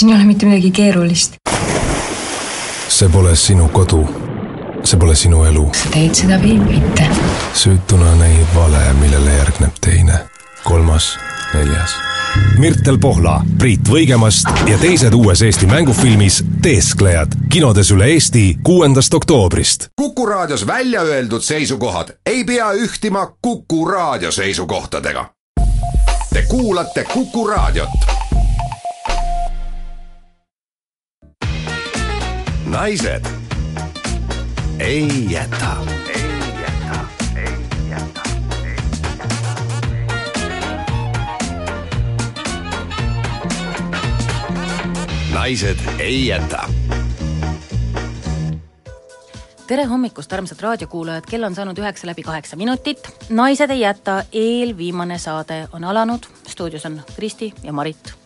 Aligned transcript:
siin 0.00 0.10
ei 0.10 0.16
ole 0.16 0.24
mitte 0.24 0.46
midagi 0.46 0.70
keerulist. 0.70 1.34
see 2.88 3.08
pole 3.08 3.36
sinu 3.36 3.68
kodu. 3.68 4.08
see 4.84 4.98
pole 4.98 5.14
sinu 5.14 5.44
elu. 5.44 5.70
sa 5.76 5.90
teed 5.92 6.14
seda 6.14 6.38
või 6.40 6.54
mitte? 6.60 7.08
süütuna 7.52 8.14
näib 8.16 8.54
vale, 8.54 8.80
millele 9.00 9.34
järgneb 9.34 9.76
teine, 9.80 10.22
kolmas, 10.64 11.18
neljas. 11.52 11.98
Mirtel 12.58 12.96
Pohla, 12.98 13.42
Priit 13.58 13.88
Võigemast 13.90 14.48
ja 14.70 14.78
teised 14.78 15.12
uues 15.18 15.42
Eesti 15.42 15.66
mängufilmis 15.66 16.38
Teesklejad 16.62 17.34
kinodes 17.52 17.90
üle 17.90 18.08
Eesti 18.14 18.44
kuuendast 18.62 19.14
oktoobrist. 19.14 19.90
kuku 19.96 20.26
raadios 20.26 20.66
välja 20.66 21.02
öeldud 21.02 21.44
seisukohad 21.44 22.14
ei 22.26 22.44
pea 22.44 22.72
ühtima 22.72 23.26
Kuku 23.42 23.84
raadio 23.84 24.32
seisukohtadega. 24.32 25.28
Te 26.32 26.42
kuulate 26.48 27.04
Kuku 27.04 27.46
raadiot 27.46 28.19
naised 32.70 33.24
ei 34.78 35.08
jäta. 35.30 35.76
naised 45.32 45.78
ei 45.98 46.26
jäta. 46.26 46.68
tere 49.66 49.84
hommikust, 49.84 50.32
armsad 50.32 50.60
raadiokuulajad, 50.60 51.24
kell 51.30 51.42
on 51.42 51.54
saanud 51.54 51.78
üheksa 51.78 52.06
läbi 52.06 52.22
kaheksa 52.22 52.56
minutit. 52.56 52.98
naised 53.28 53.70
ei 53.70 53.80
jäta, 53.80 54.24
eelviimane 54.32 55.18
saade 55.18 55.68
on 55.72 55.84
alanud. 55.84 56.22
stuudios 56.46 56.86
on 56.86 57.02
Kristi 57.16 57.54
ja 57.62 57.72
Marit 57.72 58.19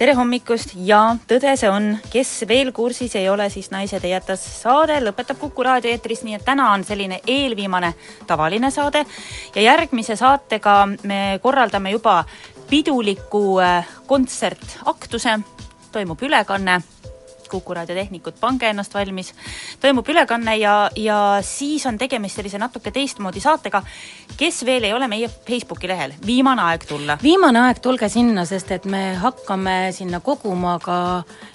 tere 0.00 0.14
hommikust 0.16 0.70
ja 0.80 1.00
tõde 1.28 1.50
see 1.60 1.68
on, 1.68 1.90
kes 2.08 2.28
veel 2.48 2.70
kursis 2.72 3.12
ei 3.20 3.26
ole, 3.28 3.50
siis 3.52 3.68
Naised 3.68 4.04
ei 4.06 4.14
jäta 4.14 4.32
saade 4.40 4.96
lõpetab 5.04 5.36
Kuku 5.42 5.66
raadio 5.66 5.92
eetris, 5.92 6.22
nii 6.24 6.38
et 6.38 6.44
täna 6.46 6.70
on 6.72 6.86
selline 6.88 7.18
eelviimane 7.28 7.92
tavaline 8.26 8.70
saade. 8.72 9.04
Ja 9.54 9.66
järgmise 9.66 10.16
saatega 10.16 10.76
me 11.04 11.20
korraldame 11.42 11.92
juba 11.92 12.22
piduliku 12.70 13.58
äh, 13.60 13.90
kontsertaktuse, 14.08 15.36
toimub 15.92 16.24
ülekanne 16.24 16.78
Kuku 17.50 17.74
raadio 17.74 17.96
tehnikud, 17.98 18.36
pange 18.40 18.68
ennast 18.70 18.94
valmis. 18.94 19.32
toimub 19.80 20.08
ülekanne 20.08 20.56
ja, 20.56 20.74
ja 20.96 21.18
siis 21.42 21.86
on 21.86 21.98
tegemist 21.98 22.38
sellise 22.38 22.58
natuke 22.58 22.90
teistmoodi 22.94 23.40
saatega. 23.40 23.82
kes 24.36 24.64
veel 24.66 24.84
ei 24.84 24.92
ole 24.94 25.08
meie 25.08 25.28
Facebooki 25.28 25.88
lehel, 25.88 26.14
viimane 26.26 26.62
aeg 26.62 26.86
tulla. 26.88 27.18
viimane 27.22 27.60
aeg, 27.66 27.82
tulge 27.82 28.08
sinna, 28.08 28.44
sest 28.44 28.70
et 28.70 28.84
me 28.84 29.14
hakkame 29.20 29.92
sinna 29.92 30.20
koguma 30.20 30.78
ka 30.78 31.00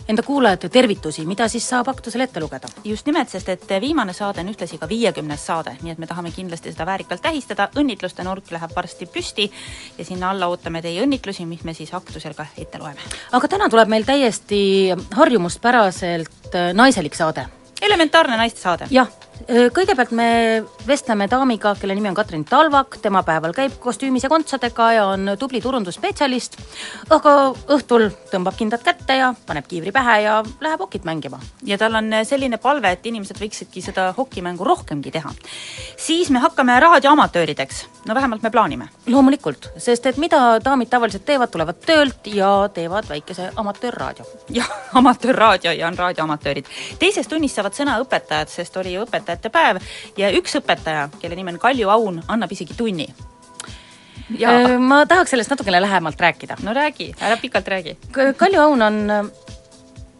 enda 0.07 0.23
kuulajate 0.23 0.69
tervitusi, 0.69 1.25
mida 1.25 1.47
siis 1.47 1.65
saab 1.69 1.89
aktusel 1.89 2.21
ette 2.25 2.39
lugeda. 2.39 2.67
just 2.83 3.05
nimelt, 3.05 3.29
sest 3.29 3.49
et 3.49 3.65
viimane 3.81 4.13
saade 4.13 4.41
on 4.41 4.51
ühtlasi 4.53 4.77
ka 4.77 4.89
viiekümnes 4.89 5.45
saade, 5.45 5.77
nii 5.81 5.91
et 5.91 5.97
me 5.97 6.07
tahame 6.07 6.31
kindlasti 6.31 6.71
seda 6.71 6.85
väärikalt 6.85 7.21
tähistada, 7.21 7.69
õnnitluste 7.75 8.23
nurk 8.23 8.51
läheb 8.51 8.75
varsti 8.75 9.05
püsti 9.05 9.49
ja 9.97 10.05
sinna 10.05 10.29
alla 10.29 10.47
ootame 10.47 10.81
teie 10.81 11.03
õnnitlusi, 11.03 11.45
mis 11.45 11.63
me 11.63 11.73
siis 11.73 11.93
aktusel 11.93 12.33
ka 12.33 12.45
ette 12.57 12.77
loeme. 12.77 13.01
aga 13.31 13.47
täna 13.47 13.69
tuleb 13.69 13.89
meil 13.89 14.05
täiesti 14.05 14.93
harjumuspäraselt 15.15 16.55
äh, 16.55 16.73
naiselik 16.73 17.15
saade 17.15 17.47
elementaarne 17.81 18.37
naiste 18.37 18.59
saade. 18.59 18.87
jah, 18.91 19.09
kõigepealt 19.45 20.11
me 20.16 20.28
vestleme 20.88 21.28
daamiga, 21.30 21.75
kelle 21.80 21.95
nimi 21.95 22.09
on 22.09 22.16
Katrin 22.17 22.45
Talvak, 22.47 22.97
tema 23.02 23.22
päeval 23.25 23.53
käib 23.53 23.75
kostüümis 23.81 24.23
ja 24.25 24.30
kontsadega 24.31 24.88
ja 24.95 25.05
on 25.11 25.31
tubli 25.39 25.61
turundusspetsialist, 25.61 26.58
aga 27.14 27.33
õhtul 27.75 28.08
tõmbab 28.31 28.58
kindad 28.58 28.83
kätte 28.86 29.17
ja 29.19 29.33
paneb 29.47 29.67
kiivri 29.69 29.94
pähe 29.95 30.22
ja 30.23 30.38
läheb 30.63 30.81
hokit 30.81 31.06
mängima. 31.06 31.39
ja 31.63 31.78
tal 31.78 31.95
on 31.95 32.11
selline 32.23 32.58
palve, 32.58 32.91
et 32.91 33.06
inimesed 33.06 33.39
võiksidki 33.41 33.81
seda 33.81 34.13
hokimängu 34.17 34.63
rohkemgi 34.63 35.11
teha. 35.11 35.33
siis 35.97 36.30
me 36.30 36.39
hakkame 36.39 36.80
raadioamatöörideks, 36.80 37.85
no 38.07 38.16
vähemalt 38.16 38.41
me 38.44 38.50
plaanime. 38.50 38.90
loomulikult, 39.07 39.69
sest 39.78 40.06
et 40.06 40.18
mida 40.18 40.59
daamid 40.63 40.90
tavaliselt 40.90 41.25
teevad, 41.25 41.51
tulevad 41.51 41.81
töölt 41.85 42.28
ja 42.28 42.69
teevad 42.74 43.09
väikese 43.09 43.51
amatöörraadio. 43.56 44.25
jah, 44.59 44.72
amatöörraadio 44.94 45.72
ja 45.72 45.88
on 45.88 45.97
raadioamatöörid. 45.97 46.66
teises 47.00 47.28
tunnis 47.28 47.56
saavad 47.56 47.74
sõna 47.74 48.00
õpetajad, 48.01 48.50
sest 48.50 48.78
oli 48.78 48.94
ju 48.94 49.06
õpetajate 49.25 49.52
päev 49.52 49.81
ja 50.18 50.30
üks 50.38 50.56
õpetaja, 50.59 51.09
kelle 51.19 51.36
nimi 51.36 51.56
on 51.56 51.59
Kalju 51.59 51.90
Aun, 51.90 52.22
annab 52.28 52.52
isegi 52.52 52.78
tunni. 52.78 53.08
Ja. 54.40 54.80
ma 54.81 55.03
tahaks 55.06 55.36
sellest 55.36 55.52
natukene 55.53 55.78
lähemalt 55.81 56.19
rääkida. 56.19 56.58
no 56.63 56.74
räägi, 56.74 57.13
ära 57.22 57.38
pikalt 57.38 57.68
räägi. 57.68 57.97
Kalju 58.38 58.62
Aun 58.62 58.81
on 58.81 58.97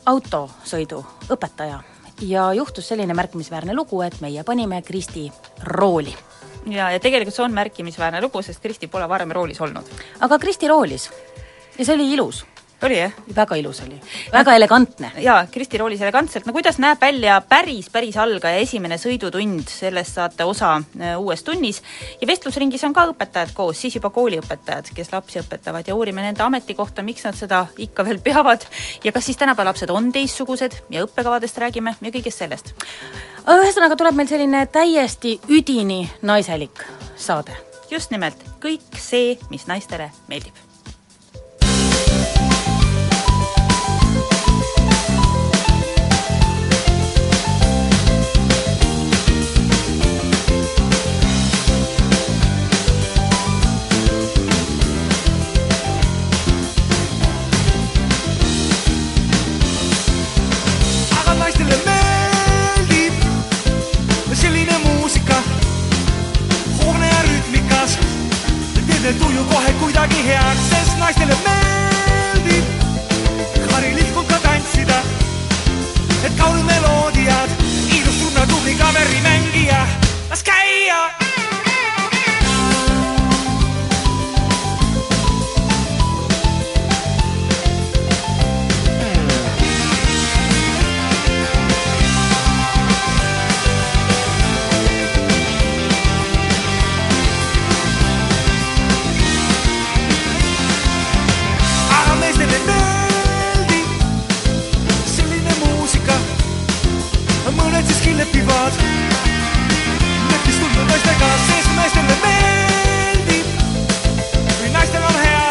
autosõidu 0.06 1.04
õpetaja 1.30 1.80
ja 2.22 2.54
juhtus 2.54 2.88
selline 2.88 3.14
märkimisväärne 3.14 3.74
lugu, 3.74 4.02
et 4.02 4.22
meie 4.22 4.44
panime 4.44 4.82
Kristi 4.82 5.32
rooli. 5.64 6.14
ja, 6.70 6.92
ja 6.92 7.00
tegelikult 7.00 7.36
see 7.36 7.46
on 7.46 7.54
märkimisväärne 7.54 8.22
lugu, 8.22 8.42
sest 8.42 8.62
Kristi 8.62 8.88
pole 8.88 9.10
varem 9.10 9.32
roolis 9.32 9.62
olnud. 9.62 9.90
aga 10.20 10.40
Kristi 10.40 10.68
roolis 10.68 11.10
ja 11.78 11.86
see 11.86 11.96
oli 11.96 12.14
ilus 12.14 12.46
oli 12.86 12.98
jah? 13.00 13.14
väga 13.36 13.58
ilus 13.60 13.82
oli, 13.86 13.98
väga 14.34 14.56
elegantne. 14.56 15.12
jaa, 15.24 15.46
Kristi 15.52 15.78
roolis 15.78 16.02
elegantselt, 16.02 16.46
no 16.46 16.54
kuidas 16.56 16.78
näeb 16.82 17.02
välja 17.02 17.40
päris, 17.50 17.90
päris 17.94 18.18
algaja 18.22 18.62
esimene 18.64 18.98
sõidutund, 19.02 19.70
sellest 19.72 20.20
saate 20.20 20.46
osa 20.48 20.76
äh, 20.78 21.16
uues 21.20 21.44
tunnis, 21.44 21.82
ja 22.22 22.28
vestlusringis 22.30 22.84
on 22.88 22.94
ka 22.96 23.08
õpetajad 23.12 23.54
koos, 23.58 23.80
siis 23.82 23.98
juba 23.98 24.12
kooliõpetajad, 24.16 24.92
kes 24.96 25.12
lapsi 25.14 25.42
õpetavad 25.42 25.88
ja 25.88 25.96
uurime 25.96 26.26
nende 26.26 26.44
ametikohta, 26.46 27.06
miks 27.06 27.26
nad 27.28 27.38
seda 27.38 27.66
ikka 27.78 28.06
veel 28.08 28.22
peavad 28.24 28.68
ja 29.04 29.14
kas 29.16 29.30
siis 29.30 29.42
tänapäeva 29.42 29.72
lapsed 29.72 29.92
on 29.94 30.12
teistsugused 30.16 30.78
ja 30.94 31.06
õppekavadest 31.08 31.62
räägime 31.66 31.96
ja 32.02 32.14
kõigest 32.14 32.44
sellest. 32.44 32.74
ühesõnaga 33.46 33.98
tuleb 33.98 34.18
meil 34.18 34.30
selline 34.30 34.66
täiesti 34.68 35.40
üdini 35.50 36.06
naiselik 36.22 36.86
saade. 37.16 37.58
just 37.90 38.12
nimelt, 38.12 38.40
kõik 38.62 38.98
see, 38.98 39.38
mis 39.50 39.68
naistele 39.68 40.12
meeldib 40.28 40.75
kohe 70.06 70.14
kuidagi 70.14 70.28
heaks, 70.28 70.75
aga 111.26 111.38
siis 111.48 111.68
meestele 111.78 112.16
meeldib, 112.24 113.52
kui 114.60 114.72
naistel 114.74 115.06
on 115.10 115.20
hea, 115.24 115.46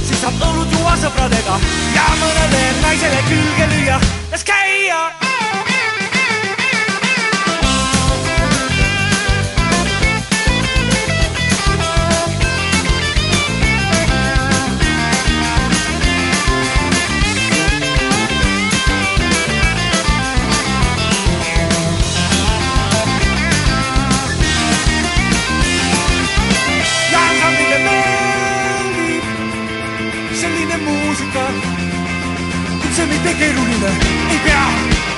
siis 0.00 0.22
saab 0.24 0.42
õlut 0.50 0.76
juua 0.78 0.96
sõpradega 1.04 1.60
ja 1.96 2.10
mõnele 2.22 2.66
naisele 2.82 3.24
külge 3.30 3.72
lüüa, 3.76 4.02
las 4.32 4.46
käia 4.48 5.27
keeruline, 33.38 33.90
ei 34.30 34.38
pea 34.44 34.64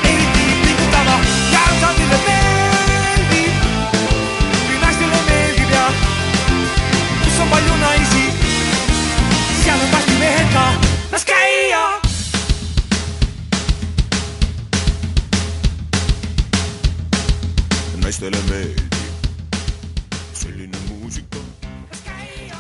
eriti 0.05 0.45
pingutama. 0.65 1.17
Ja 1.53 1.61
ansambile 1.69 2.19
meeldib, 2.27 3.55
kui 4.67 4.79
naistele 4.83 5.21
meeldib 5.29 5.71
ja 5.73 5.87
kus 7.25 7.41
on 7.41 7.49
palju 7.55 7.79
naisi, 7.81 8.27
seal 9.63 9.81
on 9.81 9.93
varsti 9.93 10.19
mehed 10.21 10.53
ka, 10.53 10.67
las 11.13 11.25
käia! 11.33 11.87
Naistele 18.05 18.45
meeldib 18.51 18.80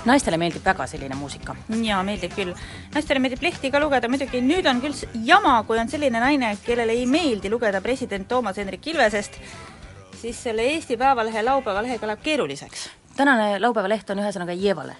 naistele 0.05 0.39
meeldib 0.41 0.65
väga 0.65 0.87
selline 0.87 1.17
muusika. 1.19 1.57
jaa, 1.85 2.03
meeldib 2.03 2.37
küll. 2.37 2.55
naistele 2.95 3.21
meeldib 3.21 3.43
lehti 3.43 3.71
ka 3.71 3.81
lugeda 3.81 4.09
muidugi, 4.09 4.41
nüüd 4.45 4.67
on 4.71 4.81
küll 4.85 5.25
jama, 5.25 5.63
kui 5.69 5.79
on 5.79 5.89
selline 5.89 6.21
naine, 6.21 6.57
kellele 6.65 6.93
ei 6.93 7.07
meeldi 7.07 7.51
lugeda 7.51 7.81
president 7.81 8.29
Toomas 8.29 8.57
Hendrik 8.57 8.87
Ilvesest, 8.87 9.37
siis 10.21 10.43
selle 10.43 10.63
Eesti 10.75 10.97
Päevalehe 10.97 11.43
laupäeva 11.43 11.83
lehega 11.83 12.07
läheb 12.07 12.25
keeruliseks 12.25 12.89
tänane 13.21 13.59
laupäeva 13.61 13.89
leht 13.89 14.11
on 14.11 14.23
ühesõnaga 14.23 14.55
Jevale. 14.57 14.95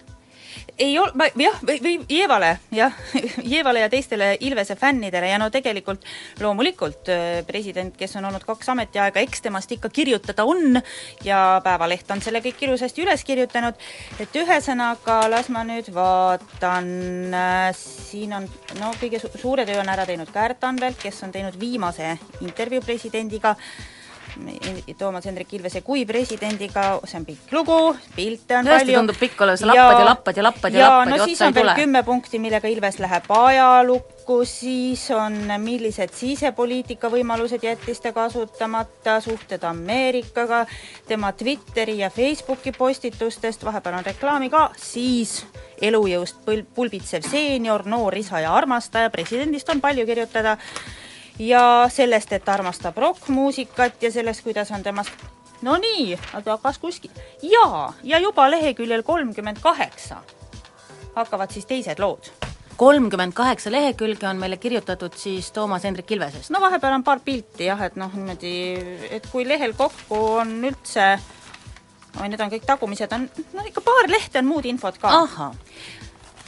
Ei 0.81 0.97
ol-, 0.99 1.13
ma 1.19 1.29
jah, 1.39 1.59
või, 1.67 1.79
või 1.85 1.95
Jeevale, 2.09 2.51
jah, 2.75 2.97
Jeevale 3.53 3.85
ja 3.85 3.91
teistele 3.93 4.33
Ilvese 4.47 4.77
fännidele 4.81 5.29
ja 5.31 5.39
no 5.41 5.51
tegelikult 5.53 6.07
loomulikult 6.41 7.11
äh, 7.13 7.41
president, 7.47 7.97
kes 7.99 8.17
on 8.21 8.29
olnud 8.31 8.45
kaks 8.49 8.73
ametiaega, 8.73 9.23
eks 9.23 9.45
temast 9.45 9.73
ikka 9.77 9.93
kirjutada 9.93 10.47
on 10.49 10.81
ja 11.25 11.61
Päevaleht 11.65 12.11
on 12.11 12.23
selle 12.25 12.43
kõik 12.45 12.65
ilusasti 12.67 13.05
üles 13.05 13.25
kirjutanud, 13.27 13.79
et 14.23 14.41
ühesõnaga 14.41 15.21
las 15.31 15.51
ma 15.53 15.65
nüüd 15.69 15.93
vaatan, 15.95 16.91
siin 17.77 18.37
on 18.37 18.49
no 18.81 18.93
kõige 19.01 19.21
su 19.23 19.31
suure 19.41 19.67
töö 19.69 19.81
on 19.83 19.93
ära 19.93 20.07
teinud 20.09 20.31
Kärt 20.33 20.65
Anvelt, 20.65 21.01
kes 21.01 21.23
on 21.27 21.33
teinud 21.35 21.57
viimase 21.61 22.17
intervjuu 22.41 22.85
presidendiga, 22.85 23.57
Toomas 24.99 25.25
Hendrik 25.25 25.53
Ilvese 25.57 25.81
kui 25.87 26.05
presidendiga, 26.07 26.85
see 27.09 27.19
on 27.21 27.27
pikk 27.29 27.53
lugu, 27.55 27.79
pilte 28.17 28.59
on 28.59 28.69
Tõesti 28.69 28.87
palju. 28.87 28.99
tundub 28.99 29.19
pikk 29.21 29.45
olevat, 29.47 29.65
lappad 29.71 29.99
ja 30.01 30.07
lappad 30.07 30.41
ja 30.41 30.45
lappad 30.45 30.77
ja 30.77 30.87
lappad 30.87 31.11
no 31.11 31.17
ja 31.17 31.25
siis 31.25 31.39
otsa 31.39 31.47
on 31.47 31.53
ei 31.53 31.55
veel 31.59 31.69
tule. 31.69 31.77
kümme 31.81 32.03
punkti, 32.07 32.41
millega 32.43 32.69
Ilves 32.69 32.99
läheb 33.03 33.31
ajalukku, 33.37 34.39
siis 34.45 35.07
on, 35.17 35.39
millised 35.63 36.15
sisepoliitika 36.15 37.11
võimalused 37.13 37.65
jättis 37.65 38.01
ta 38.01 38.13
kasutamata, 38.17 39.19
suhted 39.25 39.65
Ameerikaga, 39.65 40.65
tema 41.09 41.33
Twitteri 41.33 41.99
ja 41.99 42.11
Facebooki 42.11 42.73
postitustest, 42.77 43.65
vahepeal 43.65 44.01
on 44.01 44.07
reklaami 44.07 44.51
ka, 44.53 44.69
siis 44.79 45.41
elujõust 45.81 46.43
põl-, 46.47 46.65
pulbitsev 46.75 47.25
seenior, 47.27 47.87
noor 47.89 48.17
isa 48.21 48.41
ja 48.45 48.55
armastaja, 48.55 49.11
presidendist 49.11 49.69
on 49.73 49.81
palju 49.81 50.07
kirjutada, 50.07 50.57
ja 51.39 51.87
sellest, 51.89 52.33
et 52.33 52.45
ta 52.45 52.53
armastab 52.53 52.99
rokkmuusikat 52.99 54.03
ja 54.03 54.13
sellest, 54.13 54.43
kuidas 54.45 54.71
on 54.71 54.83
temast 54.83 55.11
no 55.63 55.77
nii, 55.81 56.19
aga 56.39 56.59
kas 56.63 56.79
kuskil, 56.79 57.11
jaa, 57.43 57.93
ja 58.03 58.19
juba 58.19 58.51
leheküljel 58.51 59.03
kolmkümmend 59.03 59.61
kaheksa 59.63 60.23
hakkavad 61.15 61.51
siis 61.51 61.67
teised 61.67 61.99
lood. 61.99 62.31
kolmkümmend 62.77 63.33
kaheksa 63.37 63.71
lehekülge 63.71 64.29
on 64.29 64.39
meile 64.41 64.57
kirjutatud 64.57 65.13
siis 65.17 65.51
Toomas 65.53 65.85
Hendrik 65.85 66.11
Ilvesest. 66.11 66.51
no 66.51 66.61
vahepeal 66.61 66.95
on 66.95 67.05
paar 67.05 67.21
pilti 67.25 67.65
jah, 67.65 67.83
et 67.83 67.97
noh, 67.97 68.15
niimoodi, 68.15 68.55
et 69.11 69.27
kui 69.33 69.49
lehel 69.49 69.75
kokku 69.77 70.21
on 70.41 70.57
üldse 70.65 71.19
oi, 72.21 72.29
need 72.29 72.41
on 72.41 72.51
kõik 72.53 72.67
tagumised, 72.67 73.13
on 73.13 73.29
no 73.53 73.67
ikka 73.67 73.83
paar 73.85 74.09
lehte 74.11 74.41
on 74.41 74.49
muud 74.49 74.67
infot 74.67 74.99
ka. 74.99 75.13
ahah, 75.23 75.55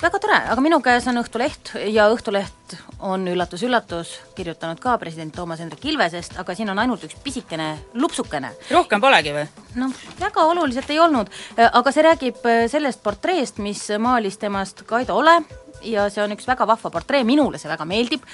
väga 0.03 0.19
tore, 0.19 0.39
aga 0.51 0.63
minu 0.65 0.81
käes 0.83 1.05
on 1.11 1.21
Õhtuleht 1.21 1.73
ja 1.93 2.09
Õhtuleht 2.11 2.75
on 3.07 3.27
üllatus-üllatus 3.31 4.17
kirjutanud 4.35 4.81
ka 4.83 4.97
president 4.99 5.35
Toomas 5.37 5.61
Hendrik 5.63 5.85
Ilvesest, 5.93 6.35
aga 6.43 6.57
siin 6.59 6.73
on 6.73 6.81
ainult 6.83 7.05
üks 7.07 7.19
pisikene 7.23 7.69
lupsukene. 7.95 8.51
rohkem 8.73 9.03
polegi 9.03 9.35
või? 9.37 9.45
noh, 9.79 9.95
väga 10.19 10.47
oluliselt 10.51 10.91
ei 10.91 10.99
olnud, 11.03 11.31
aga 11.69 11.93
see 11.95 12.07
räägib 12.09 12.43
sellest 12.73 13.03
portreest, 13.03 13.63
mis 13.63 13.85
maalis 14.03 14.41
temast 14.43 14.83
Kaido 14.89 15.19
Ole 15.21 15.39
ja 15.87 16.09
see 16.11 16.25
on 16.25 16.35
üks 16.35 16.49
väga 16.51 16.67
vahva 16.67 16.91
portree, 16.91 17.23
minule 17.27 17.61
see 17.63 17.71
väga 17.71 17.87
meeldib. 17.87 18.27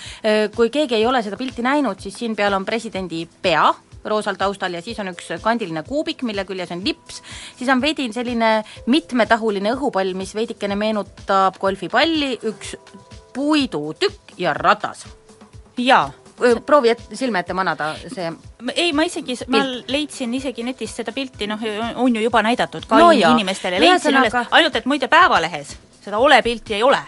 kui 0.56 0.72
keegi 0.72 0.96
ei 0.96 1.06
ole 1.06 1.22
seda 1.22 1.36
pilti 1.36 1.64
näinud, 1.64 2.00
siis 2.00 2.16
siin 2.16 2.36
peal 2.36 2.56
on 2.56 2.64
presidendi 2.64 3.26
pea, 3.42 3.68
roosal 4.04 4.38
taustal 4.38 4.74
ja 4.74 4.82
siis 4.82 4.98
on 5.02 5.10
üks 5.12 5.30
kandiline 5.42 5.82
kuubik, 5.86 6.22
mille 6.26 6.44
küljes 6.48 6.72
on 6.74 6.84
lips, 6.84 7.22
siis 7.58 7.70
on 7.72 7.82
veidi 7.82 8.08
selline 8.14 8.62
mitmetahuline 8.86 9.74
õhupall, 9.76 10.14
mis 10.18 10.34
veidikene 10.36 10.78
meenutab 10.78 11.58
golfipalli, 11.60 12.36
üks 12.50 12.76
puidutükk 13.34 14.38
ja 14.38 14.54
ratas. 14.54 15.06
jaa. 15.78 16.10
proovi 16.66 16.92
et, 16.92 17.00
silme 17.18 17.40
ette 17.42 17.54
manada 17.54 17.94
see. 17.98 18.30
Ei, 18.74 18.92
ma 18.94 19.02
isegi, 19.02 19.34
ma 19.50 19.64
leidsin 19.90 20.34
isegi 20.34 20.62
netist 20.62 21.02
seda 21.02 21.12
pilti, 21.12 21.46
noh, 21.50 21.58
on 21.96 22.14
ju 22.14 22.22
juba 22.22 22.42
näidatud 22.46 22.86
ka 22.86 22.98
no 22.98 23.10
inimestele, 23.10 23.80
leidsin 23.82 24.20
üles, 24.22 24.34
ainult 24.50 24.76
et 24.76 24.86
muide 24.86 25.10
Päevalehes 25.10 25.76
seda 26.04 26.18
ole 26.18 26.42
pilti 26.42 26.74
ei 26.78 26.82
ole 26.82 27.00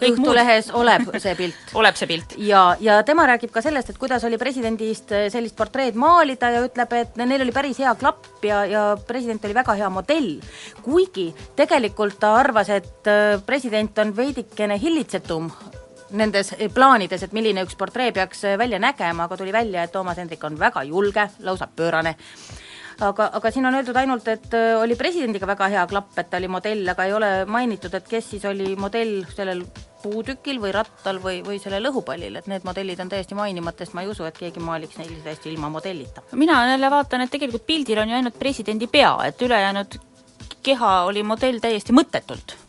Õhtulehes 0.00 0.70
oleb 0.74 1.06
see 1.22 1.34
pilt 1.38 1.74
oleb 1.80 1.98
see 1.98 2.08
pilt. 2.10 2.34
ja, 2.42 2.64
ja 2.82 2.98
tema 3.06 3.26
räägib 3.30 3.52
ka 3.54 3.62
sellest, 3.62 3.92
et 3.92 4.00
kuidas 4.00 4.24
oli 4.26 4.38
presidendist 4.40 5.12
sellist 5.32 5.56
portreed 5.56 5.98
maalida 5.98 6.50
ja 6.50 6.64
ütleb, 6.66 6.96
et 6.98 7.20
neil 7.20 7.46
oli 7.46 7.54
päris 7.54 7.78
hea 7.82 7.94
klapp 8.00 8.44
ja, 8.44 8.64
ja 8.66 8.82
president 9.06 9.44
oli 9.44 9.54
väga 9.54 9.76
hea 9.78 9.90
modell. 9.90 10.34
kuigi 10.82 11.28
tegelikult 11.56 12.18
ta 12.20 12.34
arvas, 12.40 12.72
et 12.74 13.12
president 13.46 13.98
on 14.02 14.16
veidikene 14.16 14.78
hillitsetum 14.80 15.50
nendes 16.14 16.52
plaanides, 16.74 17.22
et 17.22 17.32
milline 17.34 17.64
üks 17.66 17.76
portree 17.78 18.12
peaks 18.14 18.44
välja 18.58 18.78
nägema, 18.78 19.26
aga 19.26 19.36
tuli 19.36 19.52
välja, 19.52 19.82
et 19.82 19.92
Toomas 19.92 20.18
Hendrik 20.20 20.44
on 20.44 20.58
väga 20.58 20.84
julge, 20.86 21.28
lausa 21.42 21.68
pöörane 21.76 22.14
aga, 23.00 23.30
aga 23.38 23.50
siin 23.50 23.66
on 23.66 23.74
öeldud 23.78 23.96
ainult, 23.96 24.28
et 24.28 24.54
oli 24.78 24.96
presidendiga 24.98 25.48
väga 25.50 25.68
hea 25.72 25.86
klapp, 25.90 26.14
et 26.18 26.30
ta 26.30 26.38
oli 26.40 26.50
modell, 26.52 26.86
aga 26.88 27.08
ei 27.08 27.12
ole 27.16 27.32
mainitud, 27.50 27.94
et 27.94 28.08
kes 28.08 28.30
siis 28.34 28.46
oli 28.50 28.74
modell 28.76 29.24
sellel 29.34 29.64
puutükil 30.04 30.60
või 30.60 30.72
rattal 30.76 31.20
või, 31.22 31.38
või 31.46 31.60
sellel 31.62 31.88
õhupallil, 31.88 32.36
et 32.36 32.48
need 32.50 32.66
modellid 32.68 33.00
on 33.00 33.12
täiesti 33.12 33.38
mainimata, 33.38 33.84
sest 33.84 33.96
ma 33.96 34.04
ei 34.04 34.10
usu, 34.12 34.26
et 34.28 34.36
keegi 34.38 34.60
maaliks 34.60 34.98
neil 35.00 35.14
täiesti 35.24 35.52
ilma 35.52 35.72
modellita. 35.72 36.26
mina 36.32 36.60
jälle 36.70 36.90
vaatan, 36.90 37.24
et 37.24 37.32
tegelikult 37.32 37.66
pildil 37.66 38.02
on 38.02 38.12
ju 38.12 38.18
ainult 38.20 38.38
presidendi 38.38 38.86
pea, 38.86 39.14
et 39.26 39.42
ülejäänud 39.42 39.98
keha 40.64 40.92
oli 41.08 41.22
modell 41.22 41.60
täiesti 41.60 41.96
mõttetult 41.96 42.63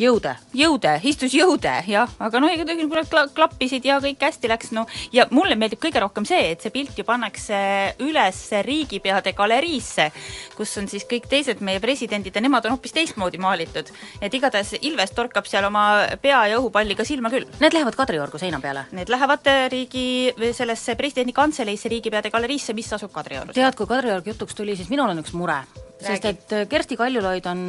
jõude. 0.00 0.34
jõude, 0.56 0.92
istus 1.06 1.34
jõude, 1.34 1.72
jah, 1.88 2.10
aga 2.22 2.40
noh, 2.42 2.52
kurat 2.90 3.10
kla-, 3.10 3.28
klappisid 3.34 3.84
ja 3.86 3.98
kõik 4.02 4.22
hästi 4.24 4.50
läks, 4.50 4.72
no 4.76 4.86
ja 5.12 5.26
mulle 5.34 5.56
meeldib 5.60 5.80
kõige 5.82 6.02
rohkem 6.02 6.26
see, 6.28 6.52
et 6.54 6.64
see 6.64 6.72
pilt 6.74 6.98
ju 6.98 7.04
pannakse 7.08 7.60
üles 8.04 8.40
riigipeade 8.66 9.34
galeriisse, 9.36 10.10
kus 10.56 10.76
on 10.80 10.88
siis 10.90 11.06
kõik 11.10 11.28
teised 11.30 11.60
meie 11.64 11.82
presidendid 11.82 12.36
ja 12.36 12.44
nemad 12.44 12.66
on 12.66 12.76
hoopis 12.76 12.96
teistmoodi 12.96 13.40
maalitud. 13.42 13.92
et 14.20 14.34
igatahes 14.34 14.74
Ilves 14.80 15.12
torkab 15.16 15.46
seal 15.46 15.66
oma 15.68 15.84
pea 16.22 16.46
ja 16.50 16.58
õhupalliga 16.60 17.04
silma 17.04 17.30
küll. 17.30 17.46
Need 17.60 17.76
lähevad 17.76 17.98
Kadriorgu 17.98 18.38
seina 18.38 18.60
peale? 18.60 18.86
Need 18.96 19.12
lähevad 19.12 19.46
riigi, 19.72 20.32
sellesse 20.56 20.96
presidendi 20.96 21.36
kantseleisse, 21.36 21.90
riigipeade 21.92 22.30
galeriisse, 22.30 22.74
mis 22.74 22.92
asub 22.96 23.12
Kadriorus. 23.12 23.54
tead, 23.54 23.76
kui 23.76 23.86
Kadriorg 23.90 24.26
jutuks 24.26 24.56
tuli, 24.56 24.76
siis 24.76 24.90
minul 24.92 25.12
on 25.12 25.24
üks 25.24 25.36
mure 25.36 25.62
sest 26.00 26.24
et 26.30 26.54
Kersti 26.68 26.96
Kaljulaid 26.96 27.46
on 27.50 27.66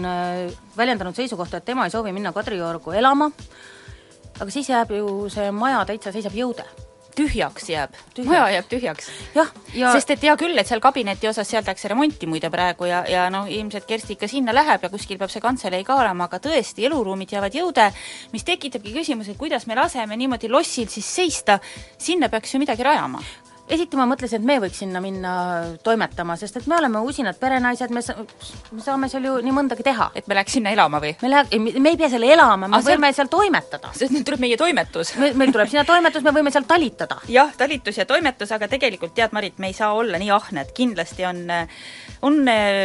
väljendanud 0.78 1.18
seisukohta, 1.18 1.60
et 1.60 1.66
tema 1.66 1.86
ei 1.88 1.94
soovi 1.94 2.14
minna 2.16 2.34
Kadriorgu 2.36 2.96
elama, 2.96 3.32
aga 4.40 4.54
siis 4.54 4.70
jääb 4.72 4.96
ju 4.96 5.28
see 5.32 5.52
maja 5.56 5.84
täitsa, 5.90 6.14
seisab 6.16 6.38
jõude. 6.38 6.66
tühjaks 7.12 7.66
jääb, 7.68 7.96
maja 8.24 8.46
jääb 8.54 8.68
tühjaks. 8.72 9.10
jah, 9.36 9.50
ja 9.76 9.92
sest 9.92 10.14
et 10.16 10.22
hea 10.24 10.36
küll, 10.40 10.56
et 10.58 10.68
seal 10.68 10.80
kabineti 10.80 11.28
osas 11.28 11.50
seal 11.52 11.64
tehakse 11.64 11.90
remonti 11.92 12.26
muide 12.26 12.50
praegu 12.50 12.88
ja, 12.88 13.04
ja 13.04 13.26
noh, 13.30 13.50
ilmselt 13.52 13.86
Kersti 13.86 14.16
ikka 14.16 14.30
sinna 14.32 14.56
läheb 14.56 14.88
ja 14.88 14.90
kuskil 14.90 15.20
peab 15.20 15.30
see 15.30 15.44
kantselei 15.44 15.84
ka 15.84 16.00
olema, 16.00 16.30
aga 16.32 16.40
tõesti, 16.40 16.88
eluruumid 16.88 17.36
jäävad 17.36 17.60
jõude, 17.60 17.90
mis 18.32 18.48
tekitabki 18.48 18.96
küsimuse, 18.96 19.36
kuidas 19.36 19.68
me 19.68 19.76
laseme 19.76 20.16
niimoodi 20.18 20.50
lossil 20.50 20.88
siis 20.88 21.16
seista, 21.20 21.60
sinna 22.00 22.32
peaks 22.32 22.56
ju 22.56 22.64
midagi 22.64 22.88
rajama 22.88 23.20
esiti 23.72 24.00
ma 24.00 24.06
mõtlesin, 24.10 24.42
et 24.42 24.48
me 24.48 24.58
võiks 24.64 24.82
sinna 24.84 25.02
minna 25.04 25.34
toimetama, 25.84 26.36
sest 26.40 26.60
et 26.60 26.68
me 26.70 26.78
oleme 26.78 27.02
usinad 27.08 27.38
perenaised, 27.42 27.94
me, 27.96 28.04
sa, 28.06 28.16
me 28.72 28.84
saame 28.84 29.10
seal 29.12 29.28
ju 29.28 29.38
nii 29.46 29.56
mõndagi 29.56 29.86
teha. 29.88 30.12
et 30.16 30.28
me 30.28 30.38
läheks 30.38 30.58
sinna 30.58 30.74
elama 30.76 31.02
või? 31.04 31.14
me 31.22 31.32
lähe-, 31.34 31.62
me 31.80 31.94
ei 31.94 32.00
pea 32.00 32.12
seal 32.12 32.28
elama, 32.28 32.68
me 32.68 32.80
ah, 32.80 32.86
võime 32.86 33.12
seal 33.16 33.32
toimetada. 33.32 33.94
sest 33.98 34.16
nüüd 34.16 34.28
tuleb 34.28 34.44
meie 34.44 34.60
toimetus 34.60 35.16
me,. 35.22 35.34
meil 35.40 35.54
tuleb 35.56 35.72
sinna 35.72 35.86
toimetus, 35.88 36.26
me 36.28 36.36
võime 36.36 36.54
seal 36.54 36.68
talitada. 36.70 37.22
jah, 37.32 37.54
talitus 37.58 38.02
ja 38.02 38.08
toimetus, 38.10 38.52
aga 38.56 38.70
tegelikult 38.72 39.16
tead, 39.18 39.34
Marit, 39.36 39.60
me 39.60 39.72
ei 39.72 39.78
saa 39.78 39.94
olla 39.96 40.20
nii 40.22 40.34
ahned, 40.36 40.76
kindlasti 40.78 41.28
on 41.30 41.46
on 42.22 42.44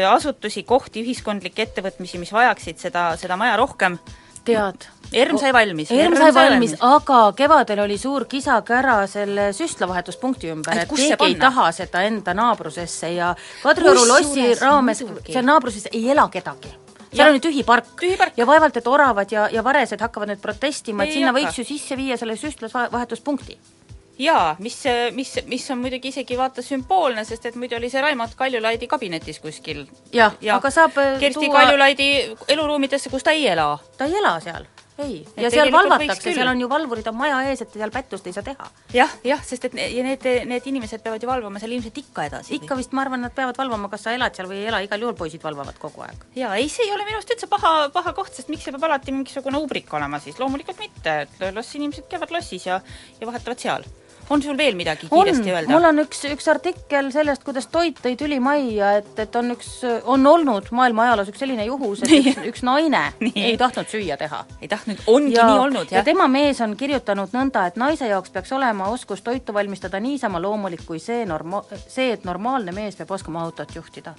asutusi, 0.08 0.62
kohti, 0.68 1.02
ühiskondlikke 1.04 1.66
ettevõtmisi, 1.66 2.20
mis 2.20 2.32
vajaksid 2.32 2.80
seda, 2.80 3.10
seda 3.20 3.36
maja 3.36 3.56
rohkem. 3.60 3.98
Tead. 4.46 4.86
ERM 5.12 5.38
sai 5.38 5.52
valmis. 5.54 5.90
ERM 5.94 6.16
sai 6.18 6.32
valmis, 6.34 6.74
aga 6.82 7.20
kevadel 7.38 7.84
oli 7.84 7.98
suur 7.98 8.26
kisa-kära 8.30 8.96
selle 9.10 9.52
süstlavahetuspunkti 9.54 10.50
ümber, 10.50 10.82
et 10.82 10.90
keegi 10.90 11.28
ei 11.28 11.36
taha 11.40 11.68
seda 11.74 12.02
enda 12.08 12.34
naabrusesse 12.34 13.12
ja 13.14 13.30
Kadrioru 13.62 14.02
lossi 14.08 14.48
raames 14.60 15.04
seal 15.04 15.46
naabruses 15.46 15.88
ei 15.92 16.10
ela 16.10 16.26
kedagi. 16.32 16.74
Seal 17.12 17.30
on 17.30 17.38
ju 17.38 17.44
tühi 17.46 17.62
park. 17.64 18.02
Ja 18.36 18.44
vaevalt, 18.48 18.76
et 18.76 18.88
oravad 18.90 19.30
ja, 19.32 19.46
ja 19.52 19.62
varesed 19.64 20.02
hakkavad 20.02 20.32
nüüd 20.32 20.42
protestima, 20.42 21.06
et 21.06 21.14
sinna 21.16 21.32
võiks 21.32 21.56
ju 21.60 21.64
sisse 21.64 21.96
viia 21.96 22.18
selle 22.20 22.36
süstlasvahetuspunkti. 22.36 23.56
Jaa, 24.18 24.56
mis, 24.58 24.78
mis, 25.12 25.34
mis 25.46 25.70
on 25.70 25.82
muidugi 25.82 26.12
isegi 26.12 26.38
vaata 26.38 26.64
sümboolne, 26.64 27.24
sest 27.28 27.50
et 27.50 27.58
muidu 27.60 27.76
oli 27.76 27.90
see 27.92 28.02
Raimond 28.04 28.36
Kaljulaidi 28.36 28.88
kabinetis 28.88 29.40
kuskil. 29.44 29.84
jah 30.12 30.36
ja., 30.40 30.56
aga 30.56 30.72
saab 30.72 30.96
äh, 31.02 31.18
Kersti 31.20 31.46
tuua 31.46 31.60
Kaljulaidi 31.60 32.08
eluruumidesse, 32.48 33.12
kus 33.12 33.26
ta 33.26 33.36
ei 33.36 33.46
ela. 33.52 33.76
ta 33.98 34.08
ei 34.08 34.16
ela 34.16 34.38
seal, 34.40 34.64
ei. 35.04 35.18
Ja 35.36 35.50
seal 35.52 35.72
valvatakse, 35.72 36.32
seal 36.32 36.48
on 36.48 36.60
ju 36.60 36.68
valvurid 36.70 37.06
on 37.10 37.18
maja 37.18 37.42
ees, 37.50 37.60
et 37.66 37.76
seal 37.76 37.92
pättust 37.92 38.26
ei 38.26 38.36
saa 38.36 38.46
teha. 38.46 38.70
jah, 38.94 39.12
jah, 39.24 39.42
sest 39.44 39.68
et 39.68 39.76
ja 39.76 40.04
need, 40.06 40.24
need 40.48 40.70
inimesed 40.72 41.04
peavad 41.04 41.22
ju 41.22 41.28
valvama 41.28 41.60
seal 41.60 41.76
ilmselt 41.76 42.00
ikka 42.00 42.26
edasi. 42.30 42.54
ikka 42.56 42.78
vist 42.80 42.96
ma 42.96 43.04
arvan, 43.04 43.20
nad 43.26 43.36
peavad 43.36 43.60
valvama, 43.60 43.92
kas 43.92 44.06
sa 44.08 44.16
elad 44.16 44.36
seal 44.36 44.48
või 44.48 44.62
ei 44.62 44.70
ela, 44.72 44.80
igal 44.86 45.04
juhul 45.04 45.18
poisid 45.18 45.44
valvavad 45.44 45.76
kogu 45.82 46.06
aeg. 46.08 46.24
jaa, 46.38 46.54
ei, 46.56 46.70
see 46.72 46.88
ei 46.88 46.94
ole 46.96 47.04
minu 47.04 47.20
arust 47.20 47.36
üldse 47.36 47.50
paha, 47.52 47.74
paha 47.92 48.16
koht, 48.16 48.32
sest 48.32 48.48
miks 48.52 48.64
see 48.64 48.72
peab 48.72 48.88
alati 48.88 49.12
mingisugune 49.12 49.60
ubrik 49.60 49.92
olema 49.98 50.22
siis, 50.22 50.40
loomulikult 50.40 50.80
mitte, 50.80 51.20
et 51.26 51.46
las 51.52 51.76
inimesed 51.76 52.08
käivad 52.08 52.32
lossis 52.32 52.68
ja, 52.70 52.80
ja 53.20 53.28
vahetavad 53.28 53.60
seal. 53.60 53.88
On 54.30 54.42
sul 54.42 54.56
veel 54.58 54.76
midagi 54.78 55.08
on, 55.10 55.24
kiiresti 55.24 55.52
öelda? 55.52 55.72
mul 55.72 55.88
on 55.90 56.02
üks, 56.02 56.22
üks 56.30 56.48
artikkel 56.50 57.10
sellest, 57.14 57.44
kuidas 57.46 57.68
toit 57.72 57.98
tõi 58.02 58.16
tüli 58.18 58.38
majja, 58.42 58.92
et, 59.00 59.12
et 59.22 59.38
on 59.38 59.54
üks, 59.54 59.70
on 60.04 60.26
olnud 60.26 60.70
maailma 60.76 61.06
ajaloos 61.06 61.32
üks 61.32 61.42
selline 61.44 61.66
juhus, 61.68 62.04
et 62.04 62.14
üks, 62.18 62.40
üks 62.52 62.64
naine 62.66 63.02
Nii. 63.24 63.34
ei 63.52 63.58
tahtnud 63.60 63.90
süüa 63.90 64.18
teha. 64.20 64.44
ei 64.60 64.70
tahtnud, 64.72 65.02
ongi 65.10 65.36
ja, 65.36 65.48
nii 65.50 65.64
olnud, 65.66 65.90
ja 65.90 66.00
jah? 66.00 66.08
tema 66.08 66.28
mees 66.32 66.60
on 66.64 66.76
kirjutanud 66.78 67.34
nõnda, 67.36 67.66
et 67.70 67.80
naise 67.80 68.10
jaoks 68.10 68.34
peaks 68.34 68.54
olema 68.56 68.90
oskus 68.92 69.22
toitu 69.26 69.54
valmistada 69.56 70.00
niisama 70.02 70.42
loomulik 70.42 70.86
kui 70.86 71.02
see 71.02 71.24
norma-, 71.28 71.64
see, 71.86 72.12
et 72.16 72.26
normaalne 72.28 72.74
mees 72.76 72.98
peab 72.98 73.14
oskama 73.18 73.44
autot 73.46 73.74
juhtida. 73.78 74.14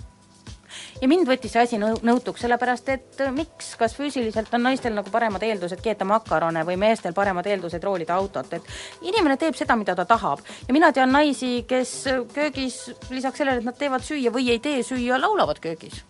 Ja 1.01 1.09
mind 1.09 1.27
võttis 1.29 1.53
see 1.53 1.63
asi 1.63 1.79
nõu-, 1.81 1.99
nõutuks, 2.05 2.41
sellepärast 2.43 2.91
et 2.93 3.21
äh, 3.23 3.31
miks, 3.33 3.73
kas 3.79 3.95
füüsiliselt 3.97 4.53
on 4.55 4.65
naistel 4.67 4.95
nagu 4.97 5.11
paremad 5.13 5.43
eeldused 5.47 5.81
keeta 5.83 6.07
makarone 6.07 6.63
või 6.67 6.77
meestel 6.81 7.15
paremad 7.17 7.47
eeldused 7.47 7.83
roolida 7.83 8.17
autot, 8.17 8.53
et 8.57 9.07
inimene 9.07 9.37
teeb 9.41 9.57
seda, 9.57 9.77
mida 9.79 9.95
ta 9.97 10.07
tahab. 10.09 10.43
ja 10.67 10.73
mina 10.73 10.91
tean 10.95 11.11
naisi, 11.13 11.65
kes 11.67 11.95
äh, 12.11 12.23
köögis 12.33 12.79
lisaks 13.09 13.43
sellele, 13.43 13.61
et 13.61 13.67
nad 13.67 13.77
teevad 13.77 14.05
süüa 14.05 14.33
või 14.33 14.49
ei 14.53 14.63
tee 14.63 14.83
süüa, 14.83 15.19
laulavad 15.21 15.61
köögis. 15.63 16.03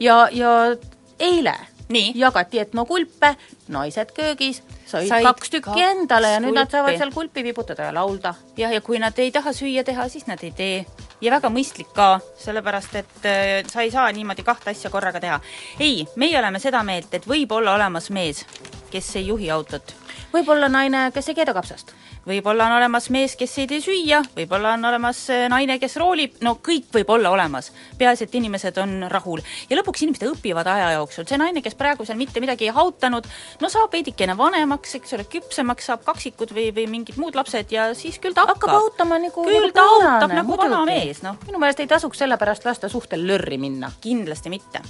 ja, 0.00 0.26
ja 0.32 0.74
eile 1.18 1.56
Nii. 1.92 2.12
jagati 2.16 2.60
etnokulpe, 2.62 3.34
naised 3.72 4.12
köögis, 4.16 4.62
said, 4.86 5.10
kaks 5.24 5.50
tükki 5.52 5.70
kaks 5.70 5.82
endale 5.90 6.30
ja 6.34 6.40
nüüd 6.40 6.56
nad 6.56 6.70
saavad 6.72 6.92
kulpi. 6.92 7.00
seal 7.02 7.12
kulpi 7.12 7.44
vibutada 7.44 7.88
ja 7.90 7.94
laulda. 7.94 8.34
jah, 8.56 8.72
ja 8.72 8.80
kui 8.80 9.00
nad 9.02 9.18
ei 9.18 9.32
taha 9.34 9.52
süüa 9.52 9.84
teha, 9.84 10.08
siis 10.08 10.26
nad 10.26 10.42
ei 10.42 10.52
tee. 10.56 10.86
Ja 11.22 11.30
väga 11.30 11.50
mõistlik 11.52 11.92
ka, 11.94 12.16
sellepärast 12.42 12.96
et 13.00 13.26
äh, 13.28 13.50
sa 13.70 13.84
ei 13.84 13.90
saa 13.94 14.10
niimoodi 14.12 14.44
kahte 14.46 14.72
asja 14.72 14.90
korraga 14.90 15.20
teha. 15.22 15.40
ei, 15.80 16.06
meie 16.16 16.38
oleme 16.38 16.58
seda 16.62 16.82
meelt, 16.82 17.14
et 17.14 17.26
võib 17.28 17.52
olla 17.52 17.76
olemas 17.78 18.10
mees, 18.10 18.44
kes 18.90 19.16
ei 19.16 19.26
juhi 19.26 19.50
autot. 19.50 19.94
võib-olla 20.32 20.68
naine, 20.68 21.10
kes 21.14 21.28
ei 21.28 21.38
keeda 21.38 21.54
kapsast. 21.54 21.94
Võib-olla 22.26 22.66
on 22.68 22.76
olemas 22.76 23.08
mees, 23.10 23.34
kes 23.38 23.54
ei 23.62 23.68
tee 23.70 23.80
süüa, 23.82 24.20
võib-olla 24.36 24.74
on 24.76 24.84
olemas 24.90 25.24
äh, 25.32 25.46
naine, 25.50 25.78
kes 25.82 25.96
roolib, 26.00 26.38
no 26.44 26.54
kõik 26.64 26.90
võib 26.94 27.10
olla 27.14 27.32
olemas. 27.34 27.72
peaasi, 27.98 28.26
et 28.28 28.34
inimesed 28.38 28.78
on 28.82 29.06
rahul. 29.10 29.42
ja 29.70 29.78
lõpuks 29.78 30.04
inimesed 30.04 30.28
õpivad 30.30 30.68
aja 30.70 30.92
jooksul, 30.96 31.26
see 31.28 31.40
naine, 31.40 31.62
kes 31.62 31.76
praegu 31.78 32.06
seal 32.06 32.18
mitte 32.20 32.40
midagi 32.40 32.68
ei 32.68 32.74
hautanud, 32.76 33.26
no 33.60 33.72
saab 33.72 33.92
veidikene 33.92 34.36
vanemaks, 34.38 34.94
eks 35.00 35.16
ole, 35.18 35.26
küpsemaks, 35.30 35.90
saab 35.90 36.06
kaksikud 36.06 36.54
või, 36.54 36.70
või 36.74 36.86
mingid 36.96 37.18
muud 37.20 37.38
lapsed 37.38 37.74
ja 37.74 37.90
siis 37.98 38.20
küll 38.22 38.36
ta 38.36 38.46
hakkab 38.50 38.76
autama 38.78 39.18
nagu 39.22 39.46
küll 39.46 39.68
nagu 39.68 39.74
ta 39.74 39.86
pöörane, 39.86 40.14
autab 40.16 40.36
nagu 40.38 40.58
vana 40.62 40.84
mees, 40.88 41.22
noh. 41.26 41.38
minu 41.46 41.62
meelest 41.62 41.82
ei 41.82 41.90
tasuks 41.90 42.22
sellepärast 42.22 42.66
lasta 42.68 42.90
suhtel 42.92 43.26
lörri 43.26 43.58
minna. 43.58 43.92
kindlasti 44.00 44.52
mitte. 44.52 44.82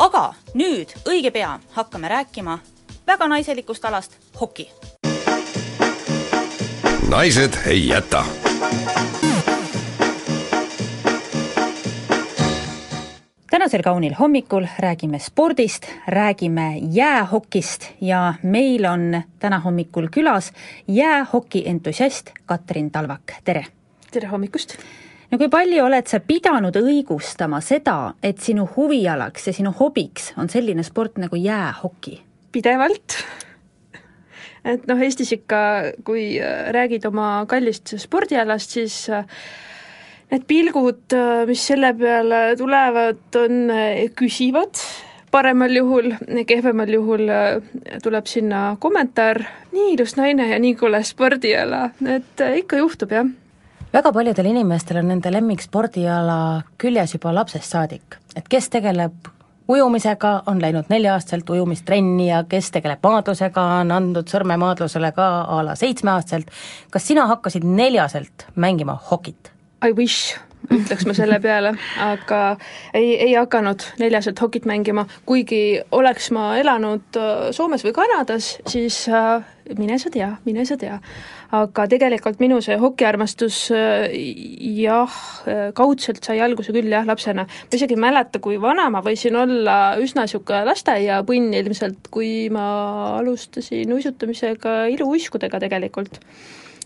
aga 0.00 0.30
nüüd 0.54 0.96
õige 1.04 1.32
pea 1.34 1.58
hakkame 1.76 2.08
rääkima 2.08 2.58
väga 3.10 3.28
naiselikust 3.28 3.84
alast, 3.84 4.16
hoki. 4.40 4.70
Naised 7.10 7.52
ei 7.66 7.88
jäta. 7.88 8.24
tänasel 13.50 13.82
kaunil 13.82 14.14
hommikul 14.20 14.66
räägime 14.78 15.18
spordist, 15.18 15.86
räägime 16.06 16.78
jäähokist 16.90 17.90
ja 18.00 18.34
meil 18.42 18.84
on 18.84 19.22
täna 19.38 19.58
hommikul 19.58 20.08
külas 20.16 20.52
jäähoki 20.88 21.62
entusiast 21.66 22.30
Katrin 22.46 22.90
Talvak, 22.90 23.22
tere! 23.44 23.66
tere 24.10 24.28
hommikust! 24.28 24.78
no 25.30 25.38
kui 25.38 25.48
palju 25.48 25.84
oled 25.84 26.06
sa 26.06 26.20
pidanud 26.20 26.76
õigustama 26.76 27.60
seda, 27.60 28.14
et 28.22 28.38
sinu 28.38 28.68
huvialaks 28.76 29.46
ja 29.46 29.52
sinu 29.52 29.74
hobiks 29.80 30.32
on 30.36 30.48
selline 30.48 30.82
sport 30.82 31.18
nagu 31.18 31.36
jäähoki? 31.36 32.20
pidevalt. 32.52 33.18
Et 34.64 34.86
noh, 34.90 35.00
Eestis 35.00 35.32
ikka, 35.36 35.60
kui 36.04 36.38
äh, 36.40 36.70
räägid 36.74 37.06
oma 37.08 37.44
kallist 37.50 37.94
spordialast, 37.98 38.78
siis 38.78 39.02
äh, 39.08 39.24
need 40.30 40.46
pilgud, 40.46 41.16
mis 41.48 41.62
selle 41.72 41.92
peale 41.98 42.42
tulevad, 42.58 43.22
on 43.40 43.70
äh, 43.74 44.04
küsivad, 44.16 44.78
paremal 45.30 45.74
juhul, 45.74 46.12
kehvemal 46.46 46.90
juhul 46.94 47.28
äh, 47.28 47.62
tuleb 48.02 48.26
sinna 48.30 48.76
kommentaar, 48.82 49.42
nii 49.72 49.94
ilus 49.94 50.16
naine 50.18 50.50
ja 50.50 50.58
nii 50.62 50.74
kole 50.78 51.02
spordiala, 51.06 51.88
et 52.06 52.44
äh, 52.44 52.60
ikka 52.62 52.80
juhtub, 52.82 53.14
jah. 53.14 53.28
Väga 53.90 54.12
paljudel 54.14 54.46
inimestel 54.52 55.00
on 55.00 55.08
nende 55.10 55.32
lemmikspordiala 55.34 56.38
küljes 56.78 57.16
juba 57.16 57.34
lapsest 57.34 57.74
saadik, 57.74 58.20
et 58.38 58.46
kes 58.50 58.70
tegeleb 58.70 59.30
ujumisega, 59.70 60.42
on 60.50 60.60
läinud 60.62 60.90
nelja-aastaselt 60.90 61.50
ujumistrenni 61.50 62.28
ja 62.28 62.42
kes 62.48 62.70
tegeleb 62.74 63.02
maadlusega, 63.06 63.62
on 63.80 63.94
andnud 63.94 64.30
sõrme 64.30 64.56
maadlusele 64.60 65.12
ka 65.16 65.28
a 65.46 65.62
la 65.64 65.76
seitsmeaastaselt. 65.78 66.50
kas 66.90 67.06
sina 67.06 67.26
hakkasid 67.30 67.64
neljaselt 67.64 68.46
mängima 68.56 68.98
hokit? 69.10 69.52
I 69.86 69.92
wish, 69.96 70.34
ütleks 70.68 71.06
ma 71.08 71.14
selle 71.16 71.38
peale, 71.42 71.72
aga 72.04 72.40
ei, 72.94 73.14
ei 73.16 73.32
hakanud 73.34 73.84
neljaselt 74.00 74.40
hokit 74.42 74.66
mängima, 74.68 75.06
kuigi 75.28 75.80
oleks 75.96 76.30
ma 76.36 76.52
elanud 76.60 77.18
äh, 77.18 77.48
Soomes 77.56 77.84
või 77.86 77.94
Kanadas, 77.96 78.52
siis 78.70 79.02
äh, 79.08 79.40
mine 79.78 79.98
sa 80.02 80.12
tea, 80.12 80.34
mine 80.46 80.66
sa 80.68 80.76
tea. 80.80 81.00
aga 81.56 81.86
tegelikult 81.90 82.38
minu 82.38 82.60
see 82.62 82.76
hokiarmastus 82.78 83.56
äh, 83.74 84.12
jah, 84.78 85.16
kaudselt 85.74 86.22
sai 86.24 86.38
alguse 86.44 86.74
küll 86.76 86.92
jah, 86.92 87.08
lapsena. 87.08 87.46
ma 87.48 87.80
isegi 87.80 87.96
ei 87.96 88.04
mäleta, 88.04 88.42
kui 88.42 88.60
vana 88.60 88.86
ma 88.92 89.02
võisin 89.02 89.36
olla, 89.40 89.96
üsna 89.98 90.28
niisugune 90.28 90.62
lasteaiapõnn 90.68 91.56
ilmselt, 91.64 92.12
kui 92.14 92.48
ma 92.52 92.68
alustasin 93.18 93.96
uisutamisega 93.96 94.84
iluuiskudega 94.94 95.64
tegelikult 95.66 96.20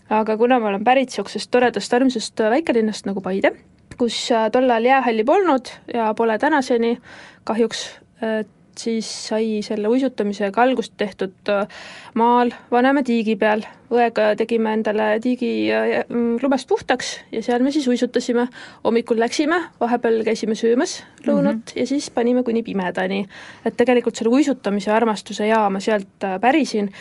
aga 0.09 0.37
kuna 0.37 0.59
ma 0.59 0.69
olen 0.73 0.83
pärit 0.83 1.09
niisugusest 1.09 1.51
toredast 1.51 1.93
armsast 1.93 2.43
väikelinnast 2.51 3.07
nagu 3.09 3.21
Paide, 3.21 3.55
kus 3.97 4.17
äh, 4.31 4.49
tol 4.51 4.69
ajal 4.69 4.91
jäähalli 4.91 5.23
polnud 5.23 5.71
ja 5.93 6.11
pole 6.17 6.37
tänaseni 6.39 6.97
kahjuks, 7.43 7.87
et 8.21 8.51
siis 8.79 9.09
sai 9.27 9.61
selle 9.65 9.87
uisutamisega 9.87 10.61
algust 10.61 10.93
tehtud 10.97 11.51
äh, 11.51 11.67
maal 12.13 12.53
Vanemäe 12.71 13.03
tiigi 13.03 13.35
peal. 13.35 13.65
Õega 13.93 14.31
tegime 14.37 14.73
endale 14.77 15.19
tiigi 15.23 15.69
äh, 15.73 16.03
mm, 16.07 16.39
lumest 16.43 16.67
puhtaks 16.69 17.11
ja 17.31 17.43
seal 17.45 17.63
me 17.63 17.71
siis 17.71 17.87
uisutasime. 17.87 18.47
hommikul 18.83 19.19
läksime, 19.19 19.61
vahepeal 19.79 20.23
käisime 20.23 20.55
söömas 20.55 21.03
lõunat 21.25 21.55
mm 21.55 21.61
-hmm. 21.61 21.79
ja 21.79 21.87
siis 21.87 22.09
panime 22.09 22.43
kuni 22.43 22.63
pimedani. 22.63 23.27
et 23.65 23.77
tegelikult 23.77 24.15
selle 24.15 24.31
uisutamise 24.31 24.91
armastuse 24.91 25.47
jaa 25.47 25.69
ma 25.69 25.79
sealt 25.79 26.23
äh, 26.23 26.39
pärisin 26.39 26.91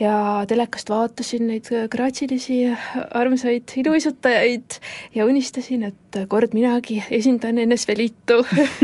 ja 0.00 0.44
telekast 0.48 0.90
vaatasin 0.90 1.46
neid 1.46 1.68
graatsilisi 1.90 2.68
armsaid 3.10 3.76
iluuisutajaid 3.76 4.78
ja 5.14 5.26
unistasin, 5.26 5.82
et 5.82 6.28
kord 6.28 6.54
minagi 6.54 7.02
esindan 7.10 7.56
NSV 7.66 7.96
Liitu 7.96 8.46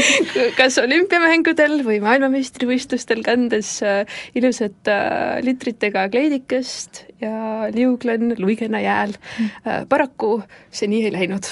kas 0.58 0.78
olümpiamängudel 0.82 1.80
või 1.86 1.98
maailmameistrivõistlustel, 2.04 3.22
kandes 3.26 3.72
äh, 3.86 4.04
ilusat 4.38 4.90
äh, 4.90 5.40
litritega 5.44 6.06
kleidikest 6.90 7.04
ja 7.20 7.70
liuglen 7.74 8.34
luigena 8.38 8.80
jääl. 8.80 9.12
paraku 9.88 10.42
see 10.70 10.88
nii 10.88 11.04
ei 11.06 11.12
läinud 11.12 11.44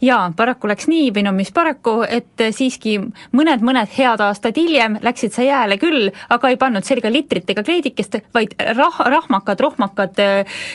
jaa, 0.00 0.32
paraku 0.36 0.68
läks 0.68 0.86
nii 0.88 1.12
või 1.12 1.24
no 1.24 1.32
mis 1.32 1.52
paraku, 1.52 2.02
et 2.08 2.36
siiski 2.52 2.98
mõned-mõned 3.32 3.88
head 3.96 4.20
aastad 4.20 4.56
hiljem 4.56 4.98
läksid 5.02 5.32
sa 5.32 5.42
jääle 5.42 5.78
küll, 5.78 6.10
aga 6.28 6.48
ei 6.48 6.56
pannud 6.56 6.84
selga 6.84 7.10
litritega 7.10 7.62
kleidikest, 7.62 8.18
vaid 8.34 8.52
rah-, 8.76 9.06
rahmakad, 9.08 9.60
rohmakad, 9.60 10.20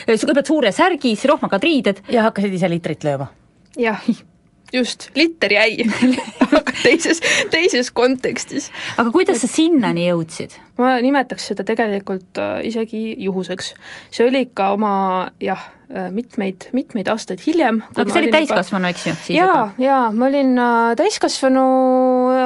kõigepealt 0.06 0.46
suure 0.46 0.72
särgis, 0.72 1.24
rohmakad 1.24 1.62
riided. 1.62 2.02
ja 2.10 2.26
hakkasid 2.26 2.52
ise 2.52 2.68
litrit 2.68 3.04
lööma? 3.04 3.30
jah, 3.78 4.02
just, 4.72 5.08
liter 5.16 5.52
jäi 5.52 5.86
aga 6.58 6.74
teises, 6.82 7.22
teises 7.52 7.90
kontekstis. 7.94 8.70
aga 9.00 9.12
kuidas 9.14 9.42
sa 9.42 9.50
sinnani 9.50 10.08
jõudsid? 10.08 10.58
ma 10.78 10.98
nimetaks 11.02 11.50
seda 11.50 11.64
tegelikult 11.66 12.38
äh, 12.40 12.60
isegi 12.68 13.16
juhuseks. 13.24 13.74
see 14.14 14.28
oli 14.28 14.44
ikka 14.48 14.72
oma 14.76 14.92
jah, 15.42 15.64
mitmeid, 16.12 16.68
mitmeid 16.76 17.08
aastaid 17.08 17.40
hiljem. 17.46 17.80
aga 17.96 18.12
sa 18.12 18.20
olid 18.20 18.34
täiskasvanu, 18.36 18.92
eks 18.92 19.06
ju? 19.08 19.16
jaa, 19.38 19.64
jaa, 19.80 20.04
ma 20.12 20.28
olin 20.28 20.54
äh, 20.60 20.92
täiskasvanu, 21.00 21.66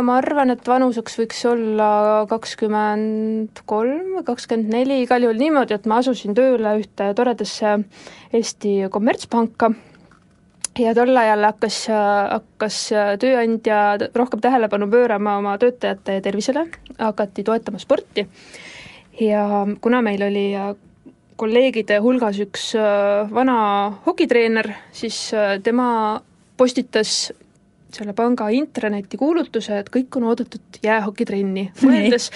ma 0.07 0.19
arvan, 0.23 0.55
et 0.55 0.67
vanuseks 0.69 1.19
võiks 1.21 1.43
olla 1.51 1.93
kakskümmend 2.31 3.65
kolm 3.67 4.19
või 4.19 4.27
kakskümmend 4.31 4.71
neli, 4.73 5.03
igal 5.07 5.27
juhul 5.27 5.41
niimoodi, 5.43 5.77
et 5.77 5.91
ma 5.91 6.01
asusin 6.03 6.39
tööle 6.39 6.79
ühte 6.81 7.13
toredasse 7.19 7.81
Eesti 8.33 8.87
kommertspanka 8.93 9.75
ja 10.79 10.95
tol 10.95 11.17
ajal 11.17 11.45
hakkas, 11.45 11.79
hakkas 12.31 12.79
tööandja 13.21 13.81
rohkem 14.15 14.41
tähelepanu 14.41 14.89
pöörama 14.91 15.37
oma 15.41 15.57
töötajate 15.61 16.21
tervisele, 16.25 16.67
hakati 16.99 17.45
toetama 17.45 17.79
sporti. 17.83 18.27
Ja 19.21 19.67
kuna 19.81 20.01
meil 20.03 20.23
oli 20.25 20.47
kolleegide 21.37 21.99
hulgas 22.01 22.39
üks 22.41 22.73
vana 23.33 23.57
hokitreener, 24.07 24.71
siis 24.93 25.31
tema 25.63 26.21
postitas 26.57 27.33
selle 27.97 28.15
panga 28.17 28.49
intraneti 28.55 29.19
kuulutuse, 29.21 29.79
et 29.83 29.91
kõik 29.93 30.17
on 30.19 30.29
oodatud 30.31 30.79
jäähokitrenni, 30.85 31.67
mõeldes 31.85 32.31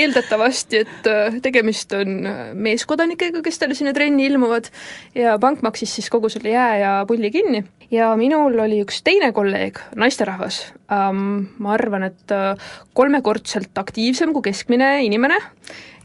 eeldatavasti, 0.00 0.82
et 0.84 1.08
äh, 1.10 1.38
tegemist 1.44 1.92
on 1.96 2.28
äh, 2.28 2.42
meeskodanikega, 2.54 3.42
kes 3.44 3.60
talle 3.60 3.76
sinna 3.78 3.94
trenni 3.96 4.26
ilmuvad 4.28 4.70
ja 5.16 5.36
pank 5.42 5.62
maksis 5.66 5.96
siis 5.98 6.10
kogu 6.12 6.30
selle 6.32 6.52
jää 6.54 6.72
ja 6.82 6.92
pulli 7.08 7.30
kinni. 7.34 7.64
ja 7.90 8.10
minul 8.20 8.58
oli 8.60 8.82
üks 8.84 9.00
teine 9.04 9.32
kolleeg, 9.32 9.80
naisterahvas. 9.96 10.60
Ähm,, 10.92 11.48
ma 11.58 11.72
arvan, 11.76 12.08
et 12.10 12.34
äh, 12.34 12.70
kolmekordselt 12.94 13.78
aktiivsem 13.78 14.34
kui 14.36 14.50
keskmine 14.50 14.98
inimene, 15.06 15.40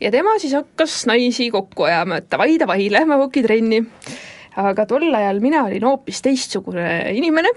ja 0.02 0.12
tema 0.12 0.38
siis 0.40 0.56
hakkas 0.56 1.04
naisi 1.12 1.50
kokku 1.52 1.90
ajama, 1.90 2.22
et 2.22 2.32
davai, 2.32 2.56
davai, 2.60 2.88
lähme 2.92 3.20
hokitrenni. 3.20 3.84
Aga 4.60 4.86
tol 4.86 5.08
ajal 5.18 5.40
mina 5.42 5.64
olin 5.66 5.84
hoopis 5.88 6.20
teistsugune 6.22 6.86
inimene 7.18 7.50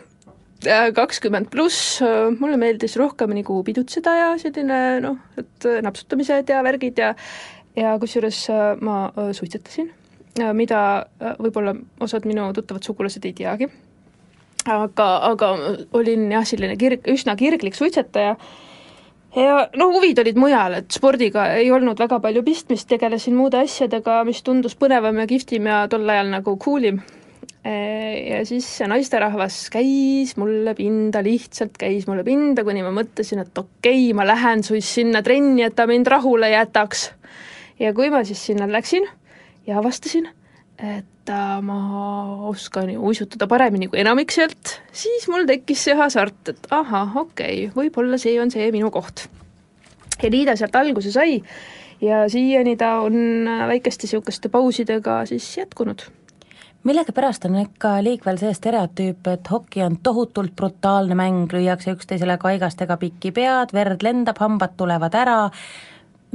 kakskümmend 0.97 1.51
pluss, 1.51 2.01
äh, 2.03 2.31
mulle 2.41 2.57
meeldis 2.57 2.97
rohkem 2.97 3.35
nagu 3.37 3.63
pidutseda 3.65 4.15
ja 4.17 4.29
selline 4.41 5.01
noh, 5.05 5.19
et 5.37 5.67
äh, 5.69 5.83
napsutamised 5.85 6.49
ja 6.49 6.63
värgid 6.65 6.99
ja 6.99 7.15
ja 7.77 7.99
kusjuures 8.01 8.47
ma 8.81 9.11
suitsetasin, 9.37 9.91
mida 10.57 10.79
võib-olla 11.37 11.75
osad 12.01 12.25
minu 12.25 12.47
tuttavad 12.57 12.87
sugulased 12.87 13.27
ei 13.29 13.35
teagi, 13.37 13.69
aga, 14.65 15.09
aga 15.29 15.51
olin 15.93 16.25
jah, 16.33 16.47
selline 16.49 16.79
kirg, 16.81 17.05
üsna 17.05 17.35
kirglik 17.37 17.77
suitsetaja. 17.77 18.39
Ja 19.37 19.59
no 19.77 19.91
huvid 19.93 20.23
olid 20.25 20.41
mujal, 20.41 20.79
et 20.79 20.89
spordiga 20.97 21.51
ei 21.59 21.69
olnud 21.69 22.01
väga 22.01 22.17
palju 22.25 22.41
pistmist, 22.47 22.89
tegelesin 22.89 23.37
muude 23.37 23.61
asjadega, 23.61 24.23
mis 24.25 24.41
tundus 24.41 24.73
põnevam 24.81 25.21
ja 25.21 25.29
kihvtim 25.29 25.69
ja 25.69 25.83
tol 25.93 26.09
ajal 26.09 26.33
nagu 26.33 26.57
cool 26.65 26.89
im 26.95 27.05
Äh, 27.05 27.16
ja 27.67 28.41
siis 28.47 28.67
see 28.79 28.87
naisterahvas 28.91 29.59
käis 29.73 30.35
mulle 30.41 30.75
pinda, 30.79 31.23
lihtsalt 31.25 31.77
käis 31.81 32.07
mulle 32.09 32.25
pinda, 32.27 32.65
kuni 32.67 32.85
ma 32.85 32.93
mõtlesin, 32.95 33.43
et 33.43 33.59
okei 33.59 34.09
okay,, 34.09 34.17
ma 34.17 34.27
lähen 34.29 34.65
siis 34.67 34.89
sinna 34.99 35.23
trenni, 35.27 35.65
et 35.67 35.77
ta 35.77 35.87
mind 35.89 36.09
rahule 36.11 36.51
jätaks. 36.53 37.11
ja 37.81 37.93
kui 37.97 38.11
ma 38.11 38.23
siis 38.25 38.45
sinna 38.47 38.69
läksin 38.71 39.09
ja 39.67 39.79
avastasin, 39.81 40.29
et 40.79 41.33
äh, 41.33 41.63
ma 41.63 41.79
oskan 42.49 42.91
ju 42.93 43.09
uisutada 43.09 43.49
paremini 43.51 43.89
kui 43.89 44.01
enamik 44.01 44.35
sealt, 44.35 44.77
siis 44.93 45.27
mul 45.33 45.49
tekkis 45.49 45.89
see 45.89 45.97
hasart, 45.97 46.53
et 46.53 46.69
ahah, 46.71 47.17
okei 47.17 47.67
okay,, 47.67 47.73
võib-olla 47.75 48.21
see 48.21 48.37
on 48.41 48.53
see 48.53 48.69
minu 48.75 48.93
koht. 48.95 49.27
ja 50.23 50.31
nii 50.31 50.45
ta 50.47 50.57
sealt 50.57 50.77
alguse 50.77 51.11
sai 51.13 51.41
ja 52.01 52.27
siiani 52.29 52.77
ta 52.77 53.01
on 53.05 53.49
väikeste 53.69 54.07
niisuguste 54.07 54.53
pausidega 54.53 55.25
siis 55.29 55.49
jätkunud 55.57 56.05
millegipärast 56.87 57.45
on 57.49 57.57
ikka 57.59 57.97
liikvel 58.05 58.39
see 58.39 58.55
stereotüüp, 58.55 59.27
et 59.33 59.51
hoki 59.51 59.83
on 59.83 59.99
tohutult 60.03 60.55
brutaalne 60.57 61.17
mäng, 61.19 61.51
lüüakse 61.53 61.97
üksteisele 61.97 62.39
kaigastega 62.39 62.97
pikki 63.01 63.33
pead, 63.35 63.75
verd 63.75 64.07
lendab, 64.07 64.39
hambad 64.43 64.77
tulevad 64.79 65.15
ära, 65.19 65.39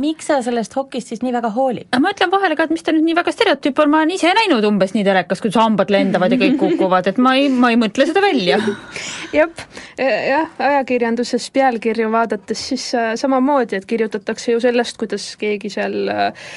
miks 0.01 0.29
sa 0.31 0.39
sellest 0.45 0.75
hokist 0.77 1.11
siis 1.11 1.21
nii 1.25 1.33
väga 1.35 1.51
hoolid? 1.55 1.89
ma 2.01 2.13
ütlen 2.13 2.31
vahele 2.33 2.57
ka, 2.57 2.67
et 2.67 2.73
mis 2.75 2.85
ta 2.85 2.93
nüüd 2.95 3.05
nii 3.07 3.17
väga 3.17 3.33
stereotüüp 3.35 3.81
on, 3.83 3.91
ma 3.93 4.01
olen 4.01 4.15
ise 4.15 4.31
näinud 4.37 4.65
umbes 4.67 4.95
nii 4.95 5.05
telekas, 5.07 5.41
kuidas 5.43 5.59
hambad 5.61 5.93
lendavad 5.93 6.33
ja 6.33 6.39
kõik 6.41 6.57
kukuvad, 6.61 7.09
et 7.11 7.21
ma 7.21 7.35
ei, 7.39 7.49
ma 7.49 7.71
ei 7.73 7.79
mõtle 7.79 8.07
seda 8.09 8.23
välja. 8.23 8.59
jah, 9.39 9.65
jah, 10.01 10.51
ajakirjanduses 10.71 11.49
pealkirju 11.53 12.11
vaadates 12.13 12.65
siis 12.71 12.87
äh, 12.97 13.13
samamoodi, 13.19 13.79
et 13.79 13.87
kirjutatakse 13.89 14.55
ju 14.55 14.61
sellest, 14.63 14.97
kuidas 15.01 15.27
keegi 15.41 15.71
seal 15.73 16.11
äh, 16.11 16.51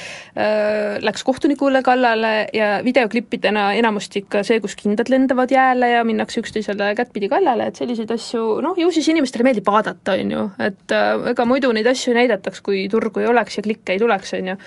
läks 1.05 1.23
kohtunikule 1.23 1.81
kallale 1.85 2.33
ja 2.53 2.79
videoklippidena 2.83 3.69
enamasti 3.79 4.25
ikka 4.25 4.43
see, 4.47 4.59
kus 4.63 4.75
kindad 4.79 5.09
lendavad 5.11 5.51
jääle 5.51 5.89
ja 5.93 6.03
minnakse 6.07 6.41
üksteisele 6.41 6.91
kättpidi 6.97 7.29
kallale, 7.31 7.69
et 7.69 7.79
selliseid 7.79 8.11
asju 8.15 8.59
noh, 8.65 8.75
ju 8.79 8.91
siis 8.91 9.07
inimestele 9.13 9.47
meeldib 9.47 9.67
vaadata, 9.67 10.17
on 10.19 10.35
ju, 10.35 10.45
et 10.67 10.95
äh, 10.95 11.29
ega 11.31 11.47
muidu 11.47 11.71
neid 11.75 11.87
asju 11.91 12.13
ei 12.13 12.21
näidataks, 12.23 12.63
kui 12.65 12.85
turgu 12.91 13.23
ei 13.23 13.29
oleks 13.35 13.59
ja 13.59 13.65
klikke 13.65 13.95
ei 13.95 14.01
tuleks, 14.01 14.33
on 14.39 14.53
ju. 14.53 14.57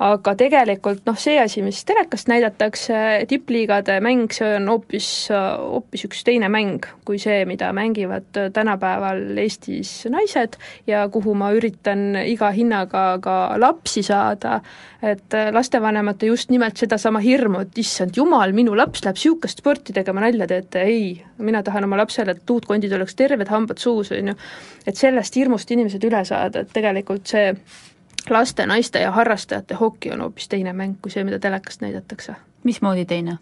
aga 0.00 0.32
tegelikult 0.38 1.04
noh, 1.06 1.16
see 1.20 1.36
asi, 1.40 1.62
mis 1.64 1.82
telekast 1.88 2.30
näidatakse, 2.32 3.26
tippliigade 3.28 3.98
mäng, 4.04 4.32
see 4.32 4.54
on 4.56 4.68
hoopis, 4.72 5.08
hoopis 5.30 6.06
üks 6.08 6.24
teine 6.24 6.48
mäng 6.52 6.88
kui 7.10 7.18
see, 7.18 7.42
mida 7.48 7.72
mängivad 7.74 8.38
tänapäeval 8.54 9.38
Eestis 9.42 10.06
naised 10.12 10.54
ja 10.86 11.02
kuhu 11.12 11.34
ma 11.34 11.50
üritan 11.56 12.14
iga 12.22 12.52
hinnaga 12.54 13.02
ka 13.22 13.36
lapsi 13.58 14.04
saada, 14.06 14.60
et 15.02 15.34
lastevanemate 15.52 16.30
just 16.30 16.52
nimelt 16.54 16.78
sedasama 16.78 17.22
hirmu, 17.24 17.64
et 17.64 17.82
issand 17.82 18.14
jumal, 18.16 18.54
minu 18.56 18.76
laps 18.78 19.02
läheb 19.04 19.18
niisugust 19.18 19.64
sporti 19.64 19.96
tegema, 19.96 20.22
nalja 20.22 20.46
teete, 20.50 20.84
ei, 20.86 21.12
mina 21.42 21.64
tahan 21.66 21.88
oma 21.88 21.98
lapsele, 22.00 22.36
et 22.36 22.50
luutkondid 22.50 22.94
oleks 22.94 23.18
terved, 23.18 23.50
hambad 23.50 23.82
suus, 23.82 24.12
on 24.14 24.32
ju. 24.32 24.38
et 24.86 24.96
sellest 24.96 25.36
hirmust 25.40 25.70
inimesed 25.74 26.04
üle 26.06 26.22
saada, 26.28 26.62
et 26.62 26.74
tegelikult 26.76 27.26
see 27.34 27.50
laste, 28.30 28.66
naiste 28.66 29.02
ja 29.02 29.12
harrastajate 29.12 29.74
hoki 29.80 30.12
on 30.14 30.26
hoopis 30.26 30.48
teine 30.48 30.72
mäng 30.72 30.98
kui 31.02 31.12
see, 31.12 31.24
mida 31.24 31.38
telekast 31.38 31.80
näidatakse. 31.84 32.34
mismoodi 32.64 33.04
teine? 33.04 33.38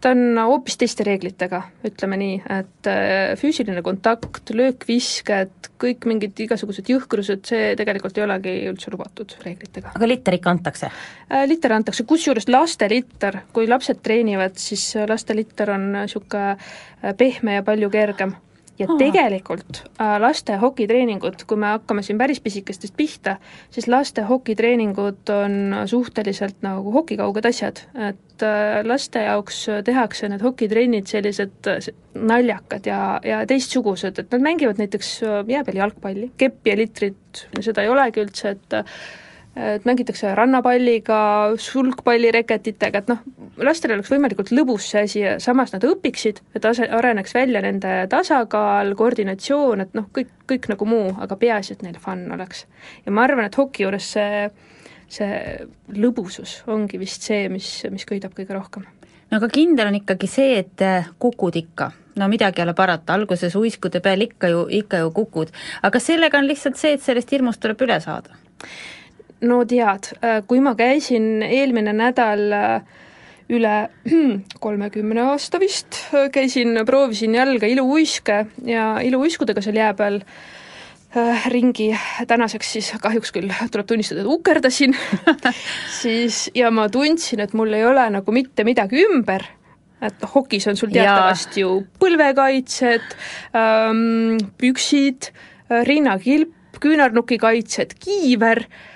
ta 0.00 0.10
on 0.14 0.38
hoopis 0.38 0.78
teiste 0.80 1.04
reeglitega, 1.04 1.60
ütleme 1.84 2.16
nii, 2.20 2.36
et 2.60 2.88
äh, 2.88 3.34
füüsiline 3.40 3.82
kontakt, 3.84 4.52
löökvisked, 4.56 5.70
kõik 5.80 6.06
mingid 6.08 6.40
igasugused 6.46 6.88
jõhkrused, 6.88 7.44
see 7.48 7.74
tegelikult 7.76 8.18
ei 8.18 8.24
olegi 8.24 8.54
üldse 8.70 8.92
lubatud 8.92 9.36
reeglitega. 9.44 9.94
aga 9.96 10.08
litter 10.08 10.38
ikka 10.38 10.54
antakse? 10.56 10.92
Äh, 11.28 11.44
litter 11.50 11.76
antakse, 11.76 12.06
kusjuures 12.08 12.48
lastelitter, 12.48 13.42
kui 13.52 13.68
lapsed 13.68 14.00
treenivad, 14.04 14.56
siis 14.60 14.92
lastelitter 15.08 15.76
on 15.76 15.90
niisugune 15.98 16.54
äh, 16.54 17.12
pehme 17.18 17.60
ja 17.60 17.66
palju 17.66 17.92
kergem 17.92 18.36
ja 18.80 18.86
Aha. 18.88 18.98
tegelikult 18.98 19.82
äh, 20.00 20.16
laste 20.22 20.56
hokitreeningud, 20.60 21.44
kui 21.48 21.60
me 21.60 21.74
hakkame 21.74 22.02
siin 22.06 22.18
päris 22.20 22.40
pisikestest 22.40 22.96
pihta, 22.96 23.36
siis 23.70 23.88
laste 23.90 24.24
hokitreeningud 24.28 25.32
on 25.34 25.76
suhteliselt 25.90 26.62
nagu 26.66 26.92
hokikauged 26.94 27.48
asjad, 27.50 27.84
et 28.08 28.44
äh, 28.46 28.80
laste 28.86 29.24
jaoks 29.26 29.62
tehakse 29.86 30.30
need 30.32 30.44
hokitrennid 30.44 31.10
sellised 31.10 31.70
äh, 31.70 31.90
naljakad 32.14 32.88
ja, 32.88 33.00
ja 33.24 33.42
teistsugused, 33.46 34.18
et 34.18 34.34
nad 34.34 34.44
mängivad 34.44 34.80
näiteks 34.80 35.18
jääpeal 35.22 35.82
jalgpalli, 35.84 36.30
keppi 36.40 36.72
ja 36.72 36.78
litrit, 36.80 37.46
seda 37.60 37.84
ei 37.84 37.92
olegi 37.92 38.24
üldse, 38.24 38.56
et 38.56 38.80
et 39.60 39.86
mängitakse 39.88 40.32
rannapalliga, 40.36 41.20
sulgpallireketitega, 41.60 43.02
et 43.02 43.10
noh, 43.10 43.22
lastel 43.64 43.94
oleks 43.94 44.10
võimalikult 44.12 44.52
lõbus 44.54 44.88
see 44.92 45.04
asi 45.06 45.22
ja 45.22 45.36
samas 45.42 45.74
nad 45.74 45.84
õpiksid, 45.86 46.40
et 46.56 46.66
ase-, 46.66 46.88
areneks 46.96 47.34
välja 47.36 47.62
nende 47.64 47.94
tasakaal, 48.12 48.94
koordinatsioon, 48.98 49.84
et 49.84 49.96
noh, 49.98 50.08
kõik, 50.16 50.32
kõik 50.50 50.70
nagu 50.72 50.88
muu, 50.88 51.14
aga 51.20 51.38
peaasi, 51.40 51.76
et 51.76 51.86
neil 51.86 51.98
fun 52.02 52.26
oleks. 52.34 52.66
ja 53.06 53.14
ma 53.14 53.26
arvan, 53.26 53.48
et 53.48 53.58
hoki 53.58 53.84
juures 53.86 54.12
see, 54.16 54.44
see 55.10 55.30
lõbusus 55.96 56.60
ongi 56.70 57.00
vist 57.00 57.26
see, 57.26 57.48
mis, 57.52 57.72
mis 57.90 58.06
köidab 58.08 58.36
kõige 58.36 58.56
rohkem. 58.56 58.86
no 59.30 59.40
aga 59.40 59.50
kindel 59.52 59.90
on 59.92 59.98
ikkagi 60.00 60.30
see, 60.30 60.60
et 60.64 60.86
äh, 60.86 61.10
kukud 61.18 61.58
ikka 61.60 61.92
no 62.20 62.28
midagi 62.28 62.60
ei 62.60 62.66
ole 62.66 62.74
parata, 62.76 63.14
alguses 63.14 63.54
uiskude 63.56 64.00
peal 64.04 64.24
ikka 64.26 64.50
ju, 64.52 64.64
ikka 64.80 65.04
ju 65.04 65.12
kukud, 65.16 65.52
aga 65.82 66.00
sellega 66.02 66.38
on 66.38 66.48
lihtsalt 66.48 66.80
see, 66.80 66.96
et 66.96 67.04
sellest 67.04 67.30
hirmust 67.32 67.62
tuleb 67.62 67.86
üle 67.86 68.00
saada 68.02 68.36
no 69.46 69.62
tead, 69.68 70.10
äh, 70.20 70.40
kui 70.48 70.60
ma 70.64 70.74
käisin 70.78 71.42
eelmine 71.46 71.94
nädal 71.96 72.46
äh, 72.52 73.02
üle 73.50 73.74
kolmekümne 74.64 75.24
aasta 75.32 75.60
vist, 75.62 76.02
äh, 76.14 76.28
käisin, 76.32 76.82
proovisin 76.86 77.36
jalga 77.38 77.68
iluuiske 77.70 78.44
ja 78.68 78.92
iluuiskudega 79.04 79.64
seal 79.64 79.80
jää 79.80 79.92
peal 79.98 80.24
ringi, 81.50 81.88
tänaseks 82.30 82.68
siis 82.76 82.88
kahjuks 83.02 83.32
küll 83.34 83.50
tuleb 83.74 83.86
tunnistada, 83.90 84.22
et 84.22 84.28
ukerdasin. 84.30 84.92
Siis 86.00 86.44
ja 86.54 86.68
ma 86.70 86.84
tundsin, 86.86 87.42
et 87.42 87.50
mul 87.58 87.74
ei 87.74 87.82
ole 87.82 88.04
nagu 88.14 88.30
mitte 88.30 88.62
midagi 88.62 89.02
ümber, 89.08 89.42
et 90.06 90.22
hokis 90.36 90.68
on 90.70 90.78
sul 90.78 90.92
teatavasti 90.94 91.64
ju 91.64 91.72
põlvekaitsed 91.98 93.18
ähm,, 93.58 94.38
püksid, 94.62 95.32
rinnakilp, 95.90 96.78
küünarnukikaitsed, 96.78 97.98
kiiver. 97.98 98.62
äh,, 98.62 98.70
Äh, 98.70 98.89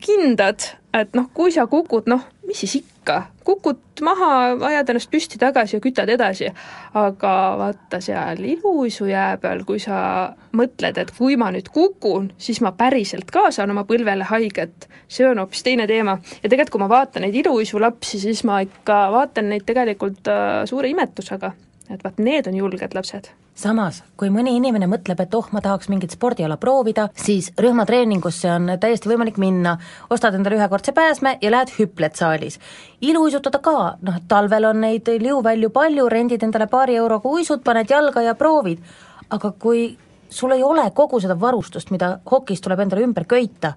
kindad, 0.00 0.66
et 0.94 1.14
noh, 1.16 1.30
kui 1.34 1.52
sa 1.54 1.66
kukud, 1.70 2.08
noh, 2.10 2.24
mis 2.46 2.58
siis 2.64 2.80
ikka, 2.80 3.16
kukud 3.46 4.02
maha, 4.04 4.30
ajad 4.68 4.90
ennast 4.92 5.10
püsti 5.12 5.38
tagasi 5.40 5.76
ja 5.76 5.82
kütad 5.82 6.10
edasi. 6.12 6.50
aga 6.94 7.32
vaata 7.60 8.00
seal 8.02 8.42
iluuisujää 8.54 9.38
peal, 9.42 9.62
kui 9.64 9.78
sa 9.80 10.32
mõtled, 10.56 10.98
et 10.98 11.12
kui 11.16 11.36
ma 11.40 11.52
nüüd 11.54 11.70
kukun, 11.72 12.32
siis 12.38 12.60
ma 12.60 12.72
päriselt 12.76 13.30
ka 13.30 13.50
saan 13.54 13.70
oma 13.70 13.86
põlvele 13.88 14.26
haiget, 14.26 14.88
see 15.08 15.28
on 15.28 15.38
hoopis 15.38 15.62
teine 15.62 15.86
teema. 15.86 16.18
ja 16.42 16.48
tegelikult, 16.48 16.74
kui 16.76 16.84
ma 16.84 16.90
vaatan 16.90 17.26
neid 17.26 17.40
iluuisulapsi, 17.44 18.20
siis 18.20 18.44
ma 18.44 18.60
ikka 18.66 19.02
vaatan 19.14 19.52
neid 19.54 19.66
tegelikult 19.66 20.28
äh, 20.28 20.64
suure 20.66 20.90
imetlusega. 20.90 21.54
Et 21.90 22.04
vaat 22.04 22.18
need 22.18 22.46
on 22.46 22.56
julged 22.56 22.94
lapsed 22.94 23.32
samas, 23.60 24.00
kui 24.16 24.30
mõni 24.32 24.54
inimene 24.56 24.88
mõtleb, 24.88 25.20
et 25.20 25.34
oh, 25.36 25.48
ma 25.52 25.60
tahaks 25.64 25.90
mingit 25.92 26.14
spordiala 26.14 26.56
proovida, 26.60 27.08
siis 27.18 27.50
rühmatreeningusse 27.60 28.48
on 28.54 28.74
täiesti 28.80 29.10
võimalik 29.10 29.40
minna, 29.42 29.76
ostad 30.10 30.36
endale 30.38 30.56
ühekordse 30.56 30.94
pääsme 30.96 31.36
ja 31.42 31.50
lähed 31.52 31.72
hüpled 31.76 32.16
saalis. 32.16 32.60
iluuisutada 33.00 33.58
ka, 33.58 33.96
noh, 34.00 34.20
talvel 34.28 34.70
on 34.70 34.80
neid 34.80 35.08
liuvälju 35.20 35.70
palju, 35.70 36.08
rendid 36.08 36.42
endale 36.42 36.66
paari 36.66 36.96
euroga 36.96 37.28
uisud, 37.28 37.64
paned 37.64 37.90
jalga 37.90 38.22
ja 38.22 38.34
proovid. 38.34 38.78
aga 39.30 39.52
kui 39.58 39.96
sul 40.28 40.52
ei 40.52 40.62
ole 40.62 40.90
kogu 40.94 41.20
seda 41.20 41.40
varustust, 41.40 41.90
mida 41.90 42.18
hokis 42.30 42.60
tuleb 42.60 42.80
endale 42.80 43.04
ümber 43.04 43.24
köita, 43.24 43.74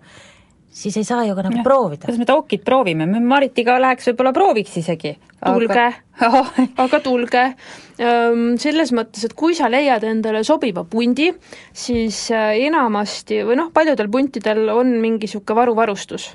siis 0.73 0.97
ei 0.97 1.05
saa 1.07 1.23
ju 1.27 1.36
ka 1.38 1.45
nagu 1.45 1.59
ja. 1.62 1.63
proovida. 1.65 2.07
kuidas 2.07 2.19
me 2.19 2.27
Taukit 2.27 2.63
proovime, 2.65 3.05
me 3.09 3.21
Maritiga 3.21 3.77
läheks 3.81 4.09
võib-olla 4.09 4.33
prooviks 4.36 4.77
isegi. 4.81 5.15
tulge 5.43 5.86
aga... 5.86 6.43
aga 6.86 6.99
tulge. 7.03 7.43
Selles 8.63 8.93
mõttes, 8.95 9.27
et 9.27 9.36
kui 9.38 9.55
sa 9.57 9.69
leiad 9.69 10.03
endale 10.07 10.43
sobiva 10.47 10.83
pundi, 10.89 11.29
siis 11.73 12.25
äh, 12.33 12.55
enamasti 12.65 13.43
või 13.45 13.59
noh, 13.59 13.69
paljudel 13.73 14.09
puntidel 14.09 14.65
on 14.73 14.97
mingi 15.03 15.27
niisugune 15.27 15.62
varuvarustus 15.62 16.31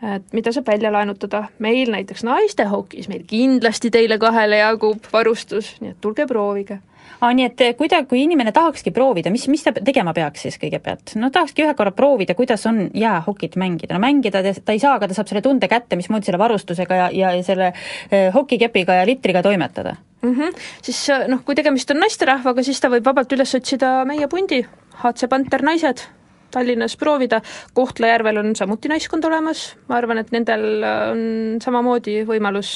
et 0.00 0.32
mida 0.32 0.48
saab 0.52 0.70
välja 0.70 0.88
laenutada, 0.92 1.44
meil 1.60 1.90
näiteks 1.92 2.24
naistehokis, 2.24 3.10
meil 3.12 3.26
kindlasti 3.28 3.90
teile 3.92 4.16
kahele 4.18 4.56
jagub 4.62 5.04
varustus, 5.12 5.74
nii 5.84 5.92
et 5.92 5.98
tulge 6.00 6.24
proovige 6.26 6.80
aa, 7.20 7.32
nii 7.36 7.46
et 7.50 7.64
kuida-, 7.78 8.02
kui 8.08 8.22
inimene 8.24 8.52
tahakski 8.56 8.92
proovida, 8.96 9.32
mis, 9.32 9.46
mis 9.52 9.64
ta 9.64 9.72
tegema 9.76 10.14
peaks 10.16 10.46
siis 10.46 10.58
kõigepealt? 10.60 11.14
no 11.20 11.30
tahakski 11.34 11.64
ühe 11.66 11.74
korra 11.78 11.92
proovida, 11.96 12.36
kuidas 12.38 12.66
on 12.70 12.86
jäähokit 12.96 13.58
mängida, 13.60 13.96
no 13.96 14.02
mängida 14.02 14.42
ta, 14.44 14.54
ei 14.72 14.82
saa, 14.82 14.96
aga 14.98 15.10
ta 15.10 15.18
saab 15.18 15.30
selle 15.30 15.44
tunde 15.44 15.68
kätte, 15.70 15.98
mismoodi 16.00 16.30
selle 16.30 16.40
varustusega 16.42 17.02
ja, 17.02 17.10
ja 17.16 17.32
selle 17.46 17.72
eh, 17.72 18.30
hokikepiga 18.34 19.00
ja 19.00 19.08
litriga 19.08 19.42
toimetada 19.46 19.96
mm. 20.22 20.32
-hmm. 20.34 20.62
Siis 20.82 21.02
noh, 21.28 21.44
kui 21.44 21.54
tegemist 21.54 21.90
on 21.90 22.00
naisterahvaga, 22.00 22.62
siis 22.62 22.80
ta 22.80 22.88
võib 22.92 23.04
vabalt 23.04 23.32
üles 23.32 23.54
otsida 23.54 24.00
meie 24.08 24.28
pundi, 24.28 24.64
HC 25.02 25.28
Panter 25.28 25.62
naised, 25.62 26.06
Tallinnas 26.50 26.96
proovida, 26.96 27.40
Kohtla-Järvel 27.74 28.40
on 28.40 28.56
samuti 28.56 28.88
naiskond 28.90 29.24
olemas, 29.24 29.76
ma 29.88 30.00
arvan, 30.00 30.18
et 30.18 30.32
nendel 30.34 30.82
on 30.82 31.20
samamoodi 31.62 32.24
võimalus 32.26 32.72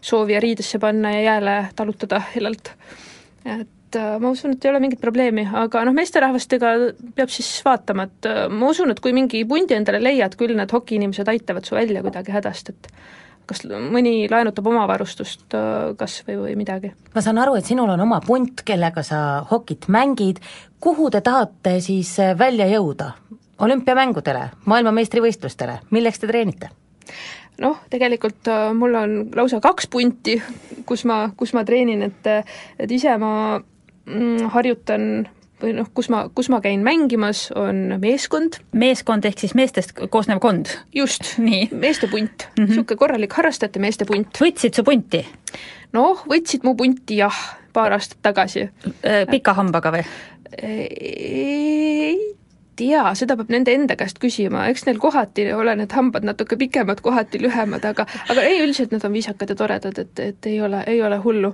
soovija 0.00 0.40
riidesse 0.42 0.78
panna 0.82 1.12
ja 1.14 1.20
jääle 1.28 1.56
talutada 1.76 2.18
hellalt 2.34 2.74
et 3.44 3.98
äh, 3.98 4.18
ma 4.22 4.32
usun, 4.32 4.54
et 4.54 4.64
ei 4.64 4.70
ole 4.72 4.80
mingit 4.82 5.00
probleemi, 5.02 5.44
aga 5.62 5.84
noh, 5.86 5.94
meesterahvastega 5.96 6.74
peab 7.16 7.32
siis 7.32 7.50
vaatama, 7.66 8.08
et 8.08 8.28
äh, 8.30 8.44
ma 8.52 8.70
usun, 8.72 8.92
et 8.92 9.02
kui 9.02 9.14
mingi 9.16 9.44
pundi 9.48 9.76
endale 9.76 10.02
leiad, 10.02 10.36
küll 10.40 10.56
need 10.58 10.72
hokiinimesed 10.72 11.28
aitavad 11.32 11.68
su 11.68 11.76
välja 11.76 12.04
kuidagi 12.04 12.34
hädast, 12.34 12.72
et 12.72 12.90
kas 13.50 13.64
mõni 13.66 14.28
laenutab 14.30 14.68
oma 14.70 14.84
varustust 14.90 15.56
äh, 15.58 15.92
kas 15.98 16.20
või, 16.28 16.38
või 16.44 16.58
midagi. 16.62 16.92
ma 17.14 17.24
saan 17.24 17.42
aru, 17.42 17.56
et 17.58 17.68
sinul 17.68 17.90
on 17.90 18.04
oma 18.06 18.20
punt, 18.24 18.64
kellega 18.66 19.04
sa 19.06 19.42
hokit 19.50 19.90
mängid, 19.92 20.40
kuhu 20.80 21.10
te 21.10 21.20
tahate 21.20 21.78
siis 21.84 22.16
välja 22.38 22.70
jõuda? 22.70 23.12
olümpiamängudele, 23.62 24.46
maailmameistrivõistlustele, 24.66 25.76
milleks 25.94 26.18
te 26.18 26.26
treenite? 26.26 26.72
Noh, 27.60 27.82
tegelikult 27.90 28.48
äh, 28.48 28.70
mul 28.76 28.94
on 28.98 29.18
lausa 29.36 29.60
kaks 29.60 29.88
punti, 29.92 30.38
kus 30.86 31.04
ma, 31.08 31.26
kus 31.36 31.52
ma 31.56 31.64
treenin, 31.68 32.02
et 32.08 32.26
et 32.78 32.90
ise 32.90 33.16
ma 33.20 33.60
mm, 33.60 34.50
harjutan 34.54 35.28
või 35.62 35.74
noh, 35.76 35.86
kus 35.94 36.08
ma, 36.10 36.24
kus 36.34 36.48
ma 36.52 36.58
käin 36.64 36.82
mängimas, 36.82 37.46
on 37.58 37.96
meeskond. 38.02 38.58
meeskond 38.72 39.26
ehk 39.28 39.44
siis 39.44 39.54
meestest 39.58 39.94
koosnev 40.10 40.40
kond? 40.42 40.72
just, 40.94 41.36
meeste 41.84 42.08
punt 42.10 42.48
mm, 42.48 42.66
niisugune 42.66 42.94
-hmm. 42.94 42.98
korralik 42.98 43.38
harrastajate 43.38 43.82
meeste 43.82 44.08
punt. 44.08 44.42
võtsid 44.42 44.74
su 44.74 44.84
punti? 44.84 45.24
noh, 45.92 46.24
võtsid 46.28 46.64
mu 46.64 46.74
punti 46.76 47.20
jah, 47.20 47.36
paar 47.72 47.92
aastat 47.92 48.18
tagasi. 48.22 48.68
Äh, 49.04 49.26
pika 49.30 49.54
hambaga 49.54 49.92
või? 49.92 50.04
ei 50.62 52.41
tea, 52.82 53.02
seda 53.18 53.36
peab 53.38 53.50
nende 53.52 53.74
enda 53.76 53.96
käest 53.98 54.18
küsima, 54.22 54.66
eks 54.72 54.86
neil 54.88 54.98
kohati 55.02 55.46
ole 55.54 55.74
need 55.78 55.92
hambad 55.94 56.26
natuke 56.26 56.58
pikemad, 56.60 57.02
kohati 57.04 57.40
lühemad, 57.42 57.84
aga 57.88 58.06
aga 58.32 58.44
ei, 58.46 58.60
üldiselt 58.64 58.94
nad 58.94 59.04
on 59.06 59.14
viisakad 59.14 59.52
ja 59.52 59.58
toredad, 59.58 59.98
et, 60.02 60.22
et 60.22 60.50
ei 60.50 60.58
ole, 60.64 60.82
ei 60.90 61.02
ole 61.04 61.18
hullu. 61.22 61.52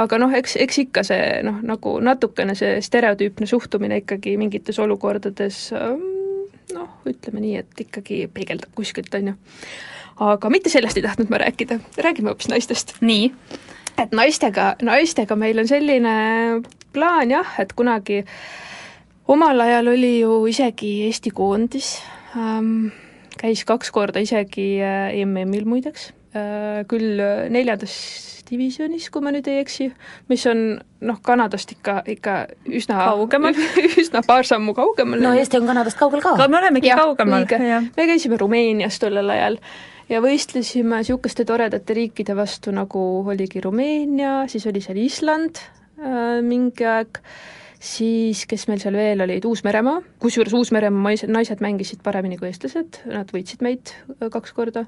aga 0.00 0.20
noh, 0.22 0.32
eks, 0.36 0.56
eks 0.64 0.80
ikka 0.86 1.04
see 1.06 1.40
noh, 1.46 1.60
nagu 1.66 1.96
natukene 2.04 2.56
see 2.58 2.78
stereotüüpne 2.84 3.48
suhtumine 3.50 4.00
ikkagi 4.04 4.36
mingites 4.40 4.78
olukordades 4.82 5.62
ähm, 5.76 6.06
noh, 6.74 6.90
ütleme 7.08 7.44
nii, 7.44 7.56
et 7.60 7.84
ikkagi 7.86 8.24
peegeldab 8.32 8.72
kuskilt, 8.78 9.12
on 9.18 9.32
ju. 9.32 9.36
aga 10.30 10.52
mitte 10.52 10.72
sellest 10.72 11.00
ei 11.00 11.06
tahtnud 11.06 11.32
ma 11.32 11.42
rääkida, 11.44 11.80
räägime 12.00 12.32
hoopis 12.32 12.50
naistest. 12.52 12.96
nii? 13.04 13.30
et 14.00 14.16
naistega, 14.16 14.74
naistega 14.82 15.36
meil 15.36 15.60
on 15.60 15.68
selline 15.68 16.16
plaan 16.94 17.30
jah, 17.30 17.54
et 17.62 17.72
kunagi 17.76 18.24
äh, 18.24 18.34
omal 19.30 19.62
ajal 19.62 19.92
oli 19.92 20.16
ju 20.20 20.40
isegi 20.50 20.90
Eesti 21.06 21.30
koondis 21.34 21.98
ähm,, 22.36 22.90
käis 23.40 23.62
kaks 23.68 23.92
korda 23.94 24.22
isegi 24.22 24.72
äh, 24.82 25.14
MM-il 25.26 25.68
muideks 25.68 26.10
äh,, 26.34 26.82
küll 26.90 27.20
neljandas 27.52 27.94
divisjonis, 28.50 29.06
kui 29.14 29.22
ma 29.22 29.30
nüüd 29.30 29.46
ei 29.46 29.60
eksi, 29.62 29.86
mis 30.30 30.42
on 30.50 30.62
noh, 31.06 31.20
Kanadast 31.22 31.70
ikka, 31.76 32.00
ikka 32.10 32.34
üsna 32.66 32.98
kaugemal 33.04 33.54
üsna 34.02 34.24
paar 34.26 34.48
sammu 34.48 34.74
kaugemal. 34.74 35.22
no 35.22 35.34
Eesti 35.38 35.60
on 35.60 35.70
Kanadast 35.70 36.00
kaugel 36.00 36.24
ka. 36.24 36.34
ka 36.40 36.48
me 36.50 36.58
olemegi 36.58 36.90
ja, 36.90 36.98
kaugemal. 36.98 37.46
me 37.46 38.08
käisime 38.10 38.40
Rumeenias 38.40 38.98
tollel 39.02 39.30
ajal 39.36 39.60
ja 40.10 40.22
võistlesime 40.24 41.04
niisuguste 41.04 41.46
toredate 41.46 41.94
riikide 41.94 42.34
vastu, 42.34 42.74
nagu 42.74 43.04
oligi 43.30 43.62
Rumeenia, 43.62 44.42
siis 44.50 44.66
oli 44.66 44.82
seal 44.82 44.98
Island 44.98 45.62
äh, 45.62 46.40
mingi 46.42 46.90
aeg 46.90 47.22
äh,, 47.22 47.40
siis 47.80 48.44
kes 48.48 48.66
meil 48.68 48.80
seal 48.82 48.96
veel 48.98 49.24
olid, 49.24 49.44
Uus-Meremaa, 49.48 50.02
kusjuures 50.20 50.54
Uus-Meremaa 50.56 51.10
naised, 51.10 51.32
naised 51.32 51.64
mängisid 51.64 52.04
paremini 52.04 52.36
kui 52.38 52.50
eestlased, 52.50 53.00
nad 53.08 53.32
võitsid 53.32 53.64
meid 53.64 53.94
äh, 54.20 54.28
kaks 54.32 54.54
korda. 54.56 54.86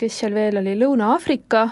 Kes 0.00 0.14
seal 0.16 0.32
veel 0.32 0.56
oli, 0.62 0.72
Lõuna-Aafrika, 0.80 1.66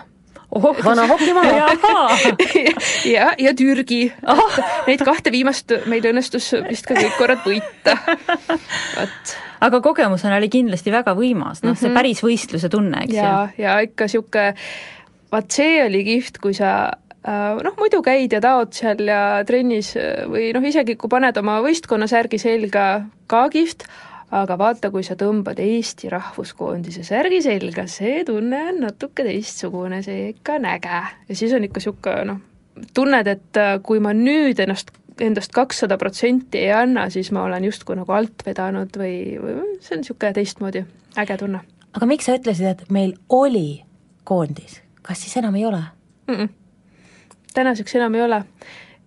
ohoh, 0.55 0.81
vana 0.87 1.09
hokimaa! 1.11 1.45
Ja, 3.15 3.33
ja 3.39 3.53
Türgi. 3.57 4.07
Oh.. 4.31 4.59
Neid 4.87 5.03
kahte 5.05 5.33
viimast 5.33 5.73
meil 5.91 6.05
õnnestus 6.09 6.53
vist 6.69 6.87
ka 6.89 6.97
kõik 6.97 7.19
korrad 7.19 7.43
võita, 7.45 7.97
vot. 8.97 9.35
aga 9.65 9.81
kogemusena 9.85 10.39
oli 10.39 10.49
kindlasti 10.53 10.93
väga 10.95 11.17
võimas, 11.19 11.65
noh 11.65 11.77
see 11.77 11.91
mhm. 11.91 11.99
päris 11.99 12.23
võistluse 12.25 12.71
tunne, 12.73 13.05
eks 13.05 13.17
ju. 13.17 13.21
ja, 13.21 13.35
ja 13.61 13.79
ikka 13.85 14.09
niisugune, 14.09 14.47
vaat 15.35 15.57
see 15.57 15.81
oli 15.85 16.05
kihvt, 16.07 16.39
kui 16.41 16.57
sa 16.57 16.71
noh, 17.25 17.77
muidu 17.79 18.03
käid 18.05 18.35
ja 18.37 18.41
taod 18.45 18.75
seal 18.77 19.05
ja 19.09 19.21
trennis 19.49 19.95
äh, 19.97 20.25
või 20.31 20.51
noh, 20.57 20.65
isegi 20.65 20.97
kui 21.01 21.11
paned 21.13 21.37
oma 21.41 21.61
võistkonna 21.65 22.09
särgi 22.11 22.41
selga, 22.41 23.05
ka 23.31 23.47
kihvt, 23.53 23.87
aga 24.35 24.57
vaata, 24.61 24.91
kui 24.93 25.05
sa 25.07 25.17
tõmbad 25.19 25.61
Eesti 25.63 26.11
rahvuskoondise 26.13 27.05
särgi 27.07 27.41
selga, 27.45 27.87
see 27.91 28.25
tunne 28.29 28.61
on 28.73 28.83
natuke 28.89 29.25
teistsugune, 29.27 30.03
see 30.05 30.35
ikka 30.35 30.59
on 30.59 30.69
äge. 30.75 31.01
ja 31.29 31.37
siis 31.37 31.55
on 31.57 31.65
ikka 31.65 31.81
niisugune 31.81 32.27
noh, 32.33 32.43
tunned, 32.97 33.31
et 33.31 33.61
äh, 33.61 33.79
kui 33.83 34.03
ma 34.05 34.13
nüüd 34.17 34.61
ennast 34.61 34.93
endast 35.23 35.53
kakssada 35.55 35.95
protsenti 35.95 36.59
ei 36.59 36.73
anna, 36.75 37.07
siis 37.11 37.31
ma 37.31 37.45
olen 37.47 37.69
justkui 37.69 37.95
nagu 37.95 38.13
alt 38.13 38.43
vedanud 38.43 38.97
või, 38.99 39.39
või 39.39 39.55
see 39.79 39.95
on 39.95 40.03
niisugune 40.03 40.35
teistmoodi 40.35 40.83
äge 41.23 41.39
tunne. 41.39 41.63
aga 41.95 42.11
miks 42.11 42.27
sa 42.27 42.35
ütlesid, 42.35 42.67
et 42.67 42.91
meil 42.91 43.15
oli 43.31 43.85
koondis, 44.27 44.81
kas 45.07 45.23
siis 45.23 45.39
enam 45.39 45.55
ei 45.55 45.65
ole 45.71 45.81
mm? 46.27 46.35
-mm 46.35 46.64
tänaseks 47.55 47.95
enam 47.97 48.15
ei 48.15 48.23
ole. 48.23 48.45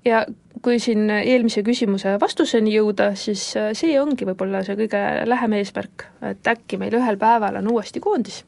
ja 0.05 0.25
kui 0.63 0.79
siin 0.79 1.09
eelmise 1.09 1.61
küsimuse 1.63 2.15
vastuseni 2.19 2.73
jõuda, 2.73 3.11
siis 3.15 3.49
äh, 3.57 3.71
see 3.77 3.99
ongi 4.01 4.25
võib-olla 4.25 4.63
see 4.65 4.77
kõige 4.79 5.01
lähem 5.27 5.57
eesmärk, 5.59 6.07
et 6.31 6.47
äkki 6.47 6.79
meil 6.81 6.95
ühel 6.97 7.19
päeval 7.19 7.59
on 7.61 7.71
uuesti 7.71 7.99
koondis. 7.99 8.43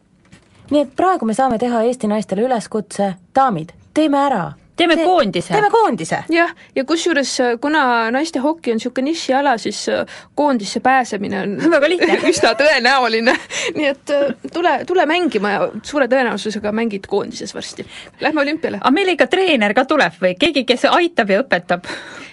nii 0.71 0.85
et 0.85 0.95
praegu 0.95 1.25
me 1.25 1.33
saame 1.33 1.57
teha 1.57 1.83
Eesti 1.83 2.07
naistele 2.07 2.47
üleskutse, 2.47 3.13
daamid, 3.35 3.73
teeme 3.93 4.17
ära 4.21 4.43
teeme 4.79 4.97
see, 4.97 5.05
koondise. 5.05 5.53
teeme 5.53 5.69
koondise. 5.73 6.21
jah, 6.33 6.53
ja 6.75 6.85
kusjuures 6.87 7.35
kuna 7.61 7.83
naiste 8.15 8.41
hoki 8.43 8.73
on 8.73 8.79
niisugune 8.79 9.09
nišiala, 9.09 9.57
siis 9.61 9.81
äh, 9.89 10.19
koondisse 10.35 10.79
pääsemine 10.85 11.41
on 11.41 11.57
väga 11.75 11.89
lihtne 11.89 12.19
üsna 12.31 12.53
tõenäoline. 12.59 13.35
nii 13.75 13.89
et 13.89 14.15
äh, 14.15 14.31
tule, 14.53 14.77
tule 14.87 15.05
mängima 15.09 15.55
ja 15.55 15.67
suure 15.83 16.09
tõenäosusega 16.11 16.73
mängid 16.75 17.09
koondises 17.09 17.55
varsti. 17.55 17.85
Lähme 18.21 18.41
olümpiale. 18.41 18.81
aga 18.81 18.95
meil 18.95 19.13
ikka 19.15 19.29
treener 19.31 19.75
ka 19.77 19.85
tuleb 19.89 20.17
või 20.21 20.35
keegi, 20.39 20.65
kes 20.69 20.87
aitab 20.91 21.35
ja 21.35 21.43
õpetab? 21.43 21.91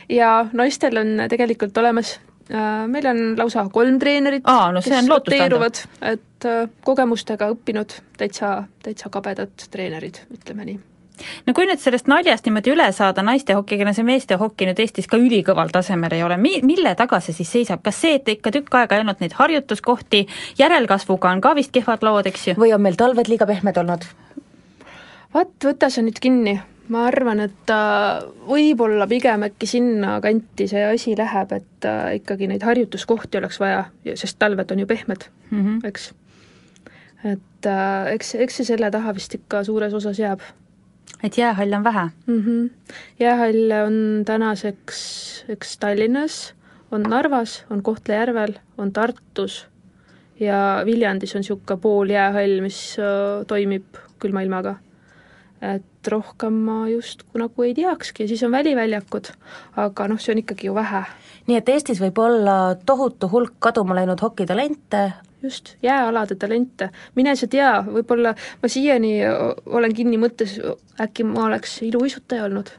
ja 0.09 0.33
naistel 0.55 1.03
on 1.03 1.27
tegelikult 1.31 1.79
olemas 1.83 2.17
meil 2.87 3.07
on 3.11 3.23
lausa 3.39 3.65
kolm 3.73 3.99
treenerit 3.99 4.45
no 4.47 4.81
see 4.81 4.95
on 4.95 5.09
lootustandev. 5.11 5.57
roteeruvad, 5.57 5.81
et 6.15 6.47
äh, 6.47 6.69
kogemustega 6.87 7.51
õppinud 7.57 7.97
täitsa, 8.19 8.61
täitsa 8.83 9.11
kabedad 9.11 9.67
treenerid, 9.71 10.23
ütleme 10.31 10.69
nii 10.69 10.79
no 11.47 11.55
kui 11.57 11.67
nüüd 11.69 11.81
sellest 11.83 12.09
naljast 12.11 12.47
niimoodi 12.47 12.73
üle 12.75 12.87
saada 12.93 13.25
naiste 13.27 13.57
hoki, 13.59 13.79
kelle 13.81 13.95
see 13.97 14.07
meeste 14.07 14.39
hoki 14.41 14.69
nüüd 14.69 14.81
Eestis 14.83 15.09
ka 15.11 15.21
ülikõval 15.21 15.73
tasemel 15.75 16.13
ei 16.17 16.23
ole, 16.27 16.37
mi-, 16.41 16.61
mille 16.67 16.95
taga 16.99 17.21
see 17.25 17.37
siis 17.37 17.53
seisab, 17.59 17.83
kas 17.87 18.01
see, 18.05 18.19
et 18.21 18.29
ikka 18.37 18.53
tükk 18.55 18.79
aega 18.81 18.97
ei 18.97 19.05
olnud 19.05 19.23
neid 19.25 19.37
harjutuskohti, 19.39 20.27
järelkasvuga 20.59 21.33
on 21.33 21.43
ka 21.45 21.55
vist 21.59 21.75
kehvad 21.75 22.07
lood, 22.07 22.29
eks 22.31 22.49
ju? 22.51 22.57
või 22.61 22.75
on 22.77 22.85
meil 22.85 22.99
talved 23.01 23.31
liiga 23.33 23.49
pehmed 23.49 23.83
olnud? 23.83 24.09
vaat, 25.35 25.55
võta 25.65 25.91
sa 25.93 26.05
nüüd 26.05 26.19
kinni, 26.23 26.57
ma 26.93 27.07
arvan, 27.09 27.43
et 27.47 27.73
võib-olla 28.49 29.09
pigem 29.11 29.47
äkki 29.49 29.69
sinna 29.71 30.19
kanti 30.25 30.69
see 30.71 30.85
asi 30.87 31.17
läheb, 31.19 31.57
et 31.57 31.89
äh, 31.89 32.13
ikkagi 32.21 32.49
neid 32.51 32.65
harjutuskohti 32.67 33.41
oleks 33.41 33.61
vaja, 33.63 33.87
sest 34.15 34.39
talved 34.43 34.71
on 34.73 34.85
ju 34.85 34.87
pehmed 34.87 35.27
mm, 35.51 35.65
-hmm. 35.65 35.89
eks. 35.89 36.13
et 37.25 37.67
äh, 37.67 38.13
eks, 38.15 38.35
eks 38.35 38.61
see 38.61 38.71
selle 38.75 38.91
taha 38.91 39.15
vist 39.15 39.35
ikka 39.35 39.65
suures 39.65 39.95
osas 39.95 40.19
jääb 40.19 40.45
et 41.23 41.38
jäähalle 41.38 41.77
on 41.77 41.85
vähe 41.85 42.09
mm? 42.27 42.42
-hmm. 42.42 42.95
jäähalle 43.21 43.83
on 43.83 44.23
tänaseks, 44.25 45.45
eks 45.49 45.79
Tallinnas, 45.79 46.55
on 46.90 47.03
Narvas, 47.03 47.64
on 47.71 47.83
Kohtla-Järvel, 47.83 48.55
on 48.79 48.92
Tartus 48.92 49.66
ja 50.40 50.83
Viljandis 50.85 51.35
on 51.37 51.40
niisugune 51.40 51.81
pooljäähall, 51.81 52.61
mis 52.61 52.97
äh, 52.99 53.47
toimib 53.47 53.85
külma 54.19 54.42
ilmaga. 54.42 54.77
Et 55.62 56.11
rohkem 56.12 56.57
ma 56.66 56.85
justkui 56.90 57.40
nagu 57.40 57.66
ei 57.66 57.75
teakski 57.75 58.25
ja 58.25 58.29
siis 58.31 58.42
on 58.47 58.53
väliväljakud, 58.53 59.31
aga 59.83 60.09
noh, 60.11 60.21
see 60.21 60.35
on 60.35 60.42
ikkagi 60.42 60.69
ju 60.69 60.75
vähe. 60.77 61.05
nii 61.47 61.61
et 61.61 61.69
Eestis 61.73 62.01
võib 62.03 62.19
olla 62.21 62.75
tohutu 62.87 63.31
hulk 63.33 63.57
kaduma 63.62 63.97
läinud 63.97 64.21
hokitalente, 64.21 65.03
just, 65.42 65.77
jääalade 65.83 66.35
talente, 66.35 66.90
mine 67.14 67.37
sa 67.37 67.49
tea, 67.51 67.71
võib-olla 67.87 68.35
ma 68.62 68.69
siiani 68.69 69.14
olen 69.66 69.95
kinni 69.95 70.19
mõttes, 70.21 70.59
äkki 71.01 71.25
ma 71.25 71.47
oleks 71.47 71.81
iluuisutaja 71.87 72.49
olnud, 72.49 72.73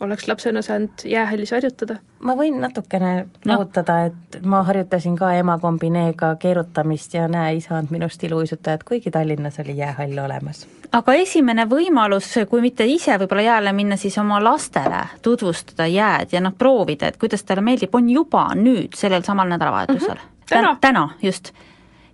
oleks 0.00 0.28
lapsena 0.28 0.62
saanud 0.62 1.04
jäähallis 1.04 1.50
harjutada. 1.50 1.96
ma 2.20 2.34
võin 2.36 2.60
natukene 2.60 3.26
nahutada 3.44 3.96
no., 3.98 4.10
et 4.10 4.44
ma 4.44 4.62
harjutasin 4.62 5.16
ka 5.16 5.32
ema 5.36 5.58
kombineega 5.58 6.34
keerutamist 6.40 7.14
ja 7.14 7.28
näe, 7.28 7.54
ei 7.54 7.60
saanud 7.60 7.90
minust 7.90 8.24
iluuisutajat, 8.24 8.84
kuigi 8.84 9.10
Tallinnas 9.10 9.60
oli 9.60 9.76
jäähall 9.76 10.18
olemas. 10.24 10.66
aga 10.92 11.14
esimene 11.14 11.66
võimalus, 11.70 12.32
kui 12.50 12.60
mitte 12.60 12.86
ise 12.86 13.18
võib-olla 13.18 13.46
jääle 13.46 13.72
minna, 13.72 13.96
siis 13.96 14.18
oma 14.18 14.42
lastele 14.44 15.04
tutvustada 15.22 15.86
jääd 15.86 16.32
ja 16.32 16.40
noh, 16.40 16.54
proovida, 16.58 17.08
et 17.08 17.16
kuidas 17.16 17.44
talle 17.44 17.64
meeldib, 17.64 17.94
on 17.94 18.10
juba 18.10 18.48
nüüd, 18.54 18.96
sellel 18.96 19.22
samal 19.22 19.48
nädalavahetusel 19.48 20.14
mm. 20.14 20.20
-hmm. 20.20 20.48
täna, 20.48 20.76
täna, 20.80 21.08
just 21.22 21.52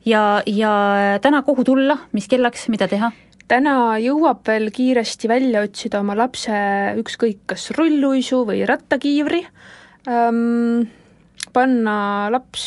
ja, 0.07 0.43
ja 0.47 0.73
täna 1.23 1.43
kuhu 1.43 1.65
tulla, 1.65 1.99
mis 2.13 2.29
kellaks, 2.29 2.69
mida 2.69 2.89
teha? 2.89 3.13
Täna 3.51 3.97
jõuab 4.03 4.43
veel 4.47 4.71
kiiresti 4.75 5.31
välja 5.31 5.63
otsida 5.67 6.01
oma 6.03 6.17
lapse 6.19 6.57
ükskõik 7.01 7.45
kas 7.53 7.71
rulluisu 7.77 8.43
või 8.49 8.65
rattakiivri 8.69 9.43
ähm,, 10.11 10.87
panna 11.55 11.97
laps 12.35 12.67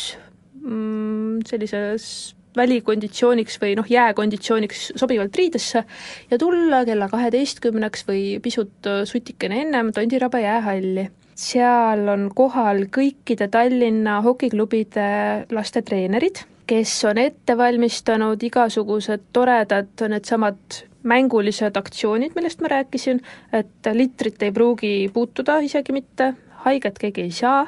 mm, 0.60 1.40
sellises 1.48 2.34
välikonditsiooniks 2.56 3.60
või 3.62 3.76
noh, 3.78 3.86
jääkonditsiooniks 3.86 4.90
sobivalt 4.98 5.36
riidesse 5.38 5.84
ja 6.30 6.38
tulla 6.38 6.82
kella 6.88 7.06
kaheteistkümneks 7.12 8.06
või 8.08 8.24
pisut 8.42 8.88
sutikene 9.06 9.62
ennem 9.66 9.92
Tondirabe 9.94 10.42
jäähalli. 10.42 11.08
seal 11.40 12.08
on 12.08 12.26
kohal 12.34 12.88
kõikide 12.92 13.48
Tallinna 13.48 14.20
hokiklubide 14.20 15.46
lastetreenerid 15.50 16.42
kes 16.70 16.92
on 17.10 17.18
ette 17.18 17.56
valmistanud 17.58 18.42
igasugused 18.46 19.26
toredad 19.34 20.04
needsamad 20.12 20.84
mängulised 21.02 21.76
aktsioonid, 21.80 22.36
millest 22.36 22.60
ma 22.60 22.70
rääkisin, 22.70 23.22
et 23.56 23.88
litrit 23.96 24.42
ei 24.42 24.52
pruugi 24.52 24.92
puutuda 25.12 25.58
isegi 25.64 25.94
mitte, 25.96 26.34
haiget 26.66 26.98
keegi 27.00 27.24
ei 27.24 27.32
saa, 27.32 27.64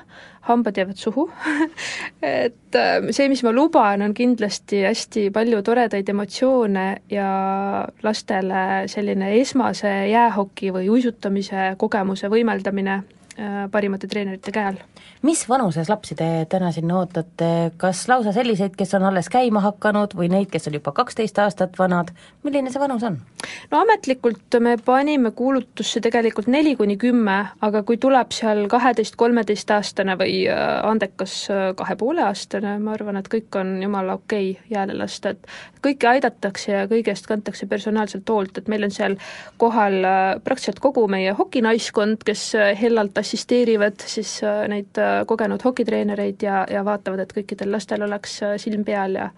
hambad 0.48 0.76
jäävad 0.76 0.98
suhu 1.00 1.24
et 2.44 2.76
äh, 2.76 3.08
see, 3.10 3.28
mis 3.32 3.42
ma 3.46 3.54
luban, 3.54 4.02
on 4.04 4.14
kindlasti 4.14 4.82
hästi 4.84 5.30
palju 5.34 5.62
toredaid 5.64 6.08
emotsioone 6.12 6.86
ja 7.10 7.28
lastele 8.02 8.64
selline 8.92 9.32
esmase 9.40 9.94
jäähoki 10.12 10.74
või 10.74 10.90
uisutamise 10.92 11.72
kogemuse 11.80 12.30
võimeldamine 12.30 12.98
äh, 12.98 13.62
parimate 13.72 14.10
treenerite 14.10 14.54
käel 14.54 14.82
mis 15.22 15.44
vanuses 15.48 15.88
lapsi 15.88 16.16
te 16.18 16.28
täna 16.50 16.72
sinna 16.74 16.98
ootate, 16.98 17.72
kas 17.78 18.06
lausa 18.10 18.32
selliseid, 18.34 18.74
kes 18.78 18.94
on 18.98 19.06
alles 19.06 19.30
käima 19.32 19.62
hakanud 19.62 20.16
või 20.18 20.28
neid, 20.32 20.50
kes 20.50 20.66
on 20.68 20.78
juba 20.78 20.92
kaksteist 20.96 21.38
aastat 21.38 21.78
vanad, 21.78 22.10
milline 22.42 22.72
see 22.72 22.82
vanus 22.82 23.06
on? 23.06 23.20
no 23.70 23.82
ametlikult 23.82 24.58
me 24.60 24.76
panime 24.84 25.30
kuulutusse 25.36 26.00
tegelikult 26.02 26.48
neli 26.50 26.74
kuni 26.78 26.96
kümme, 27.00 27.36
aga 27.62 27.82
kui 27.86 27.98
tuleb 28.02 28.34
seal 28.34 28.66
kaheteist-kolmeteistaastane 28.70 30.16
või 30.20 30.36
äh, 30.50 30.62
andekas 30.88 31.36
äh, 31.50 31.62
kahe 31.78 31.96
poole 31.98 32.24
aastane, 32.26 32.76
ma 32.82 32.94
arvan, 32.96 33.18
et 33.20 33.30
kõik 33.32 33.58
on 33.60 33.74
jumala 33.82 34.18
okei 34.18 34.52
okay 34.52 34.74
jääle 34.74 34.96
lasta, 34.98 35.34
et 35.34 35.82
kõiki 35.84 36.10
aidatakse 36.10 36.72
ja 36.72 36.84
kõigest 36.90 37.26
kantakse 37.30 37.66
personaalselt 37.70 38.28
hoolt, 38.28 38.58
et 38.58 38.70
meil 38.72 38.86
on 38.86 38.94
seal 38.94 39.18
kohal 39.62 39.98
äh, 40.02 40.20
praktiliselt 40.44 40.82
kogu 40.82 41.06
meie 41.10 41.34
hokinaiskond, 41.38 42.22
kes 42.26 42.52
hellalt 42.78 43.18
assisteerivad 43.18 44.02
siis 44.06 44.38
neid 44.70 44.91
kogenud 45.26 45.62
hokitreenereid 45.64 46.42
ja, 46.42 46.64
ja 46.70 46.84
vaatavad, 46.84 47.24
et 47.24 47.36
kõikidel 47.36 47.72
lastel 47.72 48.02
oleks 48.08 48.40
äh, 48.42 48.56
silm 48.62 48.84
peal 48.88 49.20
ja 49.20 49.30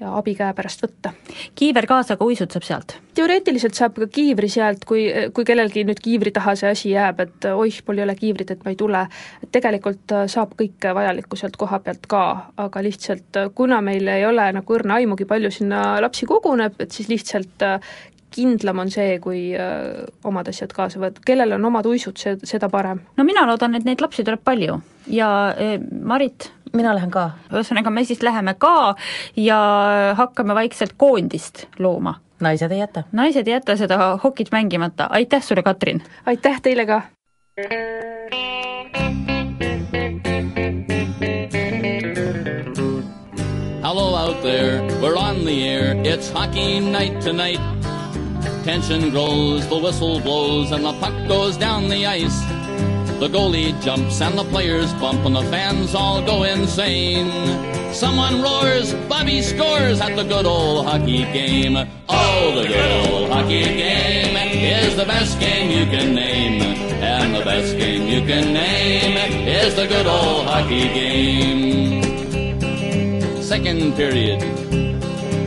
ja 0.00 0.10
abi 0.18 0.34
käe 0.34 0.52
pärast 0.54 0.82
võtta. 0.82 1.12
kiiver 1.54 1.86
kaasa, 1.86 2.16
aga 2.16 2.26
uisud 2.26 2.50
saab 2.50 2.66
sealt? 2.66 2.96
teoreetiliselt 3.14 3.76
saab 3.78 3.98
ka 4.02 4.08
kiivri 4.10 4.48
sealt, 4.50 4.84
kui, 4.88 5.04
kui 5.34 5.46
kellelgi 5.46 5.84
nüüd 5.86 6.00
kiivri 6.02 6.32
taha 6.34 6.56
see 6.58 6.70
asi 6.74 6.90
jääb, 6.90 7.20
et 7.22 7.46
oih, 7.52 7.76
mul 7.86 8.00
ei 8.00 8.06
ole 8.06 8.16
kiivrit, 8.18 8.50
et 8.50 8.64
ma 8.66 8.72
ei 8.74 8.78
tule, 8.80 9.04
et 9.42 9.52
tegelikult 9.54 10.16
äh, 10.16 10.24
saab 10.30 10.56
kõike 10.58 10.94
vajalikku 10.98 11.38
sealt 11.38 11.58
koha 11.60 11.78
pealt 11.84 12.08
ka, 12.10 12.24
aga 12.66 12.82
lihtsalt 12.82 13.38
äh, 13.38 13.52
kuna 13.54 13.80
meil 13.86 14.10
ei 14.10 14.26
ole 14.26 14.48
nagu 14.58 14.78
õrna 14.78 14.98
aimugi, 14.98 15.28
palju 15.30 15.52
sinna 15.54 15.84
lapsi 16.02 16.26
koguneb, 16.26 16.80
et 16.82 16.90
siis 16.90 17.10
lihtsalt 17.12 17.68
kindlam 18.34 18.82
on 18.82 18.90
see, 18.92 19.18
kui 19.22 19.46
äh, 19.58 20.04
omad 20.26 20.50
asjad 20.50 20.74
kaasa 20.74 21.00
võtta, 21.02 21.22
kellel 21.26 21.56
on 21.56 21.70
omad 21.70 21.86
uisud, 21.90 22.18
see, 22.20 22.36
seda 22.46 22.70
parem. 22.72 23.04
no 23.16 23.26
mina 23.26 23.46
loodan, 23.48 23.78
et 23.78 23.86
neid 23.86 24.02
lapsi 24.04 24.26
tuleb 24.26 24.42
palju 24.44 24.80
ja 25.10 25.30
äh, 25.54 25.78
Marit? 26.02 26.50
mina 26.74 26.94
lähen 26.96 27.10
ka. 27.14 27.30
ühesõnaga, 27.52 27.90
me 27.94 28.04
siis 28.04 28.22
läheme 28.22 28.56
ka 28.58 28.94
ja 29.38 29.58
hakkame 30.18 30.54
vaikselt 30.54 30.96
koondist 30.98 31.66
looma. 31.78 32.18
naised 32.40 32.72
ei 32.72 32.82
jäta. 32.82 33.04
naised 33.12 33.48
ei 33.48 33.58
jäta 33.58 33.76
seda 33.76 34.16
hokit 34.24 34.52
mängimata, 34.52 35.08
aitäh 35.10 35.42
sulle, 35.42 35.62
Katrin! 35.62 36.02
aitäh 36.26 36.60
teile 36.62 36.86
ka! 36.86 37.02
Hello 43.84 44.16
out 44.16 44.42
there, 44.42 44.82
we're 45.00 45.16
on 45.16 45.44
the 45.44 45.68
air, 45.68 45.94
it's 46.04 46.30
hockey 46.30 46.80
night 46.80 47.20
tonight. 47.20 47.60
Tension 48.64 49.10
grows, 49.10 49.68
the 49.68 49.76
whistle 49.76 50.20
blows, 50.20 50.72
and 50.72 50.86
the 50.86 50.92
puck 50.94 51.12
goes 51.28 51.58
down 51.58 51.90
the 51.90 52.06
ice. 52.06 52.40
The 53.20 53.28
goalie 53.28 53.78
jumps 53.82 54.22
and 54.22 54.38
the 54.38 54.44
players 54.44 54.90
bump, 54.94 55.22
and 55.26 55.36
the 55.36 55.42
fans 55.50 55.94
all 55.94 56.24
go 56.24 56.44
insane. 56.44 57.30
Someone 57.92 58.40
roars, 58.40 58.94
Bobby 59.06 59.42
scores 59.42 60.00
at 60.00 60.16
the 60.16 60.22
good 60.24 60.46
old 60.46 60.86
hockey 60.86 61.24
game. 61.24 61.76
Oh, 62.08 62.52
the 62.56 62.66
good 62.66 63.12
old 63.12 63.30
hockey 63.30 63.64
game 63.64 64.34
is 64.34 64.96
the 64.96 65.04
best 65.04 65.38
game 65.38 65.70
you 65.70 65.84
can 65.84 66.14
name. 66.14 66.62
And 67.02 67.34
the 67.34 67.44
best 67.44 67.76
game 67.76 68.08
you 68.08 68.26
can 68.26 68.54
name 68.54 69.18
is 69.46 69.74
the 69.74 69.86
good 69.86 70.06
old 70.06 70.46
hockey 70.46 70.88
game. 70.88 72.02
Second 73.42 73.94
period 73.94 74.83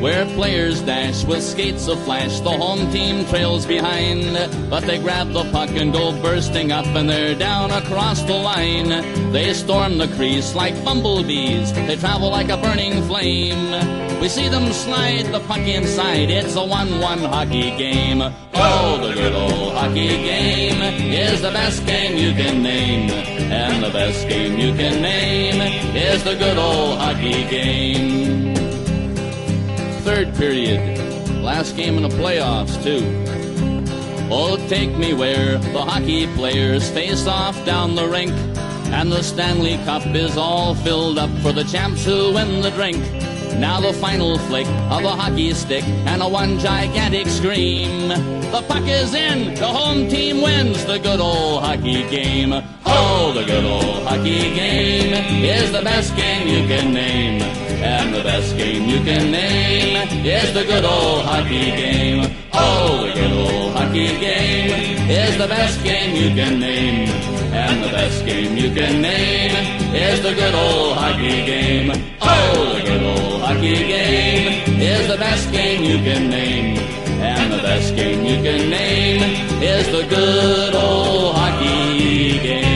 where 0.02 0.26
players 0.36 0.82
dash 0.82 1.24
with 1.26 1.44
skates 1.44 1.88
of 1.88 2.02
flash. 2.04 2.40
The 2.40 2.52
home 2.52 2.92
team 2.92 3.26
trails 3.26 3.66
behind, 3.66 4.24
but 4.70 4.84
they 4.84 5.00
grab 5.00 5.32
the 5.32 5.44
puck 5.52 5.70
and 5.72 5.92
go 5.92 6.12
bursting 6.22 6.72
up, 6.72 6.86
and 6.86 7.10
they're 7.10 7.36
down 7.36 7.72
across 7.72 8.22
the 8.24 8.34
line. 8.34 8.90
They 9.32 9.54
storm 9.54 9.98
the 9.98 10.08
crease 10.16 10.56
like 10.56 10.74
bumblebees, 10.84 11.74
they 11.74 11.96
travel 11.96 12.30
like 12.30 12.50
a 12.50 12.58
burning 12.58 13.02
flame. 13.04 13.72
We 14.22 14.30
see 14.30 14.50
them 14.50 14.74
slide 14.74 15.26
the 15.28 15.40
puck 15.42 15.60
inside, 15.60 16.30
it's 16.30 16.56
a 16.56 16.64
1 16.66 17.00
1 17.00 17.20
hockey 17.20 17.76
game. 17.78 18.22
Oh, 18.56 18.98
the 19.02 19.14
good 19.14 19.34
old 19.34 19.74
hockey 19.74 20.08
game 20.08 20.82
is 21.14 21.42
the 21.42 21.52
best 21.52 21.86
game 21.86 22.18
you 22.18 22.34
can 22.34 22.64
name. 22.64 23.12
And 23.52 23.84
the 23.84 23.92
best 23.92 24.28
game 24.28 24.58
you 24.58 24.74
can 24.74 25.02
name 25.02 25.62
is 25.96 26.24
the 26.24 26.36
good 26.36 26.58
old 26.58 26.98
hockey 26.98 27.48
game 27.48 28.57
period. 30.38 30.80
Last 31.42 31.76
game 31.76 31.98
in 31.98 32.04
the 32.04 32.10
playoffs, 32.10 32.82
too. 32.84 33.04
Oh, 34.30 34.58
take 34.68 34.96
me 34.96 35.14
where 35.14 35.58
the 35.58 35.82
hockey 35.82 36.28
players 36.36 36.90
face 36.90 37.26
off 37.28 37.56
down 37.66 37.96
the 37.96 38.08
rink. 38.08 38.32
And 38.94 39.12
the 39.12 39.22
Stanley 39.22 39.78
Cup 39.86 40.06
is 40.08 40.38
all 40.38 40.76
filled 40.76 41.18
up 41.18 41.30
for 41.42 41.52
the 41.52 41.64
champs 41.64 42.06
who 42.06 42.34
win 42.34 42.62
the 42.62 42.72
drink. 42.72 42.98
Now 43.58 43.82
the 43.82 43.94
final 43.94 44.38
flick 44.38 44.68
of 44.68 45.04
a 45.04 45.16
hockey 45.16 45.54
stick 45.54 45.84
and 46.06 46.22
a 46.22 46.28
one 46.28 46.60
gigantic 46.60 47.28
scream. 47.28 48.10
The 48.10 48.64
puck 48.68 48.84
is 48.84 49.14
in, 49.14 49.56
the 49.56 49.68
home 49.68 50.08
team 50.08 50.42
wins 50.42 50.86
the 50.86 51.00
good 51.00 51.20
old 51.20 51.64
hockey 51.64 52.08
game. 52.10 52.54
Oh, 52.86 53.32
the 53.34 53.44
good 53.44 53.66
old 53.66 54.08
hockey 54.08 54.54
game 54.56 55.14
is 55.44 55.72
the 55.72 55.82
best 55.82 56.16
game 56.16 56.48
you 56.48 56.68
can 56.68 56.94
name. 56.94 57.67
And 57.80 58.14
the 58.14 58.24
best 58.24 58.58
game 58.58 58.90
you 58.90 59.00
can 59.04 59.32
name 59.32 60.26
is 60.26 60.54
the 60.54 60.64
good 60.64 60.84
old 60.84 61.26
hockey 61.26 61.72
game. 61.72 62.36
Oh, 62.54 63.06
the 63.06 63.14
good 63.14 63.32
old 63.32 63.74
hockey 63.76 64.18
game 64.20 65.10
is 65.10 65.38
the 65.38 65.48
best 65.48 65.84
game 65.84 66.16
you 66.16 66.30
can 66.36 66.60
name. 66.60 67.10
And 67.54 67.84
the 67.84 67.90
best 67.90 68.26
game 68.26 68.58
you 68.58 68.74
can 68.74 69.02
name 69.02 69.52
is 69.96 70.22
the 70.22 70.34
good 70.34 70.56
old 70.56 70.98
hockey 70.98 71.46
game. 71.46 71.92
Oh, 72.22 72.74
the 72.76 72.82
good 72.82 73.04
old 73.04 73.42
hockey 73.42 73.76
game 73.76 74.82
is 74.82 75.08
the 75.08 75.18
best 75.18 75.52
game 75.52 75.84
you 75.84 75.98
can 75.98 76.30
name. 76.30 76.78
And 77.22 77.54
the 77.54 77.62
best 77.62 77.96
game 77.96 78.26
you 78.26 78.42
can 78.42 78.70
name 78.70 79.22
is 79.62 79.86
the 79.88 80.04
good 80.08 80.76
old 80.76 81.36
hockey 81.36 82.40
game. 82.40 82.67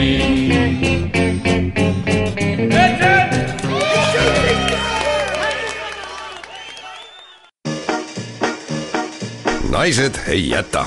Naised 9.82 10.14
ei 10.28 10.50
jäta 10.50 10.84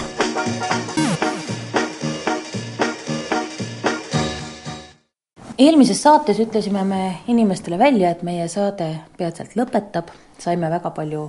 eelmises 5.57 6.03
saates 6.03 6.39
ütlesime 6.39 6.83
me 6.83 7.17
inimestele 7.27 7.79
välja, 7.79 8.09
et 8.09 8.21
meie 8.23 8.45
saade 8.47 8.87
peatselt 9.17 9.57
lõpetab, 9.59 10.13
saime 10.39 10.69
väga 10.71 10.93
palju 10.95 11.25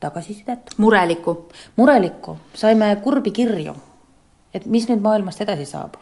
tagasisidet. 0.00 0.74
murelikku. 0.76 1.36
murelikku, 1.76 2.36
saime 2.54 2.96
kurbi 3.04 3.30
kirju. 3.30 3.76
et 4.54 4.66
mis 4.66 4.88
nüüd 4.88 5.06
maailmast 5.06 5.40
edasi 5.46 5.68
saab? 5.70 5.94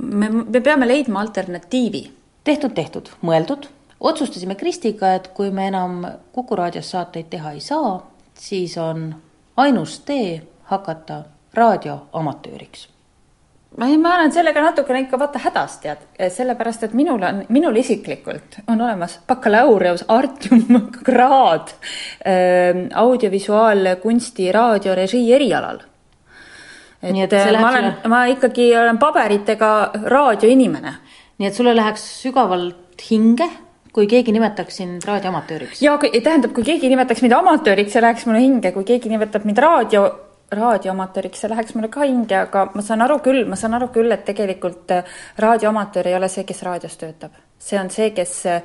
me, 0.00 0.30
me 0.30 0.60
peame 0.60 0.88
leidma 0.88 1.20
alternatiivi. 1.20 2.02
tehtud, 2.44 2.72
tehtud, 2.72 3.12
mõeldud. 3.20 3.68
otsustasime 4.00 4.54
Kristiga, 4.54 5.12
et 5.14 5.28
kui 5.28 5.50
me 5.50 5.68
enam 5.68 6.06
Kuku 6.32 6.56
raadios 6.56 6.90
saateid 6.90 7.28
teha 7.30 7.52
ei 7.52 7.60
saa, 7.60 8.00
siis 8.38 8.78
on 8.78 9.14
ainus 9.56 10.00
tee 10.00 10.53
hakata 10.70 11.22
raadioamatööriks 11.54 12.88
ma 13.78 13.88
ei, 13.90 13.98
ma 13.98 14.14
olen 14.14 14.32
sellega 14.32 14.62
natukene 14.62 15.04
ikka 15.04 15.18
vaata 15.18 15.40
hädas, 15.42 15.78
tead, 15.82 16.04
sellepärast 16.30 16.86
et 16.86 16.94
minul 16.96 17.22
on, 17.26 17.42
minul 17.54 17.76
isiklikult 17.80 18.60
on 18.68 18.80
olemas 18.80 19.18
bakalaureus 19.28 20.04
artium 20.14 20.90
kraad 21.06 21.74
äh, 21.74 22.84
audiovisuaalkunsti 22.94 24.52
raadiorežii 24.54 25.26
erialal. 25.34 25.82
et, 27.02 27.10
Nii 27.12 27.26
et 27.26 27.34
läheb 27.34 27.60
ma 27.60 27.72
olen, 27.72 27.90
ma 28.08 28.24
ikkagi 28.30 28.70
olen 28.78 28.98
paberitega 28.98 29.74
raadioinimene. 30.06 30.94
nii 31.38 31.50
et 31.50 31.54
sulle 31.54 31.74
läheks 31.76 32.04
sügavalt 32.22 33.02
hinge, 33.10 33.48
kui 33.94 34.06
keegi 34.06 34.32
nimetaks 34.32 34.76
sind 34.76 35.02
raadioamatööriks. 35.06 35.82
ja 35.82 35.98
kui, 35.98 36.14
tähendab, 36.22 36.54
kui 36.54 36.62
keegi 36.66 36.92
nimetaks 36.94 37.26
mind 37.26 37.34
amatööriks, 37.40 37.92
see 37.92 38.06
läheks 38.06 38.26
mulle 38.30 38.44
hinge, 38.44 38.72
kui 38.72 38.86
keegi 38.86 39.10
nimetab 39.10 39.44
mind 39.50 39.58
raadio, 39.58 40.06
raadioamatööriks, 40.58 41.40
see 41.42 41.50
läheks 41.52 41.74
mulle 41.76 41.90
ka 41.92 42.04
hinge, 42.06 42.36
aga 42.46 42.66
ma 42.74 42.84
saan 42.84 43.04
aru 43.04 43.18
küll, 43.24 43.44
ma 43.48 43.56
saan 43.58 43.76
aru 43.78 43.88
küll, 43.94 44.12
et 44.14 44.24
tegelikult 44.26 44.94
äh, 44.94 45.16
raadioamatöör 45.42 46.10
ei 46.10 46.18
ole 46.18 46.28
see, 46.32 46.46
kes 46.48 46.62
raadios 46.66 46.96
töötab. 47.00 47.34
see 47.58 47.80
on 47.80 47.90
see, 47.90 48.10
kes 48.16 48.36
äh, 48.46 48.62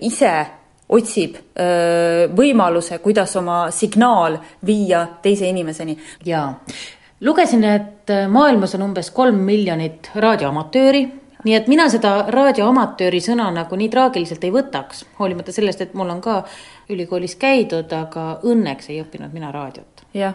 ise 0.00 0.34
otsib 0.88 1.36
äh, 1.36 2.26
võimaluse, 2.36 2.98
kuidas 3.02 3.36
oma 3.36 3.70
signaal 3.70 4.38
viia 4.66 5.06
teise 5.22 5.48
inimeseni. 5.48 5.98
jaa, 6.24 6.48
lugesin, 7.20 7.64
et 7.64 8.14
maailmas 8.28 8.74
on 8.74 8.88
umbes 8.90 9.10
kolm 9.10 9.44
miljonit 9.46 10.10
raadioamatööri, 10.14 11.04
nii 11.44 11.54
et 11.56 11.68
mina 11.68 11.86
seda 11.92 12.14
raadioamatööri 12.32 13.20
sõna 13.24 13.50
nagu 13.54 13.76
nii 13.76 13.90
traagiliselt 13.92 14.44
ei 14.44 14.52
võtaks, 14.54 15.04
hoolimata 15.18 15.52
sellest, 15.52 15.84
et 15.84 15.94
mul 15.94 16.12
on 16.14 16.22
ka 16.24 16.42
ülikoolis 16.92 17.36
käidud, 17.40 17.92
aga 17.92 18.26
õnneks 18.44 18.90
ei 18.92 19.00
õppinud 19.04 19.32
mina 19.32 19.52
raadiot. 19.52 20.04
jah, 20.14 20.34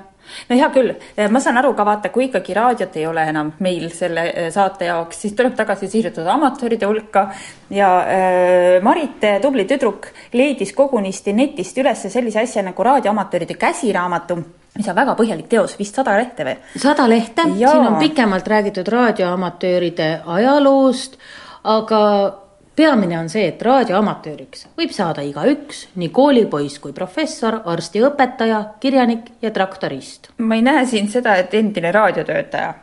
no 0.50 0.58
hea 0.58 0.70
küll, 0.74 0.94
ma 1.32 1.42
saan 1.44 1.60
aru 1.62 1.74
ka 1.78 1.86
vaata, 1.88 2.12
kui 2.14 2.28
ikkagi 2.28 2.56
raadiot 2.58 2.98
ei 3.00 3.06
ole 3.10 3.26
enam 3.32 3.54
meil 3.64 3.90
selle 3.96 4.26
eh, 4.30 4.50
saate 4.54 4.90
jaoks, 4.90 5.24
siis 5.24 5.36
tuleb 5.38 5.56
tagasi 5.58 5.90
siirduda 5.92 6.34
amatööride 6.36 6.90
hulka. 6.90 7.28
Ja 7.74 7.90
äh, 8.02 8.80
Marit, 8.84 9.22
tubli 9.44 9.66
tüdruk, 9.70 10.10
leidis 10.34 10.74
kogunisti 10.78 11.34
netist 11.38 11.78
üles 11.78 12.08
sellise 12.10 12.42
asja 12.42 12.64
nagu 12.66 12.86
raadioamatööride 12.86 13.58
käsiraamatu, 13.60 14.40
mis 14.80 14.90
on 14.90 14.98
väga 14.98 15.16
põhjalik 15.20 15.50
teos, 15.52 15.78
vist 15.80 15.98
sada 16.00 16.18
lehte 16.18 16.48
või? 16.48 16.58
sada 16.80 17.08
lehte, 17.10 17.46
siin 17.58 17.86
on 17.86 18.00
pikemalt 18.02 18.48
räägitud 18.48 18.90
raadioamatööride 18.90 20.12
ajaloost, 20.38 21.20
aga 21.64 22.00
peamine 22.80 23.18
on 23.20 23.28
see, 23.32 23.50
et 23.52 23.62
raadioamatööriks 23.66 24.70
võib 24.80 24.94
saada 24.96 25.24
igaüks, 25.26 25.88
nii 26.00 26.12
koolipoiss 26.16 26.80
kui 26.80 26.96
professor, 26.96 27.60
arstiõpetaja, 27.74 28.62
kirjanik 28.80 29.34
ja 29.44 29.52
traktorist. 29.56 30.32
ma 30.38 30.56
ei 30.56 30.64
näe 30.64 30.86
siin 30.88 31.12
seda, 31.12 31.36
et 31.42 31.54
endine 31.60 31.92
raadiotöötaja. 31.96 32.74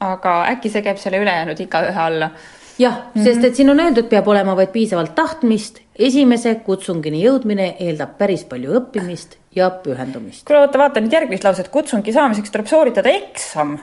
aga 0.00 0.34
äkki 0.54 0.72
see 0.72 0.82
käib 0.82 0.98
selle 1.02 1.20
ülejäänud 1.22 1.60
igaühe 1.66 2.00
alla? 2.06 2.30
jah 2.78 2.96
mm, 2.96 3.20
-hmm. 3.20 3.24
sest 3.24 3.44
et 3.44 3.56
siin 3.56 3.70
on 3.70 3.80
öeldud, 3.80 4.08
peab 4.08 4.28
olema 4.28 4.56
vaid 4.56 4.72
piisavalt 4.72 5.14
tahtmist, 5.14 5.80
esimese 5.98 6.54
kutsungini 6.66 7.22
jõudmine 7.26 7.74
eeldab 7.80 8.16
päris 8.18 8.44
palju 8.44 8.80
õppimist 8.80 9.36
ja 9.56 9.70
pühendumist. 9.70 10.46
kuule, 10.46 10.60
oota, 10.60 10.78
vaata 10.78 11.00
nüüd 11.00 11.12
järgmist 11.12 11.44
lauset, 11.44 11.68
kutsungi 11.68 12.12
saamiseks 12.12 12.50
tuleb 12.50 12.66
sooritada 12.66 13.08
eksam. 13.10 13.78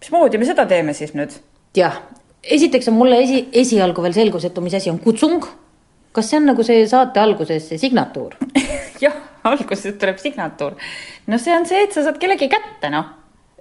mismoodi 0.00 0.38
me 0.38 0.44
seda 0.44 0.66
teeme 0.66 0.92
siis 0.92 1.14
nüüd? 1.14 1.40
jah, 1.76 2.00
esiteks 2.50 2.88
on 2.88 2.98
mulle 2.98 3.20
esi, 3.24 3.42
esialgu 3.64 4.04
veel 4.04 4.16
selgusetu, 4.16 4.64
mis 4.64 4.76
asi 4.78 4.90
on 4.92 5.00
kutsung. 5.02 5.44
kas 6.14 6.28
see 6.30 6.38
on 6.38 6.44
nagu 6.46 6.62
see 6.62 6.84
saate 6.86 7.20
alguses 7.20 7.68
see 7.68 7.78
signatuur? 7.78 8.36
jah, 9.04 9.14
alguses 9.44 9.96
tuleb 9.98 10.20
signatuur. 10.22 10.76
no 11.26 11.38
see 11.38 11.54
on 11.56 11.66
see, 11.66 11.84
et 11.86 11.92
sa 11.92 12.04
saad 12.06 12.20
kellegi 12.22 12.48
kätte, 12.52 12.90
noh. 12.92 13.08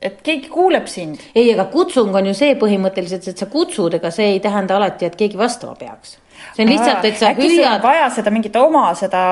et 0.01 0.19
keegi 0.25 0.51
kuuleb 0.51 0.87
sind. 0.91 1.21
ei, 1.35 1.53
aga 1.53 1.69
kutsung 1.71 2.13
on 2.15 2.29
ju 2.29 2.35
see 2.37 2.57
põhimõtteliselt, 2.59 3.31
et 3.31 3.45
sa 3.45 3.49
kutsud, 3.51 3.97
ega 3.99 4.11
see 4.11 4.35
ei 4.35 4.43
tähenda 4.43 4.77
alati, 4.77 5.09
et 5.09 5.17
keegi 5.19 5.39
vastama 5.39 5.75
peaks. 5.79 6.17
see 6.53 6.65
on 6.65 6.73
lihtsalt, 6.75 7.09
et 7.09 7.17
sa 7.17 7.31
äkki 7.33 7.49
hüüad 7.55 7.83
vaja 7.83 8.09
seda 8.13 8.33
mingit 8.35 8.55
oma 8.61 8.89
seda. 8.99 9.23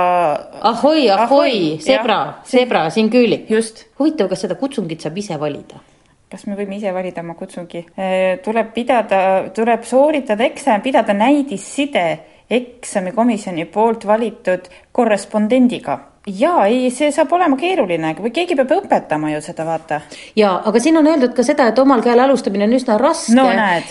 ahoi, 0.74 1.10
ahoi, 1.10 1.56
sebra, 1.84 2.22
sebra, 2.48 2.90
siin 2.90 3.12
küülik. 3.14 3.50
just. 3.52 3.86
huvitav, 4.00 4.32
kas 4.32 4.48
seda 4.48 4.58
kutsungit 4.60 5.04
saab 5.04 5.18
ise 5.22 5.40
valida? 5.40 5.84
Kas 6.32 6.48
me 6.48 6.56
võime 6.56 6.78
ise 6.80 6.94
valida 6.96 7.24
oma 7.26 7.36
kutsungi? 7.40 7.86
tuleb 8.44 8.74
pidada, 8.76 9.50
tuleb 9.56 9.84
sooritada 9.88 10.48
eksam, 10.48 10.82
pidada 10.82 11.14
näidisside 11.18 12.06
eksamikomisjoni 12.52 13.66
poolt 13.66 14.08
valitud 14.08 14.68
korrespondendiga. 14.92 16.00
ja 16.38 16.66
ei, 16.70 16.90
see 16.94 17.10
saab 17.12 17.32
olema 17.34 17.58
keeruline 17.58 18.12
või 18.20 18.30
keegi 18.36 18.56
peab 18.60 18.74
õpetama 18.76 19.32
ju 19.32 19.40
seda, 19.42 19.66
vaata. 19.66 20.02
ja, 20.36 20.52
aga 20.70 20.82
siin 20.84 21.00
on 21.00 21.08
öeldud 21.08 21.34
ka 21.36 21.44
seda, 21.48 21.70
et 21.72 21.80
omal 21.80 22.04
käel 22.06 22.20
alustamine 22.20 22.68
on 22.68 22.76
üsna 22.78 22.98
raske 23.02 23.36
No 23.36 23.48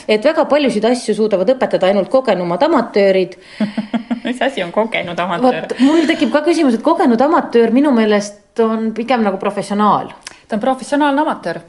et 0.08 0.24
väga 0.24 0.44
paljusid 0.48 0.84
asju 0.84 1.16
suudavad 1.16 1.50
õpetada 1.56 1.88
ainult 1.90 2.08
kogenumad 2.12 2.62
amatöörid. 2.62 3.34
mis 4.24 4.42
asi 4.42 4.62
on 4.62 4.72
kogenud 4.72 5.18
amatöör? 5.18 5.74
mul 5.80 6.06
tekib 6.06 6.32
ka 6.32 6.44
küsimus, 6.46 6.78
et 6.78 6.86
kogenud 6.86 7.20
amatöör 7.20 7.72
minu 7.74 7.92
meelest 7.96 8.60
on 8.60 8.92
pigem 8.94 9.24
nagu 9.26 9.40
professionaal. 9.40 10.12
ta 10.48 10.56
on 10.56 10.62
professionaalne 10.68 11.26
amatöör, 11.26 11.64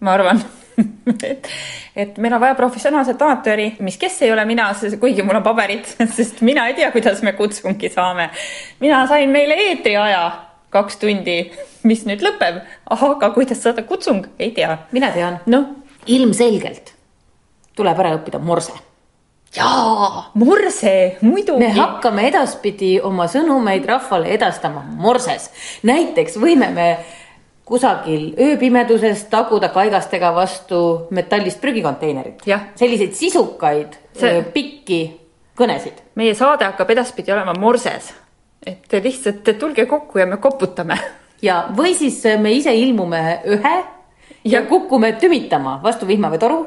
ma 0.00 0.12
arvan 0.12 0.42
et, 1.30 1.48
et 1.96 2.18
meil 2.18 2.34
on 2.34 2.42
vaja 2.42 2.56
professionaalset 2.58 3.20
amatööri, 3.22 3.68
mis, 3.84 3.98
kes 4.00 4.22
ei 4.26 4.32
ole 4.32 4.44
mina, 4.48 4.70
kuigi 5.00 5.22
mul 5.26 5.38
on 5.38 5.46
paberid, 5.46 5.86
sest 6.16 6.42
mina 6.46 6.66
ei 6.70 6.78
tea, 6.78 6.90
kuidas 6.94 7.22
me 7.22 7.34
kutsungi 7.38 7.90
saame. 7.92 8.30
mina 8.80 9.04
sain 9.10 9.30
meile 9.30 9.58
eetriaja 9.68 10.24
kaks 10.74 10.98
tundi, 10.98 11.38
mis 11.86 12.02
nüüd 12.08 12.24
lõpeb, 12.24 12.58
aga 12.90 13.30
kuidas 13.36 13.62
saada 13.62 13.84
kutsung, 13.86 14.26
ei 14.38 14.50
tea. 14.56 14.78
mina 14.92 15.12
tean. 15.14 15.38
noh, 15.46 15.70
ilmselgelt 16.10 16.94
tuleb 17.76 18.02
ära 18.02 18.14
õppida 18.18 18.40
morse. 18.42 18.74
jaa, 19.54 20.30
morse, 20.34 20.94
muidugi. 21.22 21.62
me 21.62 21.70
hakkame 21.76 22.28
edaspidi 22.30 22.96
oma 23.02 23.28
sõnumeid 23.30 23.86
rahvale 23.86 24.32
edastama 24.34 24.82
morses. 24.98 25.50
näiteks 25.86 26.40
võime 26.42 26.72
me 26.74 26.88
kusagil 27.64 28.34
ööpimeduses 28.40 29.24
taguda 29.30 29.68
kaigastega 29.68 30.34
vastu 30.34 31.06
metallist 31.10 31.60
prügikonteinerit. 31.60 32.42
selliseid 32.74 33.12
sisukaid 33.12 33.96
See- 34.18 34.42
pikki 34.52 35.20
kõnesid. 35.56 36.02
meie 36.14 36.34
saade 36.34 36.64
hakkab 36.64 36.90
edaspidi 36.90 37.32
olema 37.32 37.54
morses. 37.58 38.14
et 38.66 38.88
te 38.88 39.02
lihtsalt 39.02 39.48
et 39.48 39.58
tulge 39.58 39.86
kokku 39.86 40.18
ja 40.18 40.26
me 40.26 40.36
koputame. 40.36 40.98
ja, 41.42 41.68
või 41.76 41.94
siis 41.94 42.22
me 42.38 42.52
ise 42.52 42.74
ilmume 42.74 43.40
ühe 43.46 43.84
ja 44.44 44.62
kukume 44.62 45.12
tümitama 45.12 45.80
vastu 45.82 46.06
vihma 46.06 46.30
või 46.30 46.38
toru. 46.38 46.66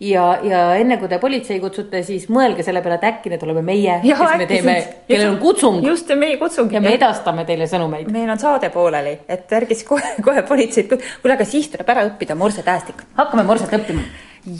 ja, 0.00 0.24
ja 0.44 0.60
enne 0.76 0.98
kui 1.00 1.08
te 1.08 1.18
politsei 1.22 1.60
kutsute, 1.62 2.02
siis 2.06 2.28
mõelge 2.32 2.64
selle 2.66 2.82
peale, 2.84 2.98
et 3.00 3.08
äkki 3.10 3.32
need 3.32 3.46
oleme 3.46 3.64
meie, 3.66 3.98
kes 4.04 4.36
me 4.40 4.48
teeme 4.50 4.76
kellel 5.08 5.32
on 5.34 5.40
kutsung 5.42 5.82
just 5.86 6.12
meie 6.18 6.38
kutsung 6.40 6.72
ja 6.72 6.82
me 6.84 6.94
edastame 6.96 7.46
teile 7.48 7.68
sõnumeid. 7.70 8.10
meil 8.12 8.30
on 8.32 8.40
saade 8.40 8.70
pooleli, 8.74 9.16
et 9.28 9.52
ärge 9.58 9.74
siis 9.74 9.88
kohe, 9.88 10.14
kohe 10.26 10.44
politseid, 10.48 10.92
kuule, 10.92 11.36
aga 11.36 11.48
siis 11.48 11.70
tuleb 11.72 11.94
ära 11.96 12.06
õppida 12.10 12.38
morsetäästik. 12.38 13.06
hakkame 13.20 13.46
morset 13.48 13.72
õppima. 13.80 14.04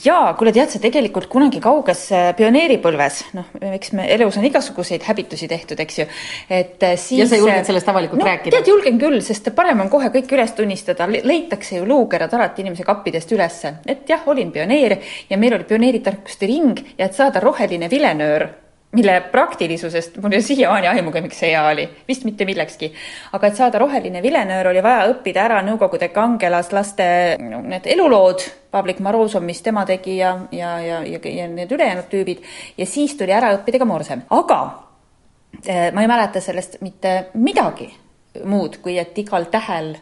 jaa, 0.05 0.35
kuule 0.39 0.53
tead 0.55 0.73
sa 0.73 0.81
tegelikult 0.83 1.29
kunagi 1.31 1.61
kauges 1.63 2.03
äh, 2.15 2.29
pioneeripõlves, 2.39 3.21
noh, 3.37 3.49
eks 3.77 3.93
me 3.97 4.07
elus 4.15 4.39
on 4.41 4.47
igasuguseid 4.49 5.07
häbitusi 5.07 5.49
tehtud, 5.51 5.81
eks 5.85 6.01
ju, 6.01 6.09
et 6.51 6.83
äh, 6.87 6.97
siis 7.01 7.23
Ja 7.23 7.29
sa 7.31 7.41
julged 7.41 7.71
sellest 7.71 7.91
avalikult 7.93 8.23
no, 8.23 8.29
rääkida? 8.29 8.57
tead, 8.57 8.71
julgen 8.73 9.01
küll, 9.01 9.21
sest 9.25 9.53
parem 9.57 9.85
on 9.85 9.91
kohe 9.93 10.11
kõik 10.15 10.37
üles 10.37 10.53
tunnistada, 10.59 11.07
leitakse 11.07 11.81
ju 11.81 11.89
luukerad 11.89 12.35
alati 12.35 12.65
inimese 12.67 12.87
kappidest 12.87 13.33
ülesse, 13.37 13.77
et 13.87 14.07
jah, 14.11 14.27
olin 14.31 14.53
pioneer 14.55 14.99
ja 15.31 15.41
meil 15.41 15.59
oli 15.59 15.69
pioneeritarkuste 15.69 16.51
ring 16.51 16.87
ja 16.99 17.07
et 17.09 17.19
saada 17.19 17.43
roheline 17.43 17.91
vilenöör 17.93 18.49
mille 18.93 19.21
praktilisusest 19.33 20.17
mul 20.23 20.33
ei 20.33 20.39
ole 20.39 20.47
siiamaani 20.47 20.89
aimugi, 20.89 21.21
miks 21.21 21.41
see 21.43 21.51
hea 21.51 21.65
oli, 21.69 21.89
vist 22.09 22.25
mitte 22.25 22.47
millekski. 22.49 22.93
aga 23.33 23.51
et 23.51 23.59
saada 23.59 23.79
roheline 23.83 24.23
vilenöör, 24.23 24.71
oli 24.71 24.83
vaja 24.83 25.09
õppida 25.11 25.43
ära 25.45 25.61
Nõukogude 25.67 26.09
kangelaslaste 26.15 27.09
no, 27.43 27.61
need 27.67 27.89
elulood, 27.93 28.47
Pavlik 28.71 29.01
Morozov, 29.05 29.45
mis 29.45 29.63
tema 29.63 29.85
tegi 29.89 30.17
ja, 30.21 30.33
ja, 30.53 30.79
ja, 30.81 31.03
ja, 31.05 31.21
ja 31.23 31.49
need 31.49 31.73
ülejäänud 31.73 32.09
tüübid. 32.13 32.43
Ja 32.79 32.87
siis 32.87 33.17
tuli 33.17 33.35
ära 33.35 33.53
õppida 33.57 33.81
ka 33.83 33.89
morse, 33.89 34.19
aga 34.31 34.61
eh, 35.65 35.93
ma 35.93 36.05
ei 36.05 36.11
mäleta 36.11 36.41
sellest 36.45 36.81
mitte 36.85 37.17
midagi 37.35 37.91
muud, 38.45 38.81
kui 38.85 38.99
et 39.01 39.19
igal 39.19 39.49
tähel 39.51 39.95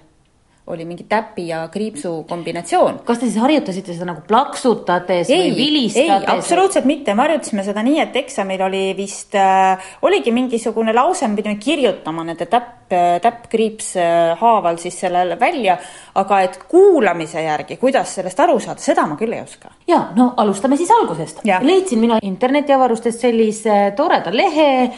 oli 0.66 0.84
mingi 0.88 1.04
täpi 1.08 1.48
ja 1.48 1.68
kriipsu 1.68 2.24
kombinatsioon 2.28 3.02
kas 3.04 3.18
te 3.20 3.26
siis 3.28 3.36
harjutasite 3.42 3.92
seda 3.92 4.06
nagu 4.08 4.22
plaksutades 4.28 5.28
või 5.28 5.36
ei, 5.36 5.50
ei 5.50 5.56
vilistades? 5.58 6.28
absoluutselt 6.32 6.86
mitte, 6.88 7.12
me 7.12 7.26
harjutasime 7.26 7.64
seda 7.66 7.82
nii, 7.84 7.98
et 8.00 8.16
eksamil 8.16 8.64
oli 8.64 8.84
vist 8.96 9.36
äh,, 9.36 9.90
oligi 10.02 10.32
mingisugune 10.32 10.94
lause, 10.96 11.28
me 11.28 11.36
pidime 11.36 11.58
kirjutama 11.60 12.24
nende 12.24 12.46
täpp, 12.48 12.88
täppkriips 13.22 13.90
äh, 14.00 14.32
haaval 14.40 14.80
siis 14.80 14.96
selle 15.04 15.36
välja, 15.40 15.76
aga 16.16 16.40
et 16.46 16.56
kuulamise 16.70 17.44
järgi, 17.44 17.76
kuidas 17.76 18.16
sellest 18.16 18.40
aru 18.40 18.56
saada, 18.62 18.80
seda 18.80 19.04
ma 19.10 19.20
küll 19.20 19.36
ei 19.36 19.44
oska. 19.44 19.74
ja 19.88 20.00
no 20.16 20.30
alustame 20.40 20.80
siis 20.80 20.92
algusest. 20.96 21.44
Leidsin 21.44 22.00
mina 22.00 22.18
internetiavarustest 22.22 23.26
sellise 23.26 23.92
toreda 23.96 24.32
lehe, 24.32 24.88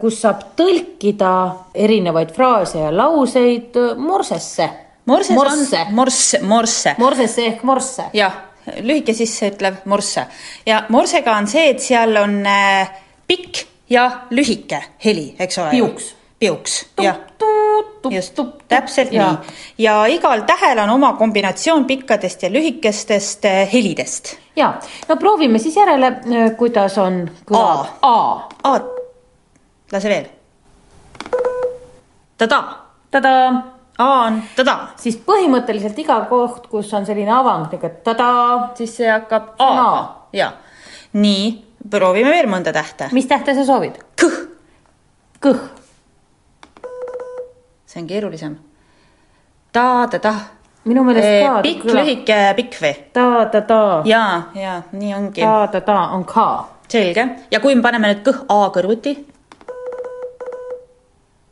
kus 0.00 0.20
saab 0.20 0.44
tõlkida 0.60 1.32
erinevaid 1.74 2.36
fraase 2.36 2.84
ja 2.84 2.92
lauseid 2.92 3.80
morsesse. 3.96 4.68
Morses 5.10 5.36
morsse 5.36 5.80
on, 5.80 5.94
morsse, 5.94 6.40
morsse. 6.42 6.94
morsesse 6.98 7.46
ehk 7.52 7.66
morsse. 7.66 8.06
jah, 8.16 8.38
lühike 8.80 9.14
sisseütlev 9.16 9.82
morse 9.90 10.26
ja 10.66 10.84
morsega 10.88 11.36
on 11.36 11.50
see, 11.50 11.70
et 11.74 11.82
seal 11.84 12.16
on 12.20 12.40
äh, 12.46 12.90
pikk 13.30 13.66
ja 13.90 14.10
lühike 14.30 14.82
heli, 15.04 15.34
eks 15.38 15.58
ole. 15.58 15.70
Piuks. 15.70 16.14
piuks, 16.38 16.86
jah. 17.02 17.16
just, 18.10 18.38
täpselt 18.68 19.12
ja. 19.12 19.32
nii. 19.32 19.56
ja 19.78 20.06
igal 20.06 20.44
tähel 20.46 20.78
on 20.78 20.90
oma 20.90 21.12
kombinatsioon 21.18 21.84
pikkadest 21.84 22.42
ja 22.42 22.52
lühikestest 22.52 23.44
äh, 23.44 23.72
helidest. 23.72 24.36
ja 24.56 24.74
no 25.08 25.16
proovime 25.16 25.58
siis 25.58 25.76
järele, 25.76 26.14
kuidas 26.58 26.98
on 26.98 27.24
kõlab 27.46 27.86
A, 28.02 28.08
A.. 28.62 28.74
A, 28.74 28.80
lase 29.92 30.08
veel. 30.08 30.30
tada, 32.38 32.62
tadaa, 33.10 33.69
A 34.00 34.08
on 34.26 34.38
tada, 34.56 34.76
siis 34.96 35.18
põhimõtteliselt 35.26 35.98
iga 36.00 36.22
koht, 36.30 36.70
kus 36.72 36.88
on 36.96 37.04
selline 37.04 37.32
avang, 37.36 37.66
niisugune 37.68 38.00
tadaa, 38.06 38.70
siis 38.78 38.94
see 38.96 39.10
hakkab. 39.10 39.52
A-ga 39.60 39.90
ja 40.32 40.52
nii, 41.12 41.50
proovime 41.90 42.30
veel 42.30 42.48
mõnda 42.50 42.72
tähte. 42.72 43.10
mis 43.12 43.28
tähte 43.28 43.54
sa 43.54 43.64
soovid? 43.66 43.98
kõh, 44.20 44.38
kõh, 45.42 45.60
see 47.84 48.00
on 48.02 48.08
keerulisem. 48.08 48.56
ta-ta-ta 49.72 50.34
minu 50.84 51.04
meelest 51.04 51.28
ka 51.44 51.58
pikk, 51.66 51.84
lühike, 51.90 52.38
pikk 52.56 52.78
või? 52.80 52.94
ta-ta-ta, 53.12 53.80
ja, 54.08 54.24
ja 54.54 54.78
nii 54.92 55.14
ongi. 55.14 55.42
ta-ta-ta 55.42 55.98
on 56.16 56.24
ka. 56.24 56.46
selge 56.88 57.26
ja 57.50 57.60
kui 57.60 57.74
me 57.74 57.82
paneme 57.82 58.14
nüüd 58.14 58.24
kõh 58.24 58.46
A 58.48 58.62
kõrvuti. 58.72 59.16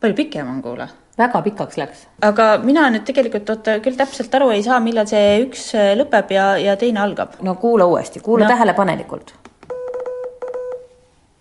palju 0.01 0.15
pikem 0.15 0.49
on, 0.49 0.63
kuule. 0.63 0.89
Väga 1.19 1.43
pikaks 1.43 1.79
läks. 1.81 2.07
aga 2.23 2.49
mina 2.63 2.89
nüüd 2.95 3.05
tegelikult 3.09 3.51
oota 3.51 3.79
küll 3.85 3.99
täpselt 3.99 4.35
aru 4.39 4.51
ei 4.55 4.63
saa, 4.67 4.79
millal 4.85 5.09
see 5.11 5.41
üks 5.45 5.71
äh, 5.79 5.93
lõpeb 5.99 6.33
ja, 6.35 6.51
ja 6.63 6.77
teine 6.81 7.03
algab. 7.05 7.39
no 7.43 7.55
kuula 7.61 7.87
uuesti, 7.91 8.21
kuula 8.21 8.47
No. 8.47 8.53
tähelepanelikult. 8.55 9.35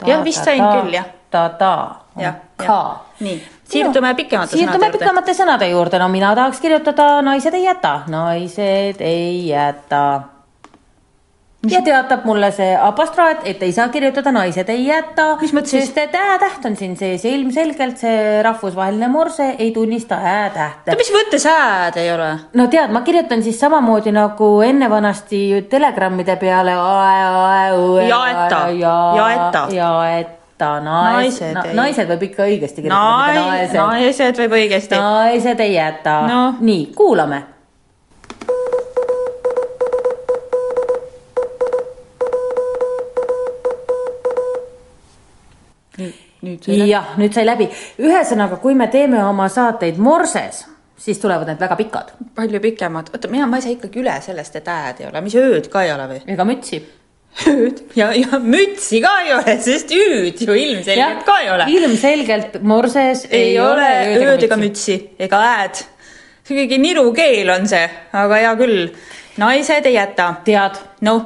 Jah, 0.05 0.23
vist 0.23 0.43
sain 0.45 0.61
küll, 0.61 0.93
jah. 0.93 1.05
ta-ta 1.31 1.71
jah, 2.21 2.35
ka 2.57 2.65
jah. 2.65 2.97
nii, 3.19 3.37
siirdume 3.69 4.13
pikemate 4.15 4.57
siirdume 4.57 4.77
sõnade 4.77 4.87
juurde. 4.87 4.97
pikemate 4.99 5.33
sõnade 5.37 5.69
juurde, 5.71 5.99
no 5.99 6.07
mina 6.13 6.33
tahaks 6.37 6.61
kirjutada 6.63 7.21
naised 7.25 7.53
ei 7.53 7.63
jäta, 7.65 7.93
naised 8.07 9.01
ei 9.01 9.47
jäta. 9.49 10.03
Ja 11.69 11.81
teatab 11.81 12.25
mulle 12.25 12.51
see 12.53 12.75
apostroat, 12.81 13.41
et 13.49 13.63
ei 13.63 13.71
saa 13.73 13.87
kirjutada 13.89 14.31
naised 14.31 14.69
ei 14.69 14.85
jäta. 14.87 15.37
Sest 15.65 15.97
et 15.97 16.13
ä-täht 16.15 16.65
on 16.65 16.75
siin 16.77 16.93
sees 16.97 17.25
ja 17.25 17.31
ilmselgelt 17.31 17.97
see 17.97 18.43
rahvusvaheline 18.43 19.07
morse 19.07 19.55
ei 19.59 19.71
tunnista 19.71 20.15
ä-tähte 20.15 20.91
oota, 20.91 20.97
mis 21.01 21.11
mõttes 21.15 21.47
hääd 21.49 21.97
ei 21.97 22.11
ole? 22.13 22.29
no 22.53 22.67
tead, 22.67 22.91
ma 22.93 23.01
kirjutan 23.01 23.43
siis 23.43 23.59
samamoodi 23.59 24.11
nagu 24.15 24.61
enne 24.61 24.89
vanasti 24.89 25.65
telegrammide 25.69 26.35
peale. 26.35 26.71
Jaeta. 28.07 28.61
Jaeta. 29.17 29.67
jaeta, 29.71 30.79
naised 30.79 31.13
Naised 31.17 31.53
na,, 31.53 31.63
naised 31.83 32.09
võib 32.09 32.23
ikka 32.29 32.43
õigesti 32.47 32.81
kirjutada, 32.81 33.27
Nais-, 33.33 33.45
naised. 33.49 33.77
naised 33.81 34.39
võib 34.45 34.55
õigesti. 34.61 34.95
naised 35.01 35.59
ei 35.59 35.73
jäta 35.73 36.21
No. 36.27 36.41
nii, 36.59 36.91
kuulame. 36.95 37.43
Nüüd 46.47 46.63
sai 46.65 46.79
läbi. 46.79 46.89
jah, 46.91 47.13
nüüd 47.19 47.35
sai 47.35 47.45
läbi. 47.45 47.69
ühesõnaga, 47.99 48.59
kui 48.63 48.75
me 48.75 48.87
teeme 48.93 49.23
oma 49.25 49.49
saateid 49.51 49.99
morses, 50.01 50.65
siis 50.97 51.19
tulevad 51.21 51.49
need 51.51 51.61
väga 51.61 51.77
pikad 51.79 52.13
palju 52.37 52.61
pikemad, 52.61 53.09
oota, 53.13 53.31
mina, 53.31 53.47
ma 53.49 53.59
ei 53.59 53.65
saa 53.65 53.73
ikkagi 53.73 54.01
üle 54.01 54.13
sellest, 54.25 54.55
et 54.59 54.69
hääd 54.71 55.01
ei 55.01 55.09
ole, 55.09 55.21
mis 55.25 55.35
ööd 55.39 55.69
ka 55.73 55.83
ei 55.85 55.93
ole 55.93 56.07
või? 56.11 56.21
ega 56.33 56.45
mütsi. 56.47 56.81
ööd 57.51 57.83
ja, 57.97 58.09
ja 58.17 58.39
mütsi 58.41 59.01
ka 59.03 59.13
ei 59.25 59.33
ole, 59.35 59.57
sest 59.63 59.93
hüüd 59.93 60.41
ju 60.45 60.57
ilmselgelt 60.57 61.23
ka 61.27 61.37
ei 61.43 61.51
ole. 61.53 61.69
ilmselgelt 61.77 62.59
morses 62.61 63.27
ei 63.29 63.55
ole 63.61 63.91
ööd 64.17 64.47
ega. 64.49 64.59
mütsi 64.59 64.97
ega 65.19 65.41
hääd. 65.43 65.83
see 66.43 66.55
kuidagi 66.55 66.81
niru 66.81 67.07
keel 67.17 67.53
on 67.55 67.69
see, 67.69 67.85
aga 68.13 68.43
hea 68.43 68.53
küll. 68.59 68.85
naised 69.41 69.89
ei 69.89 69.97
jäta. 69.97 70.33
tead, 70.45 70.81
noh, 71.05 71.25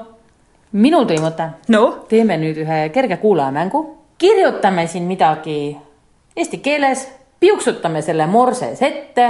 minul 0.71 1.07
tuli 1.07 1.23
mõte 1.23 1.51
noh, 1.73 2.03
teeme 2.11 2.39
nüüd 2.39 2.63
ühe 2.63 2.83
kerge 2.95 3.19
kuulajamängu, 3.23 3.83
kirjutame 4.21 4.85
siin 4.87 5.09
midagi 5.09 5.73
eesti 6.37 6.61
keeles, 6.61 7.07
piuksutame 7.41 8.01
selle 8.05 8.27
morses 8.29 8.81
ette 8.85 9.27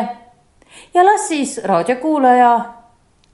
ja 0.93 1.05
las 1.05 1.27
siis 1.31 1.57
raadiokuulaja, 1.63 2.53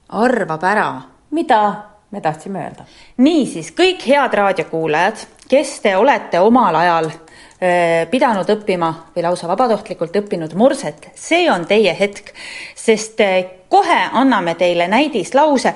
arvab 0.08 0.64
ära 0.64 0.90
mida 1.30 1.74
me 2.10 2.20
tahtsime 2.20 2.62
öelda. 2.62 2.84
niisiis, 3.16 3.72
kõik 3.76 4.06
head 4.06 4.34
raadiokuulajad, 4.34 5.24
kes 5.48 5.80
te 5.84 5.96
olete 5.96 6.40
omal 6.40 6.74
ajal 6.74 7.10
öö, 7.10 8.06
pidanud 8.10 8.48
õppima 8.48 8.92
või 9.16 9.26
lausa 9.26 9.48
vabatahtlikult 9.48 10.16
õppinud 10.22 10.54
morset, 10.54 11.10
see 11.14 11.50
on 11.52 11.66
teie 11.66 11.94
hetk, 12.00 12.32
sest 12.74 13.20
öö, 13.20 13.42
kohe 13.68 13.98
anname 14.12 14.54
teile 14.54 14.88
näidislause. 14.88 15.74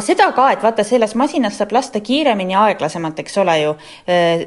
seda 0.00 0.32
ka, 0.32 0.50
et 0.52 0.62
vaata, 0.62 0.84
selles 0.84 1.14
masinas 1.14 1.58
saab 1.58 1.72
lasta 1.72 2.00
kiiremini 2.00 2.52
ja 2.52 2.64
aeglasemalt, 2.68 3.18
eks 3.18 3.38
ole 3.38 3.58
ju, 3.60 3.74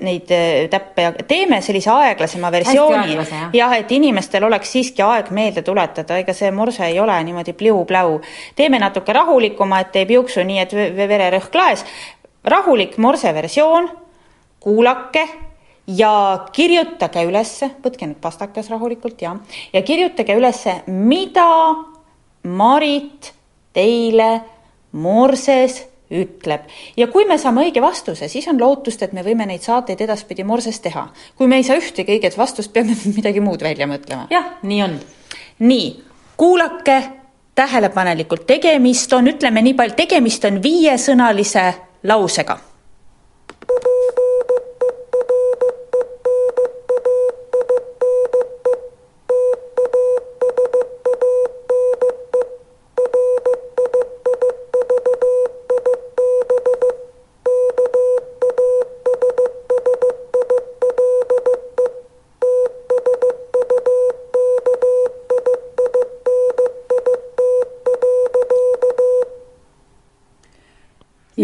neid 0.02 0.32
öö, 0.32 0.68
täppe 0.70 1.02
ja 1.02 1.12
teeme 1.28 1.62
sellise 1.62 1.92
aeglasema 1.92 2.52
versiooni 2.52 3.18
jah. 3.54 3.74
et 3.78 3.92
inimestel 3.92 4.44
oleks 4.44 4.72
siiski 4.72 5.02
aeg 5.02 5.32
meelde 5.32 5.62
tuletada, 5.62 6.18
ega 6.18 6.34
see 6.34 6.52
morse 6.52 6.86
ei 6.86 7.00
ole 7.00 7.24
niimoodi 7.24 7.54
pliu-pläu. 7.54 8.22
teeme 8.56 8.80
natuke 8.80 9.14
rahulikuma, 9.14 9.80
et 9.80 9.96
ei 9.96 10.06
piuksu 10.06 10.44
nii, 10.44 10.60
et 10.60 10.74
ve- 10.74 11.08
vererõhk 11.08 11.56
laes. 11.56 11.86
rahulik 12.44 12.98
morse 12.98 13.34
versioon, 13.34 13.90
kuulake 14.60 15.28
ja 15.88 16.46
kirjutage 16.52 17.24
ülesse, 17.28 17.72
võtke 17.84 18.08
nüüd 18.08 18.22
pastakas 18.22 18.70
rahulikult 18.70 19.22
ja, 19.22 19.36
ja 19.74 19.82
kirjutage 19.82 20.36
ülesse, 20.36 20.82
mida 20.88 21.48
Marit 22.44 23.34
teile 23.74 24.30
morses 24.92 25.80
ütleb 26.14 26.68
ja 26.98 27.08
kui 27.12 27.26
me 27.26 27.38
saame 27.42 27.64
õige 27.66 27.82
vastuse, 27.82 28.28
siis 28.30 28.48
on 28.52 28.60
lootust, 28.62 29.02
et 29.02 29.14
me 29.14 29.24
võime 29.26 29.48
neid 29.50 29.64
saateid 29.66 30.02
edaspidi 30.06 30.44
morses 30.44 30.80
teha. 30.84 31.08
kui 31.38 31.48
me 31.48 31.58
ei 31.58 31.64
saa 31.64 31.80
ühtegi 31.80 32.18
õiget 32.18 32.38
vastust, 32.38 32.74
peame 32.74 32.96
midagi 33.18 33.42
muud 33.42 33.64
välja 33.64 33.88
mõtlema. 33.88 34.28
jah, 34.30 34.58
nii 34.64 34.82
on. 34.84 35.00
nii, 35.60 35.88
kuulake 36.38 37.00
tähelepanelikult, 37.56 38.46
tegemist 38.48 39.14
on, 39.14 39.28
ütleme 39.34 39.62
nii 39.62 39.74
palju, 39.74 39.98
tegemist 40.04 40.46
on 40.46 40.62
viiesõnalise 40.64 41.66
lausega 42.04 42.60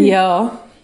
jaa, 0.09 0.37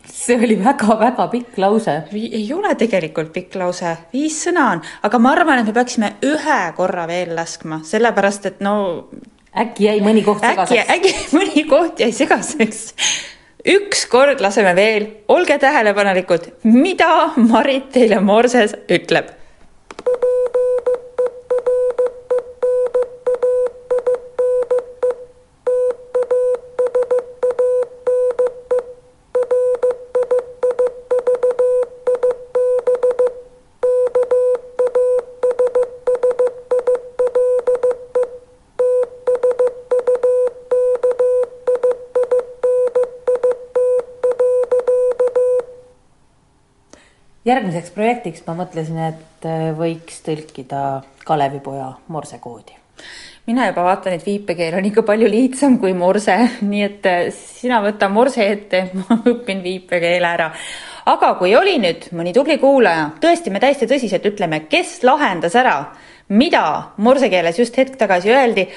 see 0.09 0.37
oli 0.37 0.57
väga-väga 0.63 1.27
pikk 1.31 1.59
lause. 1.61 1.95
ei 2.13 2.47
ole 2.53 2.75
tegelikult 2.75 3.31
pikk 3.33 3.55
lause, 3.61 3.95
viis 4.13 4.37
sõna 4.47 4.71
on, 4.73 4.83
aga 5.03 5.19
ma 5.19 5.31
arvan, 5.35 5.61
et 5.61 5.69
me 5.69 5.75
peaksime 5.75 6.15
ühe 6.25 6.59
korra 6.77 7.07
veel 7.09 7.35
laskma, 7.37 7.81
sellepärast 7.83 8.51
et 8.51 8.59
no 8.65 8.75
äkki 9.55 9.89
jäi 9.89 10.01
mõni 10.05 10.25
koht 10.25 10.43
segaseks. 10.45 10.91
äkki 10.97 11.15
mõni 11.37 11.65
koht 11.69 12.03
jäi 12.03 12.11
segaseks. 12.11 12.83
ükskord 13.75 14.43
laseme 14.45 14.75
veel, 14.77 15.07
olge 15.27 15.57
tähelepanelikud, 15.59 16.51
mida 16.69 17.31
Marit 17.35 17.89
teile 17.95 18.21
Morses 18.21 18.77
ütleb 18.89 19.33
järgmiseks 47.45 47.93
projektiks 47.95 48.43
ma 48.47 48.55
mõtlesin, 48.61 48.97
et 49.11 49.45
äh, 49.47 49.69
võiks 49.77 50.21
tõlkida 50.25 51.03
Kalevipoja 51.25 51.91
morsekoodi. 52.07 52.81
mina 53.45 53.67
juba 53.67 53.83
vaatan, 53.83 54.13
et 54.13 54.25
viipekeel 54.25 54.77
on 54.77 54.85
ikka 54.85 55.03
palju 55.05 55.29
lihtsam 55.29 55.77
kui 55.79 55.93
morse, 55.93 56.37
nii 56.71 56.83
et 56.83 57.05
äh, 57.09 57.21
sina 57.33 57.81
võta 57.85 58.09
morse 58.09 58.47
ette, 58.47 58.89
ma 58.99 59.19
õpin 59.25 59.61
viipekeele 59.63 60.27
ära. 60.27 60.51
aga 61.05 61.33
kui 61.39 61.55
oli 61.55 61.77
nüüd 61.79 62.09
mõni 62.17 62.33
tubli 62.33 62.57
kuulaja, 62.57 63.11
tõesti, 63.21 63.53
me 63.53 63.61
täiesti 63.61 63.87
tõsiselt 63.89 64.25
ütleme, 64.25 64.65
kes 64.69 65.03
lahendas 65.03 65.55
ära, 65.55 65.77
mida 66.29 66.95
morse 66.97 67.29
keeles 67.29 67.59
just 67.59 67.77
hetk 67.77 67.99
tagasi 68.01 68.33
öeldi, 68.33 68.67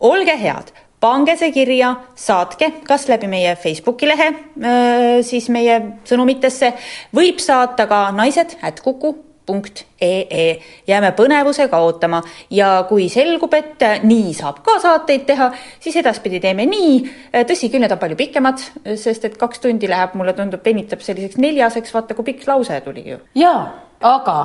olge 0.00 0.36
head 0.36 0.74
pange 1.00 1.36
see 1.38 1.52
kirja, 1.54 1.92
saatke 2.18 2.72
kas 2.86 3.06
läbi 3.10 3.30
meie 3.30 3.54
Facebooki 3.60 4.08
lehe, 4.08 4.28
siis 5.26 5.48
meie 5.54 5.78
sõnumitesse, 6.08 6.72
võib 7.14 7.40
saata 7.42 7.86
ka 7.90 8.08
naised 8.16 8.58
at 8.62 8.82
kuku 8.84 9.14
ee, 10.02 10.58
jääme 10.86 11.12
põnevusega 11.16 11.78
ootama 11.80 12.20
ja 12.52 12.84
kui 12.88 13.08
selgub, 13.08 13.54
et 13.56 14.04
nii 14.04 14.34
saab 14.36 14.60
ka 14.66 14.76
saateid 14.82 15.24
teha, 15.30 15.48
siis 15.80 15.96
edaspidi 16.02 16.40
teeme 16.40 16.66
nii. 16.68 16.98
tõsi 17.48 17.70
küll, 17.72 17.80
need 17.80 17.94
on 17.94 18.02
palju 18.02 18.18
pikemad, 18.18 18.60
sest 19.00 19.24
et 19.24 19.40
kaks 19.40 19.64
tundi 19.64 19.88
läheb, 19.88 20.18
mulle 20.20 20.36
tundub, 20.36 20.60
venitab 20.64 21.00
selliseks 21.00 21.40
neljaseks, 21.40 21.94
vaata 21.96 22.18
kui 22.18 22.28
pikk 22.28 22.46
lause 22.50 22.80
tuli 22.84 23.08
ju. 23.08 23.18
jaa, 23.40 23.64
aga 24.04 24.38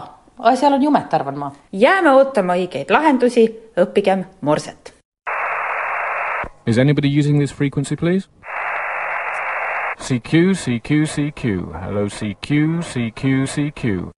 asjal 0.53 0.79
on 0.79 0.87
jumet, 0.87 1.13
arvan 1.13 1.39
ma. 1.39 1.53
jääme 1.71 2.15
ootama 2.15 2.55
õigeid 2.59 2.93
lahendusi, 2.93 3.49
õppigem 3.83 4.23
morset 4.41 4.93
Is 6.65 6.77
anybody 6.77 7.09
using 7.09 7.39
this 7.39 7.51
frequency, 7.51 7.97
please? 7.97 8.29
CQ, 9.97 10.55
CQ, 10.55 11.03
CQ. 11.13 11.81
Hello, 11.83 12.05
CQ, 12.05 12.79
CQ, 12.79 13.43
CQ. 13.53 14.11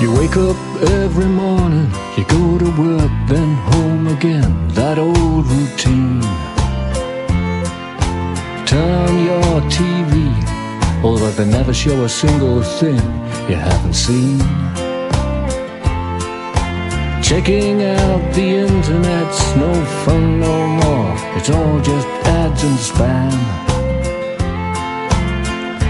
You 0.00 0.14
wake 0.14 0.38
up 0.38 0.56
every 0.90 1.26
morning, 1.26 1.90
you 2.16 2.24
go 2.24 2.56
to 2.56 2.70
work, 2.80 3.10
then 3.28 3.54
home 3.72 4.06
again, 4.06 4.68
that 4.68 4.98
old 4.98 5.46
routine 5.46 6.47
turn 8.68 9.24
your 9.24 9.62
TV, 9.76 10.12
although 11.02 11.30
they 11.30 11.46
never 11.46 11.72
show 11.72 12.04
a 12.04 12.08
single 12.08 12.60
thing 12.62 13.00
you 13.48 13.56
haven't 13.56 13.94
seen. 13.94 14.38
Checking 17.22 17.82
out 17.82 18.22
the 18.34 18.48
internet's 18.66 19.56
no 19.56 19.72
fun 20.04 20.40
no 20.40 20.56
more, 20.82 21.14
it's 21.36 21.48
all 21.48 21.80
just 21.80 22.06
ads 22.40 22.62
and 22.62 22.78
spam. 22.88 23.38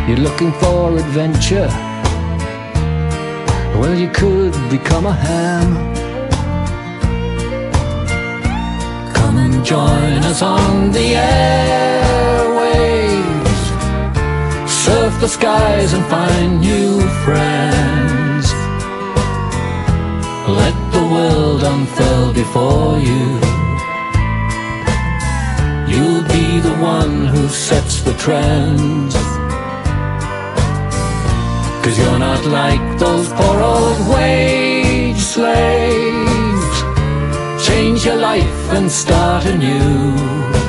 You're 0.07 0.25
looking 0.29 0.53
for 0.61 0.97
adventure, 0.97 1.71
well, 3.81 3.95
you 4.03 4.09
could 4.11 4.55
become 4.71 5.07
a 5.07 5.17
ham. 5.27 5.69
Come 9.15 9.65
join 9.65 10.23
us 10.31 10.43
on 10.43 10.93
the 10.93 11.15
airwaves. 11.15 12.08
Surf 14.89 15.21
the 15.21 15.29
skies 15.29 15.93
and 15.93 16.05
find 16.07 16.61
new 16.63 17.01
friends. 17.25 18.47
Let 20.61 20.77
the 20.97 21.05
world 21.15 21.63
unfurl 21.63 22.33
before 22.33 22.97
you. 23.11 23.25
You'll 25.93 26.27
be 26.37 26.47
the 26.69 26.77
one 26.97 27.27
who 27.27 27.49
sets 27.49 28.01
the 28.01 28.15
trends. 28.25 29.15
Cause 31.83 31.97
you're 32.01 32.23
not 32.31 32.43
like 32.47 32.85
those 32.99 33.29
poor 33.39 33.59
old 33.61 34.01
wage 34.15 35.21
slaves. 35.35 36.77
Change 37.69 38.07
your 38.07 38.17
life 38.17 38.61
and 38.77 38.91
start 38.91 39.45
anew. 39.45 40.68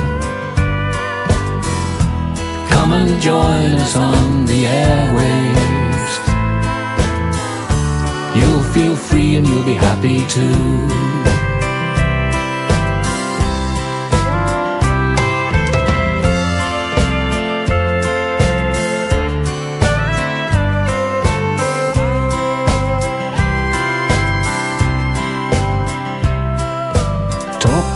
Come 2.90 3.06
and 3.06 3.22
join 3.22 3.74
us 3.74 3.94
on 3.94 4.46
the 4.46 4.64
airwaves. 4.64 6.14
You'll 8.34 8.64
feel 8.74 8.96
free 8.96 9.36
and 9.36 9.46
you'll 9.46 9.64
be 9.64 9.74
happy 9.74 10.26
too. 10.26 11.29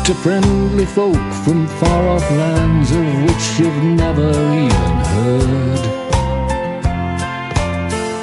To 0.05 0.15
friendly 0.15 0.85
folk 0.85 1.33
from 1.45 1.67
far 1.67 2.09
off 2.09 2.31
lands 2.33 2.91
of 2.91 3.07
which 3.23 3.59
you've 3.59 3.83
never 3.83 4.29
even 4.53 4.97
heard. 5.15 5.81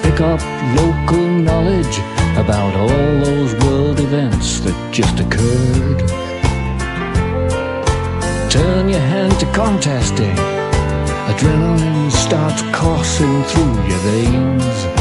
Pick 0.04 0.22
up 0.22 0.40
local 0.76 1.26
knowledge 1.28 1.98
about 2.38 2.76
all 2.76 2.88
those 3.26 3.56
world 3.64 4.00
events 4.00 4.60
that 4.60 4.94
just 4.94 5.20
occurred. 5.20 6.08
Turn 8.52 8.88
your 8.88 9.00
hand 9.00 9.40
to 9.40 9.48
contesting. 9.52 10.36
Adrenaline 11.32 12.12
starts 12.12 12.62
coursing 12.78 13.44
through 13.46 13.74
your 13.90 14.00
veins. 14.00 15.01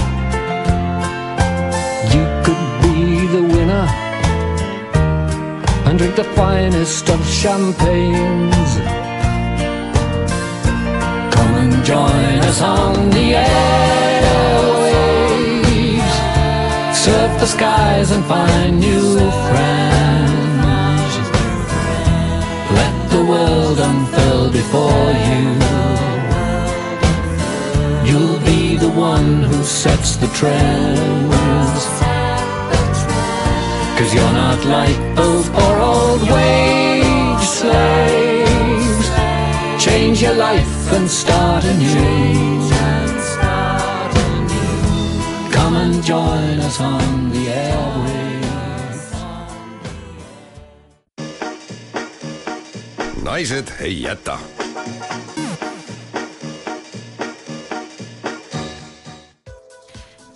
Drink 6.00 6.16
the 6.16 6.24
finest 6.24 7.10
of 7.10 7.20
champagnes. 7.26 8.72
Come 11.34 11.54
and 11.62 11.84
join 11.84 12.38
us 12.50 12.62
on 12.62 13.10
the 13.10 13.34
airwaves. 13.44 14.54
Surf 16.94 17.38
the 17.38 17.46
skies 17.46 18.12
and 18.12 18.24
find 18.24 18.80
new 18.80 19.18
friends. 19.48 21.12
Let 22.80 22.94
the 23.10 23.22
world 23.32 23.78
unfurl 23.78 24.50
before 24.50 25.12
you. 25.28 25.44
You'll 28.08 28.40
be 28.46 28.78
the 28.78 28.88
one 28.88 29.42
who 29.42 29.62
sets 29.64 30.16
the 30.16 30.28
trends. 30.28 32.09
Cause 34.00 34.14
you're 34.14 34.32
not 34.32 34.64
like 34.64 34.96
those 35.14 35.50
poor 35.50 35.78
old 35.78 36.22
wage 36.22 37.46
slaves. 37.46 39.10
Change 39.78 40.22
your 40.22 40.36
life 40.36 40.92
and 40.94 41.06
start 41.06 41.64
anew. 41.64 42.60
Come 45.52 45.76
and 45.76 46.02
join 46.02 46.60
us 46.60 46.80
on 46.80 47.30
the 47.30 47.44
airwaves. 47.48 49.04
naised 53.22 53.68
ei 53.80 54.02
jäta 54.02 54.38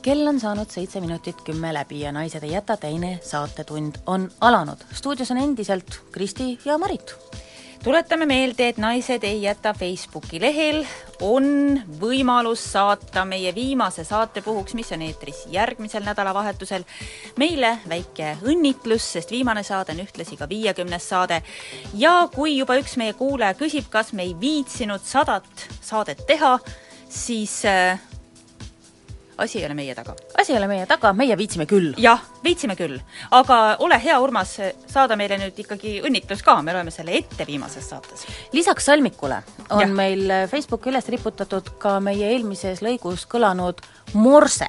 kell 0.05 0.29
on 0.29 0.37
saanud 0.41 0.69
seitse 0.69 1.01
minutit 1.01 1.39
kümme 1.47 1.71
läbi 1.73 2.03
ja 2.03 2.11
Naised 2.13 2.43
ei 2.45 2.53
jäta 2.53 2.77
teine 2.77 3.19
saatetund 3.25 4.03
on 4.07 4.29
alanud. 4.41 4.85
stuudios 4.93 5.31
on 5.31 5.39
endiselt 5.39 6.01
Kristi 6.13 6.59
ja 6.65 6.79
Marit. 6.79 7.15
tuletame 7.85 8.27
meelde, 8.27 8.69
et 8.69 8.77
Naised 8.77 9.25
ei 9.25 9.43
jäta 9.43 9.73
Facebooki 9.73 10.41
lehel 10.41 10.85
on 11.21 11.81
võimalus 12.01 12.67
saata 12.73 13.25
meie 13.25 13.55
viimase 13.55 14.05
saate 14.05 14.43
puhuks, 14.43 14.75
mis 14.75 14.93
on 14.93 15.03
eetris 15.03 15.47
järgmisel 15.49 16.05
nädalavahetusel, 16.05 16.85
meile 17.37 17.79
väike 17.89 18.37
õnnitlus, 18.45 19.13
sest 19.17 19.31
viimane 19.31 19.63
saade 19.63 19.97
on 19.97 20.05
ühtlasi 20.05 20.37
ka 20.37 20.49
viiekümnes 20.49 21.09
saade. 21.09 21.43
ja 21.95 22.29
kui 22.35 22.59
juba 22.59 22.77
üks 22.77 22.99
meie 23.01 23.13
kuulaja 23.13 23.55
küsib, 23.55 23.89
kas 23.91 24.13
me 24.13 24.23
ei 24.23 24.37
viitsinud 24.41 25.01
sadat 25.01 25.69
saadet 25.81 26.27
teha, 26.27 26.59
siis 27.09 27.65
äh, 27.65 28.01
asi 29.39 29.59
ei 29.59 29.67
ole 29.67 29.75
meie 29.75 29.95
taga. 29.95 30.15
asi 30.41 30.53
ei 30.53 30.59
ole 30.59 30.69
meie 30.69 30.87
taga, 30.87 31.13
meie 31.13 31.37
viitsime 31.39 31.67
küll. 31.67 31.93
jah, 31.99 32.23
viitsime 32.45 32.77
küll. 32.77 32.99
aga 33.31 33.77
ole 33.79 33.99
hea, 34.05 34.19
Urmas, 34.21 34.57
saada 34.91 35.17
meile 35.17 35.39
nüüd 35.41 35.59
ikkagi 35.65 35.97
õnnitlus 36.07 36.45
ka, 36.45 36.57
me 36.63 36.75
loeme 36.77 36.95
selle 36.95 37.17
ette 37.19 37.47
viimases 37.47 37.89
saates. 37.91 38.27
lisaks 38.53 38.91
salmikule 38.91 39.43
on 39.71 39.87
ja. 39.87 39.89
meil 39.89 40.33
Facebooki 40.51 40.93
üles 40.93 41.09
riputatud 41.13 41.75
ka 41.83 41.99
meie 42.01 42.33
eelmises 42.35 42.83
lõigus 42.85 43.29
kõlanud 43.31 43.83
morse. 44.15 44.69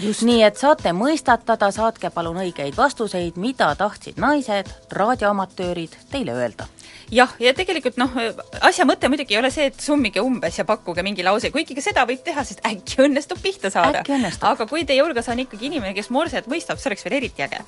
Nii 0.00 0.42
et 0.46 0.60
saate 0.60 0.92
mõistatada, 0.96 1.70
saatke 1.74 2.10
palun 2.10 2.40
õigeid 2.44 2.76
vastuseid, 2.76 3.36
mida 3.36 3.74
tahtsid 3.78 4.20
naised, 4.22 4.70
raadioamatöörid 4.92 5.96
teile 6.10 6.36
öelda 6.36 6.68
jah, 7.12 7.32
ja 7.40 7.52
tegelikult 7.56 7.98
noh, 8.00 8.12
asja 8.64 8.86
mõte 8.88 9.08
muidugi 9.12 9.36
ei 9.36 9.40
ole 9.42 9.50
see, 9.52 9.68
et 9.70 9.80
summige 9.80 10.22
umbes 10.24 10.56
ja 10.58 10.64
pakkuge 10.68 11.04
mingi 11.04 11.24
lause, 11.26 11.50
kuigi 11.52 11.76
ka 11.76 11.84
seda 11.84 12.06
võib 12.08 12.22
teha, 12.24 12.44
sest 12.44 12.64
äkki 12.66 13.02
õnnestub 13.04 13.40
pihta 13.42 13.70
saada. 13.72 14.00
Aga 14.48 14.66
kui 14.70 14.86
teie 14.88 15.02
hulgas 15.04 15.28
on 15.32 15.42
ikkagi 15.44 15.68
inimene, 15.68 15.94
kes 15.96 16.08
morset 16.14 16.48
mõistab, 16.50 16.80
see 16.80 16.92
oleks 16.92 17.04
veel 17.06 17.18
eriti 17.20 17.44
äge. 17.44 17.60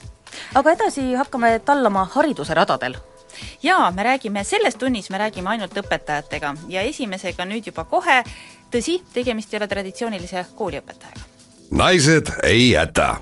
aga 0.54 0.72
edasi 0.72 1.12
hakkame 1.14 1.58
tallama 1.64 2.08
hariduse 2.14 2.54
radadel 2.54 2.96
jaa, 3.62 3.90
me 3.90 4.02
räägime, 4.02 4.44
selles 4.44 4.74
tunnis 4.74 5.10
me 5.10 5.18
räägime 5.18 5.50
ainult 5.50 5.76
õpetajatega 5.76 6.54
ja 6.68 6.82
esimesega 6.82 7.44
nüüd 7.44 7.66
juba 7.66 7.84
kohe, 7.84 8.22
tõsi, 8.70 9.00
tegemist 9.12 9.54
ei 9.54 9.60
ole 9.60 9.68
traditsioonilise 9.68 10.46
kooliõpetajaga. 10.56 11.33
Naised 11.70 12.26
ei 12.42 12.70
jäta 12.70 13.16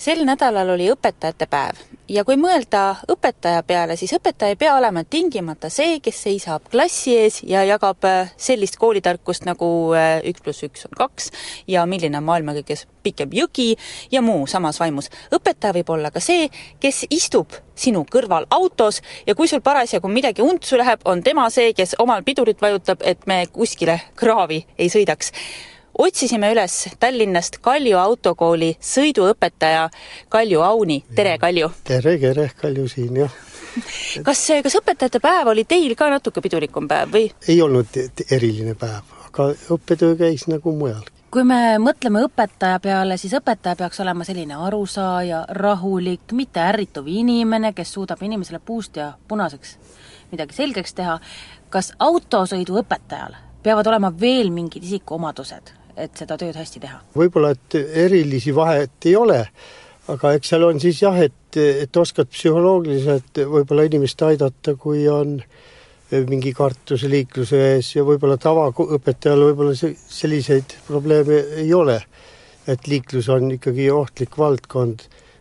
sel 0.00 0.22
nädalal 0.24 0.72
oli 0.72 0.88
õpetajate 0.92 1.46
päev 1.50 1.80
ja 2.08 2.24
kui 2.24 2.38
mõelda 2.40 2.96
õpetaja 3.10 3.60
peale, 3.68 3.96
siis 4.00 4.14
õpetaja 4.16 4.54
ei 4.54 4.58
pea 4.58 4.72
olema 4.78 5.02
tingimata 5.04 5.68
see, 5.72 5.98
kes 6.00 6.22
seisab 6.24 6.70
klassi 6.72 7.16
ees 7.20 7.40
ja 7.46 7.62
jagab 7.68 8.04
äh, 8.08 8.32
sellist 8.40 8.78
koolitarkust 8.80 9.44
nagu 9.48 9.68
äh, 9.96 10.22
üks 10.30 10.44
pluss 10.44 10.64
üks 10.64 10.86
on 10.88 10.96
kaks 10.96 11.30
ja 11.68 11.84
milline 11.90 12.16
on 12.16 12.26
maailma 12.26 12.56
kõige 12.56 12.78
pikem 13.04 13.34
jõgi 13.36 13.74
ja 14.12 14.22
muu 14.24 14.46
samas 14.48 14.80
vaimus. 14.80 15.10
õpetaja 15.36 15.76
võib 15.76 15.92
olla 15.92 16.10
ka 16.14 16.22
see, 16.24 16.48
kes 16.80 17.04
istub 17.10 17.52
sinu 17.76 18.06
kõrval 18.08 18.48
autos 18.56 19.02
ja 19.26 19.34
kui 19.36 19.48
sul 19.48 19.60
parasjagu 19.64 20.08
midagi 20.08 20.42
untsu 20.42 20.80
läheb, 20.80 21.04
on 21.04 21.22
tema 21.22 21.48
see, 21.52 21.74
kes 21.76 21.98
omal 21.98 22.24
pidurit 22.24 22.60
vajutab, 22.60 23.04
et 23.04 23.26
me 23.26 23.44
kuskile 23.52 24.00
kraavi 24.16 24.64
ei 24.78 24.88
sõidaks 24.88 25.32
otsisime 25.98 26.52
üles 26.52 26.88
Tallinnast 27.00 27.58
Kalju 27.60 27.98
autokooli 27.98 28.72
sõiduõpetaja 28.80 29.88
Kalju 30.28 30.62
Auni, 30.64 31.00
tere 31.14 31.36
Kalju! 31.38 31.70
tere, 31.84 32.16
tere, 32.18 32.50
Kalju 32.56 32.88
siin, 32.88 33.16
jah. 33.24 33.38
kas, 34.24 34.42
kas 34.62 34.76
õpetajate 34.80 35.20
päev 35.22 35.52
oli 35.52 35.64
teil 35.68 35.94
ka 35.98 36.10
natuke 36.10 36.42
pidulikum 36.44 36.88
päev 36.88 37.14
või? 37.14 37.30
ei 37.48 37.62
olnud 37.62 37.96
eriline 38.30 38.74
päev, 38.78 39.16
aga 39.28 39.50
õppetöö 39.76 40.16
käis 40.18 40.46
nagu 40.50 40.74
mujalgi. 40.76 41.12
kui 41.30 41.44
me 41.44 41.78
mõtleme 41.82 42.24
õpetaja 42.26 42.80
peale, 42.80 43.18
siis 43.18 43.34
õpetaja 43.38 43.76
peaks 43.76 44.00
olema 44.00 44.24
selline 44.24 44.56
arusaaja, 44.56 45.44
rahulik, 45.58 46.32
mitte 46.32 46.62
ärrituv 46.62 47.08
inimene, 47.10 47.72
kes 47.72 47.92
suudab 47.98 48.22
inimesele 48.22 48.62
puust 48.64 48.96
ja 48.96 49.12
punaseks 49.28 49.76
midagi 50.32 50.54
selgeks 50.54 50.94
teha. 50.94 51.18
kas 51.70 51.92
autosõiduõpetajal 51.98 53.36
peavad 53.62 53.86
olema 53.86 54.10
veel 54.20 54.50
mingid 54.50 54.84
isikuomadused, 54.84 55.74
et 56.04 56.22
seda 56.22 56.38
tööd 56.40 56.56
hästi 56.56 56.82
teha? 56.82 57.00
võib-olla, 57.16 57.52
et 57.56 57.78
erilisi 58.06 58.54
vahet 58.56 59.08
ei 59.08 59.16
ole, 59.16 59.40
aga 60.10 60.34
eks 60.36 60.54
seal 60.54 60.66
on 60.66 60.80
siis 60.82 61.02
jah, 61.02 61.16
et, 61.22 61.56
et 61.56 61.96
oskad 61.96 62.30
psühholoogiliselt 62.32 63.44
võib-olla 63.50 63.86
inimest 63.88 64.22
aidata, 64.26 64.76
kui 64.80 65.06
on 65.08 65.38
mingi 66.10 66.52
kartus 66.56 67.04
liikluse 67.06 67.58
ees 67.74 67.92
ja 67.94 68.04
võib-olla 68.06 68.36
tavaõpetajal 68.40 69.44
võib-olla 69.50 69.76
se- 69.78 69.94
selliseid 69.94 70.76
probleeme 70.86 71.44
ei 71.62 71.72
ole. 71.74 72.00
et 72.66 72.86
liiklus 72.86 73.28
on 73.32 73.50
ikkagi 73.50 73.90
ohtlik 73.90 74.36
valdkond. 74.38 75.00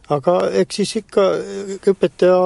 aga 0.10 0.50
eks 0.62 0.76
siis 0.76 0.96
ikka 0.96 1.22
õpetaja 1.92 2.38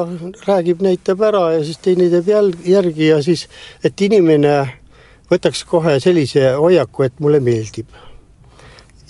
räägib, 0.47 0.81
näitab 0.81 1.21
ära 1.21 1.53
ja 1.53 1.63
siis 1.63 1.77
teine 1.77 2.09
teeb 2.09 2.27
jälg, 2.27 2.65
järgi 2.65 3.07
ja 3.07 3.21
siis, 3.23 3.47
et 3.83 4.01
inimene 4.01 4.82
võtaks 5.31 5.63
kohe 5.69 5.99
sellise 5.99 6.53
hoiaku, 6.59 7.03
et 7.03 7.19
mulle 7.19 7.39
meeldib. 7.39 7.87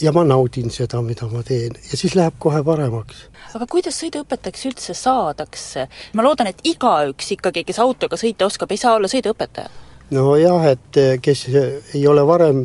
ja 0.01 0.11
ma 0.11 0.24
naudin 0.24 0.72
seda, 0.72 1.01
mida 1.01 1.28
ma 1.32 1.43
teen 1.43 1.78
ja 1.91 1.97
siis 1.97 2.16
läheb 2.16 2.34
kohe 2.39 2.64
paremaks 2.64 3.28
aga 3.55 3.68
kuidas 3.70 3.97
sõiduõpetajaks 4.01 4.68
üldse 4.70 4.93
saadakse? 4.97 5.88
ma 6.14 6.26
loodan, 6.26 6.49
et 6.49 6.61
igaüks 6.68 7.34
ikkagi, 7.38 7.64
kes 7.68 7.80
autoga 7.80 8.18
sõita 8.20 8.47
oskab, 8.49 8.72
ei 8.72 8.82
saa 8.82 8.95
olla 8.97 9.09
sõiduõpetaja. 9.11 9.70
nojah, 10.11 10.70
et 10.74 10.97
eh, 10.97 11.18
kes 11.22 11.45
ei 11.53 12.07
ole 12.07 12.26
varem 12.28 12.64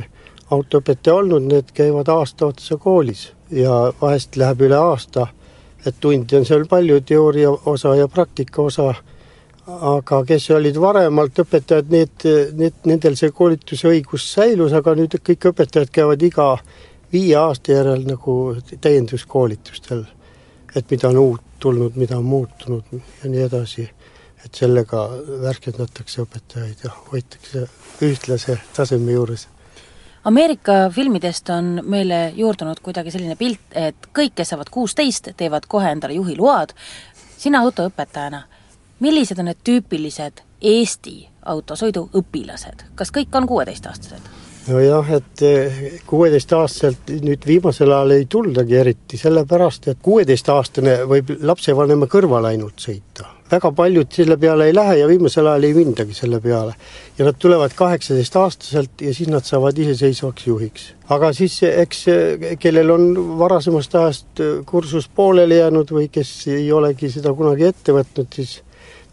autoõpetaja 0.51 1.19
olnud, 1.21 1.45
need 1.53 1.73
käivad 1.77 2.09
aasta 2.09 2.49
otsa 2.49 2.79
koolis 2.81 3.29
ja 3.51 3.93
vahest 4.01 4.37
läheb 4.37 4.65
üle 4.69 4.79
aasta, 4.81 5.29
et 5.87 6.01
tundi 6.01 6.37
on 6.37 6.49
seal 6.49 6.65
palju, 6.69 7.01
teooria 7.01 7.51
osa 7.51 7.95
ja 7.97 8.09
praktika 8.09 8.63
osa, 8.63 8.95
aga 9.69 10.23
kes 10.25 10.51
olid 10.57 10.79
varemalt 10.81 11.43
õpetajad, 11.45 11.91
need, 11.93 12.27
need, 12.57 12.77
nendel 12.89 13.17
see 13.21 13.33
koolituse 13.35 13.91
õigus 13.91 14.25
säilus, 14.33 14.73
aga 14.73 14.95
nüüd 14.97 15.19
kõik 15.25 15.51
õpetajad 15.53 15.93
käivad 15.93 16.23
iga 16.25 16.55
viie 17.13 17.37
aasta 17.37 17.75
järel 17.77 18.07
nagu 18.09 18.39
täienduskoolitustel. 18.81 20.07
et 20.77 20.91
mida 20.91 21.09
on 21.09 21.17
uut 21.17 21.43
tulnud, 21.59 21.97
mida 21.97 22.19
on 22.19 22.25
muutunud 22.25 22.85
ja 22.93 23.31
nii 23.31 23.43
edasi. 23.43 23.91
et 24.45 24.55
sellega 24.55 25.09
värskendatakse 25.43 26.23
õpetajaid 26.23 26.85
ja 26.85 26.91
hoitakse 27.13 27.69
ühtlase 28.03 28.59
taseme 28.73 29.13
juures 29.13 29.49
Ameerika 30.25 30.91
filmidest 30.91 31.51
on 31.51 31.81
meile 31.85 32.33
juurdunud 32.37 32.81
kuidagi 32.83 33.11
selline 33.11 33.37
pilt, 33.37 33.61
et 33.73 34.09
kõik, 34.13 34.35
kes 34.35 34.51
saavad 34.53 34.69
kuusteist, 34.71 35.31
teevad 35.37 35.67
kohe 35.69 35.91
endale 35.91 36.13
juhiload. 36.19 36.75
sina 37.39 37.61
autoõpetajana, 37.63 38.43
millised 39.01 39.39
on 39.39 39.51
need 39.51 39.63
tüüpilised 39.65 40.45
Eesti 40.69 41.29
autosõiduõpilased, 41.47 42.85
kas 42.99 43.15
kõik 43.15 43.35
on 43.39 43.47
kuueteistaastased? 43.47 44.37
nojah, 44.69 45.11
et 45.17 45.43
kuueteistaastaselt 46.07 47.11
nüüd 47.25 47.47
viimasel 47.47 47.93
ajal 47.95 48.15
ei 48.19 48.27
tuldagi 48.31 48.77
eriti, 48.77 49.17
sellepärast 49.21 49.89
et 49.93 50.01
kuueteistaastane 50.05 50.99
võib 51.09 51.33
lapsevanema 51.41 52.09
kõrval 52.11 52.51
ainult 52.51 52.85
sõita. 52.85 53.35
väga 53.51 53.71
paljud 53.73 54.13
selle 54.13 54.37
peale 54.37 54.67
ei 54.69 54.75
lähe 54.75 54.99
ja 54.99 55.07
viimasel 55.09 55.47
ajal 55.47 55.65
ei 55.65 55.75
mindagi 55.75 56.15
selle 56.15 56.41
peale. 56.41 56.75
ja 57.19 57.25
nad 57.25 57.39
tulevad 57.39 57.73
kaheksateistaastaselt 57.75 59.01
ja 59.01 59.15
siis 59.15 59.29
nad 59.29 59.45
saavad 59.45 59.79
iseseisvaks 59.79 60.47
juhiks. 60.47 60.93
aga 61.09 61.33
siis 61.33 61.63
eks 61.63 62.05
kellel 62.59 62.91
on 62.91 63.39
varasemast 63.39 63.95
ajast 63.95 64.45
kursus 64.67 65.09
pooleli 65.09 65.59
jäänud 65.59 65.91
või 65.91 66.09
kes 66.13 66.47
ei 66.49 66.73
olegi 66.73 67.11
seda 67.11 67.33
kunagi 67.33 67.65
ette 67.65 67.93
võtnud, 67.93 68.35
siis 68.35 68.63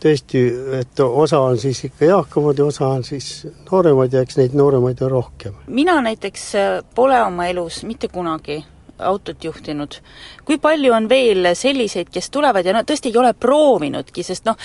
tõesti, 0.04 0.44
et 0.80 1.00
osa 1.00 1.40
on 1.40 1.58
siis 1.58 1.84
ikka 1.88 2.06
eakamad 2.06 2.60
ja 2.60 2.66
osa 2.66 2.88
on 2.88 3.04
siis 3.04 3.48
nooremad 3.72 4.14
ja 4.14 4.22
eks 4.26 4.38
neid 4.38 4.56
nooremaid 4.58 5.02
on 5.02 5.12
rohkem. 5.12 5.54
mina 5.68 6.00
näiteks 6.02 6.56
äh, 6.56 6.80
pole 6.96 7.22
oma 7.24 7.48
elus 7.48 7.84
mitte 7.84 8.08
kunagi 8.08 8.64
autot 9.00 9.44
juhtinud. 9.44 9.96
kui 10.46 10.58
palju 10.62 10.94
on 10.94 11.10
veel 11.10 11.50
selliseid, 11.56 12.10
kes 12.14 12.30
tulevad 12.30 12.66
ja 12.66 12.74
no 12.74 12.84
tõesti 12.88 13.10
ei 13.10 13.18
ole 13.18 13.34
proovinudki, 13.34 14.24
sest 14.24 14.46
noh, 14.46 14.58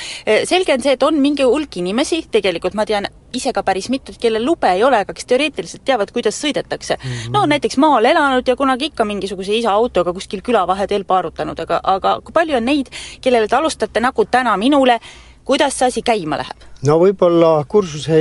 selge 0.44 0.74
on 0.74 0.82
see, 0.84 0.92
et 0.92 1.02
on 1.02 1.16
mingi 1.20 1.46
hulk 1.46 1.80
inimesi, 1.80 2.26
tegelikult 2.30 2.74
ma 2.74 2.86
tean 2.86 3.08
ise 3.32 3.52
ka 3.54 3.62
päris 3.66 3.88
mitut, 3.90 4.18
kellel 4.20 4.44
lube 4.44 4.70
ei 4.70 4.84
ole, 4.84 5.02
aga 5.04 5.14
kes 5.14 5.28
teoreetiliselt 5.30 5.84
teavad, 5.86 6.12
kuidas 6.12 6.38
sõidetakse 6.42 6.96
mm. 6.96 7.10
-hmm. 7.10 7.32
no 7.32 7.46
näiteks 7.46 7.78
maal 7.78 8.04
elanud 8.04 8.48
ja 8.48 8.56
kunagi 8.56 8.90
ikka 8.90 9.04
mingisuguse 9.04 9.54
isa 9.54 9.72
autoga 9.72 10.12
kuskil 10.12 10.42
küla 10.42 10.66
vaheteel 10.66 11.04
paarutanud, 11.04 11.58
aga, 11.60 11.80
aga 11.82 12.20
kui 12.24 12.32
palju 12.32 12.56
on 12.56 12.64
neid, 12.64 12.90
kellele 13.20 13.48
te 13.48 13.56
alustate 13.56 14.00
nagu 14.00 14.24
täna 14.24 14.56
minule, 14.56 15.00
kuidas 15.44 15.78
see 15.78 15.86
asi 15.86 16.02
käima 16.02 16.38
läheb? 16.40 16.66
no 16.86 16.96
võib-olla 17.00 17.64
kursuse 17.68 18.20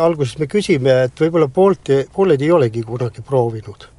alguses 0.00 0.38
me 0.38 0.46
küsime, 0.50 1.04
et 1.08 1.20
võib-olla 1.20 1.48
poolt, 1.48 1.90
pooled 2.14 2.42
ei 2.42 2.50
olegi 2.52 2.82
kunagi 2.82 3.22
proovinud. 3.22 3.93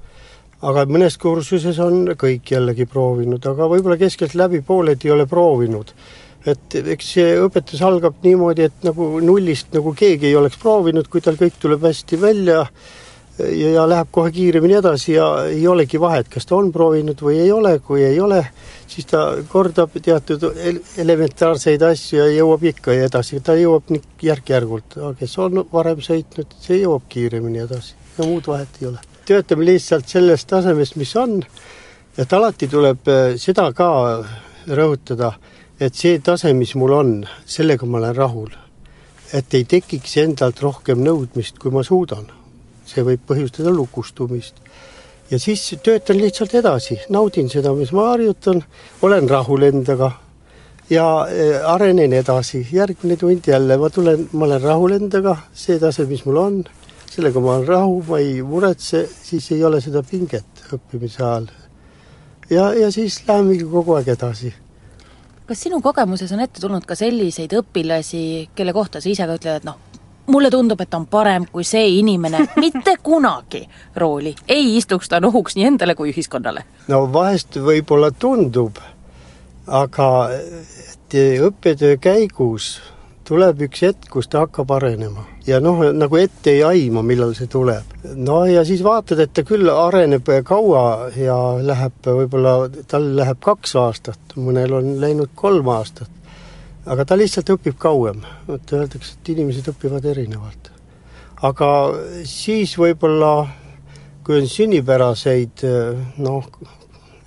Aga 0.65 0.85
mõnes 0.89 1.17
kursuses 1.21 1.79
on 1.83 2.15
kõik 2.17 2.55
jällegi 2.55 2.87
proovinud, 2.89 3.43
aga 3.51 3.69
võib-olla 3.69 3.97
keskeltläbi 4.01 4.63
pooled 4.65 5.05
ei 5.05 5.13
ole 5.13 5.27
proovinud. 5.29 5.93
Et 6.45 6.75
eks 6.93 7.07
see 7.15 7.31
õpetus 7.41 7.81
algab 7.85 8.21
niimoodi, 8.25 8.67
et 8.69 8.83
nagu 8.85 9.15
nullist 9.21 9.73
nagu 9.73 9.95
keegi 9.97 10.29
ei 10.29 10.37
oleks 10.37 10.59
proovinud, 10.61 11.07
kui 11.09 11.23
tal 11.25 11.39
kõik 11.39 11.57
tuleb 11.61 11.85
hästi 11.87 12.19
välja 12.21 12.59
ja, 13.39 13.69
ja 13.71 13.85
läheb 13.89 14.11
kohe 14.13 14.29
kiiremini 14.33 14.77
edasi 14.77 15.15
ja 15.15 15.29
ei 15.49 15.65
olegi 15.67 15.99
vahet, 16.01 16.29
kas 16.29 16.45
ta 16.45 16.57
on 16.59 16.69
proovinud 16.75 17.21
või 17.25 17.39
ei 17.41 17.49
ole, 17.51 17.73
kui 17.85 18.03
ei 18.05 18.19
ole, 18.21 18.43
siis 18.87 19.09
ta 19.09 19.23
kordab 19.49 19.97
teatud 19.97 20.45
elementaarseid 21.01 21.81
asju 21.89 22.21
ja 22.21 22.29
jõuab 22.35 22.69
ikka 22.71 22.93
edasi, 23.07 23.41
ta 23.41 23.57
jõuab 23.57 23.89
nii 23.93 24.29
järk-järgult, 24.29 24.99
aga 25.01 25.15
kes 25.19 25.35
on 25.41 25.65
varem 25.73 26.05
sõitnud, 26.05 26.57
see 26.61 26.83
jõuab 26.83 27.09
kiiremini 27.09 27.65
edasi. 27.65 27.97
Ja 28.19 28.29
muud 28.29 28.47
vahet 28.47 28.81
ei 28.81 28.93
ole. 28.93 29.14
Töötame 29.25 29.65
lihtsalt 29.65 30.07
sellest 30.07 30.47
tasemest, 30.47 30.95
mis 30.95 31.15
on, 31.15 31.39
et 32.17 32.33
alati 32.33 32.67
tuleb 32.71 33.07
eh, 33.07 33.35
seda 33.41 33.71
ka 33.73 33.89
rõhutada 34.67 35.33
et 35.79 35.95
see 35.95 36.19
tase, 36.23 36.53
mis 36.55 36.71
mul 36.79 36.93
on, 36.95 37.09
sellega 37.45 37.87
ma 37.87 37.99
olen 37.99 38.15
rahul. 38.15 38.53
et 39.33 39.53
ei 39.57 39.65
tekiks 39.67 40.13
endalt 40.21 40.61
rohkem 40.63 41.01
nõudmist, 41.03 41.57
kui 41.59 41.71
ma 41.71 41.83
suudan. 41.83 42.27
see 42.85 43.03
võib 43.03 43.19
põhjustada 43.27 43.73
lukustumist. 43.73 44.55
ja 45.31 45.39
siis 45.39 45.75
töötan 45.83 46.17
lihtsalt 46.17 46.53
edasi, 46.55 46.99
naudin 47.09 47.49
seda, 47.49 47.73
mis 47.73 47.91
ma 47.91 48.11
harjutan, 48.11 48.63
olen 49.01 49.29
rahul 49.29 49.63
endaga 49.63 50.11
ja 50.89 51.27
eh, 51.27 51.59
arenen 51.65 52.13
edasi, 52.13 52.67
järgmine 52.71 53.17
tund 53.17 53.47
jälle 53.47 53.77
ma 53.77 53.89
tulen, 53.89 54.29
ma 54.31 54.45
olen 54.45 54.61
rahul 54.61 54.91
endaga, 54.91 55.37
see 55.53 55.79
tase, 55.79 56.05
mis 56.05 56.25
mul 56.25 56.37
on, 56.37 56.63
sellega 57.15 57.39
ma 57.39 57.55
olen 57.55 57.67
rahul, 57.67 58.03
ma 58.09 58.19
ei 58.19 58.41
muretse, 58.43 59.05
siis 59.23 59.47
ei 59.55 59.63
ole 59.63 59.79
seda 59.83 60.03
pinget 60.03 60.65
õppimise 60.75 61.23
ajal. 61.23 61.49
ja, 62.49 62.69
ja 62.75 62.91
siis 62.91 63.21
lähemegi 63.27 63.67
kogu 63.71 63.95
aeg 63.95 64.13
edasi 64.15 64.53
kas 65.45 65.61
sinu 65.61 65.81
kogemuses 65.81 66.31
on 66.33 66.41
ette 66.41 66.61
tulnud 66.61 66.85
ka 66.89 66.97
selliseid 66.97 67.53
õpilasi, 67.53 68.21
kelle 68.55 68.73
kohta 68.73 69.01
sa 69.01 69.11
ise 69.11 69.27
ka 69.29 69.37
ütled, 69.37 69.61
et 69.61 69.67
noh, 69.67 69.77
mulle 70.33 70.49
tundub, 70.53 70.81
et 70.81 70.97
on 70.97 71.05
parem, 71.05 71.45
kui 71.51 71.63
see 71.67 71.99
inimene 71.99 72.41
mitte 72.63 72.97
kunagi 73.03 73.61
rooli 73.95 74.33
ei 74.47 74.73
istuks, 74.77 75.09
ta 75.09 75.21
on 75.21 75.29
ohuks 75.29 75.57
nii 75.57 75.69
endale 75.69 75.95
kui 75.95 76.11
ühiskonnale? 76.13 76.65
no 76.89 77.05
vahest 77.13 77.59
võib-olla 77.61 78.11
tundub, 78.11 78.81
aga 79.67 80.09
et 80.33 81.19
õppetöö 81.49 82.01
käigus 82.01 82.75
tuleb 83.25 83.67
üks 83.69 83.85
hetk, 83.85 84.09
kus 84.09 84.27
ta 84.27 84.45
hakkab 84.45 84.73
arenema 84.75 85.34
ja 85.47 85.59
noh, 85.61 85.81
nagu 85.93 86.17
ette 86.19 86.53
ei 86.55 86.61
aima, 86.65 87.03
millal 87.05 87.33
see 87.37 87.49
tuleb. 87.51 87.93
no 88.15 88.43
ja 88.49 88.65
siis 88.65 88.83
vaatad, 88.83 89.21
et 89.21 89.33
ta 89.33 89.43
küll 89.47 89.69
areneb 89.69 90.29
kaua 90.45 91.11
ja 91.17 91.37
läheb 91.61 92.09
võib-olla, 92.19 92.55
tal 92.89 93.11
läheb 93.17 93.41
kaks 93.43 93.75
aastat, 93.81 94.37
mõnel 94.37 94.73
on 94.79 94.95
läinud 95.01 95.35
kolm 95.35 95.69
aastat. 95.69 96.09
aga 96.85 97.05
ta 97.05 97.17
lihtsalt 97.17 97.49
õpib 97.49 97.77
kauem, 97.81 98.23
et 98.53 98.73
öeldakse, 98.73 99.17
et 99.17 99.29
inimesed 99.35 99.69
õpivad 99.73 100.05
erinevalt. 100.05 100.71
aga 101.41 101.69
siis 102.23 102.77
võib-olla, 102.77 103.47
kui 104.25 104.41
on 104.41 104.49
sünnipäraseid 104.49 105.65
noh, 106.17 106.49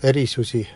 erisusi, 0.02 0.66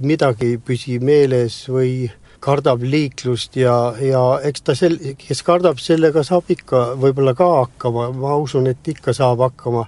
midagi 0.00 0.54
ei 0.54 0.58
püsi 0.58 0.98
meeles 1.00 1.66
või 1.68 2.08
kardab 2.40 2.82
liiklust 2.82 3.56
ja, 3.58 3.74
ja 4.02 4.22
eks 4.46 4.64
ta 4.66 4.76
sel-, 4.78 5.00
kes 5.18 5.42
kardab, 5.46 5.80
sellega 5.82 6.22
saab 6.26 6.50
ikka 6.54 6.84
võib-olla 7.00 7.34
ka 7.38 7.48
hakkama, 7.62 8.08
ma 8.14 8.36
usun, 8.38 8.68
et 8.70 8.92
ikka 8.94 9.14
saab 9.16 9.42
hakkama, 9.48 9.84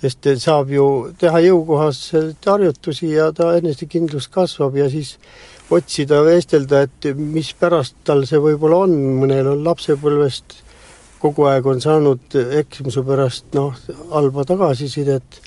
sest 0.00 0.30
saab 0.42 0.70
ju 0.72 0.86
teha 1.20 1.42
jõukohaseid 1.48 2.46
harjutusi 2.46 3.12
ja 3.16 3.30
ta 3.36 3.52
enesekindlus 3.58 4.30
kasvab 4.32 4.78
ja 4.78 4.88
siis 4.92 5.16
otsida, 5.70 6.22
vestelda, 6.26 6.86
et 6.86 7.12
mispärast 7.14 8.00
tal 8.06 8.24
see 8.26 8.40
võib-olla 8.42 8.84
on, 8.86 8.96
mõnel 9.20 9.52
on 9.52 9.64
lapsepõlvest 9.66 10.58
kogu 11.20 11.46
aeg 11.50 11.66
on 11.68 11.82
saanud 11.84 12.36
eksimuse 12.62 13.02
pärast 13.04 13.50
noh, 13.56 13.76
halba 14.12 14.46
tagasisidet. 14.48 15.40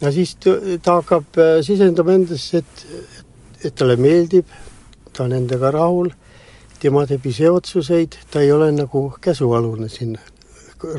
Ja 0.00 0.10
siis 0.10 0.34
ta 0.40 0.96
hakkab 0.98 1.36
sisendama 1.62 2.16
endasse, 2.16 2.62
et, 2.62 2.86
et 3.62 3.74
talle 3.76 3.98
meeldib, 4.00 4.48
ta 5.12 5.24
on 5.24 5.32
endaga 5.36 5.70
rahul, 5.74 6.10
tema 6.80 7.04
teeb 7.06 7.26
ise 7.30 7.50
otsuseid, 7.50 8.16
ta 8.30 8.40
ei 8.40 8.52
ole 8.52 8.70
nagu 8.74 9.06
käsualune 9.22 9.88
siin 9.92 10.16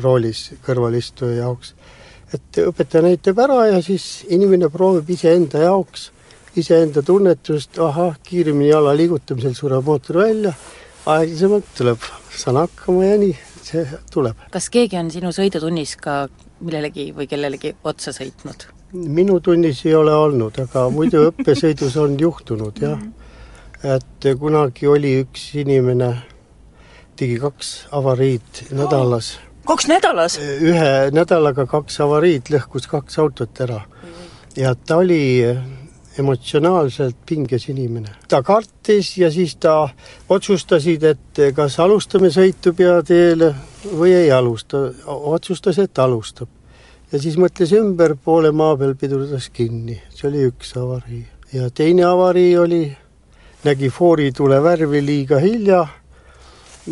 roolis 0.02 0.52
kõrvalistuja 0.64 1.42
jaoks. 1.42 1.74
et 2.34 2.58
õpetaja 2.58 3.04
näitab 3.04 3.38
ära 3.38 3.66
ja 3.68 3.82
siis 3.82 4.24
inimene 4.32 4.68
proovib 4.72 5.10
iseenda 5.10 5.60
jaoks, 5.62 6.10
iseenda 6.56 7.02
tunnetust, 7.02 7.78
ahah, 7.78 8.16
kiiremini 8.22 8.70
jala 8.70 8.94
liigutamisel 8.96 9.54
sureb 9.54 9.84
mootor 9.86 10.18
välja, 10.22 10.54
aeglasemalt 11.06 11.68
tuleb, 11.78 12.08
saan 12.34 12.58
hakkama 12.62 13.04
ja 13.04 13.18
nii 13.20 13.36
see 13.62 13.84
tuleb. 14.12 14.40
kas 14.50 14.70
keegi 14.72 14.98
on 14.98 15.10
sinu 15.14 15.32
sõidutunnis 15.36 15.96
ka 16.00 16.24
millelegi 16.60 17.10
või 17.16 17.28
kellelegi 17.30 17.74
otsa 17.84 18.14
sõitnud? 18.16 18.66
minu 18.94 19.40
tunnis 19.40 19.84
ei 19.86 19.94
ole 19.98 20.14
olnud, 20.14 20.58
aga 20.64 20.88
muidu 20.90 21.28
õppesõidus 21.28 21.96
on 22.00 22.16
juhtunud 22.20 22.80
jah. 22.80 22.98
-hmm 22.98 23.23
et 23.84 24.28
kunagi 24.40 24.88
oli 24.88 25.18
üks 25.22 25.50
inimene, 25.60 26.10
tegi 27.18 27.36
kaks 27.42 27.72
avariid 27.92 28.64
nädalas 28.72 29.34
oh,. 29.36 29.50
kaks 29.74 29.88
nädalas? 29.90 30.38
ühe 30.40 31.10
nädalaga 31.12 31.66
kaks 31.68 32.00
avariid, 32.00 32.48
lõhkus 32.54 32.88
kaks 32.88 33.20
autot 33.20 33.60
ära. 33.60 33.82
ja 34.56 34.74
ta 34.74 35.02
oli 35.02 35.20
emotsionaalselt 36.18 37.16
pinges 37.26 37.68
inimene. 37.68 38.16
ta 38.28 38.42
kartis 38.42 39.16
ja 39.18 39.30
siis 39.30 39.56
ta 39.56 39.88
otsustasid, 40.28 41.04
et 41.04 41.44
kas 41.54 41.78
alustame 41.82 42.32
sõitu 42.32 42.72
peateele 42.72 43.52
või 43.92 44.14
ei 44.16 44.32
alusta. 44.32 44.88
otsustas, 45.06 45.78
et 45.78 45.98
alustab. 45.98 46.48
ja 47.12 47.20
siis 47.20 47.36
mõtles 47.36 47.76
ümber, 47.76 48.16
poole 48.16 48.52
maa 48.52 48.76
peal 48.80 48.96
pidurdas 48.96 49.50
kinni, 49.52 50.00
see 50.14 50.28
oli 50.32 50.48
üks 50.48 50.76
avarii. 50.80 51.26
ja 51.52 51.70
teine 51.70 52.08
avarii 52.08 52.56
oli 52.58 52.84
nägi 53.64 53.88
fooritule 53.88 54.58
värvi 54.62 55.00
liiga 55.04 55.38
hilja, 55.40 55.80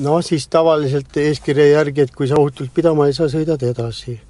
no 0.01 0.21
siis 0.25 0.47
tavaliselt 0.49 1.17
eeskirja 1.21 1.67
järgi, 1.69 2.07
et 2.07 2.15
kui 2.17 2.29
sa 2.29 2.39
ohutult 2.41 2.73
pidama 2.75 3.09
ei 3.09 3.17
saa, 3.17 3.29
sõidad 3.29 3.63
edasi. 3.69 4.21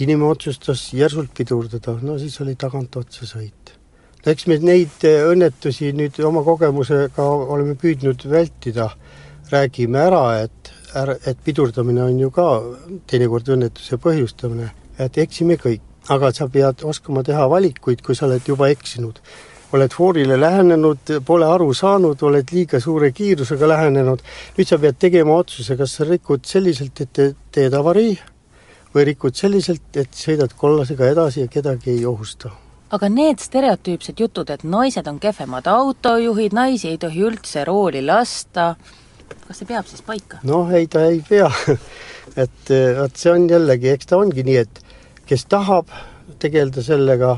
inimene 0.00 0.30
otsustas 0.30 0.92
järsult 0.94 1.34
pidurdada, 1.36 1.96
no 2.02 2.18
siis 2.18 2.40
oli 2.40 2.54
tagantotsa 2.54 3.26
sõit. 3.26 3.74
eks 4.26 4.46
me 4.46 4.58
neid 4.58 5.02
õnnetusi 5.02 5.92
nüüd 5.92 6.20
oma 6.24 6.44
kogemusega 6.44 7.24
oleme 7.24 7.74
püüdnud 7.74 8.24
vältida, 8.30 8.90
räägime 9.50 9.98
ära, 9.98 10.42
et 10.42 10.72
et 11.26 11.38
pidurdamine 11.44 12.02
on 12.02 12.18
ju 12.18 12.30
ka 12.30 12.62
teinekord 13.06 13.48
õnnetuse 13.48 13.96
põhjustamine, 13.96 14.70
et 14.98 15.18
eksime 15.18 15.54
kõik, 15.54 15.80
aga 16.08 16.32
sa 16.32 16.48
pead 16.48 16.82
oskama 16.82 17.22
teha 17.22 17.48
valikuid, 17.50 18.02
kui 18.02 18.14
sa 18.14 18.26
oled 18.26 18.42
juba 18.46 18.68
eksinud 18.68 19.20
oled 19.72 19.94
foorile 19.94 20.40
lähenenud, 20.40 21.12
pole 21.26 21.46
aru 21.46 21.70
saanud, 21.74 22.22
oled 22.26 22.52
liiga 22.52 22.80
suure 22.80 23.12
kiirusega 23.14 23.68
lähenenud, 23.68 24.22
nüüd 24.56 24.68
sa 24.68 24.78
pead 24.82 24.98
tegema 24.98 25.36
otsuse, 25.42 25.76
kas 25.78 25.94
sa 25.98 26.06
rikud 26.08 26.44
selliselt, 26.48 27.00
et 27.00 27.36
teed 27.52 27.76
avarii 27.78 28.16
või 28.94 29.06
rikud 29.12 29.36
selliselt, 29.38 29.86
et 29.94 30.14
sõidad 30.16 30.56
kollasega 30.58 31.12
edasi 31.12 31.44
ja 31.44 31.50
kedagi 31.50 31.94
ei 31.94 32.06
ohusta. 32.06 32.50
aga 32.90 33.08
need 33.08 33.38
stereotüüpsed 33.38 34.18
jutud, 34.18 34.50
et 34.50 34.64
naised 34.64 35.06
on 35.06 35.20
kehvemad 35.22 35.66
autojuhid, 35.70 36.52
naisi 36.52 36.88
ei 36.88 36.98
tohi 36.98 37.22
üldse 37.22 37.64
rooli 37.64 38.02
lasta, 38.02 38.74
kas 39.46 39.58
see 39.58 39.66
peab 39.66 39.86
siis 39.86 40.02
paika? 40.02 40.40
noh, 40.42 40.70
ei 40.74 40.86
ta 40.86 41.04
ei 41.06 41.22
pea 41.28 41.50
et 42.36 42.72
vot 42.98 43.16
see 43.16 43.32
on 43.32 43.46
jällegi, 43.50 43.90
eks 43.94 44.10
ta 44.10 44.18
ongi 44.20 44.44
nii, 44.46 44.56
et 44.64 44.82
kes 45.28 45.46
tahab 45.50 45.90
tegeleda 46.42 46.82
sellega, 46.84 47.36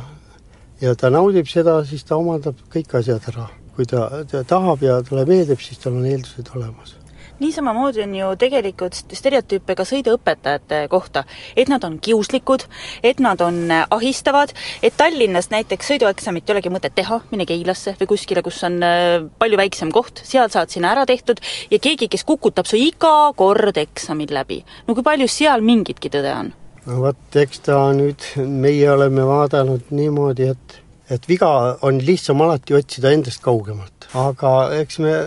ja 0.83 0.97
ta 0.99 1.11
naudib 1.12 1.51
seda, 1.51 1.80
siis 1.87 2.05
ta 2.07 2.18
omandab 2.18 2.59
kõik 2.72 2.97
asjad 2.99 3.30
ära. 3.33 3.51
kui 3.72 3.87
ta, 3.89 4.03
ta 4.28 4.43
tahab 4.45 4.83
ja 4.85 4.99
talle 5.01 5.22
meeldib, 5.24 5.57
siis 5.64 5.78
tal 5.80 5.95
on 5.97 6.05
eeldused 6.05 6.51
olemas. 6.57 6.97
niisamamoodi 7.41 8.03
on 8.05 8.12
ju 8.14 8.26
tegelikult 8.39 8.99
stereotüüpe 9.18 9.74
ka 9.74 9.87
sõiduõpetajate 9.89 10.83
kohta, 10.93 11.24
et 11.57 11.72
nad 11.72 11.83
on 11.85 11.99
kiuslikud, 11.99 12.66
et 13.03 13.18
nad 13.20 13.41
on 13.41 13.72
ahistavad, 13.91 14.53
et 14.83 14.95
Tallinnas 14.97 15.51
näiteks 15.51 15.91
sõidueksamit 15.95 16.47
ei 16.47 16.55
olegi 16.55 16.70
mõtet 16.70 16.95
teha, 16.95 17.20
mine 17.33 17.47
Keilasse 17.47 17.97
või 18.01 18.12
kuskile, 18.14 18.43
kus 18.43 18.62
on 18.68 18.78
äh, 18.87 19.26
palju 19.39 19.59
väiksem 19.59 19.91
koht, 19.91 20.22
seal 20.28 20.51
saad 20.51 20.70
sinna 20.70 20.93
ära 20.93 21.07
tehtud 21.07 21.43
ja 21.70 21.78
keegi, 21.78 22.11
kes 22.12 22.26
kukutab 22.28 22.66
su 22.70 22.78
iga 22.78 23.33
kord 23.37 23.78
eksamid 23.78 24.30
läbi. 24.30 24.64
no 24.87 24.95
kui 24.95 25.03
palju 25.03 25.28
seal 25.28 25.64
mingitki 25.64 26.12
tõde 26.12 26.35
on? 26.39 26.53
No 26.87 27.01
vot, 27.05 27.24
eks 27.43 27.64
ta 27.68 27.80
nüüd, 27.97 28.28
meie 28.47 28.89
oleme 28.93 29.26
vaadanud 29.28 29.91
niimoodi, 29.95 30.49
et, 30.55 30.78
et 31.12 31.28
viga 31.30 31.51
on 31.87 32.01
lihtsam 32.03 32.41
alati 32.45 32.76
otsida 32.78 33.12
endast 33.14 33.43
kaugemalt, 33.45 34.09
aga 34.18 34.55
eks 34.80 35.03
me 35.05 35.18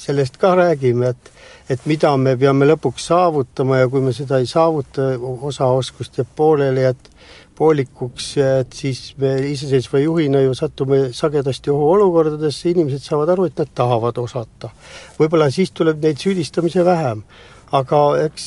sellest 0.00 0.40
ka 0.40 0.54
räägime, 0.58 1.14
et 1.14 1.36
et 1.70 1.84
mida 1.86 2.10
me 2.18 2.32
peame 2.34 2.66
lõpuks 2.66 3.04
saavutama 3.12 3.76
ja 3.78 3.88
kui 3.90 4.02
me 4.02 4.10
seda 4.10 4.40
ei 4.42 4.48
saavuta, 4.50 5.12
osa 5.46 5.68
oskust 5.70 6.16
jääb 6.18 6.32
pooleli, 6.34 6.82
et 6.88 7.10
poolikuks, 7.60 8.30
et 8.42 8.74
siis 8.74 9.12
me 9.20 9.36
iseseisva 9.52 10.00
juhina 10.02 10.40
ju 10.42 10.54
satume 10.56 11.00
sagedasti 11.14 11.70
ohuolukordadesse, 11.70 12.72
inimesed 12.72 13.04
saavad 13.04 13.34
aru, 13.36 13.46
et 13.46 13.62
nad 13.62 13.70
tahavad 13.82 14.18
osata. 14.18 14.72
võib-olla 15.18 15.50
siis 15.54 15.70
tuleb 15.70 16.02
neid 16.02 16.18
süüdistamise 16.18 16.84
vähem, 16.84 17.22
aga 17.72 18.00
eks 18.26 18.46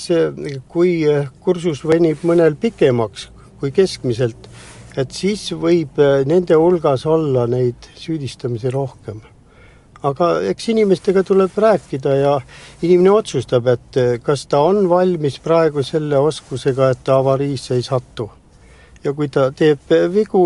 kui 0.68 0.96
kursus 1.44 1.84
venib 1.88 2.26
mõnel 2.28 2.58
pikemaks 2.60 3.30
kui 3.60 3.72
keskmiselt, 3.72 4.50
et 5.00 5.12
siis 5.16 5.46
võib 5.56 6.02
nende 6.28 6.58
hulgas 6.60 7.06
olla 7.08 7.48
neid 7.48 7.88
süüdistamisi 7.96 8.74
rohkem 8.74 9.22
aga 10.04 10.30
eks 10.52 10.70
inimestega 10.74 11.24
tuleb 11.28 11.58
rääkida 11.64 12.16
ja 12.20 12.34
inimene 12.84 13.12
otsustab, 13.16 13.68
et 13.72 14.00
kas 14.24 14.46
ta 14.52 14.60
on 14.68 14.88
valmis 14.92 15.40
praegu 15.44 15.84
selle 15.84 16.20
oskusega, 16.20 16.92
et 16.92 17.04
ta 17.04 17.20
avariisse 17.22 17.76
ei 17.76 17.84
satu. 17.84 18.30
ja 19.04 19.12
kui 19.14 19.28
ta 19.28 19.50
teeb 19.52 19.90
vigu, 20.14 20.42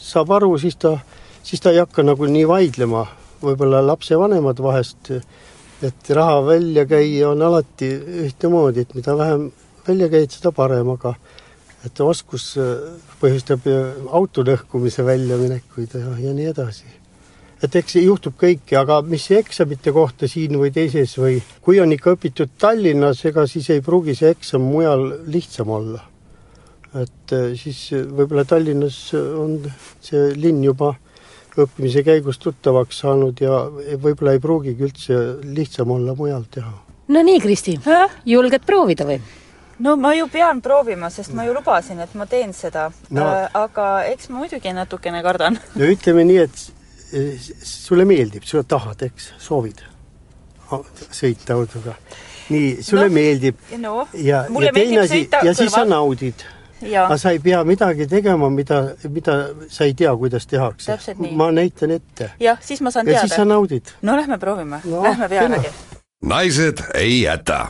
saab 0.00 0.30
aru, 0.32 0.54
siis 0.58 0.76
ta, 0.80 0.94
siis 1.42 1.60
ta 1.60 1.72
ei 1.72 1.82
hakka 1.82 2.02
nagu 2.02 2.26
nii 2.26 2.46
vaidlema, 2.48 3.04
võib-olla 3.42 3.82
lapsevanemad 3.84 4.60
vahest, 4.64 5.12
et 5.86 6.10
raha 6.16 6.40
välja 6.46 6.86
käia 6.88 7.30
on 7.30 7.42
alati 7.42 7.90
ühtemoodi, 8.26 8.84
et 8.84 8.94
mida 8.94 9.16
vähem 9.16 9.50
välja 9.86 10.08
käid, 10.12 10.30
seda 10.30 10.52
parem, 10.52 10.94
aga 10.96 11.14
et 11.84 12.00
oskus 12.04 12.52
põhjustab 13.20 13.64
auto 14.12 14.44
lõhkumise 14.44 15.04
väljaminekuid 15.06 15.96
ja, 15.96 16.16
ja 16.20 16.34
nii 16.36 16.50
edasi 16.52 17.00
et 17.64 17.76
eks 17.76 17.98
juhtub 18.00 18.36
kõike, 18.40 18.74
aga 18.80 19.00
mis 19.04 19.26
eksamite 19.36 19.92
kohta 19.92 20.28
siin 20.30 20.56
või 20.60 20.72
teises 20.74 21.12
või 21.20 21.40
kui 21.64 21.80
on 21.82 21.92
ikka 21.92 22.14
õpitud 22.16 22.54
Tallinnas, 22.60 23.20
ega 23.28 23.44
siis 23.50 23.68
ei 23.74 23.82
pruugi 23.84 24.16
see 24.16 24.32
eksam 24.32 24.64
mujal 24.64 25.06
lihtsam 25.28 25.70
olla. 25.76 26.06
et 26.94 27.32
eh, 27.32 27.52
siis 27.56 27.92
võib-olla 27.92 28.44
Tallinnas 28.44 28.98
on 29.14 29.60
see 30.02 30.32
linn 30.34 30.64
juba 30.64 30.94
õppimise 31.56 32.04
käigus 32.06 32.38
tuttavaks 32.42 33.02
saanud 33.02 33.40
ja 33.42 33.64
võib-olla 33.98 34.36
ei 34.36 34.42
pruugigi 34.42 34.86
üldse 34.86 35.20
lihtsam 35.44 35.90
olla 35.90 36.14
mujal 36.18 36.46
teha. 36.50 36.72
no 37.08 37.22
nii, 37.26 37.40
Kristi, 37.42 37.78
julged 38.24 38.66
proovida 38.66 39.06
või? 39.08 39.20
no 39.78 39.96
ma 39.96 40.14
ju 40.14 40.28
pean 40.32 40.60
proovima, 40.62 41.10
sest 41.10 41.34
ma 41.34 41.46
ju 41.48 41.54
lubasin, 41.56 42.00
et 42.00 42.14
ma 42.14 42.26
teen 42.30 42.52
seda 42.56 42.90
no. 43.10 43.24
äh,, 43.26 43.46
aga 43.54 43.92
eks 44.12 44.30
ma 44.30 44.42
muidugi 44.44 44.74
natukene 44.76 45.22
kardan. 45.26 45.58
no 45.78 45.94
ütleme 45.94 46.26
nii, 46.28 46.44
et 46.46 46.66
sulle 47.66 48.06
meeldib, 48.06 48.44
sa 48.46 48.62
tahad, 48.62 49.02
eks, 49.10 49.32
soovid 49.42 49.82
sõita 51.10 51.56
autoga. 51.56 51.96
nii, 52.50 52.82
sulle 52.82 53.08
no, 53.08 53.14
meeldib. 53.14 53.58
no, 53.78 54.06
ja, 54.14 54.44
ja 54.46 54.72
teine 54.74 55.04
asi, 55.04 55.28
ja 55.44 55.54
siis 55.54 55.72
sa 55.72 55.84
naudid. 55.88 56.44
Aga 56.82 57.16
sa 57.18 57.30
ei 57.30 57.38
pea 57.38 57.62
midagi 57.64 58.06
tegema, 58.06 58.50
mida, 58.50 58.82
mida 59.08 59.36
sa 59.68 59.84
ei 59.84 59.94
tea, 59.94 60.16
kuidas 60.16 60.46
tehakse. 60.46 60.98
ma 61.30 61.50
näitan 61.52 61.90
ette. 61.90 62.30
jah, 62.40 62.58
siis 62.60 62.80
ma 62.80 62.90
saan 62.90 63.06
ja 63.06 63.12
teada. 63.12 63.24
ja 63.24 63.28
siis 63.28 63.36
sa 63.36 63.44
naudid. 63.44 63.94
no 64.02 64.16
lähme 64.16 64.38
proovime 64.38 64.80
no,, 64.84 65.02
lähme 65.02 65.28
pealegi. 65.28 65.72
naised 66.22 66.84
ei 66.94 67.22
jäta. 67.22 67.68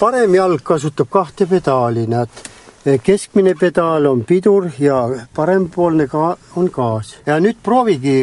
parem 0.00 0.34
jalg 0.34 0.62
kasutab 0.62 1.08
kahte 1.10 1.46
pedaali, 1.46 2.06
näed 2.06 2.55
keskmine 3.02 3.54
pedaal 3.58 4.06
on 4.06 4.22
pidur 4.24 4.68
ja 4.78 4.98
parempoolne 5.34 6.06
ka 6.06 6.36
on 6.56 6.68
gaas. 6.72 7.16
ja 7.26 7.38
nüüd 7.42 7.58
proovigi 7.62 8.16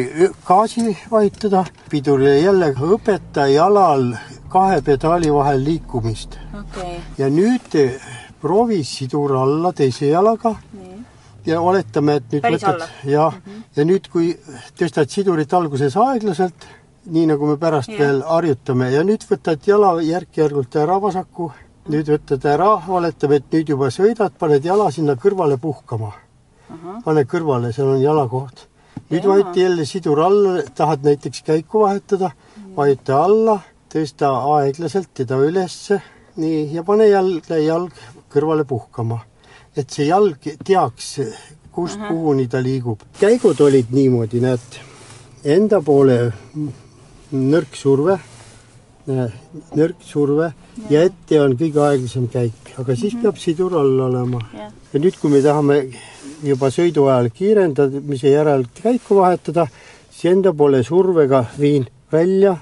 gaasi 0.46 0.96
vajutada, 1.10 1.64
pidurile 1.90 2.38
jälle 2.38 2.72
õpeta 2.72 3.46
jalal 3.52 4.14
kahe 4.48 4.80
pedaali 4.82 5.32
vahel 5.32 5.64
liikumist 5.64 6.38
okay.. 6.60 6.96
ja 7.18 7.28
nüüd 7.28 7.76
proovi 8.40 8.84
sidur 8.84 9.36
alla 9.40 9.72
teise 9.72 10.06
jalaga 10.06 10.54
Nii. 10.72 10.96
ja 11.46 11.60
oletame, 11.60 12.16
et 12.20 12.32
nüüd 12.32 12.46
Päris 12.46 12.64
võtad 12.64 12.88
ja 13.04 13.28
mm, 13.30 13.42
-hmm. 13.44 13.66
ja 13.76 13.84
nüüd, 13.84 14.08
kui 14.12 14.32
tõstad 14.80 15.12
sidurit 15.12 15.52
alguses 15.52 15.96
aeglaselt, 15.96 16.66
nii 17.04 17.26
nagu 17.34 17.46
me 17.52 17.56
pärast 17.60 17.92
ja. 17.92 17.98
veel 17.98 18.22
harjutame 18.28 18.90
ja 18.96 19.04
nüüd 19.04 19.28
võtad 19.28 19.68
jala 19.68 19.94
järk-järgult 20.02 20.76
ära 20.76 21.00
vasaku 21.00 21.52
nüüd 21.92 22.08
võtad 22.08 22.44
ära, 22.48 22.70
oletame, 22.88 23.40
et 23.40 23.50
nüüd 23.52 23.72
juba 23.74 23.90
sõidad, 23.92 24.32
paned 24.40 24.64
jala 24.64 24.90
sinna 24.94 25.16
kõrvale 25.20 25.58
puhkama. 25.60 26.12
pane 27.04 27.24
kõrvale, 27.24 27.72
seal 27.72 27.88
on 27.88 28.00
jalakoht. 28.00 28.68
nüüd 29.10 29.24
vajuta 29.24 29.60
jälle 29.60 29.84
sidur 29.84 30.20
alla, 30.20 30.62
tahad 30.74 31.04
näiteks 31.04 31.42
käiku 31.42 31.80
vahetada, 31.80 32.30
vajuta 32.76 33.22
alla, 33.24 33.60
tõsta 33.92 34.30
aeglaselt 34.56 35.08
teda 35.14 35.36
ülesse, 35.36 36.00
nii, 36.36 36.72
ja 36.74 36.82
pane 36.82 37.08
jälle 37.08 37.60
jalg 37.60 37.92
kõrvale 38.32 38.64
puhkama. 38.64 39.20
et 39.76 39.90
see 39.90 40.06
jalg 40.06 40.38
teaks, 40.64 41.20
kust 41.72 41.98
Aha. 41.98 42.08
kuhuni 42.08 42.48
ta 42.48 42.62
liigub. 42.62 43.00
käigud 43.20 43.60
olid 43.60 43.86
niimoodi, 43.90 44.40
näed, 44.40 44.80
enda 45.44 45.80
poole 45.82 46.32
nõrk 47.32 47.74
surve 47.76 48.18
nõrk 49.06 50.04
surve 50.04 50.48
ja. 50.48 50.84
ja 50.90 51.02
ette 51.08 51.40
on 51.42 51.56
kõige 51.60 51.82
aeglasem 51.84 52.28
käik, 52.32 52.74
aga 52.78 52.94
siis 52.96 53.14
mm 53.14 53.18
-hmm. 53.18 53.22
peab 53.22 53.36
sidur 53.38 53.76
all 53.78 54.00
olema. 54.00 54.40
ja 54.92 55.00
nüüd, 55.00 55.18
kui 55.20 55.30
me 55.30 55.42
tahame 55.42 55.80
juba 56.42 56.70
sõidu 56.70 57.08
ajal 57.08 57.30
kiirendamise 57.30 58.28
järel 58.28 58.64
käiku 58.82 59.16
vahetada, 59.20 59.66
siis 60.10 60.32
enda 60.32 60.52
poole 60.52 60.82
survega 60.82 61.44
viin 61.58 61.86
välja, 62.12 62.56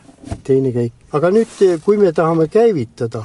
teine 0.44 0.72
käik. 0.72 0.92
aga 1.12 1.30
nüüd, 1.30 1.80
kui 1.84 1.96
me 1.96 2.12
tahame 2.12 2.48
käivitada, 2.48 3.24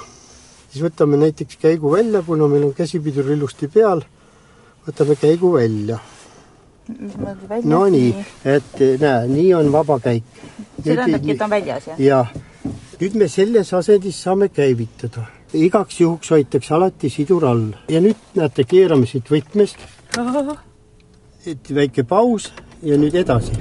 siis 0.69 0.83
võtame 0.83 1.17
näiteks 1.17 1.57
käigu 1.57 1.91
välja, 1.91 2.21
kuna 2.21 2.47
meil 2.47 2.63
on 2.63 2.73
käsipidur 2.73 3.31
ilusti 3.31 3.67
peal, 3.67 4.01
võtame 4.87 5.15
käigu 5.15 5.53
välja 5.53 5.99
no 7.63 7.85
nii, 7.91 8.11
et 8.45 8.79
näe, 9.01 9.27
nii 9.27 9.53
on 9.57 9.71
vaba 9.71 9.99
käik. 9.99 10.23
see 10.83 10.95
tähendabki, 10.95 11.31
et 11.31 11.41
on 11.41 11.49
väljas, 11.49 11.87
jah? 11.87 11.99
jah, 11.99 12.31
nüüd 13.01 13.15
me 13.15 13.27
selles 13.29 13.73
asendis 13.73 14.17
saame 14.25 14.47
käivitada. 14.49 15.27
igaks 15.53 15.99
juhuks 16.01 16.31
hoitakse 16.31 16.73
alati 16.75 17.09
sidur 17.09 17.43
all 17.43 17.67
ja 17.89 18.01
nüüd 18.01 18.17
näete, 18.35 18.63
keerame 18.63 19.05
siit 19.05 19.29
võtmest. 19.29 19.77
et 21.45 21.73
väike 21.75 22.03
paus 22.03 22.51
ja 22.83 22.97
nüüd 22.97 23.13
edasi. 23.13 23.53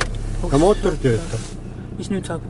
ja 0.52 0.58
mootor 0.58 0.96
töötab. 1.02 1.42
mis 1.98 2.08
nüüd 2.10 2.24
saab? 2.24 2.40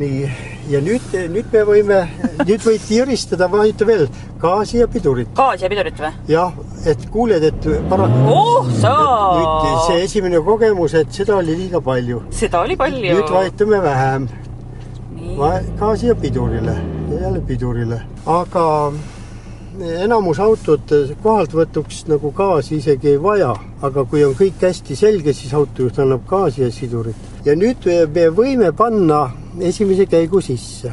nii, 0.00 0.30
ja 0.72 0.80
nüüd, 0.80 1.12
nüüd 1.34 1.52
me 1.52 1.62
võime, 1.68 2.00
nüüd 2.48 2.64
võite 2.64 2.96
iristada, 2.96 3.50
vajuta 3.52 3.86
veel 3.86 4.08
gaasi 4.40 4.80
ja 4.80 4.88
pidurit. 4.88 5.28
gaasi 5.36 5.68
ja 5.68 5.70
pidurit 5.74 6.00
või? 6.00 6.12
jah, 6.32 6.56
et 6.88 7.04
kuuled, 7.12 7.44
et 7.50 7.68
para-. 7.92 8.08
oh 8.32 8.72
sa! 8.80 8.96
nüüd 9.36 9.84
see 9.90 10.00
esimene 10.08 10.40
kogemus, 10.48 10.96
et 11.04 11.12
seda 11.12 11.36
oli 11.36 11.60
liiga 11.66 11.84
palju. 11.84 12.24
seda 12.32 12.64
oli 12.64 12.80
palju. 12.80 13.12
nüüd 13.12 13.36
vajutame 13.36 13.84
vähem 13.84 14.28
gaasi 15.78 16.06
ja 16.06 16.14
pidurile. 16.14 16.76
Ja 17.10 17.20
jälle 17.20 17.40
pidurile, 17.40 18.00
aga 18.26 18.92
enamus 19.98 20.40
autod 20.40 20.92
kohaltvõtuks 21.22 22.04
nagu 22.08 22.30
gaasi 22.32 22.78
isegi 22.78 23.14
ei 23.14 23.22
vaja, 23.22 23.54
aga 23.82 24.04
kui 24.04 24.24
on 24.24 24.36
kõik 24.38 24.62
hästi 24.62 24.96
selge, 24.96 25.32
siis 25.32 25.54
autojuht 25.54 25.98
annab 25.98 26.26
gaasi 26.28 26.62
ja 26.62 26.70
sidurit. 26.72 27.16
ja 27.44 27.54
nüüd 27.56 27.84
me 28.14 28.28
võime 28.30 28.72
panna 28.72 29.30
esimese 29.60 30.06
käigu 30.06 30.40
sisse 30.40 30.92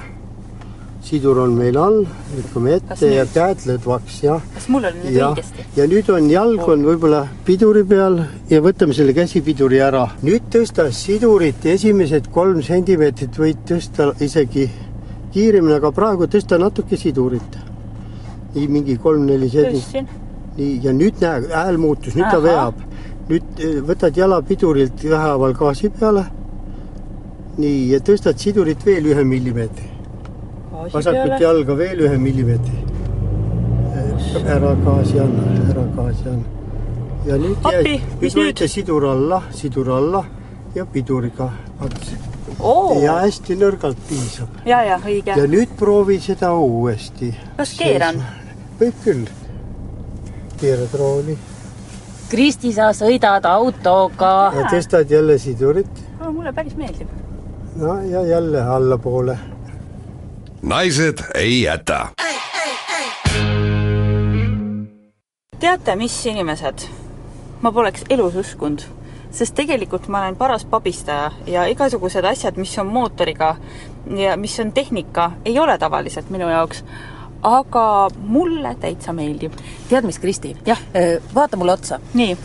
sidur 1.03 1.37
on 1.43 1.55
meil 1.57 1.77
all, 1.81 2.03
lükkame 2.35 2.75
ette 2.77 3.09
ja 3.09 3.25
käed 3.29 3.63
lõdvaks, 3.67 4.19
jah. 4.25 4.43
kas 4.55 4.67
mul 4.71 4.85
on 4.89 4.99
nüüd 5.01 5.15
ja, 5.15 5.31
õigesti? 5.31 5.65
ja 5.77 5.87
nüüd 5.89 6.09
on 6.13 6.29
jalg 6.31 6.67
on 6.69 6.85
võib-olla 6.85 7.21
piduri 7.47 7.83
peal 7.87 8.19
ja 8.49 8.61
võtame 8.63 8.95
selle 8.97 9.15
käsipiduri 9.17 9.81
ära. 9.81 10.05
nüüd 10.21 10.49
tõsta 10.53 10.87
sidurit 10.95 11.65
esimesed 11.73 12.29
kolm 12.33 12.61
sentimeetrit 12.65 13.39
võid 13.41 13.63
tõsta 13.69 14.11
isegi 14.21 14.67
kiiremini, 15.33 15.77
aga 15.79 15.91
praegu 15.95 16.27
tõsta 16.31 16.59
natuke 16.61 16.97
sidurit. 16.97 17.57
nii 18.55 18.67
mingi 18.67 18.97
kolm-neli 18.97 19.49
senti. 19.49 20.03
nii, 20.57 20.73
ja 20.83 20.93
nüüd 20.93 21.23
näe, 21.23 21.47
hääl 21.55 21.77
muutus, 21.77 22.15
nüüd 22.15 22.27
Aha. 22.27 22.35
ta 22.35 22.43
veab. 22.43 22.85
nüüd 23.29 23.63
eh, 23.63 23.79
võtad 23.87 24.17
jala 24.17 24.41
pidurilt 24.41 25.03
vähehaaval 25.03 25.53
gaasi 25.57 25.89
peale 25.89 26.25
nii, 27.57 27.87
ja 27.93 27.99
tõstad 27.99 28.39
sidurit 28.39 28.85
veel 28.85 29.11
ühe 29.11 29.23
millimeetri. 29.27 29.90
Vasakut 30.93 31.41
jalga 31.41 31.77
veel 31.77 32.03
ühe 32.07 32.17
millimeetri. 32.17 32.79
ära 34.45 34.75
gaasi 34.85 35.19
anna, 35.19 35.47
ära 35.69 35.85
gaasi 35.95 36.29
anna. 36.29 36.45
ja 37.25 37.37
nüüd 37.37 37.71
jäi, 37.71 37.99
mis 38.21 38.35
nüüd 38.35 38.51
võite 38.51 38.67
sidur 38.67 39.05
alla, 39.11 39.41
sidur 39.51 39.91
alla 39.97 40.23
ja 40.75 40.85
piduriga 40.85 41.49
ats. 41.79 42.15
oo, 42.59 42.99
ja 43.01 43.19
hästi 43.25 43.59
nõrgalt 43.61 44.01
piisab. 44.09 44.61
ja, 44.65 44.83
ja 44.87 44.99
õige 45.05 45.37
ja. 45.37 45.47
nüüd 45.47 45.77
proovi 45.77 46.19
seda 46.23 46.53
uuesti. 46.53 47.33
kas 47.57 47.77
keeran? 47.77 48.23
võib 48.79 49.05
küll. 49.05 49.25
keerad 50.61 50.99
rooli 50.99 51.37
Kristi, 52.31 52.69
sa 52.71 52.93
sõidad 52.95 53.43
autoga. 53.43 54.53
tõstad 54.71 55.09
jälle 55.11 55.35
sidurit. 55.37 55.89
mulle 56.31 56.53
päris 56.53 56.77
meeldib. 56.79 57.07
no 57.75 58.01
ja 58.01 58.21
jälle 58.23 58.61
allapoole. 58.61 59.37
Naised 60.61 61.17
ei 61.35 61.61
jäta. 61.61 62.07
teate, 65.59 65.95
mis 65.95 66.25
inimesed, 66.25 66.87
ma 67.61 67.71
poleks 67.71 68.03
elus 68.09 68.35
uskunud, 68.35 68.81
sest 69.31 69.53
tegelikult 69.55 70.07
ma 70.09 70.23
olen 70.23 70.35
paras 70.35 70.65
pabistaja 70.65 71.31
ja 71.47 71.65
igasugused 71.69 72.25
asjad, 72.25 72.57
mis 72.57 72.73
on 72.81 72.87
mootoriga 72.87 73.55
ja 74.17 74.37
mis 74.37 74.59
on 74.59 74.71
tehnika, 74.71 75.31
ei 75.45 75.59
ole 75.59 75.77
tavaliselt 75.77 76.29
minu 76.29 76.49
jaoks. 76.49 76.83
aga 77.43 78.09
mulle 78.17 78.75
täitsa 78.79 79.13
meeldib. 79.13 79.53
tead, 79.89 80.03
mis, 80.03 80.19
Kristi? 80.19 80.57
Jah.. 80.65 80.81
vaata 81.35 81.57
mulle 81.57 81.71
otsa. 81.71 81.99
nii, 82.13 82.37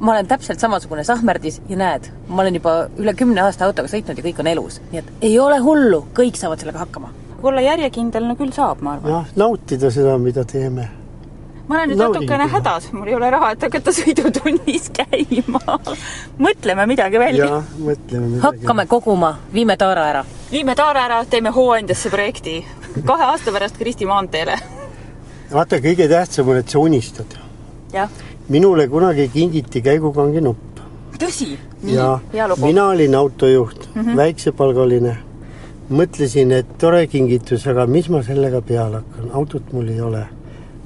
ma 0.00 0.12
olen 0.12 0.26
täpselt 0.26 0.60
samasugune 0.60 1.04
sahmerdis 1.04 1.60
ja 1.68 1.76
näed, 1.76 2.08
ma 2.28 2.42
olen 2.42 2.56
juba 2.56 2.74
üle 3.00 3.12
kümne 3.16 3.42
aasta 3.44 3.66
autoga 3.68 3.90
sõitnud 3.92 4.18
ja 4.18 4.24
kõik 4.24 4.40
on 4.40 4.48
elus, 4.48 4.80
nii 4.92 5.02
et 5.02 5.26
ei 5.28 5.34
ole 5.38 5.58
hullu, 5.64 6.06
kõik 6.16 6.40
saavad 6.40 6.62
sellega 6.62 6.80
hakkama. 6.84 7.12
olla 7.42 7.60
järjekindel, 7.64 8.24
no 8.28 8.36
küll 8.36 8.52
saab, 8.52 8.80
ma 8.84 8.96
arvan. 8.96 9.12
jah, 9.12 9.28
nautida 9.36 9.90
seda, 9.90 10.16
mida 10.18 10.44
teeme. 10.44 10.88
ma 11.68 11.76
olen 11.76 11.92
nüüd 11.92 12.00
Naudingu 12.00 12.24
natukene 12.24 12.48
hädas, 12.54 12.88
mul 12.92 13.08
ei 13.08 13.14
ole 13.14 13.30
raha, 13.30 13.52
et 13.52 13.68
hakata 13.68 13.92
sõidutunnis 13.92 14.88
käima. 14.98 15.60
mõtleme 16.48 16.86
midagi 16.86 17.20
välja. 17.20 17.52
jah, 17.52 17.70
mõtleme 17.78 18.26
midagi. 18.26 18.42
hakkame 18.46 18.86
koguma, 18.86 19.34
viime 19.52 19.76
Taara 19.76 20.08
ära. 20.14 20.24
viime 20.50 20.74
Taara 20.80 21.04
ära, 21.10 21.24
teeme 21.24 21.52
hooandjasse 21.52 22.10
projekti. 22.10 22.64
kahe 23.04 23.28
aasta 23.34 23.52
pärast 23.52 23.76
Kristi 23.76 24.08
maanteele. 24.08 24.56
vaata, 25.52 25.76
kõige 25.76 26.08
tähtsam 26.08 26.48
on, 26.48 26.64
et 26.64 26.68
sa 26.68 26.78
unistad. 26.78 27.38
jah, 27.92 28.08
minule 28.50 28.88
kunagi 28.88 29.28
kingiti 29.28 29.82
käigukangi 29.82 30.40
nupp 30.42 30.70
tõsi. 31.20 31.56
ja 31.84 32.18
mina 32.62 32.86
olin 32.88 33.14
autojuht 33.14 33.88
mm. 33.94 34.02
-hmm. 34.02 34.16
väiksepalgaline. 34.16 35.16
mõtlesin, 35.90 36.52
et 36.52 36.66
tore 36.78 37.06
kingitus, 37.06 37.66
aga 37.66 37.86
mis 37.86 38.08
ma 38.08 38.22
sellega 38.22 38.60
peale 38.62 38.96
hakkan, 38.96 39.30
autot 39.32 39.72
mul 39.72 39.88
ei 39.88 40.00
ole. 40.00 40.24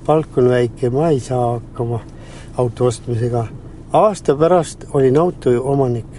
palk 0.06 0.38
on 0.38 0.48
väike, 0.48 0.90
ma 0.90 1.08
ei 1.08 1.20
saa 1.20 1.52
hakkama 1.52 2.00
auto 2.56 2.84
ostmisega. 2.84 3.46
aasta 3.92 4.36
pärast 4.36 4.84
olin 4.92 5.18
auto 5.18 5.50
omanik. 5.62 6.12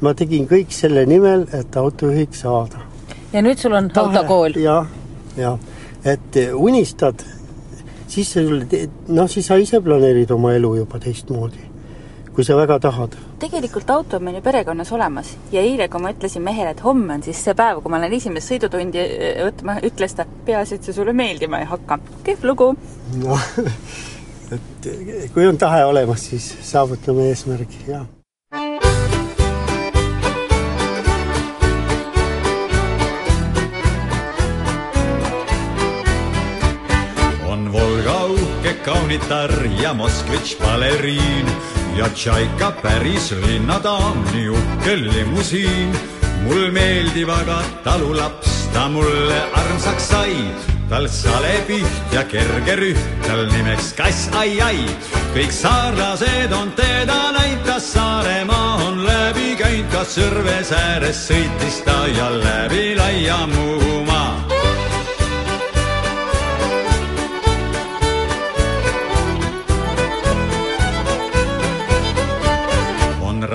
ma 0.00 0.14
tegin 0.14 0.48
kõik 0.48 0.70
selle 0.70 1.06
nimel, 1.06 1.46
et 1.52 1.76
autojuhiks 1.76 2.40
saada. 2.40 2.78
ja 3.32 3.42
nüüd 3.42 3.58
sul 3.58 3.72
on 3.72 3.90
autokool. 3.96 4.52
jah, 4.56 4.86
jah, 5.36 5.58
et 6.04 6.36
unistad, 6.54 7.24
siis 8.12 8.32
sa, 8.32 8.42
noh, 9.08 9.28
siis 9.30 9.46
sa 9.48 9.58
ise 9.60 9.80
planeerid 9.84 10.30
oma 10.34 10.52
elu 10.56 10.74
juba 10.82 11.00
teistmoodi, 11.02 11.64
kui 12.32 12.44
sa 12.44 12.56
väga 12.58 12.78
tahad. 12.86 13.16
tegelikult 13.42 13.90
auto 13.90 14.16
on 14.16 14.24
meil 14.24 14.38
ju 14.38 14.44
perekonnas 14.44 14.92
olemas 14.92 15.34
ja 15.52 15.60
eile, 15.60 15.88
kui 15.88 16.02
ma 16.02 16.12
ütlesin 16.14 16.44
mehele, 16.44 16.74
et 16.76 16.84
homme 16.84 17.16
on 17.16 17.24
siis 17.24 17.42
see 17.44 17.56
päev, 17.58 17.82
kui 17.82 17.92
ma 17.92 18.00
lähen 18.02 18.18
esimest 18.18 18.52
sõidutundi 18.52 19.02
eh, 19.02 19.42
võtma, 19.48 19.78
ütles 19.88 20.16
ta, 20.18 20.26
peaasi, 20.46 20.78
et 20.78 20.88
see 20.88 20.96
sulle 20.96 21.16
meeldima 21.16 21.62
ei 21.62 21.70
hakka. 21.72 21.98
kehv 22.24 22.48
lugu. 22.52 22.72
noh, 23.24 23.46
et 24.52 24.90
kui 25.34 25.46
on 25.48 25.60
tahe 25.60 25.84
olemas, 25.88 26.28
siis 26.32 26.52
saavutame 26.72 27.30
eesmärgi, 27.32 27.86
jah. 27.88 28.06
Kaunitar 39.02 39.50
ja 39.82 39.94
Moskvitš 39.94 40.56
baleriin 40.62 41.46
ja 41.96 42.08
Tšaika 42.08 42.70
päris 42.82 43.32
linnadaam, 43.46 44.24
nii 44.32 44.48
uhke 44.48 44.96
limusiin. 44.96 45.90
mul 46.42 46.70
meeldib 46.70 47.28
aga 47.28 47.62
talulaps, 47.84 48.68
ta 48.72 48.88
mulle 48.88 49.42
armsaks 49.52 50.08
sai, 50.08 50.36
tal 50.88 51.08
salepiht 51.08 52.12
ja 52.12 52.24
kerge 52.24 52.76
rüht, 52.76 53.02
tal 53.26 53.46
nimeks 53.46 53.92
kass 53.92 54.30
ai-ai. 54.38 54.86
kõik 55.34 55.50
saarlased 55.50 56.52
on 56.52 56.72
teda 56.72 57.32
näinud, 57.32 57.66
ta 57.66 57.80
Saaremaa 57.80 58.76
on 58.86 59.04
läbi 59.04 59.56
käinud, 59.58 59.90
ka 59.92 60.04
Sõrves 60.04 60.72
ääres 60.72 61.26
sõitis 61.26 61.82
ta 61.84 62.06
ja 62.06 62.30
läbi 62.30 62.94
laia 62.96 63.46
Muhumaa 63.46 64.11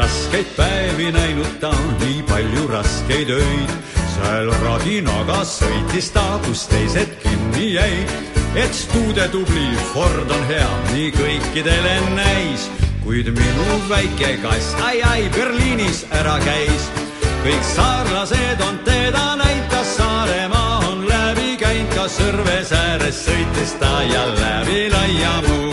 raskeid 0.08 0.48
päevi 0.56 1.12
näinud 1.12 1.60
ta, 1.60 1.72
nii 2.00 2.24
palju 2.30 2.68
raskeid 2.68 3.30
öid. 3.30 3.72
seal 4.16 4.52
radinaga 4.64 5.42
sõitis 5.44 6.08
ta, 6.16 6.40
kus 6.46 6.68
teised 6.72 7.12
kinni 7.24 7.74
jäid. 7.74 8.14
et 8.56 8.74
stuude 8.74 9.28
tubli 9.32 9.68
Ford 9.94 10.32
on 10.32 10.44
hea, 10.48 10.70
nii 10.94 11.12
kõikidele 11.12 11.96
näis. 12.16 12.70
kuid 13.04 13.28
minu 13.36 13.68
väike 13.90 14.38
kass, 14.42 14.76
ai-ai, 14.82 15.30
Berliinis 15.36 16.06
ära 16.12 16.40
käis. 16.40 16.88
kõik 17.44 17.64
saarlased 17.76 18.64
on 18.70 18.80
teda 18.88 19.36
näinud, 19.36 19.70
ta 19.70 19.84
Saaremaa 19.84 20.80
on 20.88 21.08
läbi 21.10 21.58
käinud, 21.60 21.96
ka 21.96 22.08
Sõrves 22.08 22.72
ääres 22.72 23.26
sõitis 23.28 23.76
ta 23.80 24.04
ja 24.08 24.24
läbi 24.40 24.88
laia 24.90 25.67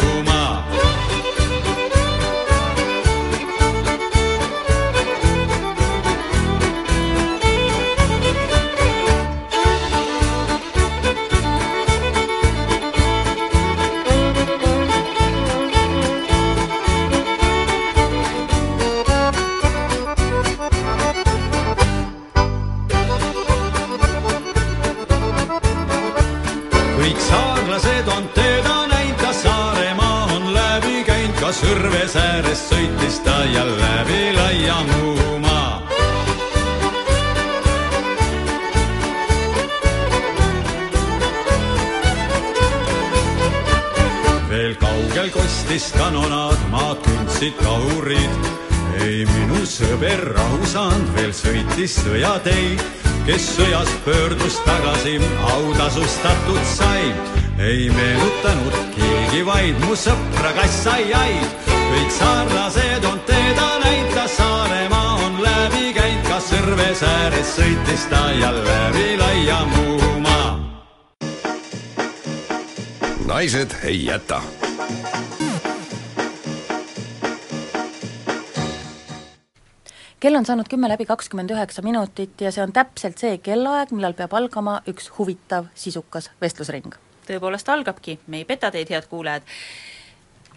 Sõrves 31.54 32.16
ääres 32.18 32.60
sõitis 32.68 33.20
ta 33.24 33.36
ja 33.46 33.62
läbi 33.68 34.32
laia 34.34 34.78
Muhumaa. 34.90 35.82
veel 44.54 44.74
kaugel 44.78 45.30
kostis 45.34 45.92
kanonaad, 45.98 46.58
maad 46.70 46.98
kündsid 47.06 47.56
kahurid. 47.62 48.50
ei 49.02 49.24
minu 49.26 49.62
sõber 49.66 50.20
rahu 50.34 50.66
saanud, 50.70 51.08
veel 51.16 51.32
sõitis 51.34 51.96
sõjateid, 52.02 52.82
kes 53.26 53.48
sõjast 53.56 53.96
pöördus 54.04 54.58
tagasi, 54.66 55.18
autasustatud 55.54 56.62
sai. 56.76 57.43
Ei 57.58 57.90
meenutanud 57.90 58.78
keegi 58.96 59.44
vaid 59.46 59.78
mu 59.86 59.94
sõpra 59.98 60.50
kass 60.56 60.86
ai-ai, 60.90 61.36
kõik 61.68 62.10
saarlased 62.16 63.06
on 63.10 63.20
teda 63.28 63.68
näinud, 63.84 64.10
ta 64.14 64.26
Saaremaa 64.28 65.14
on 65.26 65.38
läbi 65.42 65.92
käinud, 65.94 66.26
ka 66.26 66.40
Sõrves 66.42 67.04
ääres 67.06 67.54
sõitis 67.58 68.08
ta 68.10 68.26
ja 68.40 68.50
läbi 68.56 69.14
laia 69.20 69.62
Muhumaa. 69.70 70.50
naised 73.26 73.78
ei 73.84 74.04
jäta. 74.06 74.42
kell 80.24 80.40
on 80.40 80.46
saanud 80.48 80.68
kümme 80.72 80.88
läbi 80.88 81.04
kakskümmend 81.04 81.50
üheksa 81.52 81.82
minutit 81.84 82.40
ja 82.40 82.48
see 82.52 82.62
on 82.64 82.72
täpselt 82.72 83.20
see 83.20 83.36
kellaaeg, 83.44 83.92
millal 83.92 84.16
peab 84.16 84.32
algama 84.32 84.78
üks 84.88 85.10
huvitav 85.18 85.68
sisukas 85.76 86.30
vestlusring. 86.40 87.03
Tõepoolest 87.28 87.68
algabki, 87.68 88.18
me 88.26 88.42
ei 88.42 88.44
peta 88.48 88.70
teid, 88.70 88.90
head 88.90 89.06
kuulajad. 89.10 89.42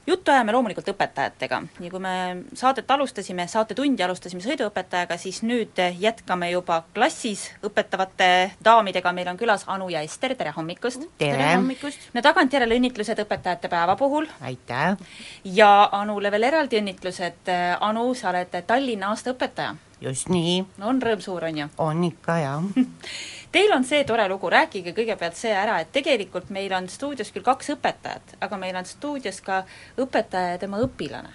juttu 0.07 0.31
ajame 0.31 0.53
loomulikult 0.55 0.87
õpetajatega 0.87 1.57
ja 1.83 1.89
kui 1.91 1.99
me 1.99 2.11
saadet 2.55 2.91
alustasime, 2.91 3.43
saatetundi 3.51 4.03
alustasime 4.03 4.39
sõiduõpetajaga, 4.41 5.17
siis 5.19 5.41
nüüd 5.43 5.79
jätkame 5.99 6.47
juba 6.51 6.83
klassis 6.95 7.49
õpetavate 7.63 8.51
daamidega, 8.63 9.11
meil 9.13 9.27
on 9.27 9.37
külas 9.37 9.65
Anu 9.67 9.89
ja 9.91 10.01
Ester, 10.01 10.35
tere 10.35 10.53
hommikust! 10.55 11.09
Tere 11.17 11.55
hommikust! 11.55 12.07
no 12.13 12.23
tagantjärele 12.23 12.79
õnnitlused 12.79 13.19
õpetajate 13.25 13.67
päeva 13.69 13.95
puhul. 13.99 14.29
aitäh! 14.41 14.95
ja 15.43 15.89
Anule 15.91 16.31
veel 16.31 16.47
eraldi 16.53 16.79
õnnitlused, 16.79 17.51
Anu, 17.79 18.13
sa 18.13 18.31
oled 18.31 18.55
Tallinna 18.67 19.11
aasta 19.11 19.35
õpetaja. 19.35 19.75
just 20.01 20.29
nii. 20.31 20.61
no 20.77 20.93
on 20.93 21.03
rõõm 21.03 21.19
suur, 21.19 21.49
on 21.51 21.65
ju? 21.65 21.69
on 21.77 22.03
ikka, 22.07 22.39
jah 22.45 22.63
Teil 23.51 23.71
on 23.71 23.83
see 23.87 24.03
tore 24.03 24.27
lugu, 24.27 24.49
rääkige 24.51 24.91
kõigepealt 24.95 25.37
see 25.39 25.53
ära, 25.55 25.79
et 25.79 25.91
tegelikult 25.95 26.49
meil 26.51 26.73
on 26.75 26.89
stuudios 26.91 27.31
küll 27.31 27.45
kaks 27.45 27.71
õpetajat, 27.77 28.37
aga 28.43 28.59
meil 28.59 28.75
on 28.75 28.87
stuudios 28.87 29.39
ka 29.41 29.61
õpetaja 29.97 30.55
ja 30.55 30.63
tema 30.63 30.81
õpilane. 30.83 31.31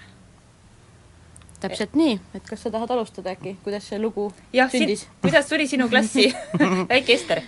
täpselt 1.63 1.93
nii, 1.95 2.17
et 2.35 2.43
kas 2.43 2.65
sa 2.65 2.73
tahad 2.75 2.91
alustada 2.91 3.31
äkki, 3.37 3.53
kuidas 3.63 3.85
see 3.87 3.99
lugu 4.03 4.25
jah, 4.53 4.67
sündis? 4.71 5.05
kuidas 5.23 5.47
tuli 5.47 5.69
sinu 5.71 5.87
klassi 5.89 6.25
väike 6.91 7.15
Ester? 7.15 7.41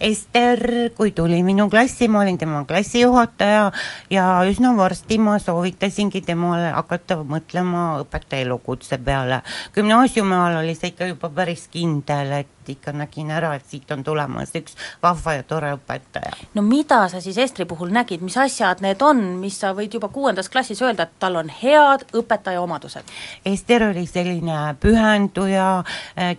Ester, 0.00 0.62
kui 0.96 1.12
tuli 1.12 1.42
minu 1.44 1.68
klassi, 1.70 2.08
ma 2.08 2.22
olin 2.24 2.38
tema 2.40 2.64
klassijuhataja 2.64 3.66
ja 4.10 4.24
üsna 4.48 4.72
varsti 4.78 5.20
ma 5.20 5.36
soovitasingi 5.38 6.24
temale 6.24 6.72
hakata 6.72 7.20
mõtlema 7.20 8.00
õpetaja 8.06 8.48
elukutse 8.48 8.98
peale. 8.98 9.42
gümnaasiumi 9.76 10.34
ajal 10.34 10.62
oli 10.64 10.74
see 10.74 10.94
ikka 10.94 11.12
juba 11.12 11.28
päris 11.28 11.68
kindel, 11.68 12.32
et 12.40 12.59
ikka 12.74 12.94
nägin 12.96 13.30
ära, 13.34 13.54
et 13.58 13.66
siit 13.68 13.90
on 13.90 14.04
tulemas 14.04 14.54
üks 14.56 14.76
vahva 15.02 15.36
ja 15.38 15.42
tore 15.46 15.72
õpetaja. 15.76 16.32
no 16.54 16.62
mida 16.66 17.02
sa 17.08 17.20
siis 17.20 17.38
Estri 17.38 17.64
puhul 17.68 17.92
nägid, 17.94 18.22
mis 18.24 18.36
asjad 18.40 18.82
need 18.84 19.02
on, 19.02 19.22
mis 19.40 19.58
sa 19.60 19.72
võid 19.76 19.94
juba 19.94 20.08
kuuendas 20.12 20.48
klassis 20.52 20.82
öelda, 20.82 21.08
et 21.08 21.18
tal 21.22 21.36
on 21.40 21.50
head 21.62 22.06
õpetaja 22.16 22.62
omadused? 22.62 23.14
Ester 23.44 23.88
oli 23.90 24.06
selline 24.06 24.74
pühenduja, 24.80 25.68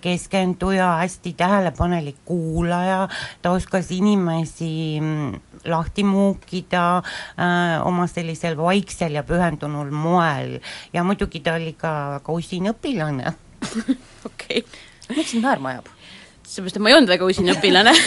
keskenduja, 0.01 0.91
hästi 1.03 1.34
tähelepanelik 1.38 2.21
kuulaja, 2.25 3.07
ta 3.41 3.55
oskas 3.55 3.91
inimesi 3.91 4.99
mm, 5.01 5.39
lahti 5.65 6.03
muukida 6.03 6.97
äh, 6.97 7.88
oma 7.88 8.07
sellisel 8.07 8.57
vaiksel 8.57 9.17
ja 9.19 9.23
pühendunul 9.23 9.91
moel 9.91 10.59
ja 10.93 11.03
muidugi 11.03 11.39
ta 11.39 11.55
oli 11.59 11.73
ka 11.77 11.93
väga 12.17 12.34
usin 12.34 12.71
õpilane. 12.73 13.34
okei. 14.29 14.65
miks 15.15 15.32
sind 15.32 15.45
naerma 15.45 15.75
ajab? 15.75 15.91
Seepärast, 16.51 16.77
et 16.77 16.83
ma 16.83 16.91
ei 16.91 16.97
olnud 16.99 17.11
väga 17.11 17.27
usin 17.27 17.51
õpilane 17.53 17.95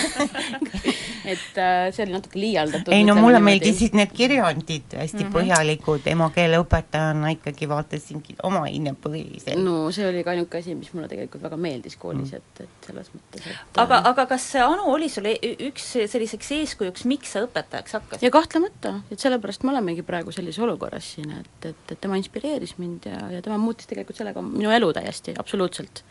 et 1.24 1.58
äh, 1.58 1.88
see 1.94 2.04
oli 2.04 2.14
natuke 2.14 2.38
liialdatud. 2.38 2.92
ei 2.92 3.04
no 3.06 3.14
mulle 3.16 3.40
meeldisid 3.44 3.96
need 3.96 4.12
kirjandid 4.14 4.96
hästi 4.98 5.22
mm 5.22 5.24
-hmm. 5.24 5.32
põhjalikud, 5.36 6.08
emakeeleõpetajana 6.12 7.32
ikkagi 7.36 7.68
vaatasingi 7.68 8.36
oma 8.42 8.64
ainepõhiselt. 8.68 9.56
no 9.64 9.90
see 9.94 10.06
oli 10.08 10.24
ka 10.24 10.34
ainuke 10.34 10.60
asi, 10.60 10.74
mis 10.74 10.92
mulle 10.92 11.08
tegelikult 11.08 11.42
väga 11.46 11.56
meeldis 11.56 11.96
koolis 11.96 12.32
mm, 12.32 12.38
-hmm. 12.38 12.60
et, 12.60 12.68
et 12.68 12.88
selles 12.88 13.10
mõttes, 13.16 13.48
et 13.50 13.82
aga, 13.84 14.02
aga 14.12 14.26
kas 14.34 14.50
Anu 14.64 14.92
oli 14.92 15.08
sul 15.08 15.26
üks 15.70 15.90
selliseks 16.12 16.52
eeskujuks, 16.58 17.04
miks 17.04 17.32
sa 17.32 17.44
õpetajaks 17.46 17.98
hakkasid? 17.98 18.26
ja 18.26 18.30
kahtlemata, 18.30 18.94
et 19.10 19.20
sellepärast 19.20 19.64
me 19.64 19.72
olemegi 19.72 20.02
praegu 20.02 20.32
sellises 20.32 20.62
olukorras 20.62 21.14
siin, 21.14 21.30
et, 21.40 21.70
et, 21.70 21.92
et 21.92 22.00
tema 22.00 22.20
inspireeris 22.20 22.78
mind 22.78 23.08
ja, 23.08 23.28
ja 23.30 23.42
tema 23.42 23.58
muutis 23.58 23.86
tegelikult 23.86 24.16
sellega 24.16 24.42
minu 24.42 24.70
elu 24.70 24.92
täiesti, 24.92 25.34
absoluutselt 25.38 26.04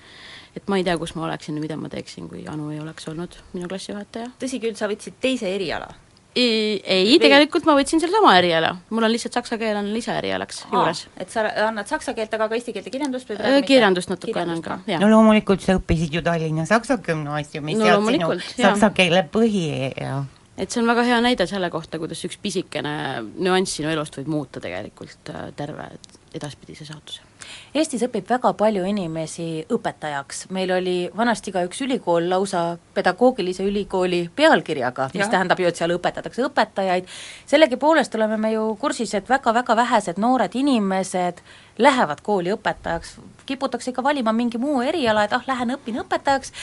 et 0.57 0.69
ma 0.69 0.79
ei 0.79 0.85
tea, 0.85 0.97
kus 1.01 1.15
ma 1.17 1.27
oleksin 1.27 1.57
ja 1.57 1.63
mida 1.63 1.77
ma 1.79 1.91
teeksin, 1.91 2.29
kui 2.31 2.45
Anu 2.49 2.71
ei 2.73 2.79
oleks 2.83 3.07
olnud 3.11 3.37
minu 3.53 3.69
klassijuhataja. 3.71 4.33
tõsi 4.41 4.61
küll, 4.63 4.77
sa 4.79 4.89
võtsid 4.91 5.19
teise 5.23 5.49
eriala? 5.53 5.91
ei, 6.35 6.81
ei, 6.81 7.17
tegelikult 7.21 7.65
ma 7.67 7.75
võtsin 7.77 8.01
sellesama 8.01 8.33
eriala, 8.39 8.73
mul 8.89 9.05
on 9.05 9.11
lihtsalt 9.13 9.35
saksa 9.37 9.57
keel 9.61 9.77
on 9.77 9.89
lisaerialaks 9.93 10.63
juures. 10.71 11.05
et 11.17 11.33
sa 11.33 11.45
annad 11.67 11.89
saksa 11.89 12.15
keelt, 12.17 12.33
aga 12.33 12.49
ka 12.49 12.57
eesti 12.57 12.73
keelt 12.73 12.89
ja 12.89 12.93
kirjandust 12.93 13.29
või 13.29 13.39
praegu 13.41 13.65
kirjandust 13.69 14.13
natuke 14.13 14.39
annan 14.41 14.63
ka, 14.65 14.79
jah. 14.89 15.01
no 15.03 15.11
loomulikult 15.13 15.65
sa 15.65 15.77
õppisid 15.77 16.17
ju 16.17 16.23
Tallinna 16.25 16.65
Saksa 16.69 16.97
Gümnaasiumis 17.05 17.77
no, 17.81 17.89
ja 17.89 17.99
sinu 18.01 18.31
saksa 18.55 18.89
keele 18.97 19.25
põhi 19.33 19.67
ja 19.93 20.23
et 20.57 20.73
see 20.73 20.81
on 20.81 20.89
väga 20.89 21.05
hea 21.07 21.19
näide 21.25 21.47
selle 21.49 21.69
kohta, 21.73 22.01
kuidas 22.01 22.21
üks 22.25 22.37
pisikene 22.41 22.95
nüanss 23.41 23.77
sinu 23.79 23.93
elust 23.93 24.17
võib 24.21 24.33
muuta 24.33 24.61
tegelikult 24.63 25.33
äh, 25.33 25.47
terve 25.57 25.91
edaspidise 26.33 26.89
saatuse 26.89 27.32
Eestis 27.73 28.03
õpib 28.05 28.27
väga 28.29 28.53
palju 28.57 28.85
inimesi 28.85 29.65
õpetajaks, 29.73 30.47
meil 30.53 30.71
oli 30.75 30.95
vanasti 31.17 31.51
ka 31.55 31.63
üks 31.65 31.81
ülikool 31.85 32.29
lausa 32.29 32.77
pedagoogilise 32.93 33.65
ülikooli 33.65 34.27
pealkirjaga, 34.35 35.09
mis 35.13 35.25
ja. 35.25 35.31
tähendab 35.31 35.59
ju, 35.59 35.71
et 35.71 35.81
seal 35.81 35.95
õpetatakse 35.95 36.45
õpetajaid, 36.47 37.09
sellegipoolest 37.49 38.15
oleme 38.19 38.37
me 38.37 38.53
ju 38.53 38.67
kursis, 38.81 39.15
et 39.17 39.29
väga-väga 39.29 39.75
vähesed 39.79 40.21
noored 40.21 40.55
inimesed 40.55 41.41
lähevad 41.81 42.21
kooli 42.21 42.53
õpetajaks, 42.53 43.17
kiputakse 43.49 43.91
ikka 43.91 44.03
valima 44.05 44.33
mingi 44.33 44.61
muu 44.61 44.81
eriala, 44.85 45.25
et 45.25 45.33
ah, 45.33 45.45
lähen 45.49 45.73
õpin 45.77 46.03
õpetajaks, 46.05 46.53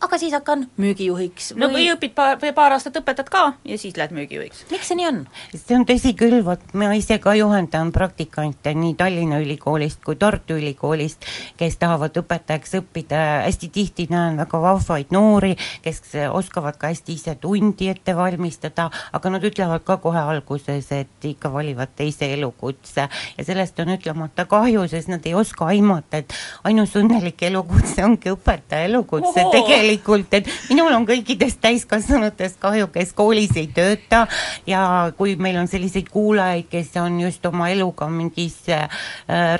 aga 0.00 0.16
siis 0.18 0.32
hakkan 0.32 0.64
müügijuhiks 0.80 1.50
või 1.52 1.60
no 1.60 1.68
või 1.74 1.88
õpid 1.92 2.14
paar, 2.16 2.38
või 2.40 2.52
paar 2.56 2.72
aastat 2.72 2.96
õpetad 3.02 3.28
ka 3.32 3.42
ja 3.68 3.76
siis 3.78 3.98
lähed 4.00 4.14
müügijuhiks. 4.16 4.62
miks 4.70 4.88
see 4.88 4.96
nii 4.96 5.08
on? 5.10 5.18
see 5.52 5.76
on 5.76 5.84
tõsi 5.88 6.14
küll, 6.16 6.38
vot 6.44 6.62
ma 6.78 6.88
ise 6.96 7.18
ka 7.20 7.34
juhendan 7.36 7.92
praktikante 7.92 8.72
nii 8.74 8.94
Tallinna 8.96 9.40
Ülikoolist 9.44 10.00
kui 10.04 10.16
Tartu 10.20 10.56
Ülikoolist, 10.56 11.26
kes 11.60 11.76
tahavad 11.80 12.16
õpetajaks 12.16 12.78
õppida, 12.80 13.20
hästi 13.44 13.68
tihti 13.74 14.06
näen 14.10 14.40
väga 14.40 14.62
vahvaid 14.64 15.12
noori, 15.12 15.52
kes 15.84 16.02
oskavad 16.30 16.80
ka 16.80 16.94
hästi 16.94 17.18
ise 17.18 17.36
tundi 17.40 17.90
ette 17.92 18.16
valmistada, 18.16 18.88
aga 19.12 19.34
nad 19.36 19.44
ütlevad 19.44 19.84
ka 19.84 19.98
kohe 20.00 20.24
alguses, 20.32 20.88
et 20.96 21.28
ikka 21.28 21.52
valivad 21.52 21.92
teise 21.96 22.30
elukutse 22.38 23.04
ja 23.36 23.44
sellest 23.44 23.84
on 23.84 23.92
ütlemata 23.98 24.48
kahju, 24.48 24.88
sest 24.88 25.12
nad 25.12 25.28
ei 25.28 25.36
oska 25.36 25.68
aimata, 25.74 26.24
et 26.24 26.34
ainus 26.64 26.96
õnnelik 26.96 27.44
elukutse 27.50 28.04
ongi 28.04 28.32
õpetaja 28.32 28.88
elukutse 28.88 29.44
tegelikult 29.52 29.89
tegelikult, 29.90 30.34
et 30.34 30.48
minul 30.70 30.92
on 30.94 31.06
kõikidest 31.08 31.60
täiskasvanutest 31.62 32.60
kahju, 32.62 32.88
kes 32.94 33.12
koolis 33.16 33.56
ei 33.58 33.68
tööta 33.74 34.26
ja 34.68 35.10
kui 35.18 35.34
meil 35.40 35.58
on 35.60 35.68
selliseid 35.70 36.10
kuulajaid, 36.12 36.68
kes 36.70 36.94
on 37.02 37.18
just 37.24 37.46
oma 37.46 37.70
eluga 37.72 38.06
mingis 38.10 38.56
äh, 38.70 38.86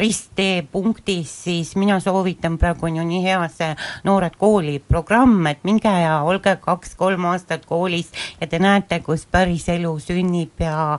ristteepunktis, 0.00 1.32
siis 1.46 1.74
mina 1.80 1.98
soovitan, 2.00 2.58
praegu 2.60 2.86
on 2.86 3.00
ju 3.00 3.06
nii 3.08 3.24
hea 3.24 3.40
see 3.50 3.72
Noored 4.06 4.38
Kooli 4.38 4.78
programm, 4.78 5.40
et 5.50 5.64
minge 5.66 5.90
ja 5.90 6.20
olge 6.26 6.56
kaks-kolm 6.62 7.26
aastat 7.32 7.66
koolis 7.66 8.12
ja 8.40 8.46
te 8.46 8.62
näete, 8.62 9.00
kus 9.04 9.26
päris 9.26 9.68
elu 9.72 9.96
sünnib 10.02 10.62
ja, 10.62 10.98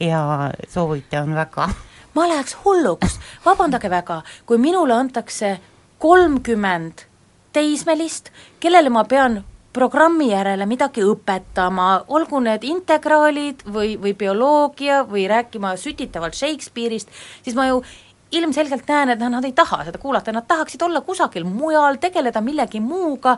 ja 0.00 0.50
soovitan 0.68 1.34
väga. 1.38 1.70
Ma 2.12 2.26
läheks 2.28 2.58
hulluks, 2.64 3.16
vabandage 3.46 3.88
väga, 3.88 4.20
kui 4.46 4.58
minule 4.60 4.92
antakse 4.98 5.54
kolmkümmend 6.02 7.06
teismelist, 7.52 8.30
kellele 8.60 8.90
ma 8.92 9.04
pean 9.08 9.42
programmi 9.72 10.28
järele 10.28 10.66
midagi 10.68 11.04
õpetama, 11.06 12.04
olgu 12.12 12.40
need 12.44 12.64
integraalid 12.68 13.64
või, 13.72 13.96
või 14.00 14.12
bioloogia 14.18 15.02
või 15.08 15.24
rääkima 15.30 15.74
sütitavalt 15.80 16.36
Shakespeare'ist, 16.36 17.12
siis 17.44 17.56
ma 17.56 17.70
ju 17.70 17.80
ilmselgelt 18.32 18.88
näen, 18.88 19.14
et 19.14 19.20
nad 19.22 19.44
ei 19.44 19.54
taha 19.56 19.82
seda 19.88 20.00
kuulata, 20.00 20.32
nad 20.32 20.48
tahaksid 20.48 20.82
olla 20.84 21.00
kusagil 21.04 21.44
mujal, 21.48 21.98
tegeleda 22.00 22.40
millegi 22.44 22.80
muuga, 22.80 23.36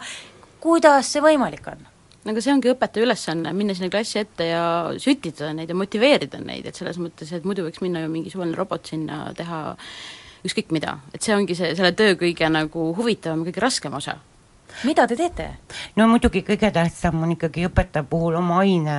kuidas 0.62 1.12
see 1.12 1.22
võimalik 1.22 1.66
on? 1.70 1.90
no 2.24 2.32
aga 2.32 2.40
see 2.40 2.54
ongi 2.54 2.70
õpetaja 2.72 3.04
ülesanne, 3.04 3.52
minna 3.52 3.74
sinna 3.76 3.90
klassi 3.92 4.22
ette 4.22 4.46
ja 4.48 4.64
sütitada 4.96 5.52
neid 5.52 5.68
ja 5.68 5.76
motiveerida 5.76 6.40
neid, 6.40 6.66
et 6.66 6.78
selles 6.78 6.96
mõttes, 6.96 7.30
et 7.36 7.44
muidu 7.44 7.66
võiks 7.66 7.82
minna 7.84 8.00
ju 8.00 8.12
mingisugune 8.12 8.56
robot 8.56 8.88
sinna 8.88 9.26
teha 9.36 9.60
ükskõik 10.44 10.72
mida, 10.76 10.98
et 11.14 11.24
see 11.24 11.34
ongi 11.36 11.56
see, 11.56 11.72
selle 11.76 11.94
töö 11.96 12.18
kõige 12.20 12.48
nagu 12.52 12.92
huvitavam, 12.98 13.44
kõige 13.46 13.64
raskem 13.64 13.96
osa. 13.96 14.18
Mida 14.82 15.04
te 15.06 15.14
teete? 15.14 15.46
no 15.94 16.08
muidugi 16.10 16.42
kõige 16.42 16.68
tähtsam 16.74 17.22
on 17.22 17.32
ikkagi 17.36 17.62
õpetaja 17.68 18.02
puhul 18.10 18.34
oma 18.40 18.58
aine 18.64 18.96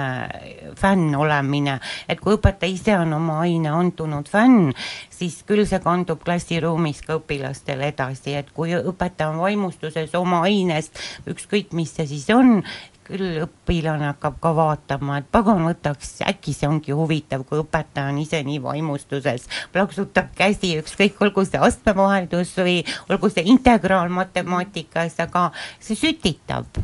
fänn 0.80 1.12
olemine, 1.20 1.76
et 2.08 2.22
kui 2.24 2.38
õpetaja 2.38 2.72
ise 2.72 2.96
on 2.96 3.12
oma 3.18 3.42
aine 3.44 3.74
andunud 3.76 4.30
fänn, 4.32 4.72
siis 5.12 5.42
küll 5.48 5.66
see 5.68 5.82
kandub 5.84 6.24
klassiruumis 6.24 7.04
ka 7.06 7.20
õpilastele 7.20 7.92
edasi, 7.92 8.38
et 8.40 8.54
kui 8.56 8.72
õpetaja 8.78 9.34
on 9.34 9.44
vaimustuses 9.44 10.16
oma 10.16 10.46
ainest, 10.48 11.02
ükskõik 11.28 11.76
mis 11.76 11.92
see 11.98 12.08
siis 12.14 12.30
on, 12.34 12.62
küll 13.06 13.42
õpilane 13.44 14.10
hakkab 14.10 14.40
ka 14.42 14.52
vaatama, 14.58 15.20
et 15.22 15.30
pagan 15.34 15.62
võtaks, 15.68 16.16
äkki 16.26 16.56
see 16.58 16.70
ongi 16.70 16.96
huvitav, 16.98 17.46
kui 17.46 17.62
õpetaja 17.62 18.10
on 18.12 18.20
ise 18.24 18.42
nii 18.46 18.62
vaimustuses, 18.64 19.46
plaksutab 19.76 20.34
käsi, 20.38 20.74
ükskõik, 20.82 21.22
olgu 21.22 21.46
see 21.46 21.62
astmevaheldus 21.70 22.56
või 22.58 22.82
olgu 23.10 23.30
see 23.34 23.46
integraalmatemaatikas, 23.54 25.20
aga 25.28 25.50
see 25.80 26.00
sütitab 26.00 26.82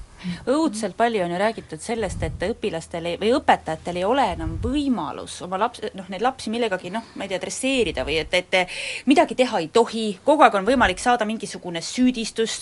õudselt 0.47 0.95
palju 0.97 1.23
on 1.25 1.31
ju 1.31 1.39
räägitud 1.41 1.81
sellest, 1.81 2.23
et 2.23 2.45
õpilastel 2.49 3.11
ei, 3.11 3.19
või 3.21 3.33
õpetajatel 3.37 4.01
ei 4.01 4.05
ole 4.07 4.25
enam 4.35 4.57
võimalus 4.61 5.39
oma 5.45 5.59
laps, 5.61 5.83
noh, 5.97 6.07
neid 6.11 6.23
lapsi 6.23 6.51
millegagi 6.53 6.91
noh, 6.93 7.05
ma 7.15 7.25
ei 7.25 7.31
tea, 7.31 7.41
dresseerida 7.41 8.05
või 8.07 8.19
et, 8.21 8.33
et 8.37 8.57
midagi 9.09 9.35
teha 9.39 9.61
ei 9.61 9.69
tohi, 9.73 10.05
kogu 10.25 10.45
aeg 10.45 10.59
on 10.59 10.67
võimalik 10.67 11.01
saada 11.01 11.25
mingisugune 11.27 11.81
süüdistus, 11.85 12.59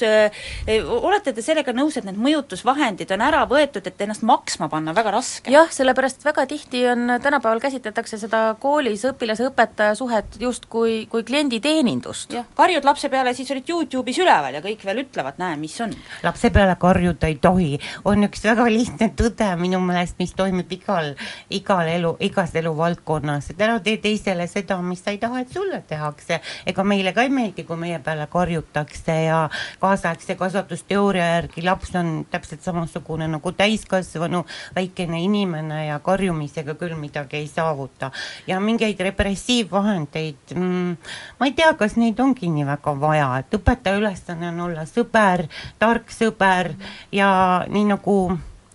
olete 0.68 1.34
te 1.36 1.44
sellega 1.46 1.74
nõus, 1.76 1.98
et 2.00 2.08
need 2.08 2.20
mõjutusvahendid 2.20 3.12
on 3.16 3.26
ära 3.26 3.44
võetud, 3.50 3.86
et 3.86 4.06
ennast 4.06 4.26
maksma 4.28 4.70
panna 4.72 4.96
väga 4.96 5.14
raske? 5.18 5.52
jah, 5.52 5.70
sellepärast 5.74 6.26
väga 6.26 6.46
tihti 6.50 6.86
on, 6.92 7.16
tänapäeval 7.24 7.62
käsitletakse 7.64 8.20
seda 8.22 8.44
koolis 8.60 9.06
õpilase-õpetaja 9.10 9.96
suhet 10.00 10.40
justkui 10.40 11.06
kui 11.12 11.26
klienditeenindust. 11.28 12.34
jah, 12.34 12.48
karjud 12.56 12.86
lapse 12.88 13.10
peale, 13.10 13.34
siis 13.38 13.52
olid 13.54 13.70
YouTube'is 13.70 14.22
üleval 14.24 14.60
ja 14.60 14.64
kõik 14.64 14.86
veel 14.86 15.04
ütlevad, 15.06 15.40
näe, 15.42 15.58
mis 15.60 15.76
on. 15.84 15.94
lapse 16.24 16.52
peale 16.54 16.76
karjuda 16.80 17.30
ei 17.30 17.36
tohi, 17.42 17.49
on 17.50 18.24
üks 18.28 18.44
väga 18.46 18.66
lihtne 18.70 19.10
tõde 19.18 19.48
minu 19.60 19.80
meelest, 19.84 20.18
mis 20.20 20.34
toimib 20.38 20.72
igal, 20.72 21.14
igal 21.50 21.88
elu, 21.90 22.14
igas 22.26 22.54
eluvaldkonnas, 22.60 23.50
et 23.52 23.62
ära 23.62 23.80
tee 23.84 23.98
teisele 24.02 24.48
seda, 24.48 24.80
mis 24.86 25.02
sa 25.04 25.14
ei 25.14 25.20
taha, 25.22 25.42
et 25.44 25.54
sulle 25.54 25.82
tehakse. 25.88 26.40
ega 26.66 26.84
meile 26.84 27.14
ka 27.14 27.24
ei 27.26 27.34
meeldi, 27.34 27.66
kui 27.66 27.78
meie 27.78 28.00
peale 28.04 28.28
karjutakse 28.32 29.16
ja 29.26 29.40
kaasaegse 29.82 30.36
kasvatusteooria 30.40 31.26
järgi 31.36 31.64
laps 31.66 31.96
on 31.96 32.26
täpselt 32.32 32.62
samasugune 32.62 33.28
nagu 33.28 33.52
täiskasvanu 33.52 34.46
väikene 34.76 35.22
inimene 35.24 35.86
ja 35.88 36.00
karjumisega 36.00 36.76
küll 36.80 36.96
midagi 37.00 37.38
ei 37.38 37.48
saavuta. 37.48 38.12
ja 38.48 38.60
mingeid 38.60 39.00
repressiivvahendeid 39.00 40.56
mm,, 40.56 40.98
ma 41.40 41.46
ei 41.46 41.54
tea, 41.54 41.74
kas 41.74 41.96
neid 41.96 42.20
ongi 42.20 42.50
nii 42.50 42.66
väga 42.68 42.96
vaja, 43.00 43.30
et 43.40 43.54
õpetaja 43.56 43.98
ülesanne 43.98 44.50
on 44.50 44.60
olla 44.70 44.86
sõber, 44.90 45.48
tark 45.80 46.12
sõber 46.14 46.74
ja 47.12 47.30
nii 47.74 47.86
nagu 47.92 48.18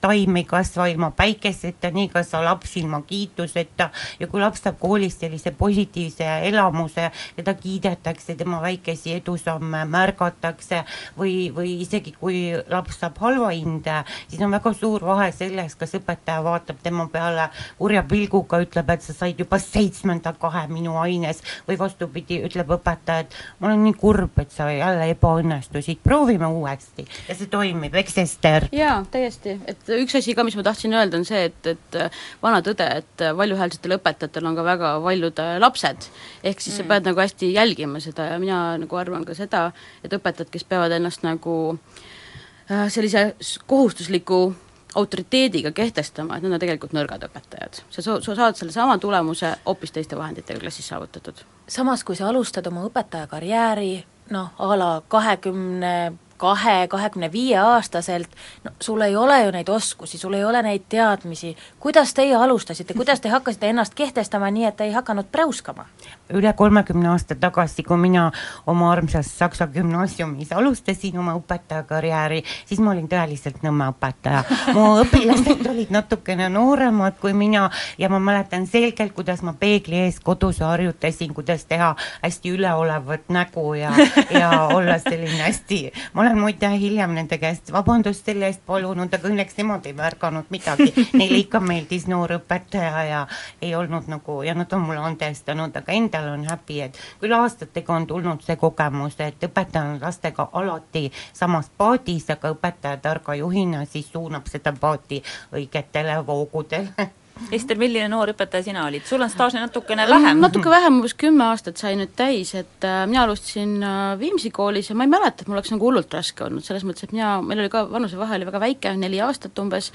taim 0.05 0.37
ei 0.37 0.45
kasva 0.45 0.87
ilma 0.93 1.11
päikeseta, 1.17 1.91
nii 1.95 2.09
ei 2.09 2.13
kasva 2.13 2.43
laps 2.45 2.77
ilma 2.77 3.01
kiituseta. 3.07 3.89
Ja 4.21 4.29
kui 4.29 4.43
laps 4.43 4.65
saab 4.65 4.77
koolis 4.81 5.17
sellise 5.21 5.55
positiivse 5.57 6.27
elamuse, 6.51 7.09
teda 7.37 7.55
kiidetakse, 7.57 8.37
tema 8.37 8.61
väikesi 8.63 9.15
edusamme 9.17 9.85
märgatakse 9.89 10.83
või, 11.19 11.49
või 11.55 11.79
isegi 11.85 12.13
kui 12.19 12.51
laps 12.71 13.01
saab 13.01 13.19
halva 13.25 13.53
hinde, 13.55 14.03
siis 14.29 14.43
on 14.45 14.53
väga 14.53 14.75
suur 14.77 15.07
vahe 15.07 15.31
selles, 15.33 15.77
kas 15.81 15.97
õpetaja 15.97 16.45
vaatab 16.45 16.83
tema 16.85 17.09
peale 17.13 17.49
kurja 17.79 18.05
pilguga, 18.09 18.61
ütleb, 18.65 18.93
et 18.95 19.07
sa 19.07 19.17
said 19.17 19.41
juba 19.41 19.59
seitsmenda 19.63 20.35
kahe 20.41 20.67
minu 20.73 20.99
aines 21.01 21.41
või 21.69 21.79
vastupidi, 21.81 22.43
ütleb 22.45 22.75
õpetaja, 22.77 23.25
et 23.25 23.39
ma 23.61 23.71
olen 23.71 23.87
nii 23.89 23.97
kurb, 24.01 24.37
et 24.43 24.53
sa 24.53 24.69
jälle 24.73 25.09
ebaõnnestusid, 25.15 26.03
proovime 26.05 26.51
uuesti. 26.51 27.07
Ja 27.29 27.39
see 27.39 27.49
toimib, 27.51 27.97
eks 28.05 28.21
Ester? 28.25 28.69
jaa, 28.75 28.99
täiesti, 29.11 29.59
et 29.71 29.94
üks 30.03 30.17
asi 30.19 30.35
ka, 30.37 30.45
mis 30.47 30.57
ma 30.59 30.65
tahtsin 30.67 30.95
öelda, 30.97 31.19
on 31.21 31.27
see, 31.29 31.45
et, 31.51 31.71
et 31.75 31.99
vana 32.43 32.61
tõde, 32.65 32.87
et 33.03 33.25
valjuhäälsetel 33.37 33.97
õpetajatel 33.99 34.51
on 34.51 34.59
ka 34.59 34.67
väga 34.67 34.93
valjud 35.05 35.43
äh, 35.43 35.55
lapsed, 35.63 36.09
ehk 36.43 36.61
siis 36.65 36.77
mm. 36.77 36.83
sa 36.83 36.89
pead 36.93 37.09
nagu 37.11 37.25
hästi 37.25 37.53
jälgima 37.55 38.03
seda 38.05 38.33
ja 38.33 38.41
mina 38.43 38.61
nagu 38.81 39.01
arvan 39.01 39.27
ka 39.29 39.37
seda, 39.39 39.69
et 40.05 40.13
õpetajad, 40.15 40.53
kes 40.53 40.67
peavad 40.69 40.95
ennast 40.97 41.27
nagu 41.27 41.57
äh, 41.75 42.87
sellise 42.93 43.33
kohustusliku 43.67 44.47
autoriteediga 44.95 45.73
kehtestama, 45.75 46.37
et 46.37 46.45
nad 46.47 46.55
on 46.55 46.63
tegelikult 46.63 46.95
nõrgad 46.95 47.25
õpetajad. 47.27 47.83
sa, 47.91 48.03
sa 48.03 48.35
saad 48.35 48.59
sellesama 48.59 48.99
tulemuse 49.03 49.51
hoopis 49.67 49.95
teiste 49.95 50.17
vahenditega 50.17 50.61
klassis 50.61 50.89
saavutatud. 50.89 51.45
samas, 51.69 52.05
kui 52.05 52.17
sa 52.17 52.29
alustad 52.29 52.67
oma 52.71 52.87
õpetajakarjääri 52.89 54.05
noh, 54.31 54.53
a 54.59 54.79
la 54.79 54.91
kahekümne 55.09 56.13
kahe, 56.37 56.89
kahekümne 56.89 57.33
viie 57.33 57.59
aastaselt, 57.59 58.31
no 58.65 58.71
sul 58.81 59.01
ei 59.01 59.17
ole 59.17 59.45
ju 59.45 59.51
neid 59.55 59.69
oskusi, 59.69 60.19
sul 60.19 60.35
ei 60.35 60.45
ole 60.45 60.63
neid 60.63 60.89
teadmisi, 60.89 61.57
kuidas 61.81 62.15
teie 62.15 62.37
alustasite, 62.37 62.95
kuidas 62.95 63.21
te 63.21 63.29
hakkasite 63.29 63.69
ennast 63.69 63.95
kehtestama 63.95 64.51
nii, 64.51 64.65
et 64.65 64.77
te 64.77 64.85
ei 64.85 64.93
hakanud 64.93 65.31
präuskama? 65.33 65.87
Üle 66.33 66.53
kolmekümne 66.57 67.09
aasta 67.09 67.35
tagasi, 67.37 67.83
kui 67.85 67.97
mina 68.01 68.31
oma 68.67 68.91
armsas 68.93 69.29
Saksa 69.39 69.67
gümnaasiumis 69.67 70.53
alustasin 70.53 71.19
oma 71.19 71.35
õpetajakarjääri, 71.37 72.43
siis 72.67 72.81
ma 72.81 72.95
olin 72.95 73.09
tõeliselt 73.09 73.61
nõmme 73.65 73.91
õpetaja. 73.93 74.45
mu 74.75 74.87
õpilased 75.05 75.67
olid 75.69 75.93
natukene 75.93 76.49
nooremad 76.49 77.19
kui 77.21 77.35
mina 77.37 77.67
ja 77.99 78.09
ma 78.09 78.19
mäletan 78.19 78.67
selgelt, 78.67 79.13
kuidas 79.13 79.43
ma 79.45 79.53
peegli 79.59 80.01
ees 80.07 80.21
kodus 80.21 80.63
harjutasin, 80.65 81.35
kuidas 81.35 81.67
teha 81.69 81.95
hästi 82.23 82.55
üleolevat 82.57 83.29
nägu 83.29 83.75
ja, 83.75 83.93
ja 84.31 84.51
olla 84.77 84.99
selline 84.99 85.43
hästi, 85.45 85.81
ma 86.15 86.25
olen 86.25 86.41
muide 86.41 86.73
hiljem 86.79 87.15
nende 87.19 87.39
käest 87.39 87.73
vabandust 87.73 88.25
selle 88.25 88.49
eest 88.49 88.65
palunud, 88.67 89.13
aga 89.13 89.29
õnneks 89.29 89.61
nemad 89.61 89.85
ei 89.87 89.93
märganud 89.97 90.49
midagi. 90.55 90.89
Neile 91.13 91.43
ikka 91.43 91.61
meeldis 91.61 92.09
noor 92.09 92.39
õpetaja 92.39 93.05
ja 93.09 93.23
ei 93.63 93.75
olnud 93.77 94.09
nagu 94.09 94.41
ja 94.43 94.55
nad 94.57 94.73
on 94.73 94.87
mulle 94.89 95.05
andestanud, 95.05 95.77
aga 95.77 95.93
endal 96.15 96.33
on 96.33 96.45
häbi, 96.45 96.81
et 96.81 96.99
küll 97.21 97.33
aastatega 97.33 97.95
on 97.95 98.07
tulnud 98.07 98.43
see 98.47 98.57
kogemus, 98.61 99.19
et 99.19 99.43
õpetaja 99.49 99.95
on 99.95 100.01
lastega 100.03 100.49
alati 100.53 101.11
samas 101.33 101.71
paadis, 101.79 102.31
aga 102.31 102.55
õpetaja 102.55 103.01
targa 103.03 103.35
juhina 103.35 103.85
siis 103.85 104.11
suunab 104.13 104.47
seda 104.51 104.73
paati 104.81 105.23
õigetele 105.53 106.21
voogudele 106.27 107.11
Ester, 107.55 107.79
milline 107.79 108.07
noor 108.11 108.31
õpetaja 108.31 108.63
sina 108.69 108.85
olid, 108.87 109.03
sul 109.09 109.23
on 109.25 109.31
staaži 109.31 109.59
natukene 109.59 110.07
vähem? 110.07 110.39
natuke 110.39 110.71
vähem, 110.71 111.01
umbes 111.01 111.17
kümme 111.19 111.49
aastat 111.49 111.81
sai 111.81 111.97
nüüd 111.99 112.13
täis, 112.15 112.53
et 112.55 112.87
äh, 112.87 113.01
mina 113.11 113.25
alustasin 113.27 113.75
äh, 113.83 114.15
Viimsi 114.21 114.53
koolis 114.55 114.91
ja 114.91 114.95
ma 114.95 115.07
ei 115.07 115.11
mäleta, 115.11 115.43
et 115.43 115.51
mul 115.51 115.59
oleks 115.59 115.73
nagu 115.75 115.89
hullult 115.89 116.15
raske 116.15 116.47
olnud, 116.47 116.63
selles 116.65 116.87
mõttes, 116.87 117.09
et 117.09 117.15
mina, 117.15 117.37
meil 117.43 117.65
oli 117.65 117.73
ka 117.73 117.85
vanusevahe 117.91 118.39
oli 118.39 118.47
väga 118.47 118.61
väike, 118.63 118.95
neli 119.01 119.19
aastat 119.25 119.59
umbes, 119.59 119.91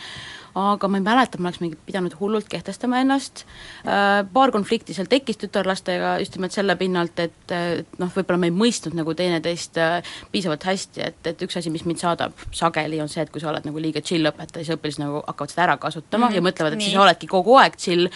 aga 0.59 0.89
ma 0.91 0.99
ei 0.99 1.05
mäleta, 1.05 1.37
et 1.37 1.43
ma 1.43 1.47
oleks 1.51 1.61
mingi 1.63 1.79
pidanud 1.87 2.17
hullult 2.19 2.49
kehtestama 2.51 2.99
ennast, 3.05 3.45
äh, 3.87 4.19
paar 4.35 4.51
konflikti 4.55 4.97
seal 4.97 5.07
tekkis 5.09 5.39
tütarlastega 5.39 6.17
just 6.19 6.35
nimelt 6.35 6.55
selle 6.55 6.75
pinnalt, 6.79 7.23
et, 7.23 7.55
noh, 8.01 8.11
võib-olla 8.17 8.43
me 8.43 8.51
ei 8.51 8.55
mõistnud 8.55 8.99
nagu 8.99 9.15
teineteist 9.15 9.79
äh, 9.79 10.11
piisavalt 10.35 10.67
hästi, 10.67 11.05
et, 11.07 11.21
et 11.31 11.47
üks 11.47 11.59
asi, 11.61 11.71
mis 11.71 11.87
mind 11.87 12.03
saadab 12.03 12.35
sageli, 12.51 12.99
on 12.99 13.07
see, 13.07 13.23
et 13.23 13.31
kui 13.31 13.39
sa 13.39 13.53
oled 13.53 13.63
nagu 13.69 13.79
liiga 13.79 14.03
chill 14.03 14.27
õpetaja, 14.27 14.67
siis 14.67 14.75
õpilased 14.75 15.05
nagu 15.05 15.23
hakkavad 15.23 15.55
seda 15.55 15.67
ära 15.69 15.79
kasutama 15.79 16.27
mm 16.27 16.31
-hmm. 16.31 16.35
ja 16.35 16.47
mõtlevad, 16.49 16.75
et 16.75 16.83
Nii. 16.83 16.89
siis 16.89 16.99
sa 16.99 17.05
oledki 17.07 17.28
kogu 17.29 17.57
aeg 17.61 17.77
chill 17.79 18.07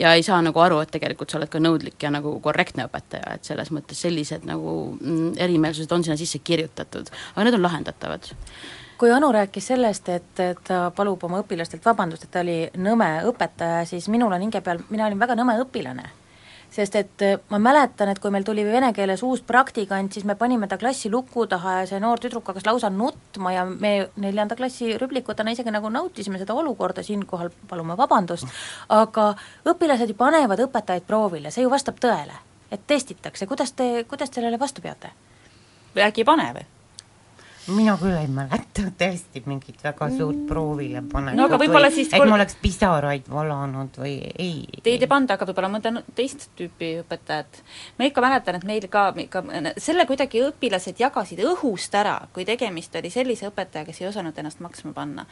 ja 0.00 0.14
ei 0.16 0.24
saa 0.26 0.40
nagu 0.44 0.62
aru, 0.62 0.80
et 0.84 0.92
tegelikult 0.94 1.30
sa 1.30 1.40
oled 1.40 1.52
ka 1.52 1.62
nõudlik 1.62 2.00
ja 2.02 2.12
nagu 2.14 2.36
korrektne 2.44 2.86
õpetaja, 2.88 3.36
et 3.36 3.48
selles 3.48 3.72
mõttes 3.74 4.00
sellised 4.06 4.46
nagu 4.48 4.76
mm, 5.00 5.34
erimeelsused 5.38 5.92
on 5.96 6.06
sinna 6.06 6.18
sisse 6.20 6.42
kirjutatud, 6.44 7.10
aga 7.34 7.48
need 7.48 7.58
on 7.58 7.66
lahendatavad 7.68 8.30
kui 9.00 9.08
Anu 9.16 9.30
rääkis 9.32 9.70
sellest, 9.70 10.08
et, 10.12 10.40
ta 10.68 10.90
palub 10.96 11.22
oma 11.24 11.38
õpilastelt 11.40 11.84
vabandust, 11.88 12.26
et 12.26 12.30
ta 12.34 12.42
oli 12.44 12.56
nõme 12.76 13.08
õpetaja, 13.30 13.86
siis 13.88 14.10
minul 14.12 14.34
on 14.36 14.44
hinge 14.44 14.60
peal, 14.60 14.82
mina 14.92 15.06
olin 15.06 15.22
väga 15.22 15.38
nõme 15.40 15.54
õpilane. 15.62 16.04
Sest 16.70 16.96
et 16.96 17.24
ma 17.50 17.58
mäletan, 17.62 18.08
et 18.12 18.18
kui 18.22 18.30
meil 18.30 18.44
tuli 18.46 18.64
vene 18.66 18.92
keeles 18.94 19.22
uus 19.26 19.42
praktikant, 19.46 20.12
siis 20.12 20.26
me 20.28 20.36
panime 20.38 20.68
ta 20.70 20.78
klassi 20.78 21.10
luku 21.10 21.46
taha 21.50 21.80
ja 21.80 21.86
see 21.90 22.00
noor 22.02 22.22
tüdruk 22.22 22.46
hakkas 22.46 22.66
lausa 22.68 22.90
nutma 22.94 23.54
ja 23.54 23.64
me 23.66 23.94
neljanda 24.22 24.56
klassi 24.58 24.94
rüblikutena 25.00 25.54
isegi 25.54 25.74
nagu 25.74 25.90
nautisime 25.90 26.38
seda 26.38 26.54
olukorda, 26.54 27.02
siinkohal 27.06 27.50
palume 27.68 27.96
vabandust, 27.98 28.48
aga 28.88 29.32
õpilased 29.74 30.12
ju 30.12 30.18
panevad 30.18 30.62
õpetajaid 30.66 31.06
proovile, 31.06 31.50
see 31.50 31.66
ju 31.66 31.72
vastab 31.72 31.98
tõele. 32.02 32.46
et 32.70 32.86
testitakse, 32.86 33.46
kuidas 33.50 33.72
te, 33.72 34.04
kuidas 34.08 34.30
te 34.30 34.38
sellele 34.38 34.58
vastu 34.58 34.82
peate? 34.82 35.10
äkki 35.96 36.22
ei 36.22 36.24
pane 36.24 36.52
või? 36.54 36.68
Mina 37.68 37.94
küll 38.00 38.16
ei 38.16 38.28
mäleta 38.32 38.86
tõesti 38.98 39.42
mingit 39.44 39.82
väga 39.84 40.08
suurt 40.14 40.38
mm. 40.38 40.46
proovile 40.48 41.02
panekut 41.12 41.38
no 41.38 41.58
võib-olla 41.60 41.90
siis 41.92 42.08
et 42.08 42.22
ma 42.24 42.36
oleks 42.38 42.56
pisaraid 42.62 43.28
valanud 43.30 43.98
või 44.00 44.14
ei. 44.40 44.64
Teid 44.84 45.04
ei 45.04 45.10
panda, 45.10 45.36
aga 45.36 45.48
võib-olla 45.48 45.68
mõnda 45.72 46.02
teist 46.16 46.48
tüüpi 46.58 46.92
õpetajat. 47.02 47.60
ma 47.98 48.08
ikka 48.08 48.24
mäletan, 48.24 48.56
et 48.56 48.64
meil 48.68 48.86
ka 48.90 49.10
ikka 49.24 49.42
selle 49.76 50.06
kuidagi 50.08 50.42
õpilased 50.46 51.00
jagasid 51.00 51.42
õhust 51.44 51.94
ära, 52.00 52.16
kui 52.32 52.46
tegemist 52.48 52.96
oli 52.96 53.12
sellise 53.12 53.50
õpetajaga, 53.50 53.90
kes 53.90 54.00
ei 54.00 54.08
osanud 54.08 54.38
ennast 54.40 54.64
maksma 54.64 54.94
panna. 54.96 55.26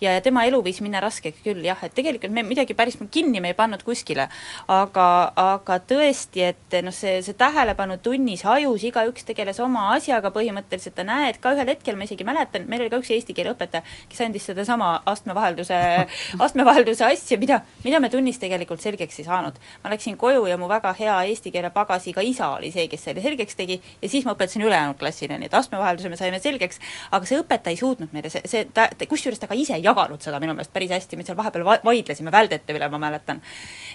ja, 0.00 0.14
ja 0.16 0.24
tema 0.24 0.46
elu 0.48 0.62
võis 0.64 0.80
minna 0.84 1.02
raskeks 1.04 1.44
küll 1.44 1.64
jah, 1.66 1.78
et 1.84 1.94
tegelikult 1.94 2.32
me 2.32 2.46
midagi 2.46 2.74
päris 2.74 2.96
kinni 3.10 3.42
me 3.44 3.52
ei 3.52 3.58
pannud 3.58 3.84
kuskile, 3.84 4.28
aga, 4.72 5.08
aga 5.36 5.78
tõesti, 5.84 6.48
et 6.48 6.80
noh, 6.84 6.94
see, 6.94 7.20
see 7.22 7.36
tähelepanu 7.38 7.98
tunnis 8.02 8.46
hajus, 8.48 8.88
igaüks 8.88 9.28
tegeles 9.28 9.60
oma 9.60 9.90
asjaga 9.94 10.32
põhimõtteliselt, 10.34 10.96
ta 10.96 11.04
näed 11.06 11.40
ka 11.42 11.52
ühel 11.54 11.73
hetkel 11.74 11.98
ma 11.98 12.06
isegi 12.08 12.26
mäletan, 12.26 12.68
meil 12.70 12.84
oli 12.84 12.92
ka 12.92 13.00
üks 13.02 13.10
eesti 13.14 13.36
keele 13.36 13.52
õpetaja, 13.54 13.84
kes 14.10 14.22
andis 14.24 14.46
sedasama 14.48 14.90
astmevahelduse, 15.10 15.78
astmevahelduse 16.46 17.06
asja, 17.06 17.38
mida, 17.40 17.60
mida 17.84 18.00
me 18.02 18.10
tunnis 18.12 18.40
tegelikult 18.42 18.82
selgeks 18.84 19.20
ei 19.20 19.28
saanud. 19.28 19.58
ma 19.84 19.92
läksin 19.92 20.16
koju 20.20 20.46
ja 20.50 20.58
mu 20.60 20.68
väga 20.70 20.94
hea 20.98 21.16
eesti 21.30 21.52
keele 21.54 21.70
pagasiga 21.74 22.24
isa 22.24 22.50
oli 22.56 22.70
see, 22.74 22.86
kes 22.88 23.06
selle 23.08 23.22
selgeks 23.24 23.58
tegi 23.58 23.80
ja 24.02 24.08
siis 24.08 24.26
ma 24.26 24.34
õpetasin 24.36 24.64
ülejäänud 24.64 24.98
klassile, 25.00 25.38
nii 25.38 25.50
et 25.50 25.58
astmevahelduse 25.58 26.12
me 26.12 26.18
saime 26.20 26.40
selgeks, 26.42 26.80
aga 27.14 27.28
see 27.28 27.40
õpetaja 27.42 27.74
ei 27.74 27.80
suutnud 27.80 28.14
meile, 28.16 28.32
see, 28.32 28.44
see, 28.50 28.66
ta, 28.74 28.88
kusjuures 29.08 29.40
ta 29.40 29.50
ka 29.50 29.58
ise 29.58 29.76
ei 29.78 29.84
jaganud 29.84 30.22
seda 30.22 30.40
minu 30.42 30.54
meelest 30.56 30.72
päris 30.74 30.92
hästi, 30.94 31.18
me 31.18 31.26
seal 31.26 31.38
vahepeal 31.38 31.66
va 31.66 31.78
vaidlesime 31.84 32.32
väldete 32.34 32.76
üle, 32.76 32.88
ma 32.90 33.00
mäletan. 33.08 33.42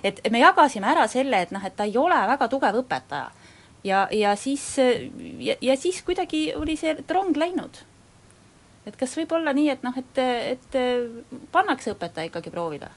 et 0.03 0.21
me 0.31 0.41
jagasime 0.43 0.91
ära 0.91 1.07
selle, 1.07 1.43
et 1.45 1.55
noh, 1.55 1.63
et 1.65 1.75
ta 1.75 1.87
ei 1.87 1.97
ole 1.97 2.19
väga 2.33 2.47
tugev 2.51 2.83
õpetaja 2.83 3.29
ja, 3.83 4.07
ja 4.11 4.35
siis, 4.35 4.65
ja, 5.39 5.55
ja 5.61 5.77
siis 5.77 6.01
kuidagi 6.05 6.49
oli 6.55 6.75
see 6.79 6.97
rong 7.09 7.37
läinud. 7.37 7.83
et 8.85 8.95
kas 8.97 9.15
võib 9.17 9.31
olla 9.37 9.53
nii, 9.53 9.69
et 9.69 9.83
noh, 9.83 9.97
et, 9.97 10.21
et 10.55 10.77
pannakse 11.51 11.93
õpetaja 11.93 12.31
ikkagi 12.31 12.51
proovile? 12.53 12.91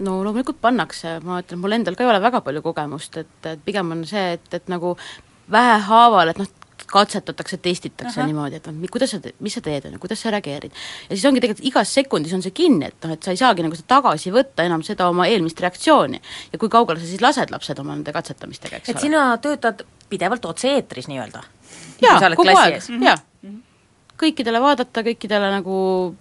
no 0.00 0.22
loomulikult 0.24 0.60
pannakse, 0.62 1.18
ma 1.26 1.42
ütlen, 1.42 1.60
mul 1.60 1.76
endal 1.76 1.98
ka 1.98 2.06
ei 2.06 2.10
ole 2.14 2.22
väga 2.22 2.40
palju 2.44 2.62
kogemust, 2.64 3.18
et, 3.20 3.38
et 3.48 3.60
pigem 3.64 3.92
on 3.92 4.06
see, 4.08 4.32
et, 4.38 4.48
et 4.56 4.72
nagu 4.72 4.94
vähehaaval, 5.52 6.32
et 6.32 6.40
noh, 6.40 6.50
katsetatakse, 6.92 7.56
testitakse 7.62 8.20
Aha. 8.20 8.26
niimoodi, 8.28 8.58
et 8.58 8.66
noh, 8.68 8.90
kuidas 8.92 9.12
sa, 9.14 9.20
mis 9.44 9.54
sa 9.56 9.62
teed, 9.64 9.86
on 9.88 9.96
ju, 9.96 10.00
kuidas 10.02 10.20
sa 10.24 10.32
reageerid. 10.34 10.74
ja 11.08 11.16
siis 11.16 11.24
ongi 11.28 11.40
tegelikult 11.40 11.68
igas 11.68 11.94
sekundis 11.94 12.34
on 12.36 12.44
see 12.44 12.54
kinni, 12.56 12.90
et 12.90 13.06
noh, 13.06 13.14
et 13.16 13.24
sa 13.24 13.34
ei 13.34 13.40
saagi 13.40 13.64
nagu 13.64 13.78
seda 13.78 13.88
tagasi 13.94 14.32
võtta 14.34 14.66
enam 14.66 14.84
seda 14.86 15.08
oma 15.12 15.28
eelmist 15.30 15.60
reaktsiooni. 15.60 16.20
ja 16.52 16.60
kui 16.60 16.72
kaugele 16.72 17.00
sa 17.00 17.08
siis 17.08 17.24
lased 17.24 17.54
lapsed 17.54 17.80
oma 17.80 17.96
nende 17.96 18.12
katsetamistega, 18.14 18.80
eks 18.80 18.92
et 18.92 18.96
ole. 18.96 19.04
sina 19.06 19.24
töötad 19.42 19.84
pidevalt 20.12 20.44
otse-eetris 20.52 21.08
nii-öelda? 21.10 21.44
jaa, 22.04 22.18
kogu 22.36 22.56
aeg, 22.58 22.80
jaa 23.00 23.18
kõikidele 24.22 24.60
vaadata, 24.62 25.02
kõikidele 25.06 25.48
nagu 25.56 25.76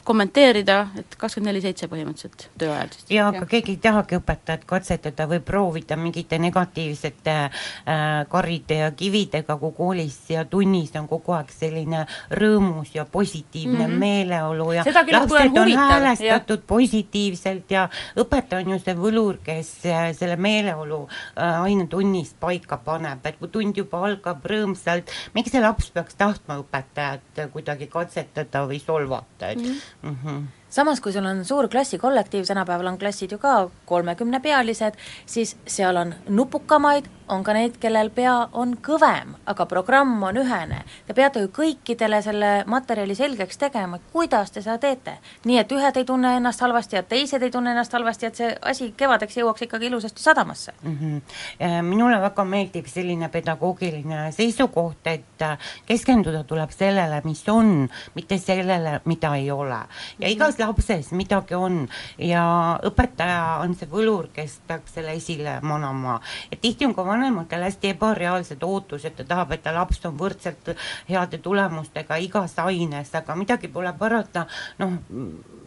kommenteerida, 0.07 0.77
et 0.99 1.15
kakskümmend 1.19 1.51
neli 1.51 1.61
seitse 1.63 1.87
põhimõtteliselt 1.91 2.47
tööajal 2.59 2.91
siis. 2.95 3.05
jaa, 3.13 3.27
aga 3.31 3.45
keegi 3.49 3.75
ei 3.75 3.81
tahagi 3.83 4.17
õpetajat 4.17 4.65
katsetada 4.69 5.27
või 5.29 5.41
proovida 5.45 5.97
mingite 5.99 6.39
negatiivsete 6.41 7.35
äh, 7.45 8.05
karide 8.31 8.79
ja 8.81 8.91
kividega, 8.97 9.57
kui 9.61 9.75
koolis 9.77 10.17
ja 10.33 10.45
tunnis 10.49 10.93
on 10.99 11.07
kogu 11.11 11.35
aeg 11.37 11.51
selline 11.53 12.05
rõõmus 12.41 12.95
ja 12.95 13.05
positiivne 13.05 13.85
mm 13.85 13.93
-hmm. 13.93 14.05
meeleolu 14.05 14.71
ja 14.77 14.85
küll, 14.85 15.13
lapsed 15.17 15.57
on, 15.57 15.73
häälestatud 15.77 16.63
ja. 16.63 16.67
positiivselt 16.67 17.71
ja 17.71 17.87
õpetaja 18.17 18.65
on 18.65 18.73
ju 18.75 18.79
see 18.79 18.97
võlur, 18.97 19.41
kes 19.43 19.73
äh, 19.85 20.09
selle 20.17 20.35
meeleolu 20.35 21.03
äh, 21.07 21.61
ainetunnis 21.61 22.33
paika 22.39 22.77
paneb, 22.77 23.25
et 23.25 23.37
kui 23.39 23.51
tund 23.51 23.77
juba 23.77 24.05
algab 24.07 24.45
rõõmsalt, 24.45 25.11
miks 25.35 25.51
see 25.51 25.61
laps 25.61 25.91
peaks 25.91 26.15
tahtma 26.15 26.57
õpetajat 26.63 27.45
kuidagi 27.53 27.90
katsetada 27.91 28.65
või 28.67 28.79
solvata, 28.81 29.53
et 29.53 29.61
mm 29.61 29.65
-hmm. 29.65 30.09
Mm 30.09 30.17
-hmm 30.25 30.49
samas, 30.71 31.01
kui 31.01 31.11
sul 31.11 31.25
on 31.27 31.45
suur 31.45 31.67
klassikollektiiv, 31.67 32.45
tänapäeval 32.47 32.93
on 32.93 32.97
klassid 32.97 33.31
ju 33.31 33.37
ka 33.37 33.69
kolmekümnepealised, 33.85 34.95
siis 35.25 35.57
seal 35.67 35.99
on 35.99 36.15
nupukamaid, 36.29 37.09
on 37.31 37.43
ka 37.43 37.53
neid, 37.55 37.77
kellel 37.81 38.09
pea 38.13 38.33
on 38.59 38.75
kõvem, 38.83 39.35
aga 39.49 39.65
programm 39.69 40.21
on 40.27 40.37
ühene. 40.41 40.81
Te 41.07 41.15
peate 41.15 41.43
ju 41.43 41.51
kõikidele 41.55 42.21
selle 42.23 42.51
materjali 42.69 43.15
selgeks 43.15 43.59
tegema, 43.61 43.99
kuidas 44.11 44.51
te 44.51 44.61
seda 44.61 44.77
teete. 44.81 45.17
nii 45.45 45.57
et 45.57 45.71
ühed 45.71 45.97
ei 45.97 46.05
tunne 46.05 46.35
ennast 46.37 46.61
halvasti 46.61 46.95
ja 46.95 47.03
teised 47.03 47.43
ei 47.43 47.51
tunne 47.51 47.71
ennast 47.71 47.93
halvasti, 47.93 48.25
et 48.25 48.35
see 48.35 48.49
asi 48.61 48.91
kevadeks 48.97 49.37
jõuaks 49.37 49.65
ikkagi 49.65 49.87
ilusasti 49.87 50.23
sadamasse 50.23 50.73
mm. 50.83 50.97
-hmm. 50.99 51.81
minule 51.87 52.21
väga 52.21 52.43
meeldib 52.43 52.87
selline 52.87 53.29
pedagoogiline 53.29 54.31
seisukoht, 54.31 55.07
et 55.07 55.41
äh, 55.41 55.57
keskenduda 55.85 56.43
tuleb 56.43 56.71
sellele, 56.71 57.21
mis 57.23 57.43
on, 57.49 57.89
mitte 58.15 58.37
sellele, 58.37 59.01
mida 59.05 59.35
ei 59.35 59.51
ole. 59.51 59.79
ja 60.19 60.27
igas 60.27 60.59
lapses 60.59 61.11
midagi 61.11 61.55
on 61.55 61.87
ja 62.17 62.79
õpetaja 62.83 63.61
on 63.61 63.75
see 63.75 63.89
võlur, 63.91 64.27
kes 64.33 64.59
peaks 64.67 64.93
selle 64.93 65.13
esile 65.13 65.59
manama. 65.61 66.19
et 66.51 66.61
tihti 66.61 66.85
on 66.85 66.95
ka 66.95 67.03
vanematel 67.21 67.61
hästi 67.61 67.89
ebareaalsed 67.93 68.63
ootused, 68.63 69.13
ta 69.15 69.23
tahab, 69.23 69.51
et 69.51 69.63
ta 69.63 69.73
laps 69.75 70.01
on 70.09 70.17
võrdselt 70.17 70.71
heade 71.09 71.37
tulemustega 71.37 72.17
igas 72.17 72.57
aines, 72.63 73.13
aga 73.15 73.35
midagi 73.37 73.69
pole 73.69 73.93
parata, 73.97 74.47
noh, 74.81 74.97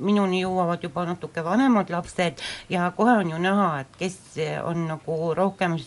minuni 0.02 0.42
jõuavad 0.42 0.82
juba 0.82 1.04
natuke 1.06 1.44
vanemad 1.46 1.90
lapsed 1.94 2.42
ja 2.72 2.90
kohe 2.96 3.14
on 3.22 3.30
ju 3.30 3.38
näha, 3.38 3.68
et 3.84 3.96
kes 3.98 4.18
on 4.64 4.86
nagu 4.90 5.18
rohkem, 5.34 5.78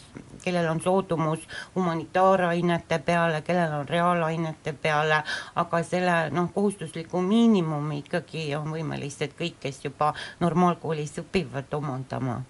kellel 0.43 0.71
on 0.71 0.81
soodumus 0.81 1.43
humanitaarainete 1.75 2.99
peale, 3.03 3.41
kellel 3.41 3.79
on 3.81 3.87
reaalainete 3.89 4.73
peale, 4.73 5.23
aga 5.55 5.83
selle 5.83 6.19
noh, 6.31 6.51
kohustusliku 6.55 7.21
miinimumi 7.21 8.05
ikkagi 8.05 8.53
on 8.55 8.71
võimelised 8.71 9.35
kõik, 9.39 9.59
kes 9.67 9.83
juba 9.89 10.13
normaalkoolis 10.39 11.19
õpivad, 11.25 11.73
omandama 11.75 12.43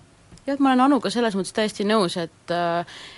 jah, 0.47 0.55
et 0.55 0.63
ma 0.63 0.71
olen 0.71 0.85
Anuga 0.87 1.11
selles 1.13 1.35
mõttes 1.37 1.53
täiesti 1.55 1.85
nõus, 1.87 2.17
et 2.21 2.55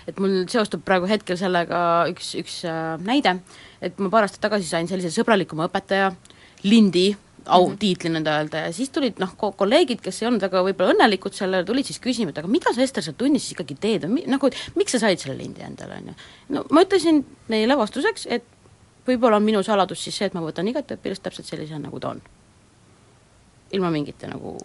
et 0.09 0.19
mul 0.19 0.43
seostub 0.51 0.83
praegu 0.85 1.09
hetkel 1.09 1.37
sellega 1.39 1.79
üks, 2.11 2.33
üks 2.41 2.61
äh, 2.67 2.97
näide, 3.05 3.37
et 3.85 3.97
ma 4.01 4.11
paar 4.13 4.27
aastat 4.27 4.43
tagasi 4.47 4.69
sain 4.69 4.89
sellise 4.89 5.13
sõbralikuma 5.13 5.69
õpetaja 5.69 6.13
lindi 6.65 7.11
autiitli 7.49 8.11
nõnda 8.13 8.35
öelda 8.39 8.63
ja 8.65 8.73
siis 8.75 8.91
tulid 8.93 9.19
noh, 9.21 9.31
kolleegid, 9.37 10.01
kes 10.03 10.21
ei 10.21 10.27
olnud 10.29 10.43
väga 10.43 10.61
võib-olla 10.65 10.93
õnnelikud 10.93 11.35
selle, 11.35 11.61
tulid 11.65 11.87
siis 11.87 12.01
küsima, 12.03 12.33
et 12.33 12.41
aga 12.41 12.51
mida 12.51 12.73
sa, 12.75 12.83
Ester, 12.83 13.05
seal 13.05 13.17
tunnis 13.17 13.45
siis 13.45 13.55
ikkagi 13.55 13.77
teed 13.79 14.05
või 14.09 14.25
nagu, 14.29 14.51
miks 14.77 14.95
sa 14.95 15.01
said 15.05 15.21
selle 15.21 15.37
lindi 15.39 15.63
endale, 15.65 16.01
on 16.01 16.11
ju. 16.11 16.17
no 16.55 16.65
ma 16.75 16.83
ütlesin 16.85 17.23
neile 17.51 17.77
vastuseks, 17.79 18.27
et 18.29 18.45
võib-olla 19.07 19.39
on 19.39 19.47
minu 19.47 19.63
saladus 19.65 20.03
siis 20.03 20.19
see, 20.19 20.29
et 20.29 20.35
ma 20.37 20.43
võtan 20.45 20.67
igat 20.69 20.91
õpilast 20.97 21.25
täpselt 21.25 21.49
sellisena, 21.49 21.87
nagu 21.87 22.01
ta 22.03 22.13
on. 22.13 22.21
ilma 23.71 23.91
mingite 23.93 24.29
nagu 24.29 24.57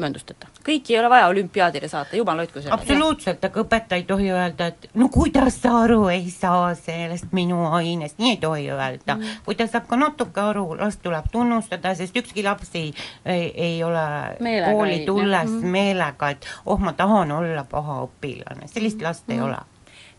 mööndusteta. 0.00 0.48
kõiki 0.66 0.94
ei 0.94 0.98
ole 1.00 1.10
vaja 1.10 1.26
olümpiaadile 1.32 1.88
saata, 1.88 2.16
jumal 2.16 2.42
hoidku 2.42 2.60
selle. 2.60 2.74
absoluutselt, 2.74 3.44
aga 3.44 3.64
õpetaja 3.64 4.00
ei 4.00 4.06
tohi 4.08 4.30
öelda, 4.32 4.66
et 4.72 4.88
no 4.94 5.08
kuidas 5.12 5.58
sa 5.62 5.74
aru 5.82 6.06
ei 6.12 6.30
saa 6.30 6.74
sellest 6.78 7.32
minu 7.32 7.64
ainest, 7.70 8.18
nii 8.18 8.36
ei 8.36 8.40
tohi 8.42 8.68
öelda 8.70 9.16
mm.. 9.16 9.42
kui 9.46 9.58
ta 9.58 9.66
saab 9.70 9.88
ka 9.90 9.98
natuke 10.00 10.40
aru, 10.40 10.66
last 10.80 11.02
tuleb 11.02 11.28
tunnustada, 11.32 11.94
sest 11.98 12.16
ükski 12.16 12.44
laps 12.46 12.72
ei, 12.74 12.94
ei, 13.24 13.50
ei 13.68 13.84
ole 13.84 14.06
meelega 14.40 14.72
kooli 14.72 15.02
tulles 15.06 15.50
mm. 15.50 15.76
meelega, 15.76 16.32
et 16.36 16.48
oh, 16.66 16.78
ma 16.78 16.92
tahan 16.96 17.32
olla 17.32 17.66
paha 17.68 18.02
õpilane, 18.06 18.70
sellist 18.72 19.02
last 19.02 19.28
mm. 19.28 19.36
ei 19.36 19.46
ole 19.50 19.60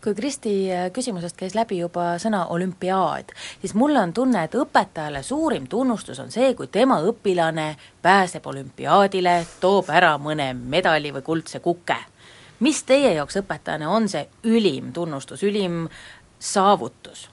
kui 0.04 0.16
Kristi 0.16 0.54
äh, 0.72 0.92
küsimusest 0.94 1.38
käis 1.40 1.56
läbi 1.56 1.78
juba 1.80 2.18
sõna 2.20 2.44
olümpiaad, 2.52 3.32
siis 3.62 3.74
mul 3.80 3.96
on 4.00 4.14
tunne, 4.14 4.44
et 4.44 4.56
õpetajale 4.60 5.24
suurim 5.24 5.68
tunnustus 5.72 6.20
on 6.20 6.32
see, 6.32 6.54
kui 6.60 6.68
tema 6.68 7.00
õpilane 7.08 7.70
pääseb 8.04 8.48
olümpiaadile, 8.52 9.38
toob 9.64 9.92
ära 9.94 10.18
mõne 10.20 10.52
medali 10.54 11.14
või 11.16 11.24
kuldse 11.24 11.64
kuke. 11.64 11.98
mis 12.60 12.84
teie 12.84 13.14
jaoks 13.14 13.38
õpetajana 13.42 13.90
on 13.90 14.10
see 14.10 14.28
ülim 14.44 14.92
tunnustus, 14.94 15.44
ülim 15.44 15.88
saavutus? 16.40 17.30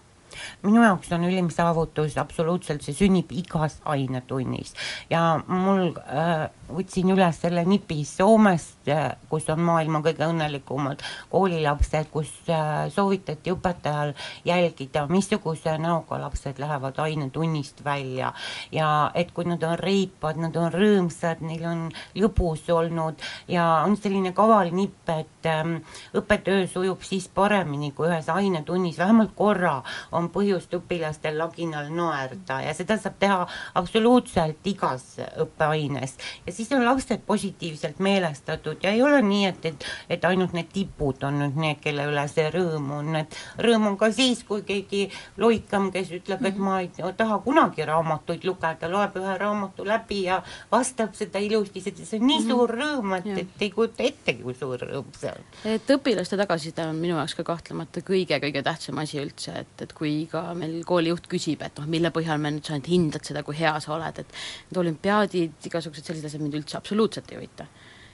minu 0.63 0.83
jaoks 0.83 1.13
on 1.13 1.25
ülim 1.29 1.51
saavutus 1.51 2.17
absoluutselt, 2.19 2.83
see 2.85 2.95
sünnib 2.95 3.33
igas 3.33 3.79
ainetunnis 3.85 4.75
ja 5.11 5.41
mul 5.47 5.91
äh, 6.07 6.47
võtsin 6.71 7.13
üles 7.15 7.41
selle 7.43 7.65
nipi 7.69 8.05
Soomest, 8.09 8.80
kus 9.29 9.49
on 9.53 9.61
maailma 9.65 10.01
kõige 10.05 10.27
õnnelikumad 10.27 11.03
koolilapsed, 11.31 12.09
kus 12.13 12.31
äh, 12.49 12.89
soovitati 12.93 13.53
õpetajal 13.53 14.15
jälgida, 14.45 15.07
missuguse 15.11 15.77
näoga 15.79 16.21
lapsed 16.21 16.59
lähevad 16.59 16.99
ainetunnist 16.99 17.85
välja. 17.85 18.33
Ja 18.73 19.11
et 19.15 19.33
kui 19.37 19.45
nad 19.45 19.63
on 19.63 19.79
reipad, 19.79 20.41
nad 20.41 20.57
on 20.57 20.73
rõõmsad, 20.73 21.43
neil 21.45 21.65
on 21.69 21.87
lõbus 22.17 22.67
olnud 22.73 23.21
ja 23.49 23.67
on 23.87 23.97
selline 24.01 24.33
kaval 24.37 24.73
nipp, 24.75 25.09
et 25.13 25.49
ähm, 25.51 25.77
õppetöö 26.17 26.67
sujub 26.71 27.03
siis 27.07 27.29
paremini, 27.29 27.93
kui 27.93 28.09
ühes 28.09 28.29
ainetunnis. 28.33 28.99
Vähemalt 28.99 29.35
korra 29.37 29.81
on 30.13 30.31
põhjust 30.33 30.75
õpilastel 30.77 31.39
laginal 31.39 31.91
naerda 31.95 32.61
ja 32.65 32.75
seda 32.77 32.99
saab 33.01 33.19
teha 33.21 33.41
absoluutselt 33.79 34.67
igas 34.67 35.17
õppeaines. 35.41 36.17
Ja 36.47 36.53
siis 36.53 36.73
on 36.73 36.85
lapsed 36.85 37.25
positiivselt 37.27 37.99
meelestatud 37.99 38.80
ja 38.83 38.93
ei 38.95 39.03
ole 39.03 39.21
nii, 39.23 39.45
et, 39.51 39.67
et, 39.71 39.87
et 40.17 40.25
ainult 40.25 40.55
need 40.57 40.71
tipud 40.73 41.25
on 41.27 41.41
nüüd 41.43 41.59
need, 41.61 41.81
kelle 41.83 42.07
üle 42.11 42.25
see 42.31 42.49
rõõm 42.53 42.91
on, 42.99 43.11
et 43.21 43.37
rõõm 43.61 43.91
on 43.93 43.99
ka 44.01 44.11
siis, 44.15 44.43
kui 44.49 44.65
keegi 44.67 45.07
loikam, 45.41 45.91
kes 45.95 46.13
ütleb, 46.21 46.45
et 46.49 46.61
ma 46.61 46.81
ei 46.85 46.91
taha 47.17 47.41
kunagi 47.45 47.87
raamatuid 47.89 48.47
lugeda, 48.49 48.91
loeb 48.91 49.19
ühe 49.21 49.37
raamatu 49.41 49.87
läbi 49.87 50.23
ja 50.27 50.41
vastab 50.73 51.15
seda 51.19 51.43
ilusti, 51.43 51.83
see 51.85 52.21
on 52.21 52.27
nii 52.27 52.41
mhm. 52.41 52.49
suur 52.51 52.75
rõõm, 52.81 53.17
et, 53.21 53.31
et 53.45 53.67
ei 53.67 53.73
kujuta 53.75 54.07
ettegi, 54.07 54.45
kui 54.45 54.57
suur 54.59 54.81
rõõm 54.87 55.13
see 55.19 55.33
on. 55.33 55.51
et 55.75 55.95
õpilaste 55.97 56.39
tagasiside 56.41 56.87
on 56.91 57.01
minu 57.01 57.17
jaoks 57.19 57.37
ka 57.39 57.47
kahtlemata 57.53 58.05
kõige-kõige 58.07 58.65
tähtsam 58.67 59.01
asi 59.03 59.21
üldse, 59.23 59.55
et, 59.65 59.75
et 59.87 59.95
kui 59.97 60.25
ka 60.31 60.43
meil 60.59 60.81
koolijuht 60.89 61.29
küsib, 61.31 61.65
et 61.67 61.81
noh, 61.81 61.89
mille 61.91 62.13
põhjal 62.15 62.41
me 62.43 62.55
nüüd 62.57 62.67
sa 62.67 62.79
nüüd 62.79 62.91
hindad 62.91 63.27
seda, 63.27 63.45
kui 63.47 63.59
hea 63.59 63.77
sa 63.83 63.95
oled, 63.97 64.23
et 64.23 64.35
need 64.71 64.83
olümpiaadid, 64.85 65.57
igasugused 65.71 66.07
sellised 66.07 66.31
asjad 66.31 66.45
mind 66.45 66.61
üldse 66.61 66.79
absoluutselt 66.81 67.31
ei 67.33 67.41
huvita. 67.41 67.67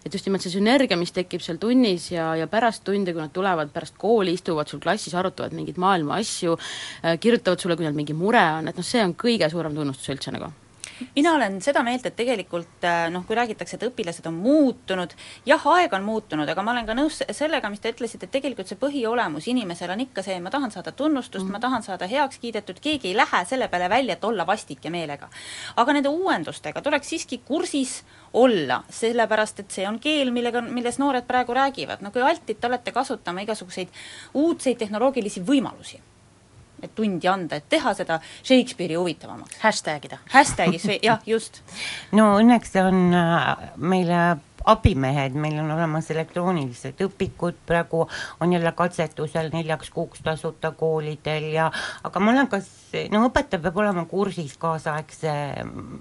Et 0.06 0.14
just 0.14 0.28
nimelt 0.28 0.44
see 0.44 0.54
sünergia, 0.54 0.98
mis 0.98 1.14
tekib 1.14 1.42
seal 1.42 1.58
tunnis 1.62 2.10
ja, 2.12 2.30
ja 2.38 2.46
pärast 2.50 2.84
tunde, 2.86 3.14
kui 3.14 3.24
nad 3.24 3.34
tulevad 3.34 3.72
pärast 3.74 3.98
kooli, 3.98 4.36
istuvad 4.38 4.70
sul 4.70 4.82
klassis, 4.82 5.16
arutavad 5.18 5.56
mingeid 5.56 5.80
maailma 5.82 6.20
asju 6.22 6.54
äh,, 6.58 7.18
kirjutavad 7.20 7.62
sulle, 7.62 7.78
kui 7.78 7.88
neil 7.88 7.96
mingi 7.96 8.14
mure 8.16 8.44
on, 8.60 8.70
et 8.70 8.78
noh, 8.78 8.86
see 8.86 9.02
on 9.02 9.16
kõige 9.18 9.50
suurem 9.50 9.74
tunnustus 9.74 10.14
üldse 10.14 10.34
nagu 10.34 10.52
mina 11.14 11.34
olen 11.34 11.58
seda 11.64 11.82
meelt, 11.86 12.06
et 12.06 12.16
tegelikult 12.16 12.84
äh, 12.86 13.06
noh, 13.12 13.24
kui 13.26 13.36
räägitakse, 13.36 13.76
et 13.76 13.86
õpilased 13.88 14.26
on 14.30 14.38
muutunud, 14.40 15.12
jah, 15.48 15.66
aeg 15.76 15.92
on 15.96 16.06
muutunud, 16.06 16.48
aga 16.48 16.64
ma 16.64 16.72
olen 16.74 16.88
ka 16.88 16.96
nõus 16.96 17.20
sellega, 17.36 17.70
mis 17.72 17.82
te 17.82 17.92
ütlesite, 17.94 18.28
et 18.28 18.34
tegelikult 18.38 18.70
see 18.70 18.80
põhiolemus 18.80 19.48
inimesel 19.52 19.92
on 19.94 20.04
ikka 20.06 20.24
see, 20.26 20.38
ma 20.42 20.52
tahan 20.52 20.74
saada 20.74 20.92
tunnustust 20.92 21.44
mm, 21.44 21.48
-hmm. 21.48 21.58
ma 21.58 21.62
tahan 21.66 21.86
saada 21.86 22.08
heaks 22.10 22.40
kiidetud, 22.42 22.80
keegi 22.80 23.12
ei 23.12 23.16
lähe 23.16 23.44
selle 23.44 23.68
peale 23.68 23.90
välja, 23.90 24.16
et 24.16 24.24
olla 24.24 24.46
vastik 24.46 24.84
ja 24.84 24.90
meelega. 24.90 25.28
aga 25.76 25.92
nende 25.92 26.08
uuendustega 26.08 26.82
tuleks 26.82 27.08
siiski 27.08 27.38
kursis 27.38 28.02
olla, 28.32 28.82
sellepärast 28.90 29.60
et 29.60 29.70
see 29.70 29.88
on 29.88 29.98
keel, 29.98 30.30
millega, 30.30 30.60
milles 30.62 30.98
noored 30.98 31.26
praegu 31.26 31.54
räägivad, 31.54 32.02
no 32.02 32.10
kui 32.10 32.22
altid 32.22 32.60
te 32.60 32.66
olete 32.66 32.92
kasutama 32.92 33.40
igasuguseid 33.40 33.88
uudseid 34.34 34.78
tehnoloogilisi 34.78 35.40
võimalusi 35.40 36.00
et 36.82 36.92
tundi 36.94 37.28
anda, 37.30 37.60
et 37.60 37.68
teha 37.68 37.94
seda 37.96 38.20
Shakespeare'i 38.42 38.98
huvitavamaks. 38.98 39.60
Hashtag 39.62 40.10
ida. 40.10 40.20
Hashtagis 40.32 40.86
või 40.88 40.98
jah, 41.08 41.22
just. 41.26 41.62
no 42.16 42.34
õnneks 42.40 42.76
on 42.82 43.08
äh, 43.16 43.72
meile 43.76 44.20
abimehed, 44.66 45.34
meil 45.38 45.60
on 45.62 45.70
olemas 45.70 46.08
elektroonilised 46.10 46.98
õpikud, 47.06 47.58
praegu 47.68 48.02
on 48.42 48.52
jälle 48.52 48.72
katsetusel 48.74 49.52
neljaks 49.52 49.92
kuuks 49.94 50.24
tasuta 50.26 50.72
koolidel 50.74 51.52
ja 51.54 51.68
aga 52.04 52.22
ma 52.22 52.32
olen 52.32 52.50
kas, 52.50 52.66
no 53.12 53.22
õpetaja 53.28 53.62
peab 53.62 53.78
olema 53.78 54.04
kursis 54.10 54.56
kaasaegse 54.58 55.32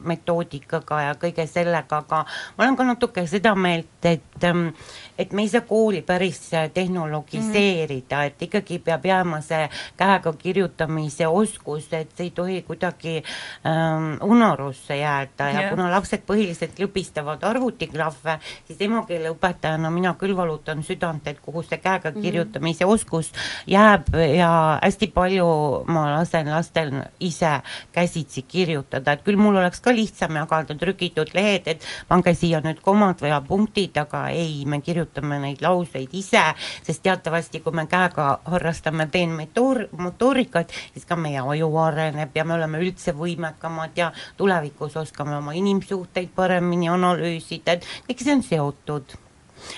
metoodikaga 0.09 1.01
ja 1.09 1.13
kõige 1.21 1.45
sellega, 1.49 2.01
aga 2.01 2.23
ma 2.57 2.65
olen 2.65 2.79
ka 2.79 2.89
natuke 2.89 3.27
seda 3.29 3.53
meelt, 3.55 4.09
et 4.09 4.49
ähm, 4.49 4.71
et 5.17 5.31
me 5.33 5.41
ei 5.41 5.49
saa 5.49 5.61
kooli 5.61 6.01
päris 6.01 6.51
tehnologiseerida 6.73 8.15
mm, 8.15 8.21
-hmm. 8.21 8.25
et 8.25 8.41
ikkagi 8.41 8.79
peab 8.79 9.05
jääma 9.05 9.41
see 9.41 9.69
käega 9.97 10.33
kirjutamise 10.33 11.27
oskus, 11.27 11.93
et 11.93 12.09
see 12.17 12.25
ei 12.25 12.31
tohi 12.31 12.61
kuidagi 12.61 13.23
ähm, 13.65 14.17
unarusse 14.21 14.97
jääda 14.97 15.49
ja 15.49 15.61
Jah. 15.61 15.69
kuna 15.69 15.91
lapsed 15.91 16.21
põhiliselt 16.27 16.79
lõbistavad 16.79 17.39
arvutiklahve, 17.41 18.39
siis 18.67 18.81
emakeeleõpetajana 18.81 19.91
mina 19.91 20.13
küll 20.19 20.35
valutan 20.35 20.83
südant, 20.83 21.27
et 21.27 21.39
kuhu 21.39 21.63
see 21.63 21.77
käega 21.77 22.11
Mhm. 22.11 22.21
kirjutamise 22.21 22.85
oskus 22.85 23.31
jääb 23.67 24.07
ja 24.37 24.79
hästi 24.83 25.07
palju 25.07 25.83
ma 25.87 26.11
lasen 26.11 26.51
lastel 26.51 26.91
ise 27.19 27.61
käsitsi 27.91 28.41
kirjutada, 28.41 29.11
et 29.11 29.23
küll 29.23 29.37
mul 29.37 29.55
oleks 29.55 29.79
ka 29.79 29.91
lihtsam 29.91 30.35
jagada 30.35 30.75
trükitud 30.75 31.33
lehed, 31.33 31.67
et 31.67 31.85
pange 32.07 32.33
siia 32.33 32.59
nüüd 32.61 32.81
komad 32.81 33.21
või 33.21 33.47
punktid, 33.47 33.97
aga 33.97 34.29
ei, 34.29 34.65
me 34.65 34.81
kirjutame 34.81 35.04
neid 35.39 35.61
lauseid 35.61 36.13
ise, 36.13 36.43
sest 36.83 37.03
teatavasti, 37.03 37.59
kui 37.59 37.73
me 37.75 37.87
käega 37.87 38.39
harrastame 38.45 39.07
peenmotoor-, 39.11 39.87
motoorikat, 39.97 40.71
siis 40.93 41.05
ka 41.05 41.15
meie 41.15 41.41
aju 41.41 41.71
areneb 41.83 42.35
ja 42.35 42.45
me 42.45 42.57
oleme 42.57 42.81
üldse 42.83 43.15
võimekamad 43.17 43.97
ja 43.97 44.11
tulevikus 44.37 44.97
oskame 44.97 45.37
oma 45.37 45.53
inimsuhteid 45.53 46.33
paremini 46.35 46.89
analüüsida, 46.89 47.77
et 47.77 47.87
kõik 48.07 48.25
see 48.25 48.35
on 48.35 48.43
seotud? 48.43 49.19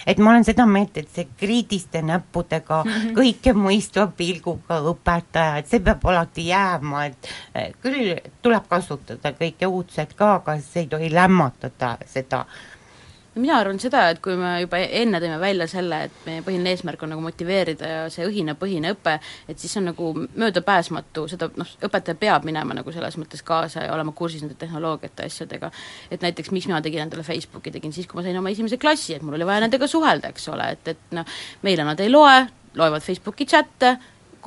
Et 0.08 0.18
ma 0.18 0.32
olen 0.32 0.46
seda 0.48 0.66
meelt, 0.70 0.98
et 0.98 1.10
see 1.14 1.28
kriitiliste 1.40 2.02
näppudega 2.06 2.82
kõike 3.18 3.54
mõistva 3.58 4.08
pilguga 4.18 4.80
õpetaja, 4.92 5.62
et 5.62 5.70
see 5.70 5.84
peab 5.86 6.06
alati 6.10 6.48
jääma, 6.50 7.06
et 7.12 7.30
eh, 7.54 7.70
küll 7.84 8.16
tuleb 8.42 8.68
kasutada 8.70 9.34
kõike 9.38 9.70
uudset 9.70 10.16
ka, 10.18 10.34
aga 10.42 10.58
see 10.64 10.86
ei 10.86 10.92
tohi 10.92 11.12
lämmatada 11.14 11.96
seda 12.10 12.46
mina 13.42 13.58
arvan 13.60 13.80
seda, 13.82 14.08
et 14.12 14.20
kui 14.24 14.36
me 14.40 14.54
juba 14.64 14.80
enne 14.82 15.20
tõime 15.24 15.38
välja 15.42 15.68
selle, 15.72 16.04
et 16.08 16.18
meie 16.28 16.44
põhiline 16.46 16.74
eesmärk 16.74 17.04
on 17.06 17.14
nagu 17.14 17.24
motiveerida 17.24 17.92
ja 17.92 18.02
see 18.14 18.26
õhinapõhine 18.28 18.94
õpe, 18.96 19.18
et 19.50 19.62
siis 19.62 19.74
on 19.80 19.90
nagu 19.92 20.12
möödapääsmatu, 20.28 21.28
seda 21.32 21.50
noh, 21.60 21.72
õpetaja 21.88 22.18
peab 22.20 22.48
minema 22.48 22.78
nagu 22.78 22.94
selles 22.96 23.18
mõttes 23.22 23.44
kaasa 23.48 23.88
ja 23.88 23.96
olema 23.96 24.14
kursis 24.18 24.44
nende 24.44 24.58
tehnoloogiate 24.60 25.28
asjadega. 25.28 25.72
et 26.12 26.22
näiteks 26.22 26.52
miks 26.52 26.68
mina 26.68 26.82
tegin 26.82 27.06
endale 27.06 27.24
Facebooki, 27.24 27.72
tegin 27.72 27.94
siis, 27.94 28.08
kui 28.08 28.20
ma 28.20 28.26
sain 28.26 28.38
oma 28.38 28.54
esimese 28.54 28.78
klassi, 28.78 29.16
et 29.16 29.26
mul 29.26 29.38
oli 29.38 29.48
vaja 29.48 29.66
nendega 29.66 29.88
suhelda, 29.88 30.34
eks 30.34 30.48
ole, 30.54 30.72
et, 30.78 30.94
et 30.94 31.18
noh, 31.18 31.26
meile 31.62 31.88
nad 31.88 32.00
ei 32.00 32.12
loe, 32.12 32.46
loevad 32.78 33.04
Facebooki 33.04 33.46
chatte, 33.46 33.98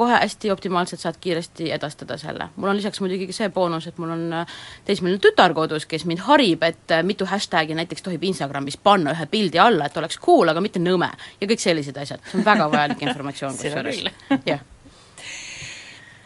kohe 0.00 0.16
hästi 0.16 0.50
optimaalselt 0.50 1.00
saad 1.00 1.18
kiiresti 1.20 1.72
edastada 1.72 2.16
selle. 2.16 2.48
mul 2.56 2.68
on 2.68 2.76
lisaks 2.76 3.00
muidugi 3.04 3.26
ka 3.28 3.36
see 3.36 3.48
boonus, 3.52 3.86
et 3.86 3.98
mul 4.00 4.14
on 4.14 4.22
äh, 4.32 4.54
teismeline 4.88 5.20
tütar 5.20 5.52
kodus, 5.54 5.84
kes 5.86 6.06
mind 6.08 6.22
harib, 6.24 6.62
et 6.64 6.94
äh, 6.96 7.02
mitu 7.04 7.28
hashtag'i 7.28 7.76
näiteks 7.76 8.06
tohib 8.06 8.24
Instagramis 8.24 8.78
panna 8.80 9.12
ühe 9.12 9.26
pildi 9.28 9.60
alla, 9.60 9.90
et 9.90 9.96
oleks 10.00 10.16
cool, 10.24 10.48
aga 10.48 10.62
mitte 10.64 10.80
nõme. 10.80 11.10
ja 11.40 11.48
kõik 11.50 11.60
sellised 11.60 12.00
asjad, 12.00 12.22
see 12.30 12.40
on 12.40 12.46
väga 12.46 12.68
vajalik 12.74 13.02
informatsioon 13.04 13.58
kusjuures. 13.60 14.00
jah. 14.48 14.62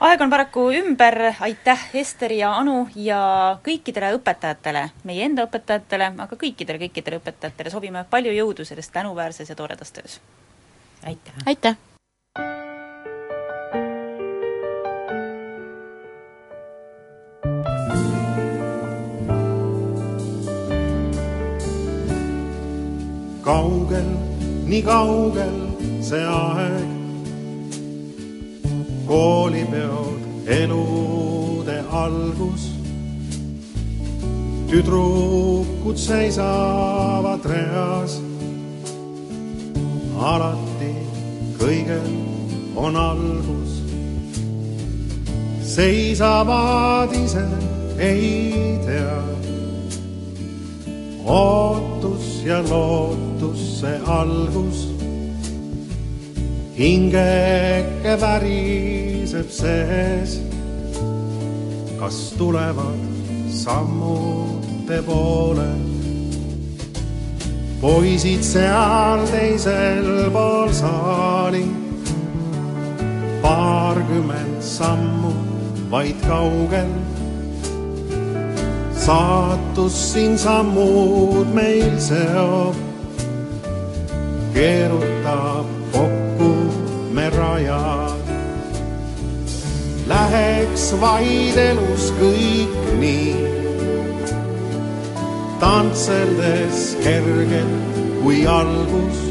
aeg 0.07 0.23
on 0.23 0.31
paraku 0.31 0.69
ümber, 0.79 1.19
aitäh 1.49 1.89
Ester 2.05 2.33
ja 2.33 2.53
Anu 2.61 2.77
ja 2.95 3.23
kõikidele 3.67 4.13
õpetajatele, 4.21 4.85
meie 5.11 5.27
enda 5.27 5.49
õpetajatele, 5.49 6.13
aga 6.29 6.39
kõikidele, 6.45 6.79
kõikidele 6.87 7.19
õpetajatele 7.25 7.75
soovime 7.75 8.05
palju 8.11 8.37
jõudu 8.39 8.69
selles 8.71 8.93
tänuväärses 8.95 9.51
ja 9.51 9.59
toredas 9.59 9.91
töös. 9.99 10.21
aitäh! 11.03 11.43
aitäh! 11.47 12.64
Kaugel, 23.45 24.09
nii 24.65 24.83
kaugel 24.83 25.57
see 26.01 26.25
aeg. 26.25 26.89
koolipeod, 29.07 30.23
elude 30.59 31.77
algus. 31.93 32.65
tüdrukud 34.71 36.01
seisavad 36.01 37.45
reas. 37.53 38.17
alati 40.33 40.95
kõigel 41.61 42.17
on 42.77 42.97
algus. 42.97 43.77
seisavad 45.75 47.13
ise, 47.13 47.45
ei 47.99 48.81
tea 48.89 49.21
ootus 51.25 52.41
ja 52.45 52.65
lootus 52.69 53.34
see 53.53 53.99
algus. 54.07 54.89
hingeke 56.79 58.15
väriseb 58.21 59.49
sees. 59.51 60.41
kas 62.01 62.35
tulevad 62.39 63.01
sammude 63.51 65.03
poole? 65.07 65.73
poisid 67.81 68.43
seal 68.43 69.27
teisel 69.33 70.31
pool 70.33 70.73
saali. 70.73 71.67
paarkümmend 73.43 74.63
sammu 74.63 75.35
vaid 75.91 76.17
kaugel 76.29 76.93
saatus 79.05 79.97
siin 80.13 80.39
sammud 80.39 81.51
meil 81.53 81.99
seob, 82.01 82.77
keerutab 84.55 85.67
kokku 85.93 86.51
me 87.13 87.29
rajad. 87.31 88.23
Läheks 90.07 90.85
vaid 91.01 91.57
elus 91.59 92.11
kõik 92.21 92.75
nii, 93.01 93.35
tantseldes 95.63 96.91
kergelt 97.05 98.01
kui 98.23 98.47
algus. 98.47 99.23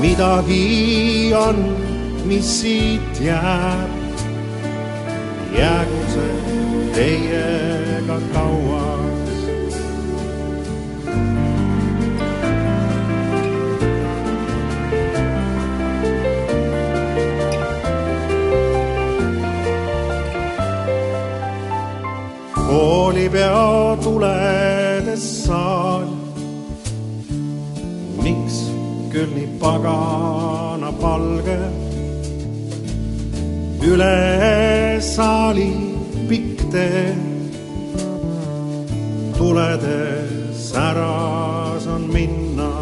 midagi 0.00 1.32
on, 1.36 1.58
mis 2.24 2.48
siit 2.60 3.20
jääb, 3.20 4.14
jäägu 5.52 6.00
see 6.14 6.32
teiega 6.96 8.16
kauaks. 8.32 8.89
Koolipeo 23.00 23.96
tuledes 24.04 25.24
saal. 25.44 26.08
miks 28.22 28.56
küll 29.12 29.30
nii 29.36 29.46
pagana 29.62 30.90
palge 31.02 31.56
üle 33.90 34.18
saali 35.14 35.70
pikk 36.28 36.66
tee. 36.74 37.06
tuledes 39.38 40.66
äras 40.88 41.86
on 41.94 42.04
minna, 42.16 42.72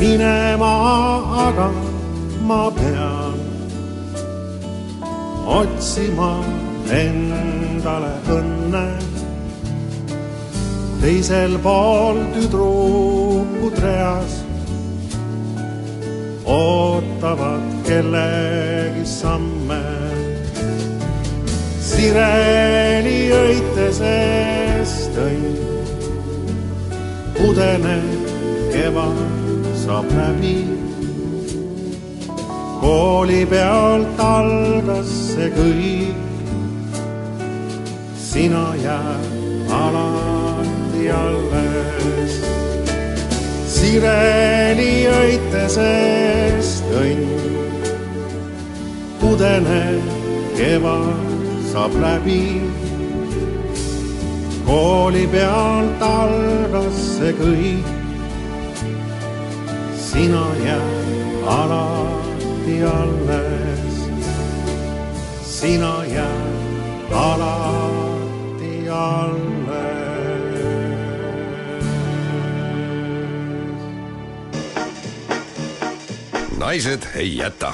minema 0.00 0.74
aga 1.46 1.68
ma 2.48 2.64
pean 2.80 3.38
otsima 5.60 6.32
endale 6.90 8.10
õnne. 8.34 8.86
teisel 11.00 11.54
pool 11.62 12.18
tüdrukud 12.34 13.78
reas 13.80 14.34
ootavad 16.44 17.62
kellegi 17.86 19.04
samme 19.06 19.80
sireli 21.90 23.20
õitesest 23.38 25.20
õnn. 25.26 25.60
pudeneb 27.38 28.34
kevad 28.74 29.22
saab 29.84 30.10
läbi. 30.18 30.58
kooli 32.82 33.44
pealt 33.46 34.26
algas 34.26 35.14
see 35.30 35.48
kõik. 35.54 36.29
Sina 38.40 38.74
jääd 38.74 39.24
alati 39.68 41.10
alles. 41.12 42.36
sireni 43.68 44.92
õitesest 45.12 46.88
õnn 47.02 47.26
pudeneb 49.20 50.08
kevad 50.56 51.36
saab 51.72 51.98
läbi. 52.00 52.64
kooli 54.64 55.26
pealt 55.34 56.00
algas 56.08 57.00
see 57.18 57.34
kõik. 57.42 57.90
sina 60.08 60.46
jääd 60.64 61.50
alati 61.58 62.78
alles. 62.96 64.00
sina 65.44 65.92
jääd 66.14 67.12
alati 67.12 68.09
alles. 68.90 70.00
naised 76.58 77.02
ei 77.14 77.36
jäta 77.36 77.72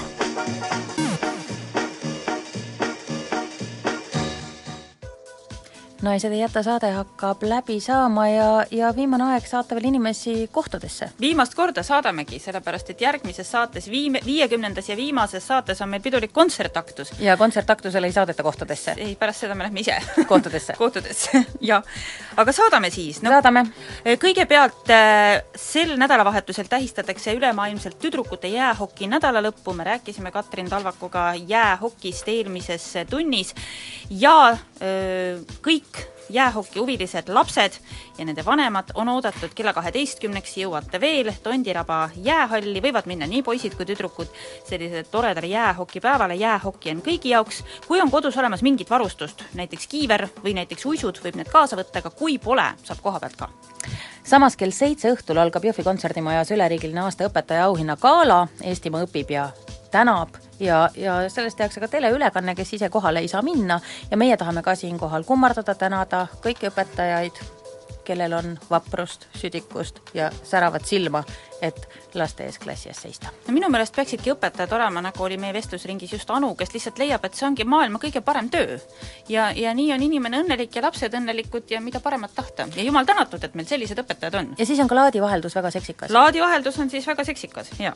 naised 6.06 6.32
ei 6.32 6.40
jäta 6.40 6.62
saade 6.62 6.90
hakkab 6.94 7.42
läbi 7.42 7.80
saama 7.82 8.28
ja, 8.28 8.50
ja 8.70 8.92
viimane 8.96 9.26
aeg 9.32 9.46
saata 9.48 9.74
veel 9.74 9.88
inimesi 9.90 10.48
kohtadesse. 10.52 11.08
viimast 11.20 11.54
korda 11.58 11.82
saadamegi, 11.86 12.38
sellepärast 12.42 12.92
et 12.94 13.00
järgmises 13.02 13.50
saates, 13.50 13.88
viime, 13.90 14.20
viiekümnendas 14.24 14.88
ja 14.88 14.96
viimases 14.96 15.46
saates 15.46 15.82
on 15.82 15.90
meil 15.90 16.04
pidulik 16.04 16.32
kontsertaktus. 16.32 17.12
ja 17.20 17.36
kontsertaktusel 17.36 18.04
ei 18.04 18.12
saadeta 18.12 18.42
kohtadesse? 18.46 18.94
ei, 18.96 19.16
pärast 19.18 19.46
seda 19.46 19.54
me 19.54 19.66
lähme 19.66 19.82
ise 19.82 19.96
kohtadesse 20.28 20.76
kohtadesse, 20.82 21.42
jah. 21.60 21.82
aga 22.36 22.54
saadame 22.54 22.90
siis 22.94 23.22
no,. 23.22 23.30
saadame. 23.34 23.66
kõigepealt 24.22 24.92
äh, 24.94 25.42
sel 25.56 25.96
nädalavahetusel 25.98 26.70
tähistatakse 26.70 27.34
ülemaailmselt 27.34 27.98
tüdrukute 28.02 28.52
jäähoki 28.52 29.10
nädalalõppu, 29.10 29.74
me 29.74 29.90
rääkisime 29.90 30.30
Katrin 30.34 30.70
Talvakuga 30.70 31.32
jäähokist 31.34 32.28
eelmises 32.28 32.92
tunnis 33.10 33.54
ja 34.10 34.36
öö, 34.82 35.40
kõik 35.64 35.95
jäähokihuvilised 36.30 37.28
lapsed 37.28 37.72
ja 38.18 38.24
nende 38.24 38.44
vanemad 38.44 38.90
on 38.94 39.08
oodatud 39.08 39.54
kella 39.54 39.72
kaheteistkümneks, 39.72 40.56
jõuate 40.58 41.00
veel 41.00 41.30
Tondiraba 41.42 42.08
jäähalli, 42.16 42.82
võivad 42.82 43.06
minna 43.06 43.28
nii 43.30 43.42
poisid 43.46 43.76
kui 43.78 43.86
tüdrukud 43.86 44.30
sellisele 44.68 45.04
toredale 45.10 45.46
jäähokipäevale, 45.46 46.34
jäähoki 46.34 46.90
on 46.90 47.02
kõigi 47.06 47.32
jaoks, 47.34 47.62
kui 47.86 48.00
on 48.00 48.10
kodus 48.10 48.38
olemas 48.38 48.62
mingit 48.66 48.90
varustust, 48.90 49.44
näiteks 49.54 49.86
kiiver 49.86 50.28
või 50.42 50.56
näiteks 50.58 50.86
uisud, 50.86 51.22
võib 51.22 51.38
need 51.38 51.50
kaasa 51.52 51.78
võtta, 51.78 52.02
aga 52.02 52.10
kui 52.10 52.38
pole, 52.42 52.66
saab 52.82 53.02
koha 53.02 53.22
pealt 53.22 53.38
ka. 53.38 53.50
Samas 54.26 54.56
kell 54.58 54.74
seitse 54.74 55.12
õhtul 55.14 55.38
algab 55.38 55.64
Jõhvi 55.64 55.84
kontserdimajas 55.86 56.50
üleriigiline 56.50 57.04
aasta 57.04 57.28
õpetaja 57.28 57.68
auhinna 57.70 57.94
gala, 58.00 58.46
Eestimaa 58.66 59.06
õpib 59.06 59.30
ja 59.30 59.50
tänab 59.90 60.36
ja, 60.60 60.88
ja 60.96 61.28
sellest 61.30 61.56
tehakse 61.56 61.80
ka 61.80 61.88
teleülekanne, 61.88 62.54
kes 62.54 62.72
ise 62.78 62.88
kohale 62.88 63.24
ei 63.24 63.28
saa 63.28 63.42
minna 63.42 63.80
ja 64.10 64.16
meie 64.16 64.36
tahame 64.36 64.62
ka 64.62 64.74
siinkohal 64.74 65.24
kummardada, 65.24 65.74
tänada 65.74 66.26
kõiki 66.42 66.70
õpetajaid, 66.70 67.42
kellel 68.06 68.32
on 68.32 68.54
vaprust, 68.70 69.26
südikust 69.34 69.98
ja 70.14 70.30
säravat 70.44 70.86
silma, 70.86 71.24
et 71.62 71.88
laste 72.14 72.44
ees 72.46 72.58
klassi 72.62 72.88
ees 72.88 73.00
seista. 73.02 73.32
no 73.46 73.54
minu 73.54 73.68
meelest 73.72 73.96
peaksidki 73.96 74.30
õpetajad 74.34 74.72
olema, 74.76 75.02
nagu 75.02 75.24
oli 75.24 75.38
meie 75.42 75.54
vestlusringis 75.56 76.12
just 76.12 76.30
Anu, 76.30 76.54
kes 76.54 76.74
lihtsalt 76.74 77.00
leiab, 77.02 77.24
et 77.24 77.34
see 77.34 77.46
ongi 77.48 77.64
maailma 77.64 77.98
kõige 78.02 78.22
parem 78.24 78.50
töö. 78.50 78.78
ja, 79.28 79.50
ja 79.50 79.74
nii 79.74 79.92
on 79.92 80.02
inimene 80.06 80.42
õnnelik 80.44 80.76
ja 80.76 80.84
lapsed 80.86 81.14
õnnelikud 81.18 81.70
ja 81.74 81.80
mida 81.80 82.00
paremat 82.00 82.34
tahta. 82.34 82.68
ja 82.76 82.82
jumal 82.82 83.08
tänatud, 83.08 83.42
et 83.44 83.54
meil 83.54 83.66
sellised 83.66 83.98
õpetajad 84.04 84.38
on. 84.38 84.54
ja 84.58 84.66
siis 84.66 84.80
on 84.80 84.88
ka 84.88 85.00
laadivaheldus 85.02 85.58
väga 85.58 85.70
seksikas. 85.70 86.10
laadivaheldus 86.10 86.78
on 86.78 86.90
siis 86.90 87.06
väga 87.06 87.24
seksikas, 87.24 87.74
jaa 87.80 87.94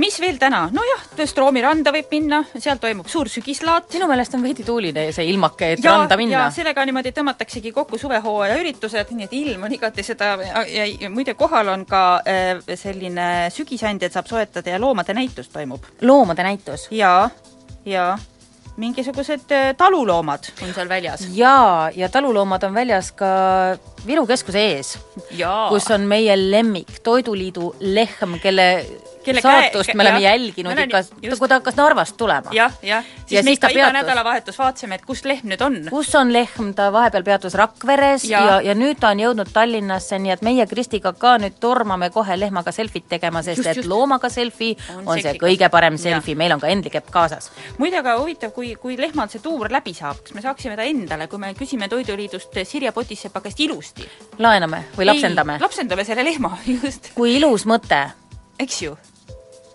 mis 0.00 0.18
veel 0.20 0.38
täna, 0.40 0.66
nojah, 0.72 1.04
Stroomi 1.26 1.62
randa 1.64 1.92
võib 1.94 2.10
minna, 2.12 2.42
seal 2.54 2.78
toimub 2.82 3.08
suur 3.10 3.30
sügislaat. 3.32 3.88
minu 3.94 4.08
meelest 4.10 4.36
on 4.36 4.44
veidi 4.44 4.64
tuuline 4.66 5.08
see 5.16 5.26
ilmake, 5.32 5.72
et 5.76 5.84
ja, 5.84 5.96
randa 5.96 6.18
minna. 6.20 6.38
ja 6.38 6.50
sellega 6.54 6.84
niimoodi 6.86 7.12
tõmmataksegi 7.16 7.72
kokku 7.72 7.98
suvehooaja 7.98 8.60
üritused, 8.60 9.12
nii 9.16 9.28
et 9.28 9.34
ilm 9.40 9.66
on 9.68 9.74
igati 9.78 10.04
seda 10.06 10.36
ja, 10.42 10.62
ja, 10.68 10.86
ja 10.86 11.10
muide, 11.10 11.34
kohal 11.34 11.72
on 11.72 11.86
ka 11.88 12.04
äh, 12.22 12.54
selline 12.76 13.50
sügisandjad 13.54 14.14
saab 14.14 14.30
soetada 14.30 14.76
ja 14.76 14.80
loomade 14.80 15.16
näitus 15.16 15.48
toimub. 15.52 15.84
loomade 16.02 16.46
näitus? 16.46 16.88
jaa, 16.90 17.30
jaa 17.86 18.16
mingisugused 18.76 19.52
äh, 19.52 19.74
taluloomad 19.76 20.50
on 20.62 20.74
seal 20.74 20.88
väljas. 20.88 21.26
jaa, 21.34 21.90
ja 21.96 22.08
taluloomad 22.08 22.62
on 22.62 22.74
väljas 22.74 23.12
ka 23.12 23.26
Viru 24.06 24.26
keskuse 24.26 24.60
ees, 24.60 24.92
kus 25.68 25.90
on 25.90 26.04
meie 26.06 26.36
lemmik, 26.36 27.00
Toiduliidu 27.02 27.72
lehm, 27.80 28.36
kelle 28.42 28.68
kelle 29.26 29.42
saatust 29.44 29.90
käe, 29.90 29.96
me 29.98 30.06
oleme 30.06 30.22
jälginud 30.24 30.78
ikka, 30.86 31.02
kui 31.38 31.48
ta 31.48 31.58
hakkas 31.60 31.76
Narvast 31.76 32.16
tulema. 32.16 32.52
jah, 32.54 32.72
jah, 32.82 33.04
siis 33.26 33.38
ja 33.38 33.42
me 33.44 33.54
ikka 33.56 33.70
iga 33.74 33.90
nädalavahetus 33.94 34.58
vaatasime, 34.58 34.98
et 35.00 35.06
kus 35.06 35.24
lehm 35.28 35.50
nüüd 35.50 35.62
on. 35.66 35.78
kus 35.90 36.12
on 36.18 36.32
lehm, 36.32 36.72
ta 36.76 36.88
vahepeal 36.94 37.24
peatus 37.26 37.56
Rakveres 37.58 38.26
ja, 38.30 38.42
ja, 38.46 38.58
ja 38.70 38.76
nüüd 38.78 39.00
ta 39.02 39.12
on 39.14 39.22
jõudnud 39.22 39.50
Tallinnasse, 39.52 40.18
nii 40.22 40.34
et 40.36 40.44
meie 40.46 40.66
Kristiga 40.70 41.12
ka 41.16 41.36
nüüd 41.42 41.58
tormame 41.62 42.10
kohe 42.14 42.38
lehmaga 42.38 42.72
selfit 42.74 43.08
tegema, 43.10 43.42
sest 43.46 43.62
just, 43.62 43.70
et 43.72 43.82
just. 43.82 43.90
loomaga 43.90 44.30
selfie 44.32 44.76
on, 44.96 45.04
on 45.06 45.22
see 45.22 45.36
kõige 45.40 45.70
parem 45.72 45.98
selfie, 46.00 46.36
meil 46.38 46.56
on 46.56 46.62
ka 46.62 46.70
endlikepp 46.72 47.10
kaasas. 47.14 47.50
muide, 47.78 48.00
aga 48.02 48.18
huvitav, 48.20 48.54
kui, 48.56 48.74
kui 48.80 48.98
lehmal 49.00 49.30
see 49.32 49.42
tuur 49.44 49.70
läbi 49.72 49.94
saab, 49.96 50.22
kas 50.24 50.36
me 50.36 50.44
saaksime 50.44 50.78
ta 50.78 50.86
endale, 50.86 51.30
kui 51.32 51.42
me 51.42 51.52
küsime 51.58 51.90
Toiduliidust 51.92 52.62
Sirje 52.64 52.92
Potissepa 52.92 53.42
käest 53.44 53.60
ilusti? 53.64 54.06
laename 54.38 54.86
või 54.96 55.10
lapsendame? 55.10 55.58
lapsendame 55.62 56.06
selle 56.08 56.24
lehma, 56.26 56.56
just. 56.78 57.12
kui 57.18 57.36
ilus 57.40 57.66
mõte. 57.68 58.06
eks 58.62 58.82
ju 58.86 58.96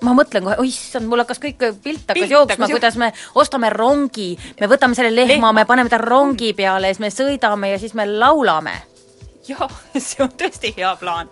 ma 0.01 0.15
mõtlen 0.17 0.45
kohe, 0.45 0.67
issand, 0.67 1.07
mul 1.09 1.23
hakkas 1.23 1.41
kõik 1.41 1.65
pilt 1.83 2.07
hakkas 2.09 2.31
jooksma, 2.31 2.69
kuidas 2.71 2.97
me 3.01 3.11
ostame 3.37 3.69
rongi, 3.73 4.33
me 4.59 4.69
võtame 4.71 4.97
selle 4.97 5.13
lehma, 5.13 5.35
lehma., 5.35 5.51
me 5.61 5.67
paneme 5.69 5.91
ta 5.91 6.01
rongi 6.01 6.53
peale 6.57 6.89
ja 6.89 6.95
siis 6.95 7.03
me 7.03 7.11
sõidame 7.13 7.73
ja 7.73 7.81
siis 7.81 7.93
me 7.97 8.07
laulame 8.09 8.79
jah, 9.47 9.71
see 9.97 10.23
on 10.23 10.31
tõesti 10.37 10.73
hea 10.77 10.91
plaan. 10.99 11.29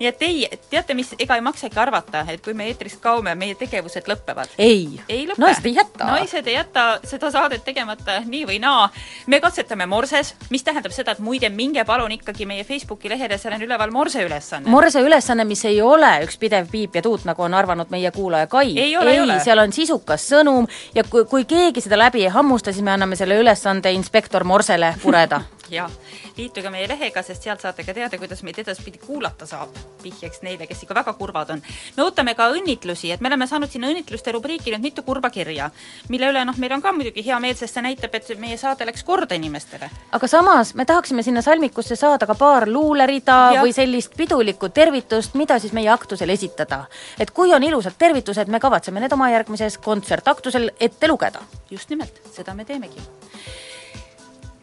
nii 0.00 0.08
et 0.08 0.22
ei, 0.26 0.44
teate 0.70 0.94
mis, 0.94 1.12
ega 1.18 1.38
ei 1.38 1.44
maksagi 1.44 1.78
arvata, 1.80 2.24
et 2.32 2.42
kui 2.44 2.54
me 2.54 2.68
eetrist 2.70 3.00
kaome, 3.02 3.34
meie 3.38 3.54
tegevused 3.58 4.08
lõpevad. 4.10 4.52
ei, 4.58 5.00
ei 5.08 5.26
naised 5.38 5.66
ei 5.66 5.74
jäta. 5.76 6.10
naised 6.10 6.46
ei 6.46 6.56
jäta 6.58 6.86
seda 7.04 7.30
saadet 7.34 7.64
tegemata 7.64 8.20
nii 8.24 8.44
või 8.50 8.60
naa. 8.62 8.88
me 9.26 9.40
katsetame 9.40 9.86
Morses, 9.86 10.34
mis 10.50 10.64
tähendab 10.66 10.92
seda, 10.92 11.16
et 11.16 11.22
muide, 11.24 11.48
minge 11.48 11.84
palun 11.84 12.12
ikkagi 12.12 12.46
meie 12.46 12.64
Facebooki 12.64 13.10
lehele, 13.12 13.38
seal 13.38 13.56
on 13.56 13.66
üleval 13.66 13.90
Morse 13.94 14.24
ülesanne. 14.24 14.70
Morse 14.70 15.00
ülesanne, 15.00 15.44
mis 15.44 15.64
ei 15.64 15.80
ole 15.82 16.12
üks 16.26 16.38
pidev 16.40 16.70
piip 16.70 16.96
ja 16.96 17.02
tuut, 17.02 17.24
nagu 17.28 17.42
on 17.42 17.54
arvanud 17.54 17.90
meie 17.90 18.10
kuulaja 18.10 18.46
Kai. 18.46 18.76
ei, 18.78 18.94
ei, 18.94 19.18
ei, 19.18 19.40
seal 19.44 19.58
on 19.62 19.72
sisukas 19.72 20.28
sõnum 20.30 20.68
ja 20.94 21.04
kui, 21.04 21.24
kui 21.24 21.44
keegi 21.48 21.84
seda 21.84 21.98
läbi 21.98 22.24
ei 22.26 22.32
hammusta, 22.32 22.72
siis 22.72 22.84
me 22.84 22.94
anname 22.94 23.16
selle 23.16 23.38
ülesande 23.40 23.92
inspektor 23.96 24.44
Morsele 24.44 24.94
pureda 25.02 25.42
jah, 25.70 25.90
liituge 26.36 26.70
meie 26.70 26.86
lehega, 26.88 27.22
sest 27.24 27.46
sealt 27.46 27.62
saate 27.62 27.84
ka 27.86 27.94
teada, 27.96 28.18
kuidas 28.18 28.42
meid 28.46 28.58
edaspidi 28.62 29.00
kuulata 29.02 29.46
saab, 29.48 29.74
vihjeks 30.02 30.42
neile, 30.46 30.66
kes 30.68 30.84
ikka 30.84 30.94
väga 30.94 31.14
kurvad 31.18 31.50
on. 31.54 31.62
me 31.96 32.04
ootame 32.04 32.34
ka 32.38 32.48
õnnitlusi, 32.54 33.10
et 33.12 33.20
me 33.20 33.30
oleme 33.30 33.46
saanud 33.46 33.70
sinna 33.70 33.90
õnnitluste 33.90 34.32
rubriiki 34.34 34.72
nüüd 34.74 34.84
mitu 34.88 35.02
kurba 35.06 35.30
kirja, 35.30 35.70
mille 36.08 36.30
üle 36.30 36.44
noh, 36.46 36.58
meil 36.62 36.76
on 36.76 36.84
ka 36.84 36.92
muidugi 36.92 37.24
hea 37.26 37.38
meel, 37.42 37.56
sest 37.58 37.78
see 37.78 37.84
näitab, 37.84 38.14
et 38.14 38.32
meie 38.40 38.58
saade 38.60 38.86
läks 38.86 39.04
korda 39.06 39.38
inimestele. 39.38 39.90
aga 40.12 40.30
samas 40.30 40.74
me 40.74 40.84
tahaksime 40.84 41.22
sinna 41.22 41.42
salmikusse 41.42 41.96
saada 41.96 42.26
ka 42.26 42.34
paar 42.34 42.68
luulerida 42.68 43.38
ja. 43.56 43.62
või 43.62 43.74
sellist 43.74 44.16
pidulikku 44.16 44.68
tervitust, 44.68 45.34
mida 45.34 45.58
siis 45.58 45.72
meie 45.72 45.90
aktusel 45.90 46.30
esitada. 46.30 46.84
et 47.18 47.30
kui 47.30 47.54
on 47.54 47.62
ilusad 47.62 47.98
tervitused, 47.98 48.48
me 48.48 48.60
kavatseme 48.60 49.00
need 49.00 49.12
oma 49.12 49.30
järgmises 49.30 49.78
kontsertaktusel 49.78 50.70
ette 50.80 51.08
lugeda. 51.08 51.40
just 51.70 51.90
nimelt, 51.90 52.20
seda 52.32 52.54
me 52.54 52.64
teemegi 52.64 53.02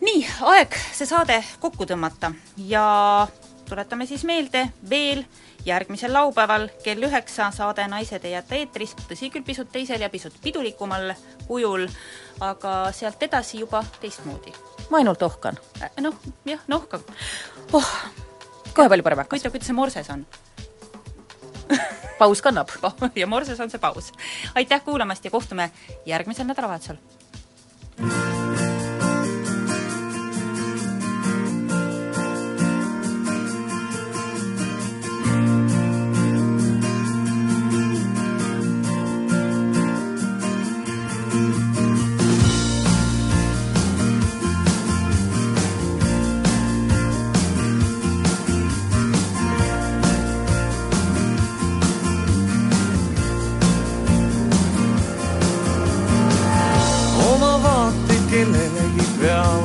nii, 0.03 0.25
aeg 0.51 0.75
see 0.91 1.07
saade 1.07 1.39
kokku 1.63 1.87
tõmmata 1.87 2.33
ja 2.67 2.83
tuletame 3.69 4.05
siis 4.09 4.23
meelde 4.27 4.65
veel 4.89 5.23
järgmisel 5.65 6.13
laupäeval 6.13 6.67
kell 6.83 7.07
üheksa 7.07 7.49
saade 7.55 7.85
Naised 7.87 8.25
ei 8.27 8.35
jäta 8.35 8.57
eetris, 8.59 8.95
tõsi 9.07 9.31
küll, 9.31 9.45
pisut 9.47 9.71
teisel 9.71 10.03
ja 10.03 10.09
pisut 10.11 10.35
pidulikumal 10.43 11.13
kujul, 11.47 11.87
aga 12.43 12.75
sealt 12.91 13.23
edasi 13.23 13.63
juba 13.63 13.83
teistmoodi. 14.01 14.53
ma 14.89 14.99
ainult 14.99 15.23
ohkan. 15.23 15.57
Äh, 15.81 15.91
noh, 16.01 16.19
jah, 16.45 16.59
nohkan. 16.67 17.03
oh, 17.71 17.91
kohe 18.73 18.89
palju 18.89 19.03
parem 19.03 19.23
hakkas. 19.23 19.39
huvitav, 19.39 19.55
kuidas 19.55 19.71
see 19.71 19.79
morses 19.79 20.09
on 20.09 20.25
paus 22.19 22.41
kannab 22.41 22.69
ja 23.15 23.27
morses 23.27 23.59
on 23.59 23.69
see 23.69 23.79
paus. 23.79 24.11
aitäh 24.55 24.83
kuulamast 24.83 25.25
ja 25.25 25.31
kohtume 25.31 25.71
järgmisel 26.05 26.45
nädalavahetusel. 26.45 26.99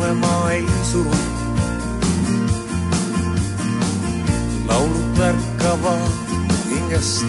tulema 0.09 0.51
ei 0.51 0.67
suru. 0.93 1.11
laulud 4.69 5.19
värkavad 5.19 6.13
hingest 6.71 7.25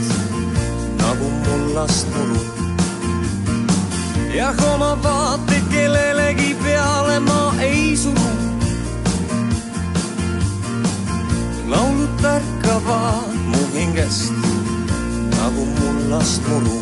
nagu 0.98 1.30
mullast 1.44 2.08
muru. 2.16 2.42
jah, 4.36 4.56
oma 4.74 5.04
vaateid 5.04 5.64
kellelegi 5.72 6.56
peale 6.64 7.20
ma 7.20 7.54
ei 7.62 7.98
suru. 7.98 8.32
laulud 11.68 12.24
värkavad 12.24 13.36
mu 13.46 13.62
hingest 13.74 14.34
nagu 15.36 15.66
mullast 15.80 16.42
muru. 16.48 16.80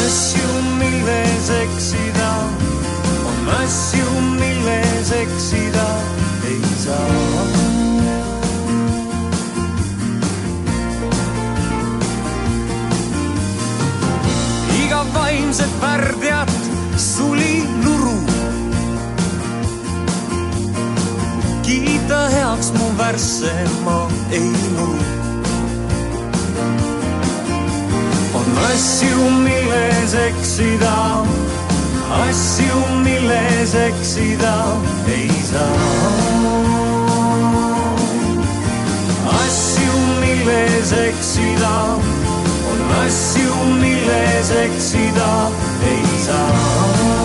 asju, 0.00 0.48
milles 0.78 1.50
eksida 1.62 2.73
on 3.44 3.50
asju, 3.50 4.20
milles 4.20 5.10
eksida 5.12 5.88
ei 6.48 6.60
saa. 6.84 7.44
iga 14.84 15.04
vaimset 15.14 15.70
värdjat 15.80 16.50
suli 16.96 17.64
nuru. 17.84 18.18
kiita 21.62 22.28
heaks 22.28 22.72
mu 22.72 22.88
värsse 22.98 23.54
ma 23.84 24.08
ei 24.30 24.52
nuru. 24.76 24.98
on 28.34 28.58
asju, 28.72 29.30
milles 29.30 30.14
eksida, 30.14 31.24
asju, 32.10 33.02
milles 33.04 33.74
eksida 33.74 34.54
ei 35.08 35.30
saa. 35.50 36.64
asju, 39.44 39.92
milles 40.20 40.92
eksida 40.92 41.74
on 42.70 42.80
asju, 43.04 43.54
milles 43.80 44.50
eksida 44.50 45.50
ei 45.90 46.18
saa. 46.26 47.23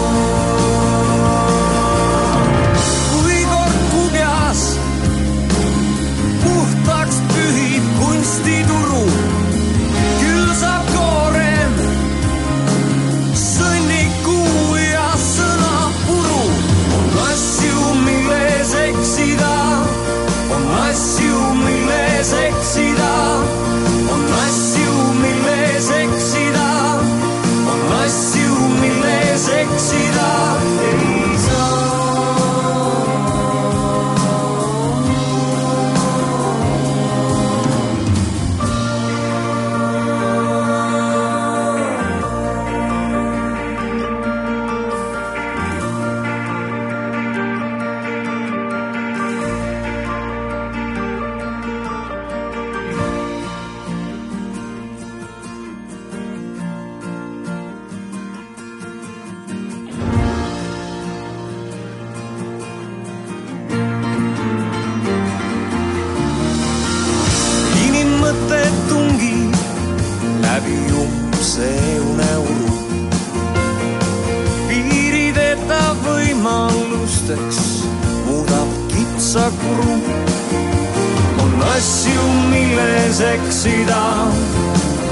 Milles 83.19 83.35
eksida, 83.35 84.31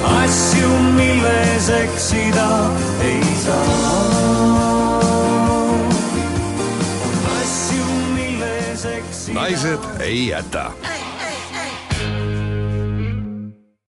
asju, 0.04 0.70
milles 0.96 1.70
eksida? 1.70 2.72
Ei 3.04 3.24
saa. 3.44 4.48
naised 9.34 9.80
ei 10.00 10.28
jäta 10.28 10.72